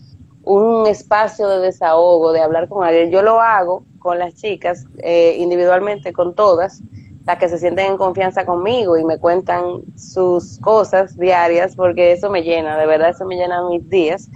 un 0.43 0.87
espacio 0.87 1.47
de 1.47 1.59
desahogo, 1.59 2.31
de 2.31 2.41
hablar 2.41 2.67
con 2.69 2.83
alguien. 2.83 3.11
Yo 3.11 3.21
lo 3.21 3.39
hago 3.39 3.83
con 3.99 4.17
las 4.17 4.33
chicas, 4.35 4.85
eh, 4.97 5.35
individualmente, 5.37 6.13
con 6.13 6.33
todas, 6.33 6.81
las 7.25 7.37
que 7.37 7.49
se 7.49 7.59
sienten 7.59 7.91
en 7.91 7.97
confianza 7.97 8.45
conmigo 8.45 8.97
y 8.97 9.05
me 9.05 9.19
cuentan 9.19 9.81
sus 9.95 10.57
cosas 10.59 11.17
diarias, 11.17 11.75
porque 11.75 12.13
eso 12.13 12.29
me 12.29 12.41
llena, 12.41 12.77
de 12.77 12.87
verdad, 12.87 13.09
eso 13.09 13.25
me 13.25 13.35
llena 13.35 13.67
mis 13.69 13.87
días. 13.89 14.29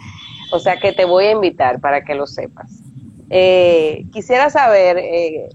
O 0.52 0.60
sea 0.60 0.80
que 0.80 0.94
te 0.94 1.06
voy 1.06 1.26
a 1.26 1.32
invitar 1.32 1.80
para 1.80 2.04
que 2.04 2.14
lo 2.14 2.28
sepas. 2.28 2.83
Eh, 3.36 4.06
quisiera 4.12 4.52
saber 4.52 5.00
eh, 5.00 5.50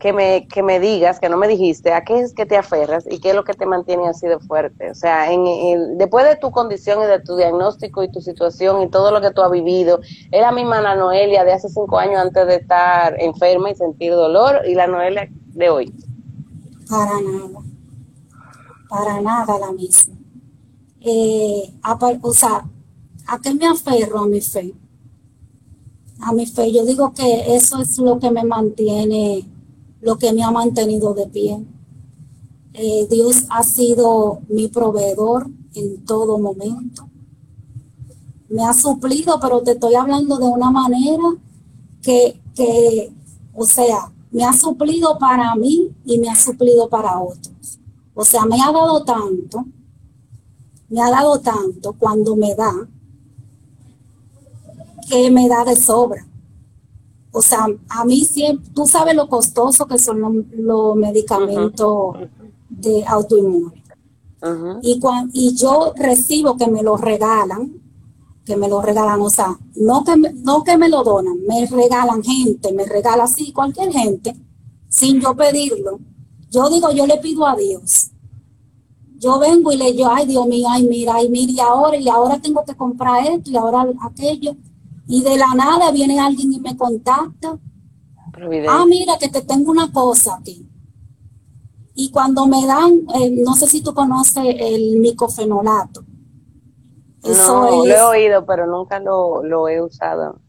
que, 0.00 0.12
me, 0.12 0.48
que 0.48 0.64
me 0.64 0.80
digas, 0.80 1.20
que 1.20 1.28
no 1.28 1.36
me 1.36 1.46
dijiste, 1.46 1.92
a 1.92 2.02
qué 2.02 2.18
es 2.18 2.34
que 2.34 2.46
te 2.46 2.56
aferras 2.56 3.04
y 3.08 3.20
qué 3.20 3.30
es 3.30 3.36
lo 3.36 3.44
que 3.44 3.54
te 3.54 3.64
mantiene 3.64 4.08
así 4.08 4.26
de 4.26 4.40
fuerte. 4.40 4.90
O 4.90 4.94
sea, 4.96 5.30
en, 5.30 5.98
después 5.98 6.24
de 6.24 6.34
tu 6.34 6.50
condición 6.50 7.00
y 7.00 7.06
de 7.06 7.20
tu 7.20 7.36
diagnóstico 7.36 8.02
y 8.02 8.10
tu 8.10 8.20
situación 8.20 8.82
y 8.82 8.90
todo 8.90 9.12
lo 9.12 9.20
que 9.20 9.30
tú 9.30 9.40
has 9.40 9.52
vivido, 9.52 10.00
¿es 10.32 10.40
la 10.40 10.50
misma 10.50 10.80
la 10.80 10.96
Noelia 10.96 11.44
de 11.44 11.52
hace 11.52 11.68
cinco 11.68 11.96
años 11.96 12.20
antes 12.20 12.44
de 12.44 12.56
estar 12.56 13.14
enferma 13.20 13.70
y 13.70 13.76
sentir 13.76 14.10
dolor 14.14 14.62
y 14.66 14.74
la 14.74 14.88
Noelia 14.88 15.28
de 15.30 15.70
hoy? 15.70 15.94
Para 16.90 17.20
nada, 17.20 17.60
para 18.88 19.20
nada 19.20 19.58
la 19.60 19.70
misma. 19.70 20.16
Eh, 21.00 21.72
o 22.20 22.34
sea, 22.34 22.64
¿a 23.28 23.38
qué 23.38 23.54
me 23.54 23.68
aferro 23.68 24.18
a 24.18 24.26
mi 24.26 24.40
fe? 24.40 24.74
A 26.22 26.32
mi 26.32 26.46
fe. 26.46 26.72
Yo 26.72 26.84
digo 26.84 27.12
que 27.12 27.54
eso 27.54 27.80
es 27.80 27.98
lo 27.98 28.18
que 28.18 28.30
me 28.30 28.44
mantiene, 28.44 29.48
lo 30.00 30.16
que 30.16 30.32
me 30.32 30.42
ha 30.42 30.50
mantenido 30.50 31.14
de 31.14 31.26
pie. 31.26 31.64
Eh, 32.74 33.06
Dios 33.10 33.44
ha 33.50 33.62
sido 33.62 34.40
mi 34.48 34.68
proveedor 34.68 35.48
en 35.74 36.04
todo 36.04 36.38
momento. 36.38 37.08
Me 38.48 38.64
ha 38.64 38.72
suplido, 38.72 39.38
pero 39.40 39.62
te 39.62 39.72
estoy 39.72 39.94
hablando 39.94 40.38
de 40.38 40.46
una 40.46 40.70
manera 40.70 41.24
que, 42.02 42.40
que, 42.54 43.12
o 43.54 43.64
sea, 43.64 44.12
me 44.30 44.44
ha 44.44 44.52
suplido 44.52 45.18
para 45.18 45.54
mí 45.56 45.90
y 46.04 46.18
me 46.18 46.28
ha 46.28 46.34
suplido 46.34 46.88
para 46.88 47.20
otros. 47.20 47.78
O 48.14 48.24
sea, 48.24 48.44
me 48.44 48.60
ha 48.60 48.70
dado 48.70 49.04
tanto, 49.04 49.64
me 50.88 51.00
ha 51.00 51.10
dado 51.10 51.38
tanto 51.40 51.94
cuando 51.98 52.36
me 52.36 52.54
da, 52.54 52.72
que 55.08 55.30
me 55.30 55.48
da 55.48 55.64
de 55.64 55.76
sobra. 55.76 56.26
O 57.32 57.40
sea, 57.40 57.66
a 57.88 58.04
mí 58.04 58.24
siempre, 58.24 58.70
tú 58.74 58.86
sabes 58.86 59.14
lo 59.14 59.26
costoso 59.28 59.86
que 59.86 59.98
son 59.98 60.46
los, 60.54 60.96
medicamentos 60.96 62.16
de 62.68 63.04
autoinmune. 63.06 63.82
y, 64.82 65.00
y 65.32 65.54
yo 65.54 65.94
recibo 65.96 66.56
que 66.56 66.66
me 66.66 66.82
lo 66.82 66.98
regalan, 66.98 67.72
que 68.44 68.56
me 68.56 68.68
lo 68.68 68.82
regalan, 68.82 69.20
o 69.20 69.30
sea, 69.30 69.58
no 69.76 70.04
que, 70.04 70.16
me, 70.16 70.32
no 70.32 70.62
que 70.62 70.76
me 70.76 70.90
lo 70.90 71.02
donan, 71.02 71.38
me 71.46 71.64
regalan 71.66 72.22
gente, 72.22 72.72
me 72.72 72.84
regala 72.84 73.24
así 73.24 73.52
cualquier 73.52 73.92
gente, 73.92 74.36
sin 74.88 75.20
yo 75.20 75.34
pedirlo. 75.34 76.00
Yo 76.50 76.68
digo, 76.68 76.90
yo 76.92 77.06
le 77.06 77.16
pido 77.16 77.46
a 77.46 77.56
Dios. 77.56 78.10
Yo 79.18 79.38
vengo 79.38 79.72
y 79.72 79.76
le 79.76 79.92
digo, 79.92 80.08
ay 80.10 80.26
Dios 80.26 80.46
mío, 80.46 80.66
ay 80.68 80.86
mira, 80.86 81.14
ay 81.14 81.30
mira, 81.30 81.52
y 81.52 81.60
ahora, 81.60 81.96
y 81.96 82.08
ahora 82.08 82.40
tengo 82.40 82.62
que 82.64 82.74
comprar 82.74 83.24
esto, 83.26 83.50
y 83.50 83.56
ahora 83.56 83.86
aquello 84.02 84.54
y 85.06 85.22
de 85.22 85.36
la 85.36 85.54
nada 85.54 85.90
viene 85.90 86.20
alguien 86.20 86.52
y 86.52 86.60
me 86.60 86.76
contacta. 86.76 87.58
Ah, 88.68 88.84
mira, 88.86 89.18
que 89.18 89.28
te 89.28 89.42
tengo 89.42 89.70
una 89.70 89.92
cosa 89.92 90.36
aquí. 90.36 90.68
Y 91.94 92.10
cuando 92.10 92.46
me 92.46 92.64
dan, 92.66 92.92
eh, 93.20 93.30
no 93.44 93.54
sé 93.54 93.66
si 93.66 93.82
tú 93.82 93.92
conoces 93.92 94.44
el 94.58 94.98
micofenolato. 94.98 96.04
Eso 97.22 97.62
no, 97.62 97.84
lo 97.84 97.86
he 97.86 98.02
oído, 98.02 98.44
pero 98.46 98.66
nunca 98.66 98.98
lo, 98.98 99.68
he 99.68 99.80
usado. 99.80 100.40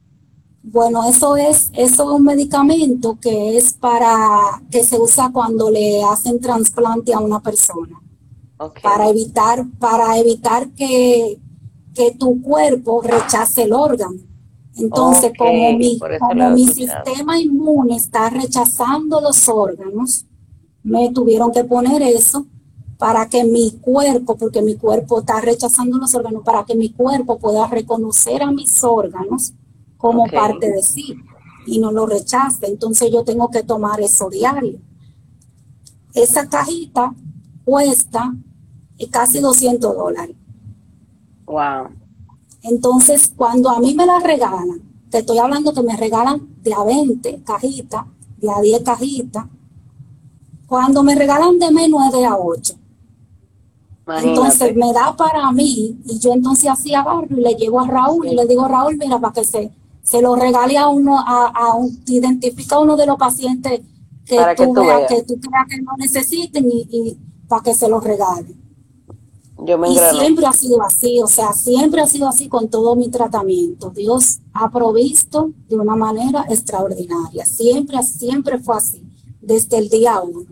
Bueno, 0.64 1.08
eso 1.08 1.36
es, 1.36 1.70
eso 1.74 2.04
es 2.04 2.10
un 2.20 2.24
medicamento 2.24 3.18
que 3.20 3.58
es 3.58 3.74
para, 3.74 4.62
que 4.72 4.84
se 4.84 4.98
usa 4.98 5.30
cuando 5.32 5.70
le 5.70 6.04
hacen 6.04 6.40
trasplante 6.40 7.14
a 7.14 7.20
una 7.20 7.42
persona. 7.42 8.00
Para 8.82 9.10
evitar, 9.10 9.66
para 9.78 10.18
evitar 10.18 10.70
que, 10.70 11.38
que 11.94 12.12
tu 12.12 12.42
cuerpo 12.42 13.02
rechace 13.02 13.64
el 13.64 13.74
órgano. 13.74 14.33
Entonces, 14.76 15.32
como 15.38 15.78
mi, 15.78 16.00
como 16.20 16.50
mi 16.52 16.68
sistema 16.68 17.40
inmune 17.40 17.96
está 17.96 18.30
rechazando 18.30 19.22
los 19.22 19.48
órganos, 19.48 20.26
me 20.84 21.12
tuvieron 21.12 21.52
que 21.52 21.64
poner 21.64 22.02
eso 22.02 22.46
para 22.98 23.28
que 23.28 23.44
mi 23.44 23.72
cuerpo, 23.72 24.36
porque 24.36 24.62
mi 24.62 24.76
cuerpo 24.76 25.20
está 25.20 25.42
rechazando 25.42 25.98
los 25.98 26.14
órganos, 26.16 26.44
para 26.44 26.64
que 26.66 26.76
mi 26.76 26.90
cuerpo 26.90 27.38
pueda 27.38 27.68
reconocer 27.68 28.42
a 28.42 28.52
mis 28.52 28.84
órganos 28.84 29.54
como 29.98 30.26
parte 30.26 30.72
de 30.72 30.82
sí 30.82 31.16
y 31.66 31.80
no 31.80 31.92
lo 31.92 32.06
rechace. 32.06 32.68
Entonces 32.68 33.12
yo 33.12 33.24
tengo 33.24 33.50
que 33.50 33.64
tomar 33.64 34.02
eso 34.02 34.30
diario. 34.30 34.80
Esa 36.14 36.48
cajita 36.48 37.14
cuesta 37.64 38.34
casi 39.12 39.40
200 39.40 39.96
dólares. 39.96 40.36
Wow. 41.46 41.90
Entonces, 42.64 43.34
cuando 43.36 43.70
a 43.70 43.80
mí 43.80 43.94
me 43.94 44.06
la 44.06 44.20
regalan, 44.20 44.82
te 45.10 45.20
estoy 45.20 45.38
hablando 45.38 45.74
que 45.74 45.84
me 45.84 45.96
regalan 45.98 46.48
de 46.64 46.74
a 46.74 46.84
20 46.84 47.44
cajitas, 47.44 48.06
de 48.38 48.50
a 48.50 48.62
10 48.62 48.82
cajitas, 48.84 49.46
cuando 50.66 51.04
me 51.04 51.14
regalan 51.14 51.60
de 51.60 51.72
menos 51.72 52.08
es 52.08 52.14
de 52.14 52.26
a 52.26 52.38
8. 52.38 52.74
Entonces 54.22 54.76
me 54.76 54.92
da 54.92 55.16
para 55.16 55.52
mí 55.52 55.98
y 56.06 56.20
yo 56.20 56.34
entonces 56.34 56.70
así 56.70 56.94
agarro 56.94 57.28
y 57.30 57.36
le 57.36 57.54
llevo 57.54 57.80
a 57.80 57.88
Raúl 57.88 58.28
y 58.28 58.36
le 58.36 58.46
digo, 58.46 58.68
Raúl, 58.68 58.98
mira, 58.98 59.20
para 59.20 59.34
que 59.34 59.46
se, 59.46 59.72
se 60.02 60.22
lo 60.22 60.36
regale 60.36 60.78
a 60.78 60.88
uno, 60.90 61.20
a, 61.20 61.48
a 61.48 61.76
un, 61.76 62.02
identifica 62.08 62.76
a 62.76 62.80
uno 62.80 62.98
de 62.98 63.06
los 63.06 63.18
pacientes 63.18 63.82
que, 64.26 64.38
tú, 64.58 64.74
veas, 64.74 65.08
que 65.08 65.24
tú 65.24 65.40
creas 65.40 65.68
que 65.70 65.82
no 65.82 65.92
necesiten 65.98 66.66
y, 66.70 66.88
y 66.92 67.18
para 67.48 67.64
que 67.64 67.74
se 67.74 67.88
lo 67.88 68.00
regale 68.00 68.56
y 69.60 70.18
siempre 70.18 70.46
ha 70.46 70.54
sido 70.54 70.82
así, 70.82 71.20
o 71.22 71.28
sea, 71.28 71.54
siempre 71.54 72.02
ha 72.02 72.08
sido 72.08 72.28
así 72.28 72.50
con 72.50 72.70
todo 72.70 72.96
mi 72.96 73.10
tratamiento. 73.10 73.92
Dios 73.92 74.40
ha 74.54 74.70
provisto 74.70 75.52
de 75.70 75.78
una 75.78 75.96
manera 75.96 76.46
extraordinaria. 76.50 77.46
Siempre, 77.46 78.02
siempre 78.04 78.60
fue 78.60 78.78
así, 78.78 79.04
desde 79.42 79.78
el 79.78 79.90
día 79.90 80.22
uno. 80.22 80.46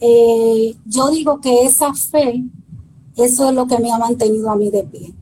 Eh, 0.00 0.76
yo 0.84 1.10
digo 1.10 1.40
que 1.40 1.64
esa 1.64 1.92
fe, 1.94 2.44
eso 3.16 3.48
es 3.48 3.54
lo 3.54 3.66
que 3.66 3.78
me 3.78 3.90
ha 3.90 3.98
mantenido 3.98 4.50
a 4.50 4.56
mí 4.56 4.70
de 4.70 4.84
pie. 4.84 5.14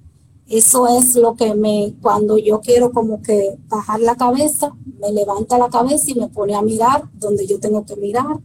Eso 0.49 0.87
es 0.87 1.17
lo 1.17 1.35
que 1.35 1.55
me, 1.55 1.95
cuando 2.03 2.39
yo 2.39 2.61
quiero 2.61 2.93
como 2.93 3.23
que 3.23 3.57
bajar 3.69 4.01
la 4.01 4.17
cabeza, 4.17 4.73
me 5.01 5.11
levanta 5.13 5.59
la 5.59 5.71
cabeza 5.71 6.11
y 6.11 6.15
me 6.15 6.29
pone 6.29 6.55
a 6.55 6.63
mirar 6.63 7.09
donde 7.15 7.47
yo 7.47 7.59
tengo 7.59 7.85
que 7.87 7.97
mirar. 7.97 8.39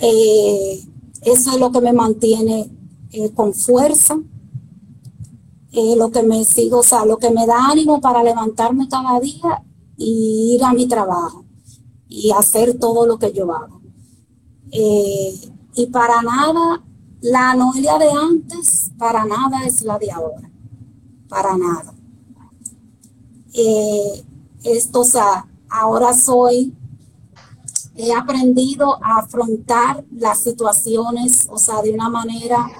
Eh, 0.00 0.84
eso 1.22 1.50
es 1.50 1.58
lo 1.58 1.72
que 1.72 1.80
me 1.80 1.92
mantiene 1.92 2.70
eh, 3.12 3.32
con 3.32 3.54
fuerza, 3.54 4.18
eh, 5.72 5.94
lo 5.96 6.10
que 6.10 6.22
me 6.22 6.44
sigo, 6.44 6.78
o 6.78 6.82
sea, 6.82 7.04
lo 7.04 7.18
que 7.18 7.30
me 7.30 7.46
da 7.46 7.70
ánimo 7.70 8.00
para 8.00 8.22
levantarme 8.22 8.88
cada 8.88 9.18
día 9.20 9.62
y 9.96 10.54
ir 10.56 10.64
a 10.64 10.72
mi 10.72 10.86
trabajo 10.86 11.44
y 12.08 12.30
hacer 12.30 12.78
todo 12.78 13.06
lo 13.06 13.18
que 13.18 13.32
yo 13.32 13.52
hago. 13.52 13.80
Eh, 14.70 15.52
y 15.74 15.86
para 15.86 16.22
nada, 16.22 16.82
la 17.20 17.54
Noelia 17.54 17.98
de 17.98 18.10
antes, 18.10 18.92
para 18.98 19.24
nada 19.24 19.64
es 19.66 19.82
la 19.82 19.98
de 19.98 20.10
ahora, 20.10 20.50
para 21.28 21.56
nada. 21.56 21.94
esto, 24.62 25.00
o 25.00 25.04
sea, 25.04 25.46
ahora 25.68 26.12
soy 26.12 26.74
he 27.98 28.12
aprendido 28.12 28.96
a 29.02 29.18
afrontar 29.18 30.04
las 30.16 30.40
situaciones, 30.40 31.48
o 31.50 31.58
sea, 31.58 31.82
de 31.82 31.90
una 31.90 32.08
manera, 32.08 32.70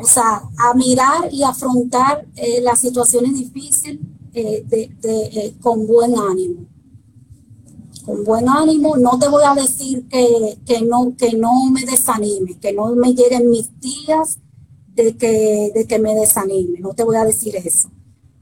o 0.00 0.06
sea, 0.06 0.42
a 0.58 0.74
mirar 0.74 1.32
y 1.32 1.42
afrontar 1.42 2.26
eh, 2.36 2.60
las 2.60 2.80
situaciones 2.80 3.32
difíciles 3.32 3.98
eh, 4.34 4.64
eh, 5.02 5.54
con 5.62 5.86
buen 5.86 6.18
ánimo. 6.18 6.66
Con 8.04 8.24
buen 8.24 8.46
ánimo, 8.46 8.96
no 8.98 9.18
te 9.18 9.28
voy 9.28 9.42
a 9.44 9.54
decir 9.54 10.06
que, 10.08 10.82
no, 10.82 11.14
que 11.16 11.32
no 11.32 11.70
me 11.70 11.84
desanime, 11.84 12.58
que 12.58 12.74
no 12.74 12.94
me 12.94 13.14
lleguen 13.14 13.48
mis 13.48 13.70
días 13.80 14.38
de 14.94 15.16
que, 15.16 15.72
de 15.74 15.86
que 15.86 15.98
me 15.98 16.14
desanime, 16.14 16.80
no 16.80 16.92
te 16.92 17.04
voy 17.04 17.16
a 17.16 17.24
decir 17.24 17.56
eso. 17.56 17.88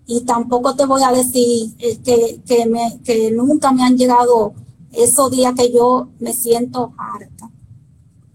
Y 0.07 0.23
tampoco 0.23 0.75
te 0.75 0.87
voy 0.87 1.03
a 1.03 1.13
decir 1.13 1.77
que, 1.77 2.41
que, 2.45 2.67
me, 2.67 3.01
que 3.05 3.31
nunca 3.31 3.73
me 3.73 3.83
han 3.83 3.97
llegado 3.97 4.55
esos 4.97 5.31
días 5.31 5.55
que 5.55 5.73
yo 5.73 6.09
me 6.19 6.33
siento 6.33 6.93
harta, 6.97 7.51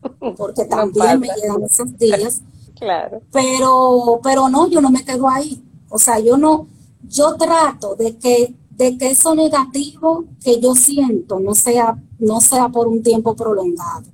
porque 0.37 0.65
también 0.65 1.19
me 1.19 1.27
llegan 1.27 1.63
esos 1.63 1.97
días. 1.97 2.41
Claro. 2.81 3.21
Pero, 3.31 4.19
pero 4.23 4.49
no, 4.49 4.67
yo 4.67 4.81
no 4.81 4.89
me 4.89 5.05
quedo 5.05 5.29
ahí. 5.29 5.63
O 5.87 5.99
sea, 5.99 6.17
yo 6.17 6.35
no, 6.35 6.67
yo 7.07 7.35
trato 7.35 7.95
de 7.95 8.17
que, 8.17 8.55
de 8.71 8.97
que 8.97 9.11
eso 9.11 9.35
negativo 9.35 10.25
que 10.43 10.59
yo 10.59 10.73
siento 10.73 11.39
no 11.39 11.53
sea, 11.53 12.01
no 12.17 12.41
sea 12.41 12.69
por 12.69 12.87
un 12.87 13.03
tiempo 13.03 13.35
prolongado. 13.35 14.05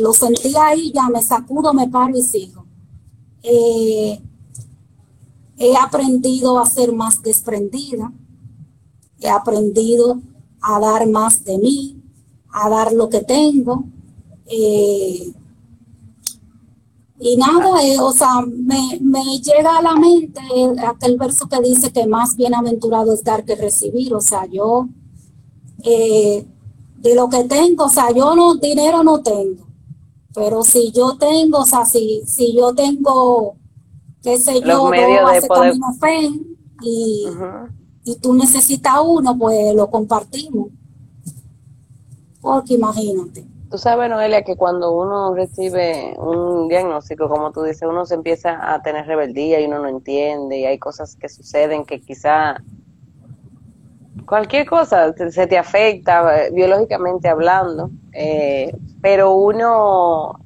Lo 0.00 0.12
sentí 0.12 0.54
ahí, 0.56 0.92
ya 0.92 1.08
me 1.08 1.20
sacudo, 1.20 1.74
me 1.74 1.88
paro 1.88 2.16
y 2.16 2.22
sigo. 2.22 2.64
Eh, 3.42 4.20
he 5.56 5.76
aprendido 5.76 6.58
a 6.60 6.66
ser 6.66 6.92
más 6.92 7.22
desprendida. 7.22 8.12
He 9.18 9.28
aprendido 9.28 10.20
a 10.66 10.80
dar 10.80 11.08
más 11.08 11.44
de 11.44 11.58
mí, 11.58 11.96
a 12.52 12.68
dar 12.68 12.92
lo 12.92 13.08
que 13.08 13.20
tengo. 13.20 13.84
Eh, 14.46 15.32
y 17.18 17.36
nada, 17.36 17.82
eh, 17.84 17.98
o 18.00 18.12
sea, 18.12 18.44
me, 18.44 18.98
llega 19.38 19.78
a 19.78 19.82
la 19.82 19.94
mente 19.94 20.40
aquel 20.86 21.16
verso 21.16 21.48
que 21.48 21.60
dice 21.60 21.92
que 21.92 22.06
más 22.06 22.36
bienaventurado 22.36 23.14
es 23.14 23.22
dar 23.22 23.44
que 23.44 23.54
recibir. 23.54 24.12
O 24.12 24.20
sea, 24.20 24.46
yo 24.46 24.88
eh, 25.84 26.44
de 26.98 27.14
lo 27.14 27.28
que 27.28 27.44
tengo, 27.44 27.84
o 27.84 27.88
sea, 27.88 28.10
yo 28.10 28.34
no, 28.34 28.56
dinero 28.56 29.04
no 29.04 29.22
tengo. 29.22 29.64
Pero 30.34 30.64
si 30.64 30.90
yo 30.90 31.16
tengo, 31.16 31.60
o 31.60 31.66
sea, 31.66 31.86
si, 31.86 32.22
si 32.26 32.54
yo 32.56 32.74
tengo, 32.74 33.54
qué 34.22 34.38
sé 34.38 34.60
yo, 34.60 34.90
dos 34.90 35.46
poder... 35.46 35.74
y, 36.82 37.26
y 38.06 38.16
tú 38.20 38.32
necesitas 38.34 38.94
uno, 39.04 39.36
pues 39.36 39.74
lo 39.74 39.90
compartimos. 39.90 40.68
Porque 42.40 42.74
imagínate. 42.74 43.44
Tú 43.68 43.78
sabes, 43.78 44.08
Noelia, 44.08 44.42
que 44.42 44.54
cuando 44.54 44.92
uno 44.92 45.34
recibe 45.34 46.14
un 46.16 46.68
diagnóstico, 46.68 47.28
como 47.28 47.50
tú 47.50 47.64
dices, 47.64 47.82
uno 47.82 48.06
se 48.06 48.14
empieza 48.14 48.72
a 48.72 48.80
tener 48.80 49.06
rebeldía 49.06 49.60
y 49.60 49.64
uno 49.64 49.80
no 49.80 49.88
entiende 49.88 50.56
y 50.56 50.66
hay 50.66 50.78
cosas 50.78 51.16
que 51.16 51.28
suceden 51.28 51.84
que 51.84 52.00
quizá 52.00 52.62
cualquier 54.24 54.68
cosa 54.68 55.12
se 55.12 55.46
te 55.48 55.58
afecta 55.58 56.44
eh, 56.44 56.52
biológicamente 56.52 57.28
hablando, 57.28 57.90
eh, 58.12 58.72
pero 59.02 59.34
uno 59.34 60.38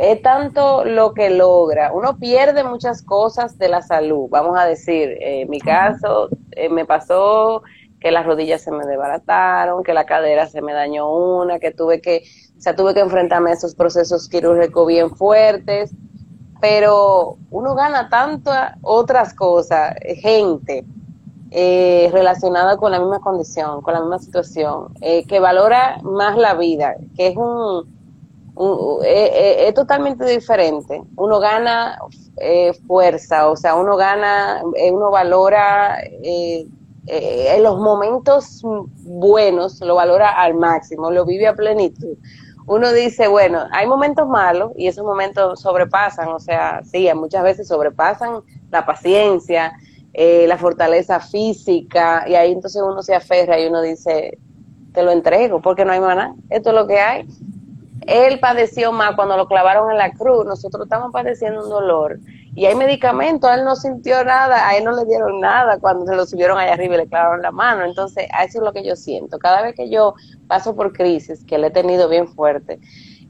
es 0.00 0.22
tanto 0.22 0.82
lo 0.86 1.12
que 1.12 1.28
logra. 1.28 1.92
Uno 1.92 2.16
pierde 2.16 2.64
muchas 2.64 3.02
cosas 3.02 3.58
de 3.58 3.68
la 3.68 3.82
salud. 3.82 4.28
Vamos 4.30 4.58
a 4.58 4.64
decir, 4.64 5.14
en 5.20 5.50
mi 5.50 5.60
caso, 5.60 6.30
eh, 6.52 6.70
me 6.70 6.86
pasó 6.86 7.62
que 8.00 8.10
las 8.10 8.24
rodillas 8.24 8.62
se 8.62 8.72
me 8.72 8.86
desbarataron, 8.86 9.82
que 9.82 9.92
la 9.92 10.06
cadera 10.06 10.46
se 10.46 10.62
me 10.62 10.72
dañó 10.72 11.12
una, 11.14 11.58
que 11.58 11.70
tuve 11.70 12.00
que, 12.00 12.22
o 12.56 12.60
sea, 12.62 12.74
tuve 12.74 12.94
que 12.94 13.00
enfrentarme 13.00 13.50
a 13.50 13.52
esos 13.52 13.74
procesos 13.74 14.26
quirúrgicos 14.30 14.86
bien 14.86 15.10
fuertes. 15.10 15.90
Pero 16.62 17.36
uno 17.50 17.74
gana 17.74 18.08
tantas 18.08 18.76
otras 18.80 19.34
cosas, 19.34 19.94
gente 20.22 20.86
eh, 21.50 22.08
relacionada 22.10 22.78
con 22.78 22.90
la 22.90 23.00
misma 23.00 23.20
condición, 23.20 23.82
con 23.82 23.92
la 23.92 24.00
misma 24.00 24.18
situación, 24.18 24.94
eh, 25.02 25.26
que 25.26 25.40
valora 25.40 25.98
más 26.02 26.38
la 26.38 26.54
vida, 26.54 26.96
que 27.16 27.28
es 27.28 27.36
un 27.36 27.99
eh, 28.60 29.30
eh, 29.32 29.68
es 29.68 29.74
totalmente 29.74 30.24
diferente. 30.26 31.02
Uno 31.16 31.40
gana 31.40 31.98
eh, 32.36 32.74
fuerza, 32.86 33.48
o 33.50 33.56
sea, 33.56 33.74
uno 33.74 33.96
gana, 33.96 34.62
uno 34.62 35.10
valora 35.10 35.98
en 36.02 37.62
los 37.62 37.78
momentos 37.78 38.62
buenos, 39.02 39.80
lo 39.80 39.94
valora 39.94 40.30
al 40.30 40.54
máximo, 40.54 41.10
lo 41.10 41.24
vive 41.24 41.46
a 41.46 41.54
plenitud. 41.54 42.18
Uno 42.66 42.92
dice, 42.92 43.28
bueno, 43.28 43.64
hay 43.72 43.86
momentos 43.86 44.28
malos 44.28 44.72
y 44.76 44.86
esos 44.86 45.04
momentos 45.04 45.60
sobrepasan, 45.60 46.28
o 46.28 46.38
sea, 46.38 46.82
sí, 46.84 47.08
muchas 47.14 47.42
veces 47.42 47.66
sobrepasan 47.66 48.42
la 48.70 48.84
paciencia, 48.84 49.72
la 50.12 50.58
fortaleza 50.58 51.18
física, 51.18 52.24
y 52.28 52.34
ahí 52.34 52.52
entonces 52.52 52.82
uno 52.82 53.02
se 53.02 53.14
aferra 53.14 53.58
y 53.58 53.66
uno 53.66 53.80
dice, 53.80 54.38
te 54.92 55.02
lo 55.02 55.10
entrego, 55.10 55.60
porque 55.62 55.84
no 55.84 55.92
hay 55.92 56.00
más 56.00 56.34
esto 56.50 56.70
es 56.70 56.74
lo 56.74 56.86
que 56.86 57.00
hay 57.00 57.26
él 58.06 58.40
padeció 58.40 58.92
más 58.92 59.14
cuando 59.14 59.36
lo 59.36 59.46
clavaron 59.46 59.90
en 59.90 59.98
la 59.98 60.12
cruz, 60.12 60.44
nosotros 60.46 60.84
estamos 60.84 61.12
padeciendo 61.12 61.62
un 61.62 61.70
dolor 61.70 62.18
Y 62.54 62.66
hay 62.66 62.74
medicamentos, 62.74 63.50
él 63.52 63.64
no 63.64 63.76
sintió 63.76 64.24
nada, 64.24 64.66
a 64.66 64.76
él 64.76 64.84
no 64.84 64.92
le 64.92 65.04
dieron 65.04 65.40
nada 65.40 65.78
cuando 65.78 66.06
se 66.06 66.16
lo 66.16 66.26
subieron 66.26 66.58
allá 66.58 66.72
arriba 66.72 66.94
y 66.94 66.98
le 66.98 67.06
clavaron 67.06 67.42
la 67.42 67.52
mano. 67.52 67.84
Entonces, 67.84 68.26
eso 68.42 68.58
es 68.58 68.64
lo 68.64 68.72
que 68.72 68.84
yo 68.84 68.96
siento. 68.96 69.38
Cada 69.38 69.62
vez 69.62 69.74
que 69.74 69.90
yo 69.90 70.14
paso 70.48 70.74
por 70.74 70.92
crisis, 70.92 71.44
que 71.44 71.58
le 71.58 71.68
he 71.68 71.70
tenido 71.70 72.08
bien 72.08 72.26
fuerte, 72.28 72.80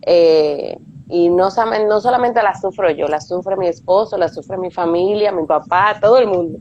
eh, 0.03 0.79
y 1.09 1.29
no, 1.29 1.49
no 1.89 2.01
solamente 2.01 2.43
la 2.43 2.59
sufro 2.59 2.91
yo, 2.91 3.09
la 3.09 3.21
sufre 3.21 3.57
mi 3.57 3.67
esposo, 3.67 4.17
la 4.17 4.29
sufre 4.29 4.57
mi 4.57 4.71
familia, 4.71 5.33
mi 5.33 5.45
papá, 5.45 5.99
todo 6.01 6.19
el 6.19 6.29
mundo. 6.29 6.59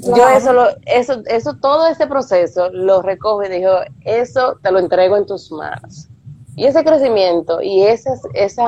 Yo 0.00 0.28
eso, 0.28 0.52
lo, 0.52 0.68
eso, 0.86 1.22
eso, 1.26 1.54
todo 1.54 1.88
ese 1.88 2.06
proceso 2.06 2.70
lo 2.70 3.02
recojo 3.02 3.42
y 3.44 3.48
digo, 3.48 3.72
eso 4.02 4.56
te 4.62 4.70
lo 4.70 4.78
entrego 4.78 5.16
en 5.16 5.26
tus 5.26 5.50
manos. 5.50 6.08
Y 6.58 6.66
ese 6.66 6.82
crecimiento 6.82 7.62
y 7.62 7.84
esa, 7.84 8.14
ese 8.32 8.60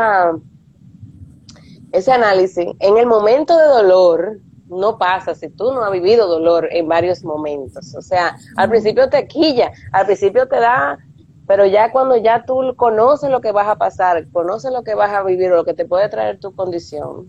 análisis, 2.13 2.67
en 2.79 2.97
el 2.97 3.07
momento 3.07 3.59
de 3.59 3.65
dolor, 3.65 4.39
no 4.69 4.97
pasa 4.97 5.35
si 5.35 5.49
tú 5.49 5.73
no 5.73 5.83
has 5.83 5.91
vivido 5.91 6.29
dolor 6.29 6.69
en 6.71 6.87
varios 6.87 7.25
momentos. 7.25 7.93
O 7.97 8.01
sea, 8.01 8.37
al 8.57 8.69
principio 8.69 9.09
te 9.09 9.27
quilla, 9.27 9.73
al 9.91 10.07
principio 10.07 10.47
te 10.47 10.61
da, 10.61 11.01
pero 11.49 11.67
ya 11.67 11.91
cuando 11.91 12.17
ya 12.17 12.45
tú 12.45 12.77
conoces 12.77 13.29
lo 13.29 13.41
que 13.41 13.51
vas 13.51 13.67
a 13.67 13.75
pasar, 13.75 14.25
conoces 14.31 14.71
lo 14.71 14.85
que 14.85 14.95
vas 14.95 15.11
a 15.11 15.25
vivir 15.25 15.51
o 15.51 15.57
lo 15.57 15.65
que 15.65 15.75
te 15.75 15.85
puede 15.85 16.09
traer 16.09 16.39
tu 16.39 16.55
condición, 16.55 17.27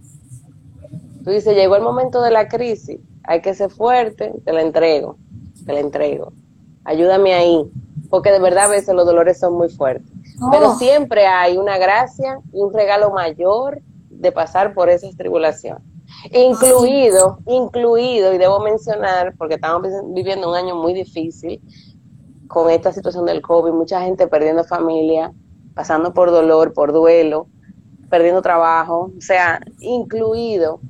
tú 1.23 1.31
dices, 1.31 1.55
llegó 1.55 1.75
el 1.75 1.81
momento 1.81 2.21
de 2.21 2.29
la 2.29 2.47
crisis, 2.47 2.99
hay 3.23 3.41
que 3.41 3.55
ser 3.55 3.71
fuerte, 3.71 4.31
te 4.45 4.53
la 4.53 4.61
entrego, 4.61 5.17
te 5.65 5.73
la 5.73 5.79
entrego. 5.79 6.33
Ayúdame 6.83 7.33
ahí, 7.33 7.67
porque 8.11 8.31
de 8.31 8.39
verdad 8.39 8.65
a 8.65 8.69
veces 8.69 8.93
los 8.93 9.07
dolores 9.07 9.39
son 9.39 9.55
muy 9.55 9.69
fuertes. 9.69 10.20
Pero 10.49 10.75
siempre 10.75 11.27
hay 11.27 11.57
una 11.57 11.77
gracia 11.77 12.39
y 12.51 12.61
un 12.61 12.73
regalo 12.73 13.11
mayor 13.11 13.81
de 14.09 14.31
pasar 14.31 14.73
por 14.73 14.89
esas 14.89 15.15
tribulaciones. 15.15 15.83
Incluido, 16.31 17.39
incluido, 17.45 18.33
y 18.33 18.37
debo 18.37 18.59
mencionar, 18.59 19.33
porque 19.37 19.55
estamos 19.55 19.87
viviendo 20.13 20.49
un 20.49 20.55
año 20.55 20.75
muy 20.75 20.93
difícil 20.93 21.61
con 22.47 22.69
esta 22.69 22.91
situación 22.91 23.25
del 23.25 23.41
COVID, 23.41 23.71
mucha 23.71 24.01
gente 24.01 24.27
perdiendo 24.27 24.63
familia, 24.63 25.31
pasando 25.73 26.13
por 26.13 26.31
dolor, 26.31 26.73
por 26.73 26.91
duelo, 26.91 27.47
perdiendo 28.09 28.41
trabajo, 28.41 29.11
o 29.17 29.21
sea, 29.21 29.61
incluido 29.79 30.81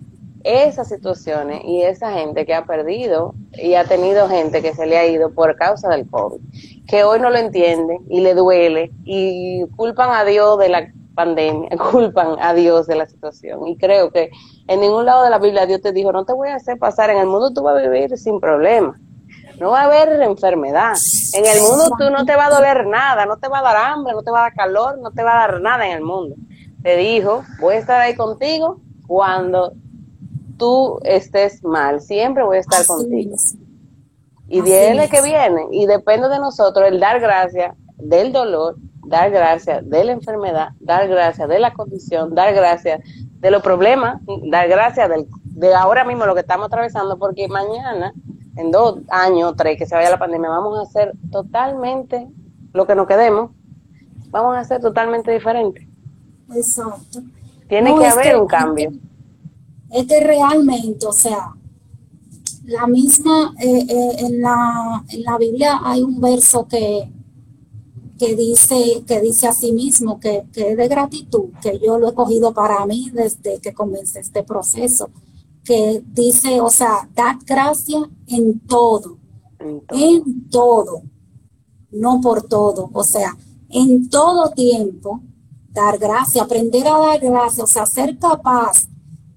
esas 0.44 0.90
situaciones 0.90 1.62
y 1.64 1.82
esa 1.82 2.12
gente 2.14 2.46
que 2.46 2.54
ha 2.54 2.66
perdido 2.66 3.34
y 3.54 3.76
ha 3.76 3.86
tenido 3.86 4.28
gente 4.28 4.62
que 4.62 4.74
se 4.74 4.86
le 4.86 4.98
ha 4.98 5.06
ido 5.08 5.34
por 5.34 5.56
causa 5.56 5.90
del 5.90 6.10
COVID, 6.10 6.40
que 6.88 7.04
hoy 7.04 7.20
no 7.20 7.30
lo 7.30 7.38
entiende 7.38 8.00
y 8.10 8.22
le 8.22 8.34
duele 8.34 8.92
y 9.04 9.66
culpan 9.76 10.12
a 10.12 10.26
Dios 10.26 10.60
de 10.60 10.70
la 10.70 10.92
pandemia, 11.16 11.70
culpan 11.92 12.38
a 12.40 12.54
Dios 12.54 12.88
de 12.88 12.96
la 12.96 13.08
situación. 13.08 13.68
Y 13.68 13.78
creo 13.78 14.12
que 14.12 14.32
en 14.68 14.82
ningún 14.82 15.06
lado 15.06 15.24
de 15.24 15.30
la 15.30 15.40
Biblia 15.40 15.66
Dios 15.66 15.82
te 15.82 15.92
dijo, 15.92 16.12
no 16.12 16.26
te 16.26 16.34
voy 16.34 16.50
a 16.50 16.56
hacer 16.56 16.78
pasar, 16.78 17.10
en 17.10 17.18
el 17.18 17.28
mundo 17.28 17.54
tú 17.54 17.62
vas 17.62 17.78
a 17.78 17.88
vivir 17.88 18.18
sin 18.18 18.40
problema. 18.40 19.00
No 19.60 19.72
va 19.72 19.82
a 19.82 19.86
haber 19.86 20.22
enfermedad. 20.22 20.94
En 21.34 21.46
el 21.46 21.62
mundo 21.62 21.92
tú 21.98 22.10
no 22.10 22.26
te 22.26 22.36
va 22.36 22.48
a 22.48 22.50
doler 22.50 22.88
nada, 22.88 23.26
no 23.26 23.38
te 23.38 23.48
va 23.48 23.60
a 23.60 23.62
dar 23.64 23.78
hambre, 23.78 24.14
no 24.14 24.24
te 24.24 24.32
va 24.32 24.40
a 24.40 24.42
dar 24.44 24.54
calor, 24.54 24.98
no 25.00 25.12
te 25.12 25.24
va 25.24 25.34
a 25.34 25.48
dar 25.48 25.62
nada 25.62 25.86
en 25.86 25.94
el 25.98 26.04
mundo. 26.04 26.36
Te 26.82 26.98
dijo, 26.98 27.44
voy 27.60 27.76
a 27.76 27.78
estar 27.78 28.02
ahí 28.02 28.16
contigo 28.16 28.80
cuando 29.06 29.74
tú 30.62 31.00
estés 31.04 31.64
mal, 31.64 32.02
siempre 32.02 32.44
voy 32.44 32.58
a 32.58 32.60
estar 32.60 32.86
contigo. 32.86 33.36
Y 34.48 34.62
viene 34.62 35.10
que 35.10 35.24
viene, 35.24 35.66
y 35.72 35.88
depende 35.88 36.30
de 36.30 36.38
nosotros 36.38 36.88
el 36.88 37.00
dar 37.00 37.20
gracias 37.20 37.76
del 37.98 38.32
dolor, 38.32 38.76
dar 39.08 39.32
gracias 39.32 39.90
de 39.90 40.04
la 40.04 40.12
enfermedad, 40.12 40.70
dar 40.80 41.08
gracias 41.08 41.50
de 41.50 41.58
la 41.58 41.74
condición, 41.74 42.36
dar 42.36 42.54
gracias 42.54 43.02
de 43.40 43.50
los 43.50 43.64
problemas, 43.64 44.22
dar 44.52 44.68
gracias 44.70 45.10
del, 45.10 45.26
de 45.46 45.74
ahora 45.74 46.06
mismo 46.06 46.28
lo 46.28 46.36
que 46.36 46.42
estamos 46.42 46.68
atravesando, 46.68 47.18
porque 47.18 47.48
mañana, 47.48 48.14
en 48.56 48.70
dos 48.70 49.00
años, 49.10 49.56
tres, 49.58 49.80
que 49.80 49.88
se 49.88 49.96
vaya 49.96 50.12
la 50.12 50.20
pandemia, 50.20 50.50
vamos 50.50 50.78
a 50.78 50.84
hacer 50.84 51.14
totalmente 51.32 52.28
lo 52.72 52.86
que 52.86 52.94
nos 52.94 53.08
quedemos, 53.08 53.50
vamos 54.30 54.56
a 54.56 54.60
hacer 54.60 54.80
totalmente 54.80 55.32
diferente. 55.32 55.88
Exacto. 56.54 57.22
Tiene 57.68 57.98
que 57.98 58.06
haber 58.06 58.36
un 58.36 58.46
cambio 58.46 58.92
es 59.92 60.08
que 60.08 60.20
realmente, 60.20 61.06
o 61.06 61.14
sea, 61.14 61.56
la 62.66 62.88
misma, 62.88 63.54
eh, 63.60 63.86
eh, 63.88 64.16
en, 64.20 64.42
la, 64.42 65.04
en 65.10 65.24
la 65.24 65.38
Biblia 65.38 65.82
hay 65.84 66.02
un 66.02 66.22
verso 66.22 66.68
que, 66.68 67.12
que 68.18 68.36
dice, 68.36 69.04
que 69.08 69.20
dice 69.20 69.48
a 69.48 69.54
sí 69.54 69.72
mismo 69.72 70.20
que, 70.20 70.46
es 70.54 70.78
de 70.78 70.88
gratitud, 70.88 71.50
que 71.62 71.80
yo 71.80 71.98
lo 71.98 72.10
he 72.10 72.14
cogido 72.14 72.54
para 72.54 72.86
mí 72.86 73.10
desde 73.12 73.60
que 73.60 73.74
comencé 73.74 74.20
este 74.20 74.44
proceso, 74.44 75.10
que 75.64 76.04
dice, 76.06 76.62
o 76.62 76.70
sea, 76.70 77.10
dad 77.16 77.38
gracia 77.46 78.00
en 78.28 78.60
todo, 78.60 79.18
en 79.60 79.82
todo, 79.82 79.98
en 79.98 80.50
todo, 80.50 81.02
no 81.92 82.22
por 82.22 82.44
todo, 82.44 82.90
o 82.94 83.04
sea, 83.04 83.36
en 83.70 84.10
todo 84.10 84.52
tiempo, 84.52 85.22
dar 85.70 85.98
gracia, 85.98 86.44
aprender 86.44 86.88
a 86.88 86.98
dar 87.00 87.20
gracia, 87.20 87.64
o 87.64 87.68
sea, 87.68 87.86
ser 87.86 88.18
capaz 88.20 88.88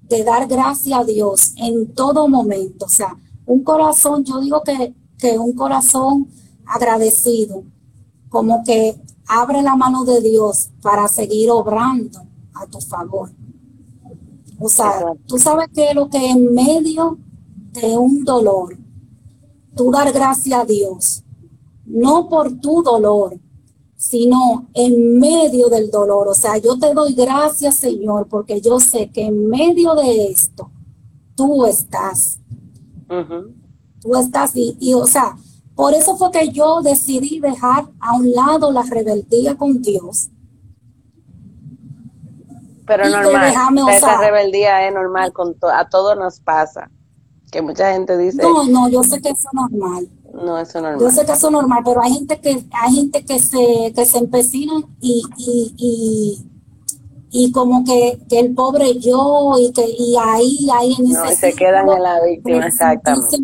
de 0.07 0.23
dar 0.23 0.47
gracias 0.47 0.99
a 0.99 1.03
Dios 1.03 1.53
en 1.57 1.93
todo 1.93 2.27
momento. 2.27 2.85
O 2.85 2.89
sea, 2.89 3.17
un 3.45 3.63
corazón, 3.63 4.23
yo 4.23 4.39
digo 4.39 4.61
que, 4.63 4.93
que 5.17 5.37
un 5.37 5.53
corazón 5.53 6.27
agradecido, 6.65 7.63
como 8.29 8.63
que 8.63 8.99
abre 9.27 9.61
la 9.61 9.75
mano 9.75 10.03
de 10.03 10.21
Dios 10.21 10.69
para 10.81 11.07
seguir 11.07 11.49
obrando 11.49 12.19
a 12.53 12.65
tu 12.67 12.79
favor. 12.79 13.31
O 14.59 14.69
sea, 14.69 15.13
tú 15.27 15.37
sabes 15.37 15.67
que 15.73 15.93
lo 15.93 16.09
que 16.09 16.29
en 16.29 16.53
medio 16.53 17.17
de 17.73 17.97
un 17.97 18.23
dolor, 18.23 18.77
tú 19.75 19.91
dar 19.91 20.11
gracias 20.11 20.59
a 20.59 20.65
Dios, 20.65 21.23
no 21.85 22.29
por 22.29 22.59
tu 22.59 22.81
dolor, 22.81 23.37
sino 23.95 24.67
en 24.73 25.19
medio 25.19 25.69
del 25.69 25.89
dolor. 25.89 26.27
O 26.27 26.33
sea, 26.33 26.57
yo 26.57 26.77
te 26.77 26.93
doy 26.93 27.13
gracias, 27.13 27.77
Señor, 27.77 28.27
porque 28.27 28.61
yo 28.61 28.79
sé 28.79 29.09
que 29.09 29.25
en 29.25 29.47
medio 29.47 29.95
de 29.95 30.27
esto, 30.27 30.71
tú 31.35 31.65
estás. 31.65 32.39
Tú 34.01 34.15
estás 34.15 34.51
y, 34.55 34.93
o 34.93 35.05
sea, 35.05 35.35
por 35.75 35.93
eso 35.93 36.15
fue 36.17 36.31
que 36.31 36.49
yo 36.49 36.81
decidí 36.81 37.39
dejar 37.39 37.85
a 37.99 38.15
un 38.15 38.31
lado 38.31 38.71
la 38.71 38.83
rebeldía 38.83 39.55
con 39.55 39.81
Dios. 39.81 40.29
Pero 42.85 43.09
normal, 43.09 43.89
esa 43.89 44.17
rebeldía 44.19 44.87
es 44.87 44.93
normal, 44.93 45.33
con 45.33 45.55
a 45.73 45.89
todos 45.89 46.15
nos 46.17 46.39
pasa. 46.39 46.91
Que 47.51 47.61
mucha 47.61 47.93
gente 47.93 48.17
dice... 48.17 48.43
No, 48.43 48.65
no, 48.65 48.89
yo 48.89 49.01
sé 49.01 49.21
que 49.21 49.29
eso 49.29 49.47
es 49.47 49.53
normal. 49.53 50.09
No, 50.35 50.57
eso 50.57 50.81
normal. 50.81 50.99
Yo 50.99 51.11
sé 51.11 51.25
que 51.25 51.31
eso 51.31 51.47
es 51.47 51.53
normal, 51.53 51.81
pero 51.85 52.01
hay 52.01 52.13
gente 52.13 52.39
que 52.39 52.65
hay 52.71 52.93
gente 52.93 53.23
que 53.23 53.39
se 53.39 53.93
que 53.95 54.05
se 54.05 54.17
empecina 54.17 54.73
y, 54.99 55.23
y, 55.37 55.73
y, 55.77 56.45
y 57.31 57.51
como 57.51 57.85
que, 57.85 58.19
que, 58.27 58.39
el 58.39 58.53
pobre 58.53 58.99
yo 58.99 59.53
y 59.57 59.71
que 59.71 59.85
y 59.87 60.15
ahí 60.21 60.67
ahí 60.73 60.95
en 60.99 61.05
ese 61.05 61.19
no, 61.19 61.31
se 61.31 61.53
quedan 61.53 61.87
en 61.89 62.03
la 62.03 62.21
víctima 62.21 62.67
exactamente. 62.67 63.37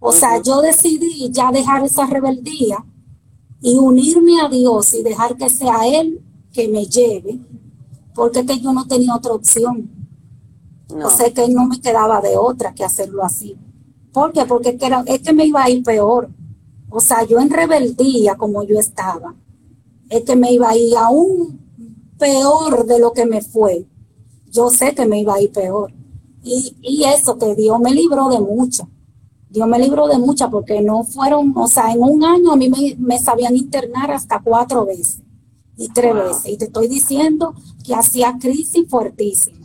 O 0.00 0.12
sea, 0.12 0.40
yo 0.40 0.60
decidí 0.60 1.28
ya 1.32 1.50
dejar 1.50 1.84
esa 1.84 2.06
rebeldía 2.06 2.84
y 3.60 3.78
unirme 3.78 4.40
a 4.40 4.48
Dios 4.48 4.94
y 4.94 5.02
dejar 5.02 5.36
que 5.36 5.48
sea 5.48 5.88
él 5.88 6.20
que 6.52 6.68
me 6.68 6.86
lleve, 6.86 7.40
porque 8.14 8.46
que 8.46 8.60
yo 8.60 8.72
no 8.72 8.86
tenía 8.86 9.16
otra 9.16 9.32
opción. 9.32 9.90
No. 10.94 11.08
O 11.08 11.10
sea 11.10 11.30
que 11.32 11.48
no 11.48 11.66
me 11.66 11.80
quedaba 11.80 12.20
de 12.20 12.36
otra 12.36 12.72
que 12.72 12.84
hacerlo 12.84 13.24
así. 13.24 13.56
¿Por 14.18 14.32
qué? 14.32 14.44
Porque 14.46 14.76
es 15.06 15.20
que 15.20 15.32
me 15.32 15.46
iba 15.46 15.62
a 15.62 15.70
ir 15.70 15.84
peor. 15.84 16.28
O 16.90 17.00
sea, 17.00 17.24
yo 17.24 17.38
en 17.38 17.50
rebeldía 17.50 18.36
como 18.36 18.64
yo 18.64 18.76
estaba, 18.76 19.34
es 20.10 20.24
que 20.24 20.34
me 20.34 20.52
iba 20.52 20.70
a 20.70 20.76
ir 20.76 20.96
aún 20.96 21.60
peor 22.18 22.84
de 22.84 22.98
lo 22.98 23.12
que 23.12 23.26
me 23.26 23.42
fue. 23.42 23.86
Yo 24.50 24.70
sé 24.70 24.92
que 24.92 25.06
me 25.06 25.20
iba 25.20 25.34
a 25.34 25.40
ir 25.40 25.52
peor. 25.52 25.92
Y, 26.42 26.74
y 26.82 27.04
eso 27.04 27.38
que 27.38 27.54
Dios 27.54 27.78
me 27.78 27.92
libró 27.92 28.28
de 28.28 28.40
mucha. 28.40 28.88
Dios 29.50 29.68
me 29.68 29.78
libró 29.78 30.08
de 30.08 30.18
mucha 30.18 30.50
porque 30.50 30.80
no 30.80 31.04
fueron, 31.04 31.52
o 31.56 31.68
sea, 31.68 31.92
en 31.92 32.02
un 32.02 32.24
año 32.24 32.52
a 32.52 32.56
mí 32.56 32.70
me, 32.98 33.18
sabían 33.18 33.56
internar 33.56 34.10
hasta 34.10 34.42
cuatro 34.42 34.84
veces 34.84 35.22
y 35.76 35.88
tres 35.90 36.12
veces. 36.12 36.46
Y 36.46 36.56
te 36.56 36.64
estoy 36.64 36.88
diciendo 36.88 37.54
que 37.84 37.94
hacía 37.94 38.36
crisis 38.40 38.88
fuertísima. 38.88 39.57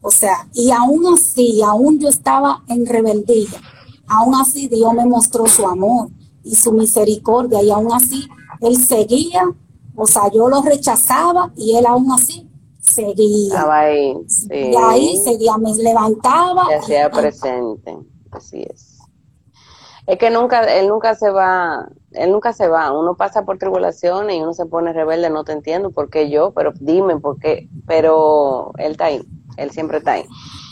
O 0.00 0.10
sea, 0.10 0.48
y 0.52 0.70
aún 0.70 1.06
así, 1.12 1.60
aún 1.62 1.98
yo 1.98 2.08
estaba 2.08 2.62
en 2.68 2.86
rebeldía, 2.86 3.60
aún 4.06 4.34
así 4.36 4.68
Dios 4.68 4.92
me 4.94 5.04
mostró 5.04 5.46
su 5.46 5.66
amor 5.66 6.08
y 6.44 6.54
su 6.54 6.72
misericordia 6.72 7.62
y 7.62 7.70
aún 7.70 7.92
así 7.92 8.28
Él 8.60 8.76
seguía, 8.76 9.42
o 9.96 10.06
sea, 10.06 10.30
yo 10.32 10.48
lo 10.48 10.62
rechazaba 10.62 11.52
y 11.56 11.76
Él 11.76 11.86
aún 11.86 12.12
así 12.12 12.48
seguía. 12.80 13.48
Estaba 13.48 13.80
ahí, 13.80 14.14
Y 14.50 14.76
ahí 14.76 15.20
seguía, 15.24 15.58
me 15.58 15.74
levantaba. 15.74 16.66
Se 16.68 16.74
hacía 16.76 17.10
presente, 17.10 17.98
así 18.30 18.62
es. 18.62 18.98
Es 20.06 20.16
que 20.16 20.30
nunca, 20.30 20.62
Él 20.62 20.88
nunca 20.88 21.16
se 21.16 21.28
va, 21.28 21.88
Él 22.12 22.30
nunca 22.30 22.54
se 22.54 22.68
va, 22.68 22.98
uno 22.98 23.16
pasa 23.16 23.44
por 23.44 23.58
tribulaciones 23.58 24.36
y 24.36 24.40
uno 24.40 24.54
se 24.54 24.64
pone 24.64 24.92
rebelde, 24.92 25.28
no 25.28 25.44
te 25.44 25.52
entiendo 25.52 25.90
por 25.90 26.08
qué 26.08 26.30
yo, 26.30 26.52
pero 26.52 26.72
dime 26.80 27.18
por 27.18 27.38
qué, 27.38 27.68
pero 27.86 28.72
Él 28.78 28.92
está 28.92 29.06
ahí 29.06 29.22
Él 29.58 29.70
siempre 29.70 29.98
está 29.98 30.12
ahí. 30.12 30.24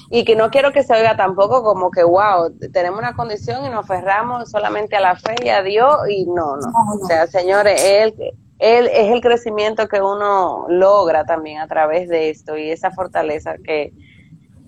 Y 0.08 0.24
que 0.24 0.36
no 0.36 0.50
quiero 0.50 0.72
que 0.72 0.82
se 0.82 0.94
oiga 0.94 1.16
tampoco 1.16 1.62
como 1.62 1.90
que, 1.90 2.04
wow, 2.04 2.50
tenemos 2.72 3.00
una 3.00 3.14
condición 3.14 3.64
y 3.64 3.68
nos 3.68 3.84
aferramos 3.84 4.50
solamente 4.50 4.96
a 4.96 5.00
la 5.00 5.16
fe 5.16 5.34
y 5.44 5.48
a 5.48 5.62
Dios 5.62 5.96
y 6.08 6.26
no, 6.26 6.56
no. 6.56 6.72
O 7.02 7.06
sea, 7.06 7.26
señores, 7.26 7.82
él, 7.84 8.14
él 8.58 8.88
es 8.92 9.12
el 9.12 9.20
crecimiento 9.20 9.88
que 9.88 10.00
uno 10.00 10.66
logra 10.68 11.24
también 11.24 11.58
a 11.58 11.66
través 11.66 12.08
de 12.08 12.30
esto 12.30 12.56
y 12.56 12.70
esa 12.70 12.92
fortaleza 12.92 13.56
que 13.64 13.92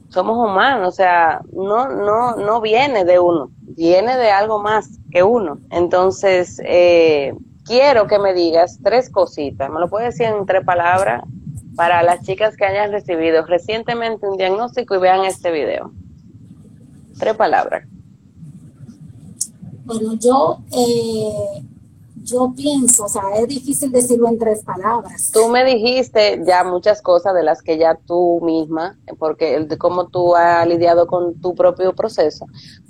somos 0.09 0.39
humanos, 0.39 0.89
o 0.89 0.93
sea, 0.93 1.41
no, 1.53 1.89
no, 1.89 2.37
no 2.37 2.61
viene 2.61 3.05
de 3.05 3.19
uno, 3.19 3.51
viene 3.61 4.17
de 4.17 4.31
algo 4.31 4.59
más 4.59 4.99
que 5.11 5.23
uno. 5.23 5.59
Entonces, 5.71 6.61
eh, 6.65 7.35
quiero 7.65 8.07
que 8.07 8.19
me 8.19 8.33
digas 8.33 8.79
tres 8.83 9.11
cositas, 9.11 9.71
me 9.71 9.81
lo 9.81 9.89
puedes 9.89 10.15
decir 10.15 10.35
en 10.35 10.47
tres 10.47 10.65
palabras 10.65 11.23
para 11.79 12.03
las 12.03 12.23
chicas 12.23 12.57
que 12.57 12.65
hayan 12.65 12.91
recibido 12.91 13.47
recientemente 13.47 14.29
un 14.29 14.37
diagnóstico 14.37 14.97
y 14.97 14.99
vean 14.99 15.25
este 15.25 15.53
video. 15.53 15.93
Tres 17.17 17.37
palabras. 17.37 17.87
Bueno, 19.85 20.15
yo 20.15 20.59
eh, 20.73 21.63
yo 22.25 22.53
pienso, 22.57 23.05
o 23.05 23.09
sea, 23.09 23.23
es 23.39 23.47
difícil 23.47 23.93
decirlo 23.93 24.27
en 24.27 24.39
tres 24.39 24.65
palabras. 24.65 25.31
Tú 25.33 25.49
me 25.49 25.65
dijiste 25.65 26.43
ya 26.45 26.65
muchas 26.65 27.01
cosas 27.01 27.33
de 27.33 27.45
las 27.45 27.63
que 27.63 27.79
ya 27.79 27.95
tú 27.95 28.41
misma, 28.43 28.99
porque 29.21 29.61
de 29.61 29.79
cómo 29.79 30.09
tú 30.09 30.35
has 30.35 30.67
lidiado 30.67 31.07
con 31.07 31.41
tu 31.41 31.55
propio 31.55 31.95
proceso, 31.95 32.47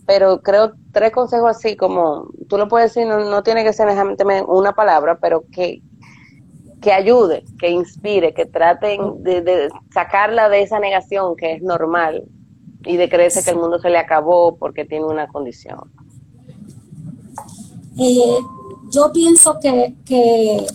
pero 0.07 0.41
creo 0.41 0.73
tres 0.93 1.13
consejos 1.13 1.51
así 1.51 1.77
como, 1.77 2.31
tú 2.49 2.57
lo 2.57 2.69
puedes 2.69 2.95
decir, 2.95 3.07
no, 3.07 3.43
tiene 3.43 3.65
que 3.65 3.75
ser 3.75 3.87
necesariamente 3.87 4.25
una 4.49 4.73
palabra, 4.73 5.19
pero 5.21 5.45
que, 5.53 5.83
que 6.81 6.93
ayude, 6.93 7.45
que 7.59 7.71
inspire, 7.71 8.33
que 8.35 8.47
traten 8.47 9.23
de, 9.23 9.69
sacarla 9.93 10.49
de 10.49 10.63
esa 10.63 10.79
negación 10.79 11.35
que 11.37 11.55
es 11.55 11.63
normal 11.63 12.25
y 12.85 12.97
de 12.97 13.09
creerse 13.09 13.43
que 13.43 13.51
el 13.51 13.57
mundo 13.57 13.79
se 13.79 13.91
le 13.91 13.99
acabó 13.99 14.57
porque 14.57 14.85
tiene 14.85 15.05
una 15.05 15.27
condición. 15.29 15.91
Eh, 17.99 18.39
yo 18.91 19.13
pienso 19.13 19.59
que, 19.61 19.95
que, 20.05 20.67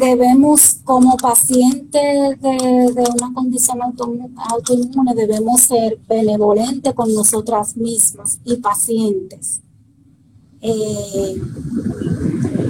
debemos, 0.00 0.80
como 0.82 1.16
pacientes 1.16 2.40
de, 2.40 3.04
una 3.14 3.32
condición 3.32 3.80
autoinmune, 3.82 5.14
debemos 5.14 5.60
ser 5.60 5.96
benevolentes 6.08 6.92
con 6.92 7.14
nosotras 7.14 7.76
mismas 7.76 8.40
y 8.44 8.56
pacientes. 8.56 9.60
Eh, 10.60 11.42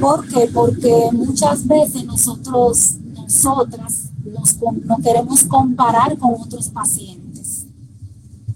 ¿Por 0.01 0.27
qué? 0.29 0.51
Porque 0.53 1.09
muchas 1.13 1.67
veces 1.67 2.05
nosotros, 2.05 2.97
nosotras, 3.15 4.11
nos, 4.25 4.57
nos 4.85 5.01
queremos 5.01 5.45
comparar 5.45 6.19
con 6.19 6.35
otros 6.35 6.69
pacientes. 6.69 7.67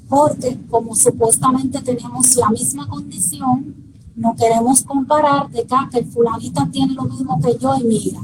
Porque 0.09 0.59
como 0.69 0.95
supuestamente 0.95 1.81
tenemos 1.81 2.35
la 2.37 2.51
misma 2.51 2.89
condición, 2.89 3.75
no 4.17 4.35
queremos 4.37 4.83
comparar 4.83 5.49
de 5.51 5.65
que, 5.65 5.75
ah, 5.75 5.89
que 5.91 6.01
el 6.01 6.07
fulanita 6.07 6.69
tiene 6.71 6.95
lo 6.95 7.05
mismo 7.05 7.41
que 7.41 7.57
yo 7.57 7.75
y 7.77 7.85
mira, 7.85 8.21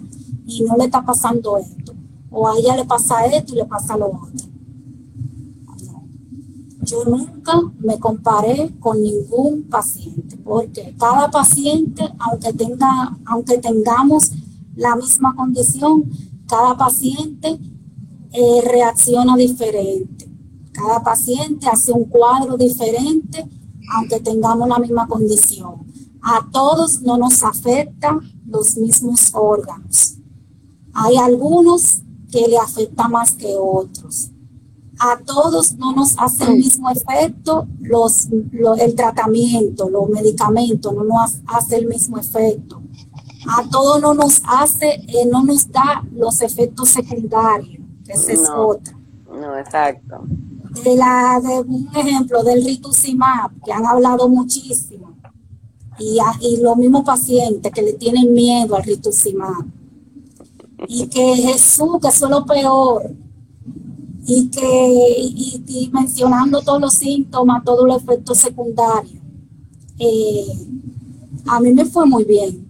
y 0.47 0.63
no 0.63 0.77
le 0.77 0.85
está 0.85 1.03
pasando 1.03 1.57
esto. 1.59 1.95
O 2.31 2.47
a 2.49 2.59
ella 2.59 2.77
le 2.77 2.85
pasa 2.85 3.25
esto 3.25 3.55
y 3.55 3.57
le 3.57 3.65
pasa 3.65 3.97
lo 3.97 4.07
otro. 4.07 4.56
Yo 6.87 7.05
nunca 7.05 7.61
me 7.79 7.99
comparé 7.99 8.73
con 8.81 9.03
ningún 9.03 9.65
paciente, 9.65 10.37
porque 10.39 10.95
cada 10.99 11.31
paciente, 11.31 12.03
aunque, 12.19 12.53
tenga, 12.53 13.19
aunque 13.27 13.59
tengamos 13.59 14.33
la 14.75 14.97
misma 14.97 15.35
condición, 15.35 16.11
cada 16.49 16.77
paciente 16.77 17.59
eh, 18.33 18.61
reacciona 18.65 19.37
diferente. 19.37 20.31
Cada 20.73 21.03
paciente 21.03 21.67
hace 21.67 21.93
un 21.93 22.05
cuadro 22.05 22.57
diferente 22.57 23.49
aunque 23.89 24.21
tengamos 24.21 24.69
la 24.69 24.79
misma 24.79 25.07
condición. 25.07 25.87
A 26.23 26.49
todos 26.51 27.03
no 27.03 27.17
nos 27.17 27.43
afectan 27.43 28.21
los 28.47 28.77
mismos 28.77 29.31
órganos. 29.35 30.17
Hay 30.93 31.17
algunos 31.17 32.03
que 32.31 32.49
le 32.49 32.59
afecta 32.59 33.09
más 33.09 33.33
que 33.33 33.55
otros. 33.57 34.31
A 34.99 35.19
todos 35.19 35.75
no 35.75 35.93
nos 35.93 36.19
hace 36.19 36.45
el 36.45 36.57
mismo 36.57 36.91
efecto 36.91 37.67
los, 37.81 38.29
el 38.79 38.95
tratamiento, 38.95 39.91
los 39.91 40.09
medicamentos, 40.09 40.95
no 40.95 41.05
nos 41.05 41.39
hace 41.47 41.77
el 41.77 41.87
mismo 41.87 42.19
efecto. 42.19 42.83
A 43.49 43.69
todos 43.69 44.01
no 44.01 44.15
nos 44.15 44.43
hace, 44.45 44.95
eh, 44.95 45.27
no 45.31 45.45
nos 45.45 45.71
da 45.71 46.03
los 46.13 46.41
efectos 46.41 46.89
secundarios. 46.89 47.85
Esa 48.09 48.33
es 48.33 48.49
otra. 48.49 48.97
No, 49.31 49.57
exacto 49.57 50.25
de, 50.83 50.97
la, 50.97 51.41
de 51.43 51.61
un 51.61 51.89
ejemplo 51.95 52.43
del 52.43 52.65
rituximab, 52.65 53.51
que 53.65 53.73
han 53.73 53.87
hablado 53.87 54.29
muchísimo, 54.29 55.15
y, 55.99 56.19
y 56.41 56.59
los 56.59 56.77
mismos 56.77 57.05
pacientes 57.05 57.73
que 57.73 57.83
le 57.83 57.95
tienen 57.95 58.33
miedo 58.33 58.77
al 58.77 58.85
rituximab, 58.85 59.65
y 60.89 61.07
que 61.07 61.37
Jesús, 61.37 61.99
que 62.01 62.09
eso 62.09 62.27
es 62.27 62.31
lo 62.31 62.45
peor, 62.45 63.11
y 64.27 64.49
que 64.49 65.15
y, 65.21 65.91
mencionando 65.93 66.61
todos 66.61 66.81
los 66.81 66.95
síntomas, 66.95 67.63
todos 67.65 67.87
los 67.87 68.03
efectos 68.03 68.39
secundarios. 68.39 69.23
Eh, 69.99 70.69
a 71.47 71.61
mí 71.61 71.73
me 71.73 71.85
fue 71.85 72.07
muy 72.07 72.25
bien. 72.25 72.69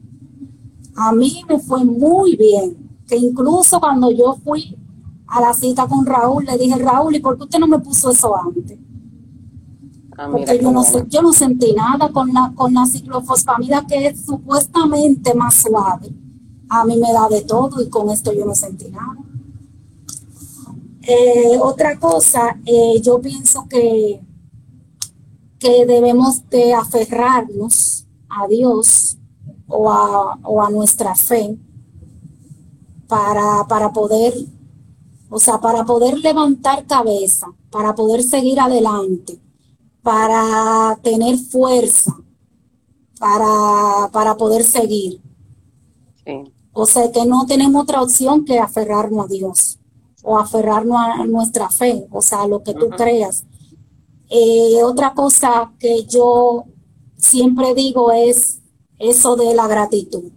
A 0.95 1.13
mí 1.13 1.43
me 1.49 1.59
fue 1.59 1.83
muy 1.85 2.37
bien. 2.37 2.77
Que 3.07 3.17
incluso 3.17 3.81
cuando 3.81 4.11
yo 4.11 4.37
fui 4.45 4.77
a 5.27 5.41
la 5.41 5.55
cita 5.55 5.87
con 5.87 6.05
Raúl, 6.05 6.45
le 6.45 6.59
dije, 6.59 6.77
Raúl, 6.77 7.17
¿y 7.17 7.21
por 7.21 7.37
qué 7.37 7.45
usted 7.45 7.59
no 7.59 7.69
me 7.69 7.79
puso 7.79 8.11
eso 8.11 8.37
antes? 8.37 8.79
Ah, 10.19 10.29
Porque 10.31 10.59
yo 10.61 10.71
no, 10.71 10.83
sé, 10.83 11.07
yo 11.09 11.23
no 11.23 11.33
sentí 11.33 11.73
nada 11.73 12.11
con 12.11 12.33
la, 12.33 12.53
con 12.55 12.75
la 12.75 12.87
ciclofosfamida 12.87 13.87
que 13.87 14.09
es 14.09 14.25
supuestamente 14.27 15.35
más 15.35 15.55
suave. 15.55 16.13
A 16.69 16.85
mí 16.85 16.97
me 16.97 17.13
da 17.13 17.29
de 17.29 17.43
todo 17.43 17.81
y 17.81 17.89
con 17.89 18.11
esto 18.11 18.33
yo 18.33 18.45
no 18.45 18.55
sentí 18.55 18.91
nada. 18.91 19.26
Eh, 21.09 21.57
otra 21.61 21.99
cosa, 22.01 22.59
eh, 22.67 23.01
yo 23.01 23.21
pienso 23.21 23.69
que, 23.69 24.21
que 25.59 25.87
debemos 25.87 26.49
de 26.51 26.75
aferrarnos 26.75 28.07
a 28.29 28.49
Dios 28.49 29.17
o 29.69 29.89
a, 29.89 30.37
o 30.43 30.61
a 30.61 30.71
nuestra 30.71 31.15
fe 31.15 31.57
para, 33.07 33.65
para 33.69 33.93
poder 33.93 34.35
o 35.29 35.41
sea, 35.41 35.61
para 35.61 35.85
poder 35.85 36.19
levantar 36.19 36.87
cabeza, 36.87 37.49
para 37.71 37.95
poder 37.95 38.23
seguir 38.23 38.61
adelante, 38.61 39.41
para 40.03 40.99
tener 41.03 41.37
fuerza, 41.37 42.17
para, 43.19 44.09
para 44.13 44.37
poder 44.37 44.63
seguir. 44.63 45.21
O 46.73 46.87
sea, 46.87 47.11
que 47.11 47.25
no 47.27 47.47
tenemos 47.47 47.83
otra 47.83 48.03
opción 48.03 48.45
que 48.45 48.59
aferrarnos 48.59 49.25
a 49.25 49.29
Dios 49.29 49.76
o 50.29 50.37
aferrarnos 50.37 50.99
a 50.99 51.25
nuestra 51.25 51.71
fe, 51.71 52.05
o 52.11 52.21
sea, 52.21 52.43
a 52.43 52.49
lo 52.49 52.65
que 52.65 52.75
tú 52.75 52.89
creas. 52.89 53.45
Eh, 54.29 54.83
otra 54.83 55.15
cosa 55.15 55.73
que 55.79 56.05
yo 56.05 56.65
siempre 57.17 57.75
digo 57.75 58.11
es 58.11 58.61
eso 58.99 59.37
de 59.37 59.55
la 59.55 59.69
gratitud. 59.69 60.33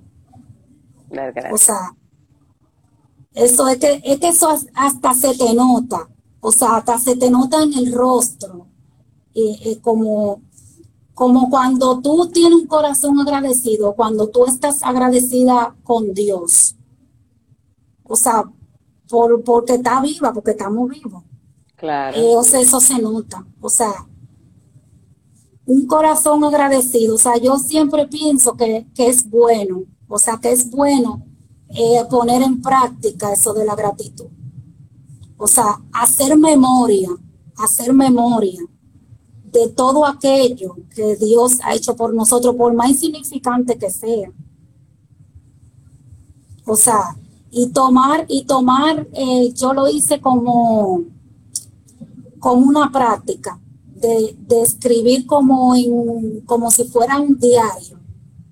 o 1.52 1.58
sea, 1.58 1.96
eso 3.34 3.68
es 3.68 3.80
que, 3.80 4.00
es 4.06 4.20
que 4.20 4.28
eso 4.28 4.50
hasta 4.76 5.14
se 5.16 5.36
te 5.36 5.56
nota, 5.56 6.08
o 6.40 6.52
sea, 6.52 6.78
hasta 6.78 7.00
se 7.00 7.16
te 7.16 7.32
nota 7.32 7.64
en 7.64 7.74
el 7.74 7.92
rostro, 7.92 8.68
eh, 9.34 9.80
como, 9.82 10.44
como 11.16 11.50
cuando 11.50 12.00
tú 12.00 12.30
tienes 12.30 12.60
un 12.60 12.68
corazón 12.68 13.20
agradecido, 13.20 13.96
cuando 13.96 14.28
tú 14.30 14.46
estás 14.46 14.84
agradecida 14.84 15.76
con 15.84 16.14
Dios. 16.14 16.76
O 18.04 18.16
sea, 18.16 18.44
por, 19.10 19.44
porque 19.44 19.74
está 19.74 20.02
viva, 20.02 20.32
porque 20.34 20.52
estamos 20.52 20.90
vivos. 20.90 21.24
Claro. 21.76 22.18
Eh, 22.18 22.36
o 22.36 22.44
sea, 22.44 22.60
eso 22.60 22.80
se 22.80 23.00
nota. 23.02 23.46
O 23.60 23.70
sea, 23.70 24.08
un 25.66 25.86
corazón 25.88 26.44
agradecido. 26.44 27.16
O 27.16 27.18
sea, 27.18 27.38
yo 27.38 27.58
siempre 27.58 28.08
pienso 28.08 28.56
que, 28.56 28.88
que 28.94 29.08
es 29.08 29.30
bueno. 29.30 29.84
O 30.08 30.18
sea, 30.18 30.38
que 30.38 30.52
es 30.52 30.70
bueno 30.70 31.26
eh, 31.70 32.04
poner 32.10 32.42
en 32.42 32.62
práctica 32.62 33.32
eso 33.32 33.54
de 33.54 33.66
la 33.66 33.76
gratitud. 33.76 34.28
O 35.38 35.48
sea, 35.48 35.80
hacer 35.94 36.38
memoria, 36.38 37.10
hacer 37.58 37.94
memoria 37.94 38.62
de 39.44 39.70
todo 39.70 40.06
aquello 40.06 40.76
que 40.94 41.16
Dios 41.16 41.60
ha 41.64 41.74
hecho 41.74 41.96
por 41.96 42.14
nosotros, 42.14 42.56
por 42.56 42.74
más 42.74 42.90
insignificante 42.90 43.78
que 43.78 43.90
sea. 43.90 44.32
O 46.66 46.76
sea, 46.76 47.16
y 47.52 47.70
tomar, 47.70 48.26
y 48.28 48.46
tomar, 48.46 49.08
eh, 49.14 49.52
yo 49.54 49.74
lo 49.74 49.88
hice 49.88 50.20
como, 50.22 51.04
como 52.40 52.68
una 52.68 52.92
práctica 52.92 53.60
de, 53.96 54.36
de 54.40 54.62
escribir 54.62 55.26
como, 55.26 55.76
en, 55.76 56.42
como 56.42 56.72
si 56.72 56.86
fuera 56.86 57.20
un 57.20 57.38
diario 57.38 58.00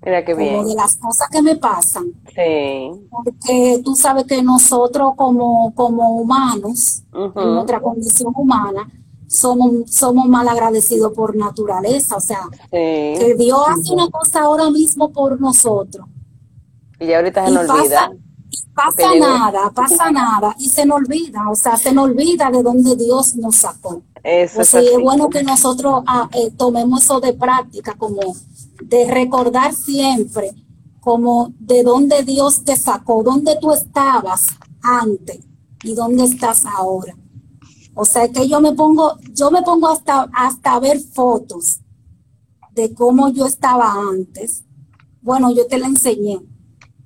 Mira 0.04 0.24
qué 0.24 0.34
bien. 0.34 0.56
Como 0.56 0.68
de 0.68 0.74
las 0.74 0.96
cosas 0.96 1.28
que 1.28 1.42
me 1.42 1.56
pasan. 1.56 2.06
Sí. 2.34 3.08
Porque 3.10 3.80
tú 3.84 3.96
sabes 3.96 4.24
que 4.24 4.42
nosotros 4.42 5.14
como, 5.16 5.74
como 5.74 6.16
humanos, 6.16 7.02
en 7.12 7.54
nuestra 7.54 7.80
condición 7.80 8.32
humana, 8.36 8.88
somos, 9.26 9.90
somos 9.90 10.26
mal 10.26 10.48
agradecidos 10.48 11.12
por 11.12 11.36
naturaleza. 11.36 12.16
O 12.16 12.20
sea, 12.20 12.40
que 12.70 13.34
Dios 13.38 13.60
hace 13.66 13.92
una 13.92 14.08
cosa 14.08 14.42
ahora 14.42 14.70
mismo 14.70 15.10
por 15.10 15.40
nosotros. 15.40 16.06
Y 17.00 17.12
ahorita 17.12 17.46
se 17.46 17.52
nos 17.52 17.68
olvida. 17.68 18.08
Pasa, 18.08 18.12
nada, 19.18 19.70
pasa 19.70 20.10
nada. 20.10 20.54
Y 20.58 20.68
se 20.68 20.86
nos 20.86 20.98
olvida, 20.98 21.48
o 21.50 21.54
sea, 21.54 21.76
se 21.76 21.92
nos 21.92 22.04
olvida 22.04 22.50
de 22.50 22.62
dónde 22.62 22.96
Dios 22.96 23.36
nos 23.36 23.56
sacó. 23.56 24.02
Eso 24.22 24.60
o 24.60 24.64
sea, 24.64 24.80
es 24.80 24.98
bueno 25.00 25.28
que 25.28 25.42
nosotros 25.42 26.02
ah, 26.06 26.28
eh, 26.32 26.50
tomemos 26.56 27.02
eso 27.02 27.20
de 27.20 27.32
práctica, 27.32 27.94
como 27.94 28.20
de 28.82 29.10
recordar 29.10 29.74
siempre, 29.74 30.52
como 31.00 31.52
de 31.58 31.82
dónde 31.82 32.22
Dios 32.22 32.64
te 32.64 32.76
sacó, 32.76 33.22
dónde 33.22 33.56
tú 33.60 33.72
estabas 33.72 34.46
antes 34.82 35.40
y 35.82 35.94
dónde 35.94 36.24
estás 36.24 36.64
ahora. 36.66 37.14
O 37.94 38.04
sea 38.04 38.28
que 38.28 38.48
yo 38.48 38.60
me 38.60 38.72
pongo, 38.72 39.18
yo 39.32 39.50
me 39.50 39.62
pongo 39.62 39.88
hasta, 39.88 40.28
hasta 40.32 40.78
ver 40.78 41.00
fotos 41.00 41.80
de 42.72 42.94
cómo 42.94 43.28
yo 43.30 43.46
estaba 43.46 43.92
antes. 44.12 44.64
Bueno, 45.20 45.52
yo 45.52 45.66
te 45.66 45.78
la 45.78 45.86
enseñé. 45.86 46.38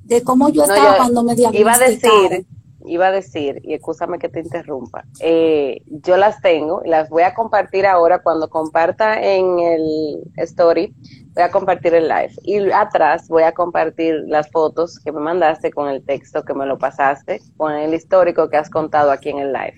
De 0.05 0.23
cómo 0.23 0.49
yo 0.49 0.63
estaba 0.65 0.97
cuando 0.97 1.23
me. 1.23 1.35
Iba 1.53 1.75
a 1.75 1.79
decir, 1.79 2.47
iba 2.85 3.07
a 3.07 3.13
decir, 3.13 3.61
y 3.63 3.75
escúchame 3.75 4.19
que 4.19 4.29
te 4.29 4.41
interrumpa, 4.41 5.05
eh, 5.21 5.83
yo 5.87 6.17
las 6.17 6.41
tengo, 6.41 6.83
las 6.85 7.09
voy 7.09 7.23
a 7.23 7.35
compartir 7.35 7.87
ahora 7.87 8.23
cuando 8.23 8.51
comparta 8.51 9.23
en 9.23 9.59
el 9.61 10.19
story, 10.37 10.95
voy 11.35 11.45
a 11.45 11.51
compartir 11.51 11.95
el 11.95 12.09
live. 12.09 12.33
Y 12.43 12.71
atrás 12.71 13.29
voy 13.29 13.45
a 13.45 13.53
compartir 13.53 14.25
las 14.27 14.51
fotos 14.51 14.99
que 14.99 15.13
me 15.13 15.21
mandaste 15.21 15.71
con 15.71 15.89
el 15.89 16.05
texto 16.05 16.43
que 16.43 16.55
me 16.55 16.67
lo 16.67 16.79
pasaste, 16.79 17.41
con 17.57 17.73
el 17.73 17.95
histórico 17.95 18.49
que 18.49 18.57
has 18.57 18.71
contado 18.71 19.11
aquí 19.11 19.31
en 19.31 19.39
el 19.39 19.53
live 19.53 19.77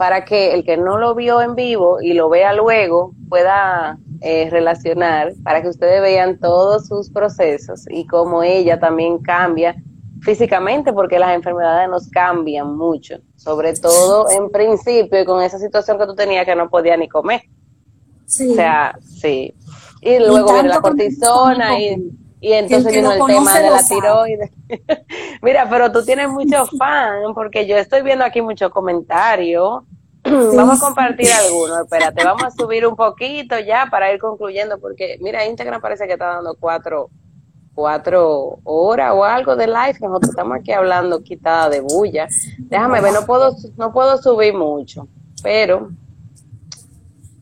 para 0.00 0.24
que 0.24 0.54
el 0.54 0.64
que 0.64 0.78
no 0.78 0.96
lo 0.96 1.14
vio 1.14 1.42
en 1.42 1.54
vivo 1.54 2.00
y 2.00 2.14
lo 2.14 2.30
vea 2.30 2.54
luego 2.54 3.12
pueda 3.28 3.98
eh, 4.22 4.48
relacionar, 4.50 5.32
para 5.42 5.62
que 5.62 5.68
ustedes 5.68 6.02
vean 6.02 6.38
todos 6.38 6.86
sus 6.86 7.10
procesos 7.10 7.86
y 7.88 8.06
cómo 8.06 8.42
ella 8.42 8.78
también 8.78 9.18
cambia 9.18 9.74
físicamente, 10.20 10.92
porque 10.92 11.18
las 11.18 11.34
enfermedades 11.34 11.88
nos 11.88 12.08
cambian 12.08 12.76
mucho, 12.76 13.16
sobre 13.36 13.72
todo 13.74 14.28
en 14.30 14.50
principio 14.50 15.22
y 15.22 15.24
con 15.24 15.42
esa 15.42 15.58
situación 15.58 15.98
que 15.98 16.04
tú 16.04 16.14
tenías 16.14 16.44
que 16.44 16.54
no 16.54 16.68
podía 16.68 16.96
ni 16.96 17.08
comer. 17.08 17.42
Sí. 18.26 18.50
O 18.50 18.54
sea, 18.54 18.94
sí. 19.02 19.54
Y 20.02 20.18
luego 20.18 20.52
viene 20.52 20.68
la 20.68 20.80
cortisona 20.80 21.80
y, 21.80 21.96
y 22.40 22.52
entonces 22.52 22.92
viene 22.92 23.14
el 23.14 23.24
tema 23.24 23.58
de 23.58 23.70
la 23.70 23.82
tiroides. 23.82 24.50
Mira, 25.42 25.66
pero 25.68 25.90
tú 25.90 26.04
tienes 26.04 26.28
muchos 26.28 26.68
fans, 26.78 27.32
porque 27.34 27.66
yo 27.66 27.76
estoy 27.76 28.02
viendo 28.02 28.24
aquí 28.24 28.42
muchos 28.42 28.70
comentarios 28.70 29.82
Vamos 30.24 30.82
a 30.82 30.86
compartir 30.86 31.28
algunos, 31.32 31.80
espérate, 31.80 32.24
vamos 32.24 32.44
a 32.44 32.50
subir 32.50 32.86
un 32.86 32.94
poquito 32.94 33.58
ya 33.58 33.86
para 33.90 34.12
ir 34.12 34.20
concluyendo, 34.20 34.78
porque 34.78 35.16
mira, 35.20 35.46
Instagram 35.46 35.80
parece 35.80 36.06
que 36.06 36.12
está 36.12 36.26
dando 36.26 36.54
cuatro, 36.60 37.08
cuatro 37.74 38.58
horas 38.64 39.14
o 39.14 39.24
algo 39.24 39.56
de 39.56 39.66
live, 39.66 39.96
nosotros 40.00 40.30
estamos 40.30 40.58
aquí 40.58 40.72
hablando 40.72 41.22
quitada 41.22 41.70
de 41.70 41.80
bulla. 41.80 42.28
Déjame 42.58 43.00
ver, 43.00 43.14
no 43.14 43.24
puedo, 43.24 43.56
no 43.78 43.92
puedo 43.94 44.18
subir 44.18 44.52
mucho, 44.52 45.08
pero, 45.42 45.90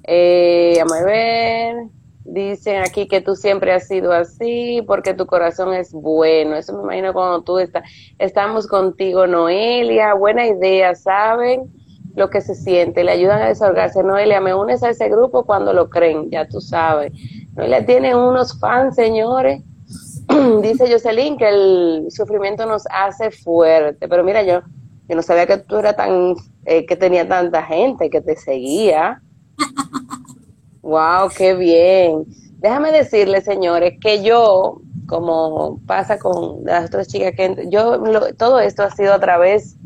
eh, 0.05 0.80
a 0.80 1.05
ver, 1.05 1.88
dicen 2.24 2.82
aquí 2.82 3.09
que 3.09 3.20
tú 3.20 3.34
siempre 3.34 3.72
has 3.72 3.88
sido 3.88 4.12
así, 4.12 4.84
porque 4.86 5.14
tu 5.14 5.26
corazón 5.26 5.74
es 5.74 5.92
bueno, 5.92 6.55
eso 6.55 6.76
me 6.76 6.84
imagino 6.84 7.12
cuando 7.12 7.42
tú 7.42 7.59
estás, 7.59 7.82
estamos 8.20 8.68
contigo, 8.68 9.26
Noelia, 9.26 10.14
buena 10.14 10.46
idea, 10.46 10.94
¿saben? 10.94 11.72
Lo 12.19 12.28
que 12.31 12.40
se 12.40 12.55
siente, 12.55 13.05
le 13.05 13.12
ayudan 13.12 13.40
a 13.40 13.49
desahogarse. 13.49 14.03
Noelia, 14.03 14.40
me 14.40 14.55
unes 14.55 14.82
a 14.82 14.90
ese 14.90 15.09
grupo 15.09 15.45
cuando 15.45 15.73
lo 15.73 15.89
creen, 15.89 16.31
ya 16.31 16.47
tú 16.47 16.61
sabes. 16.61 17.12
Noelia 17.55 17.86
tiene 17.86 18.15
unos 18.15 18.59
fans, 18.59 18.97
señores. 18.97 19.62
Dice 20.62 20.93
Jocelyn 20.93 21.39
que 21.39 21.49
el 21.49 22.07
sufrimiento 22.11 22.66
nos 22.66 22.85
hace 22.90 23.31
fuerte, 23.31 24.09
pero 24.09 24.23
mira, 24.23 24.43
yo, 24.43 24.61
yo 25.09 25.16
no 25.16 25.23
sabía 25.23 25.47
que 25.47 25.59
tú 25.59 25.77
eras 25.77 25.97
tan, 25.97 26.35
eh, 26.66 26.85
que 26.85 26.97
tenía 26.97 27.27
tanta 27.27 27.62
gente 27.62 28.11
que 28.11 28.20
te 28.20 28.36
seguía. 28.36 29.23
wow, 30.82 31.31
qué 31.36 31.55
bien. 31.55 32.24
Déjame 32.59 32.93
decirle, 32.93 33.40
señores, 33.40 33.95
que 34.01 34.23
yo, 34.23 34.81
como 35.07 35.81
pasa 35.86 36.19
con 36.19 36.65
las 36.65 36.86
otras 36.86 37.09
chicas 37.09 37.32
que 37.36 37.69
yo, 37.70 38.01
todo 38.36 38.59
esto 38.59 38.82
ha 38.82 38.90
sido 38.90 39.15
a 39.15 39.20
través 39.20 39.77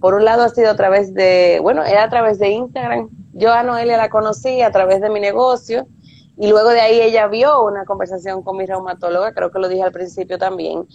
por 0.00 0.14
un 0.14 0.24
lado 0.24 0.42
ha 0.42 0.48
sido 0.48 0.70
a 0.70 0.76
través 0.76 1.14
de, 1.14 1.58
bueno, 1.62 1.84
era 1.84 2.04
a 2.04 2.08
través 2.10 2.38
de 2.38 2.50
Instagram. 2.50 3.08
Yo 3.32 3.52
a 3.52 3.62
Noelia 3.62 3.96
la 3.96 4.10
conocí 4.10 4.62
a 4.62 4.70
través 4.70 5.00
de 5.00 5.10
mi 5.10 5.20
negocio 5.20 5.86
y 6.36 6.48
luego 6.48 6.70
de 6.70 6.80
ahí 6.80 7.00
ella 7.00 7.26
vio 7.26 7.64
una 7.64 7.84
conversación 7.84 8.42
con 8.42 8.56
mi 8.56 8.66
reumatóloga, 8.66 9.32
creo 9.32 9.50
que 9.50 9.58
lo 9.58 9.68
dije 9.68 9.82
al 9.82 9.92
principio 9.92 10.38
también, 10.38 10.86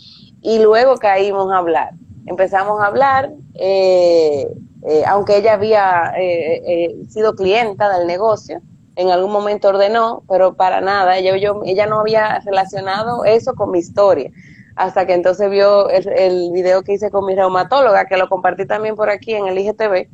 y 0.41 0.59
luego 0.59 0.95
caímos 0.97 1.51
a 1.51 1.57
hablar. 1.57 1.91
Empezamos 2.25 2.81
a 2.81 2.85
hablar, 2.85 3.31
eh, 3.55 4.47
eh, 4.87 5.03
aunque 5.05 5.37
ella 5.37 5.53
había 5.53 6.13
eh, 6.17 6.95
sido 7.09 7.35
clienta 7.35 7.97
del 7.97 8.07
negocio, 8.07 8.61
en 8.95 9.09
algún 9.09 9.31
momento 9.33 9.69
ordenó, 9.69 10.23
pero 10.29 10.53
para 10.53 10.79
nada, 10.79 11.19
yo, 11.19 11.61
ella 11.65 11.87
no 11.87 11.99
había 11.99 12.39
relacionado 12.39 13.25
eso 13.25 13.53
con 13.55 13.71
mi 13.71 13.79
historia 13.79 14.31
hasta 14.75 15.05
que 15.05 15.13
entonces 15.13 15.49
vio 15.49 15.89
el, 15.89 16.07
el, 16.09 16.51
video 16.51 16.83
que 16.83 16.93
hice 16.93 17.11
con 17.11 17.25
mi 17.25 17.35
reumatóloga, 17.35 18.05
que 18.05 18.17
lo 18.17 18.27
compartí 18.29 18.65
también 18.65 18.95
por 18.95 19.09
aquí 19.09 19.33
en 19.33 19.47
el 19.47 19.57
IGTV. 19.57 20.07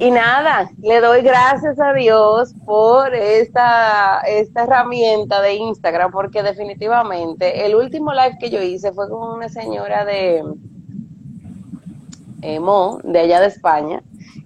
Y 0.00 0.10
nada, 0.10 0.70
le 0.80 0.98
doy 1.02 1.20
gracias 1.20 1.78
a 1.78 1.92
Dios 1.92 2.54
por 2.64 3.14
esta, 3.14 4.20
esta 4.26 4.62
herramienta 4.62 5.42
de 5.42 5.56
Instagram, 5.56 6.10
porque 6.10 6.42
definitivamente 6.42 7.66
el 7.66 7.74
último 7.74 8.14
live 8.14 8.38
que 8.40 8.48
yo 8.48 8.62
hice 8.62 8.92
fue 8.94 9.10
con 9.10 9.36
una 9.36 9.50
señora 9.50 10.06
de 10.06 10.42
eh, 12.40 12.60
Mo, 12.60 12.98
de 13.04 13.18
allá 13.20 13.40
de 13.40 13.48
España, 13.48 14.02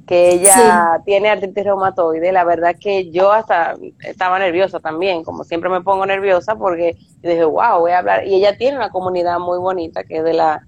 que 0.06 0.32
ella 0.32 1.00
tiene 1.04 1.30
artritis 1.30 1.64
reumatoide, 1.64 2.32
la 2.32 2.44
verdad 2.44 2.76
que 2.78 3.10
yo 3.10 3.32
hasta 3.32 3.74
estaba 4.00 4.38
nerviosa 4.38 4.80
también, 4.80 5.24
como 5.24 5.44
siempre 5.44 5.70
me 5.70 5.80
pongo 5.80 6.04
nerviosa 6.04 6.56
porque 6.56 6.96
dije, 7.22 7.44
wow, 7.44 7.80
voy 7.80 7.92
a 7.92 7.98
hablar, 7.98 8.26
y 8.26 8.34
ella 8.34 8.56
tiene 8.56 8.76
una 8.76 8.90
comunidad 8.90 9.38
muy 9.38 9.58
bonita 9.58 10.04
que 10.04 10.18
es 10.18 10.24
de 10.24 10.34
la, 10.34 10.62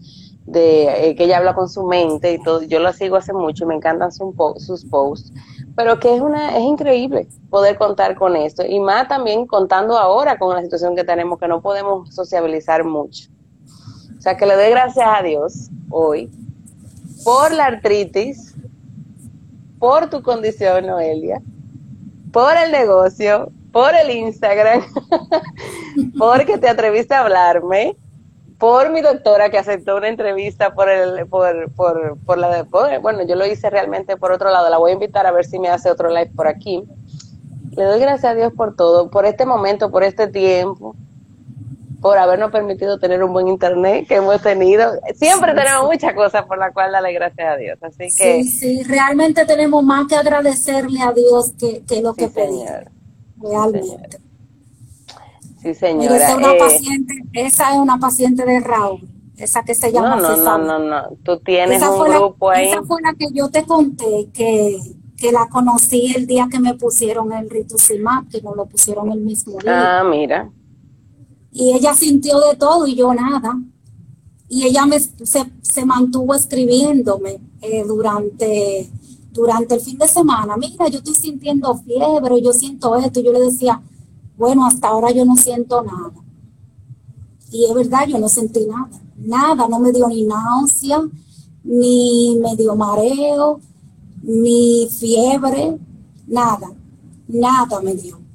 de, 0.47 1.11
eh, 1.11 1.15
que 1.17 1.25
ella 1.25 1.39
habla 1.39 1.55
con 1.55 1.69
su 1.69 1.85
mente 1.85 2.33
y 2.33 2.43
todo, 2.43 2.63
yo 2.63 2.81
la 2.81 2.93
sigo 2.93 3.17
hace 3.17 3.33
mucho 3.33 3.65
y 3.65 3.67
me 3.67 3.75
encantan 3.75 4.11
sus 4.11 4.35
posts, 4.35 5.33
pero 5.75 5.99
que 6.01 6.15
es 6.15 6.23
una, 6.23 6.57
es 6.57 6.63
increíble 6.63 7.29
poder 7.51 7.77
contar 7.77 8.15
con 8.15 8.37
esto, 8.37 8.65
y 8.65 8.81
más 8.81 9.09
también 9.09 9.47
contando 9.47 9.99
ahora 9.99 10.39
con 10.39 10.55
la 10.55 10.63
situación 10.63 10.97
que 10.97 11.05
tenemos, 11.05 11.39
que 11.39 11.49
no 11.49 11.61
podemos 11.61 12.15
sociabilizar 12.15 12.85
mucho. 12.85 13.29
O 14.19 14.23
sea 14.23 14.37
que 14.37 14.47
le 14.47 14.57
doy 14.57 14.71
gracias 14.71 15.07
a 15.07 15.23
Dios 15.23 15.71
hoy 15.91 16.31
por 17.23 17.53
la 17.53 17.67
artritis, 17.67 18.45
por 19.87 20.11
tu 20.11 20.21
condición, 20.21 20.85
Noelia, 20.85 21.41
por 22.33 22.57
el 22.57 22.73
negocio, 22.73 23.53
por 23.71 23.95
el 23.95 24.11
Instagram, 24.11 24.83
porque 26.19 26.59
te 26.59 26.69
atreviste 26.69 27.15
a 27.15 27.21
hablarme, 27.21 27.97
por 28.59 28.91
mi 28.91 29.01
doctora 29.01 29.49
que 29.49 29.59
aceptó 29.59 29.97
una 29.97 30.09
entrevista 30.09 30.75
por 30.75 30.89
el, 30.89 31.29
por, 31.29 31.71
por, 31.75 32.19
por 32.19 32.37
la, 32.37 32.65
de, 32.65 32.99
bueno, 32.99 33.23
yo 33.29 33.37
lo 33.37 33.47
hice 33.47 33.71
realmente 33.71 34.17
por 34.17 34.33
otro 34.33 34.51
lado, 34.51 34.69
la 34.71 34.79
voy 34.79 34.91
a 34.91 34.95
invitar 34.95 35.25
a 35.25 35.31
ver 35.31 35.45
si 35.45 35.61
me 35.61 35.69
hace 35.69 35.89
otro 35.89 36.09
live 36.09 36.33
por 36.35 36.49
aquí. 36.49 36.83
Le 37.77 37.85
doy 37.85 38.01
gracias 38.01 38.33
a 38.33 38.35
Dios 38.35 38.53
por 38.55 38.75
todo, 38.75 39.09
por 39.09 39.25
este 39.25 39.47
momento, 39.47 39.93
por 39.93 40.03
este 40.03 40.27
tiempo, 40.27 40.97
por 42.07 42.19
habernos 42.19 42.53
permitido 42.53 43.01
tener 43.01 43.24
un 43.24 43.33
buen 43.33 43.49
internet 43.49 44.07
que 44.07 44.15
hemos 44.15 44.41
tenido. 44.41 44.93
Siempre 45.16 45.53
tenemos 45.55 45.91
muchas 45.91 46.15
cosas 46.15 46.45
por 46.45 46.57
las 46.57 46.73
cuales 46.73 46.93
darle 46.93 47.12
gracias 47.12 47.53
a 47.53 47.57
Dios. 47.57 47.78
Así 47.83 48.16
que. 48.16 48.45
Sí, 48.45 48.45
sí, 48.45 48.83
realmente 48.85 49.45
tenemos 49.45 49.83
más 49.83 50.07
que 50.07 50.15
agradecerle 50.15 51.03
a 51.03 51.11
Dios 51.11 51.53
que, 51.59 52.01
lo 52.01 52.15
que 52.15 52.28
pedimos. 52.28 52.70
Realmente. 53.39 54.20
Sí, 55.61 55.74
señora. 55.74 56.15
Esa 56.15 56.28
es, 56.28 56.35
una 56.37 56.53
eh, 56.53 56.59
paciente, 56.61 57.15
esa 57.33 57.73
es 57.73 57.78
una 57.78 57.99
paciente 57.99 58.45
de 58.45 58.61
Raúl, 58.61 59.01
esa 59.37 59.65
que 59.65 59.74
se 59.74 59.91
llama 59.91 60.15
No, 60.15 60.37
no, 60.37 60.59
no, 60.59 60.78
no, 60.78 61.09
Tú 61.24 61.41
tienes 61.41 61.83
un 61.83 62.09
grupo 62.09 62.51
ahí. 62.51 62.69
Esa 62.69 62.85
fue 62.85 63.03
la 63.03 63.15
que 63.15 63.27
yo 63.33 63.49
te 63.49 63.65
conté 63.65 64.28
que, 64.33 64.78
que 65.19 65.33
la 65.33 65.49
conocí 65.49 66.15
el 66.15 66.28
día 66.28 66.47
que 66.49 66.61
me 66.61 66.74
pusieron 66.74 67.33
el 67.33 67.51
rituximab, 67.51 68.28
que 68.28 68.41
nos 68.43 68.55
lo 68.55 68.66
pusieron 68.66 69.11
el 69.11 69.23
mismo 69.23 69.59
día. 69.59 69.99
Ah, 69.99 70.05
mira 70.05 70.53
y 71.59 71.73
ella 71.73 71.95
sintió 71.95 72.39
de 72.41 72.55
todo 72.57 72.87
y 72.87 72.95
yo 72.95 73.15
nada. 73.15 73.59
Y 74.47 74.65
ella 74.65 74.85
me, 74.85 75.01
se, 75.01 75.87
mantuvo 75.87 76.35
escribiéndome 76.35 77.41
eh, 77.62 77.83
durante, 77.87 78.91
durante 79.33 79.77
el 79.77 79.81
fin 79.81 79.97
de 79.97 80.07
semana. 80.07 80.59
Mira, 80.59 80.87
yo 80.89 80.99
estoy 80.99 81.15
sintiendo 81.15 81.74
fiebre, 81.78 82.43
yo 82.43 82.53
siento 82.53 82.95
esto. 82.97 83.20
Y 83.20 83.24
yo 83.24 83.33
le 83.33 83.41
decía, 83.41 83.81
bueno, 84.37 84.66
hasta 84.66 84.89
ahora 84.89 85.11
yo 85.12 85.24
no 85.24 85.35
siento 85.35 85.83
nada. 85.83 86.12
Y 87.51 87.65
es 87.65 87.74
verdad, 87.74 88.07
yo 88.07 88.19
no 88.19 88.28
sentí 88.28 88.66
nada, 88.66 89.01
nada, 89.16 89.66
no 89.66 89.78
me 89.78 89.93
dio 89.93 90.09
ni 90.09 90.24
náusea, 90.24 91.09
ni 91.65 92.39
me 92.39 92.55
dio 92.55 92.77
mareo, 92.77 93.61
ni 94.23 94.91
fiebre, 94.91 95.78
nada, 96.27 96.70
nada 97.28 97.81
me 97.81 97.95
dio. 97.95 98.26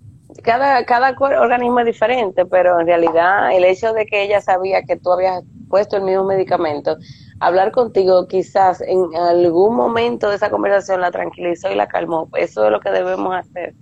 Cada, 0.43 0.85
cada 0.85 1.15
organismo 1.19 1.79
es 1.81 1.85
diferente, 1.85 2.45
pero 2.45 2.79
en 2.79 2.87
realidad 2.87 3.55
el 3.55 3.65
hecho 3.65 3.93
de 3.93 4.05
que 4.05 4.23
ella 4.23 4.41
sabía 4.41 4.83
que 4.83 4.95
tú 4.95 5.11
habías 5.11 5.43
puesto 5.69 5.97
el 5.97 6.03
mismo 6.03 6.23
medicamento, 6.23 6.97
hablar 7.39 7.71
contigo 7.71 8.27
quizás 8.27 8.81
en 8.81 9.15
algún 9.15 9.75
momento 9.75 10.29
de 10.29 10.35
esa 10.35 10.49
conversación 10.49 11.01
la 11.01 11.11
tranquilizó 11.11 11.71
y 11.71 11.75
la 11.75 11.87
calmó. 11.87 12.29
Eso 12.35 12.65
es 12.65 12.71
lo 12.71 12.79
que 12.79 12.91
debemos 12.91 13.35
hacer 13.35 13.73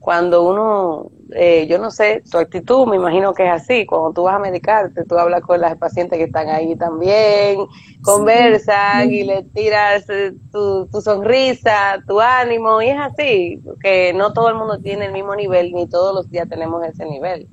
cuando 0.00 0.48
uno, 0.48 1.10
eh, 1.32 1.66
yo 1.68 1.78
no 1.78 1.90
sé, 1.90 2.22
tu 2.28 2.38
actitud 2.38 2.86
me 2.86 2.96
imagino 2.96 3.34
que 3.34 3.44
es 3.44 3.52
así, 3.52 3.84
cuando 3.84 4.12
tú 4.14 4.22
vas 4.22 4.36
a 4.36 4.38
medicarte, 4.38 5.04
tú 5.04 5.18
hablas 5.18 5.42
con 5.42 5.60
las 5.60 5.76
pacientes 5.76 6.18
que 6.18 6.24
están 6.24 6.48
ahí 6.48 6.74
también, 6.74 7.58
conversan 8.00 9.12
y 9.12 9.24
le 9.24 9.42
tiras 9.42 10.08
eh, 10.08 10.32
tu, 10.50 10.86
tu, 10.86 11.02
sonrisa, 11.02 12.02
tu 12.08 12.18
ánimo, 12.18 12.80
y 12.80 12.88
es 12.88 12.98
así, 12.98 13.60
que 13.82 14.14
no 14.14 14.32
todo 14.32 14.48
el 14.48 14.54
mundo 14.54 14.78
tiene 14.78 15.04
el 15.04 15.12
mismo 15.12 15.36
nivel, 15.36 15.70
ni 15.74 15.86
todos 15.86 16.14
los 16.14 16.30
días 16.30 16.48
tenemos 16.48 16.82
ese 16.82 17.04
nivel. 17.04 17.46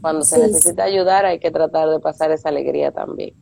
Cuando 0.00 0.22
se 0.22 0.38
necesita 0.38 0.84
ayudar 0.84 1.26
hay 1.26 1.40
que 1.40 1.50
tratar 1.50 1.88
de 1.88 1.98
pasar 1.98 2.30
esa 2.30 2.50
alegría 2.50 2.92
también. 2.92 3.34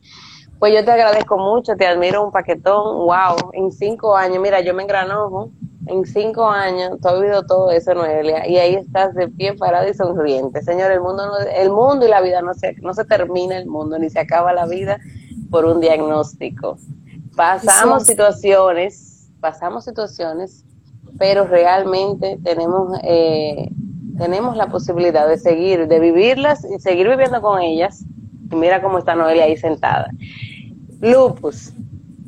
Pues 0.59 0.73
yo 0.73 0.83
te 0.83 0.91
agradezco 0.91 1.37
mucho, 1.37 1.75
te 1.77 1.87
admiro 1.87 2.23
un 2.23 2.31
paquetón, 2.31 3.05
wow, 3.05 3.51
en 3.53 3.71
cinco 3.71 4.15
años, 4.15 4.39
mira, 4.41 4.59
yo 4.59 4.73
me 4.73 4.83
engranojo, 4.83 5.51
en 5.87 6.05
cinco 6.05 6.47
años, 6.47 6.99
tú 7.01 7.07
has 7.07 7.19
vivido 7.19 7.45
todo 7.45 7.71
eso, 7.71 7.93
Noelia, 7.93 8.45
y 8.45 8.57
ahí 8.57 8.75
estás 8.75 9.15
de 9.15 9.29
pie 9.29 9.53
parada 9.53 9.89
y 9.89 9.93
sonriente. 9.93 10.61
Señor, 10.61 10.91
el 10.91 11.01
mundo, 11.01 11.23
el 11.55 11.71
mundo 11.71 12.05
y 12.05 12.09
la 12.09 12.21
vida 12.21 12.41
no 12.41 12.53
se, 12.53 12.73
no 12.81 12.93
se 12.93 13.05
termina 13.05 13.57
el 13.57 13.67
mundo, 13.67 13.97
ni 13.97 14.09
se 14.09 14.19
acaba 14.19 14.53
la 14.53 14.67
vida 14.67 14.99
por 15.49 15.65
un 15.65 15.79
diagnóstico. 15.79 16.77
Pasamos 17.35 18.03
situaciones, 18.03 19.31
pasamos 19.39 19.85
situaciones, 19.85 20.65
pero 21.17 21.45
realmente 21.45 22.37
tenemos, 22.43 22.99
eh, 23.03 23.69
tenemos 24.17 24.57
la 24.57 24.67
posibilidad 24.67 25.27
de 25.27 25.37
seguir, 25.37 25.87
de 25.87 25.99
vivirlas 25.99 26.65
y 26.65 26.79
seguir 26.79 27.07
viviendo 27.07 27.41
con 27.41 27.61
ellas. 27.61 28.03
Y 28.51 28.55
mira 28.55 28.81
cómo 28.81 28.97
está 28.97 29.15
Noelia 29.15 29.45
ahí 29.45 29.57
sentada. 29.57 30.11
Lupus. 30.99 31.71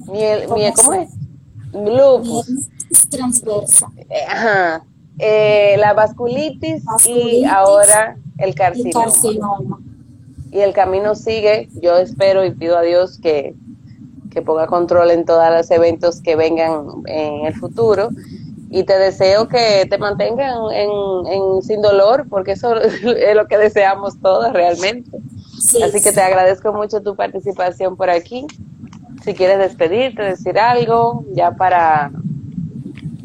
Miel, 0.08 0.48
miel, 0.54 0.74
¿Cómo 0.76 0.94
es? 0.94 1.10
Lupus 1.74 2.48
transversa. 3.10 3.88
Eh, 4.10 4.26
ajá. 4.28 4.84
Eh, 5.20 5.76
la 5.78 5.94
vasculitis, 5.94 6.84
y 7.06 7.44
ahora 7.46 8.18
el 8.38 8.56
carcinoma. 8.56 9.80
Y 10.52 10.60
el 10.60 10.74
camino 10.74 11.16
sigue. 11.16 11.70
Yo 11.82 11.98
espero 11.98 12.44
y 12.44 12.52
pido 12.52 12.78
a 12.78 12.82
Dios 12.82 13.20
que, 13.20 13.54
que 14.32 14.42
ponga 14.42 14.68
control 14.68 15.12
en 15.12 15.26
todos 15.26 15.50
los 15.50 15.70
eventos 15.72 16.22
que 16.22 16.36
vengan 16.36 17.04
en 17.06 17.46
el 17.46 17.54
futuro. 17.54 18.10
Y 18.70 18.84
te 18.84 18.98
deseo 18.98 19.48
que 19.48 19.86
te 19.90 19.98
mantengan 19.98 20.72
en, 20.74 21.62
sin 21.62 21.82
dolor, 21.82 22.26
porque 22.30 22.54
eso 22.54 22.76
es 22.82 23.36
lo 23.36 23.48
que 23.48 23.58
deseamos 23.58 24.20
todos 24.22 24.52
realmente. 24.54 25.18
Así 25.84 26.02
que 26.02 26.12
te 26.12 26.22
agradezco 26.22 26.74
mucho 26.74 27.02
tu 27.02 27.16
participación 27.16 27.96
por 27.96 28.10
aquí. 28.10 28.46
Si 29.24 29.34
quieres 29.34 29.60
despedirte, 29.60 30.24
decir 30.24 30.58
algo, 30.58 31.26
ya 31.34 31.52
para 31.52 32.12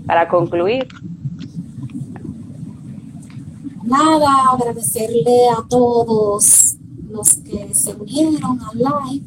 para 0.06 0.28
concluir. 0.28 0.86
Nada, 3.82 4.28
agradecerle 4.52 5.48
a 5.56 5.62
todos 5.68 6.76
los 7.08 7.34
que 7.36 7.74
se 7.74 7.94
unieron 7.94 8.60
al 8.60 8.78
live 8.78 9.26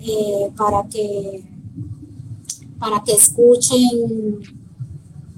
eh, 0.00 0.50
para 0.56 0.86
que 0.88 1.44
para 2.78 3.02
que 3.02 3.12
escuchen 3.12 4.38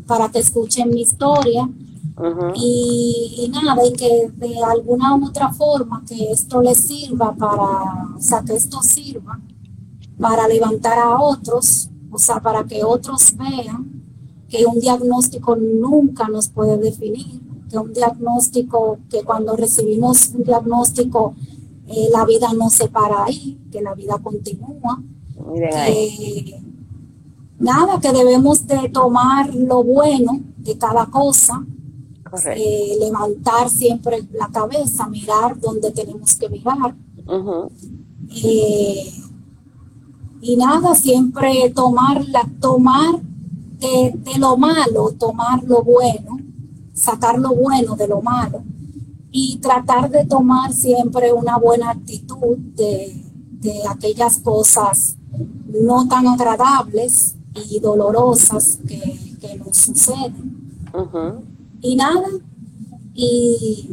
para 0.07 0.29
que 0.29 0.41
escuchen 0.41 0.91
mi 0.91 1.03
historia 1.03 1.69
y, 2.55 3.51
nada 3.53 3.87
y 3.87 3.93
que 3.93 4.31
de 4.37 4.63
alguna 4.63 5.17
u 5.17 5.27
otra 5.27 5.53
forma 5.53 6.03
que 6.07 6.31
esto 6.31 6.61
les 6.61 6.79
sirva 6.79 7.35
para 7.35 8.09
o 8.17 8.21
sea 8.21 8.43
que 8.43 8.55
esto 8.55 8.83
sirva 8.83 9.41
para 10.19 10.47
levantar 10.47 10.99
a 10.99 11.21
otros 11.21 11.89
o 12.11 12.19
sea 12.19 12.41
para 12.41 12.65
que 12.65 12.85
otros 12.85 13.35
vean 13.37 14.01
que 14.51 14.67
un 14.67 14.81
diagnóstico 14.81 15.57
nunca 15.57 16.29
nos 16.29 16.49
puede 16.49 16.77
definir, 16.77 17.41
que 17.71 17.79
un 17.79 17.93
diagnóstico, 17.93 18.99
que 19.09 19.23
cuando 19.23 19.57
recibimos 19.57 20.33
un 20.35 20.43
diagnóstico, 20.43 21.35
eh, 21.87 22.09
la 22.13 22.25
vida 22.27 22.53
no 22.53 22.69
se 22.69 22.89
para 22.89 23.25
ahí, 23.25 23.59
que 23.71 23.81
la 23.81 23.95
vida 23.95 24.19
continúa. 24.19 25.01
nada, 27.59 28.01
que 28.01 28.13
debemos 28.13 28.67
de 28.67 28.89
tomar 28.89 29.55
lo 29.55 29.85
bueno 29.85 30.41
de 30.57 30.77
cada 30.77 31.07
cosa, 31.07 31.65
eh, 32.55 32.97
levantar 33.01 33.69
siempre 33.69 34.27
la 34.33 34.49
cabeza, 34.49 35.09
mirar 35.09 35.59
donde 35.59 35.91
tenemos 35.91 36.35
que 36.37 36.49
mirar. 36.49 36.95
Eh, 38.43 39.13
y 40.43 40.57
nada, 40.57 40.95
siempre 40.95 41.71
tomar, 41.75 42.27
la, 42.29 42.49
tomar 42.61 43.21
de, 43.81 44.39
lo 44.39 44.57
malo 44.57 45.13
tomar 45.19 45.63
lo 45.65 45.83
bueno, 45.83 46.39
sacar 46.95 47.39
lo 47.39 47.55
bueno 47.55 47.97
de 47.97 48.09
lo 48.09 48.23
malo 48.23 48.63
y 49.33 49.59
tratar 49.59 50.11
de 50.11 50.25
tomar 50.25 50.73
siempre 50.73 51.33
una 51.33 51.57
buena 51.59 51.91
actitud 51.91 52.57
de, 52.57 53.27
aquellas 53.89 54.39
cosas 54.39 55.17
no 55.67 56.09
tan 56.09 56.27
agradables 56.27 57.37
y 57.71 57.79
dolorosas 57.79 58.79
que, 58.87 59.57
nos 59.59 59.77
suceden. 59.77 60.79
Y 61.81 61.97
nada, 61.97 62.29
y 63.15 63.91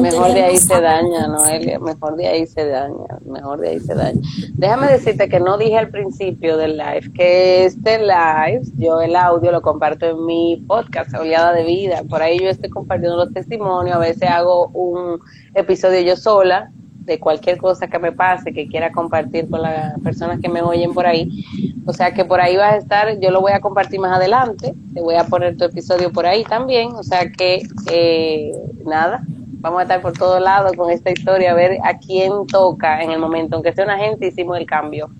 mejor 0.00 0.32
de 0.34 0.42
ahí 0.42 0.56
se 0.56 0.80
daña, 0.80 1.26
Noelia, 1.28 1.78
mejor 1.78 2.16
de 2.16 2.26
ahí 2.26 2.46
se 2.46 2.66
daña, 2.66 3.18
mejor 3.24 3.60
de 3.60 3.70
ahí 3.70 3.80
se 3.80 3.94
daña. 3.94 4.20
Déjame 4.54 4.88
decirte 4.88 5.28
que 5.28 5.40
no 5.40 5.56
dije 5.56 5.78
al 5.78 5.88
principio 5.88 6.56
del 6.56 6.76
live 6.76 7.10
que 7.14 7.64
este 7.64 7.98
live, 7.98 8.62
yo 8.76 9.00
el 9.00 9.16
audio 9.16 9.50
lo 9.50 9.62
comparto 9.62 10.06
en 10.06 10.26
mi 10.26 10.62
podcast, 10.68 11.14
Oleada 11.14 11.52
de 11.52 11.64
Vida, 11.64 12.02
por 12.08 12.22
ahí 12.22 12.38
yo 12.38 12.50
estoy 12.50 12.70
compartiendo 12.70 13.16
los 13.16 13.32
testimonios, 13.32 13.96
a 13.96 14.00
veces 14.00 14.28
hago 14.28 14.68
un 14.68 15.18
episodio 15.54 16.00
yo 16.00 16.16
sola 16.16 16.70
de 17.04 17.18
cualquier 17.18 17.58
cosa 17.58 17.88
que 17.88 17.98
me 17.98 18.12
pase, 18.12 18.52
que 18.52 18.68
quiera 18.68 18.92
compartir 18.92 19.48
con 19.50 19.62
las 19.62 19.98
personas 20.00 20.40
que 20.40 20.48
me 20.48 20.62
oyen 20.62 20.92
por 20.94 21.06
ahí. 21.06 21.44
O 21.84 21.92
sea 21.92 22.14
que 22.14 22.24
por 22.24 22.40
ahí 22.40 22.56
vas 22.56 22.74
a 22.74 22.76
estar, 22.76 23.18
yo 23.18 23.30
lo 23.30 23.40
voy 23.40 23.52
a 23.52 23.60
compartir 23.60 23.98
más 23.98 24.16
adelante, 24.16 24.74
te 24.94 25.00
voy 25.00 25.16
a 25.16 25.24
poner 25.24 25.56
tu 25.56 25.64
episodio 25.64 26.12
por 26.12 26.26
ahí 26.26 26.44
también, 26.44 26.92
o 26.92 27.02
sea 27.02 27.30
que 27.30 27.62
eh, 27.90 28.52
nada, 28.84 29.24
vamos 29.62 29.80
a 29.80 29.82
estar 29.82 30.00
por 30.00 30.12
todos 30.12 30.40
lados 30.40 30.72
con 30.76 30.90
esta 30.90 31.10
historia, 31.10 31.52
a 31.52 31.54
ver 31.54 31.78
a 31.82 31.98
quién 31.98 32.46
toca 32.46 33.02
en 33.02 33.10
el 33.10 33.18
momento, 33.18 33.56
aunque 33.56 33.72
sea 33.72 33.84
una 33.84 33.98
gente, 33.98 34.28
hicimos 34.28 34.58
el 34.58 34.66
cambio. 34.66 35.10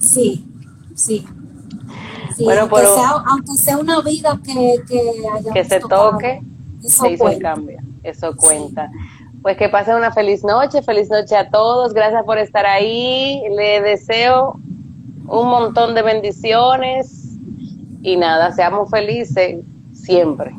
Sí, 0.00 0.44
sí. 0.94 1.24
bueno, 2.40 2.62
aunque, 2.62 2.80
sea, 2.80 3.10
aunque, 3.26 3.52
sea, 3.52 3.78
una 3.78 4.00
vida 4.00 4.40
que, 4.44 4.82
que, 5.52 5.64
se 5.64 5.78
toque, 5.80 6.42
se 6.80 7.12
hizo 7.12 7.28
el 7.28 7.40
cambio, 7.40 7.78
eso 8.02 8.34
cuenta. 8.36 8.90
Pues 9.42 9.56
que 9.56 9.68
pasen 9.68 9.96
una 9.96 10.12
feliz 10.12 10.44
noche, 10.44 10.82
feliz 10.82 11.10
noche 11.10 11.36
a 11.36 11.50
todos, 11.50 11.92
gracias 11.92 12.24
por 12.24 12.38
estar 12.38 12.64
ahí, 12.64 13.42
le 13.50 13.80
deseo 13.80 14.56
un 15.26 15.48
montón 15.48 15.94
de 15.94 16.02
bendiciones 16.02 17.36
y 18.02 18.16
nada, 18.16 18.52
seamos 18.52 18.88
felices 18.90 19.58
siempre, 19.92 20.54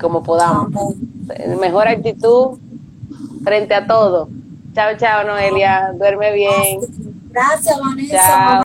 como 0.00 0.22
podamos 0.22 0.94
mejor 1.60 1.88
actitud 1.88 2.58
frente 3.44 3.74
a 3.74 3.86
todo. 3.86 4.28
Chao, 4.74 4.96
chao, 4.96 5.24
Noelia. 5.24 5.92
Duerme 5.96 6.32
bien. 6.32 6.80
Gracias, 7.30 7.78
Vanessa. 7.80 8.16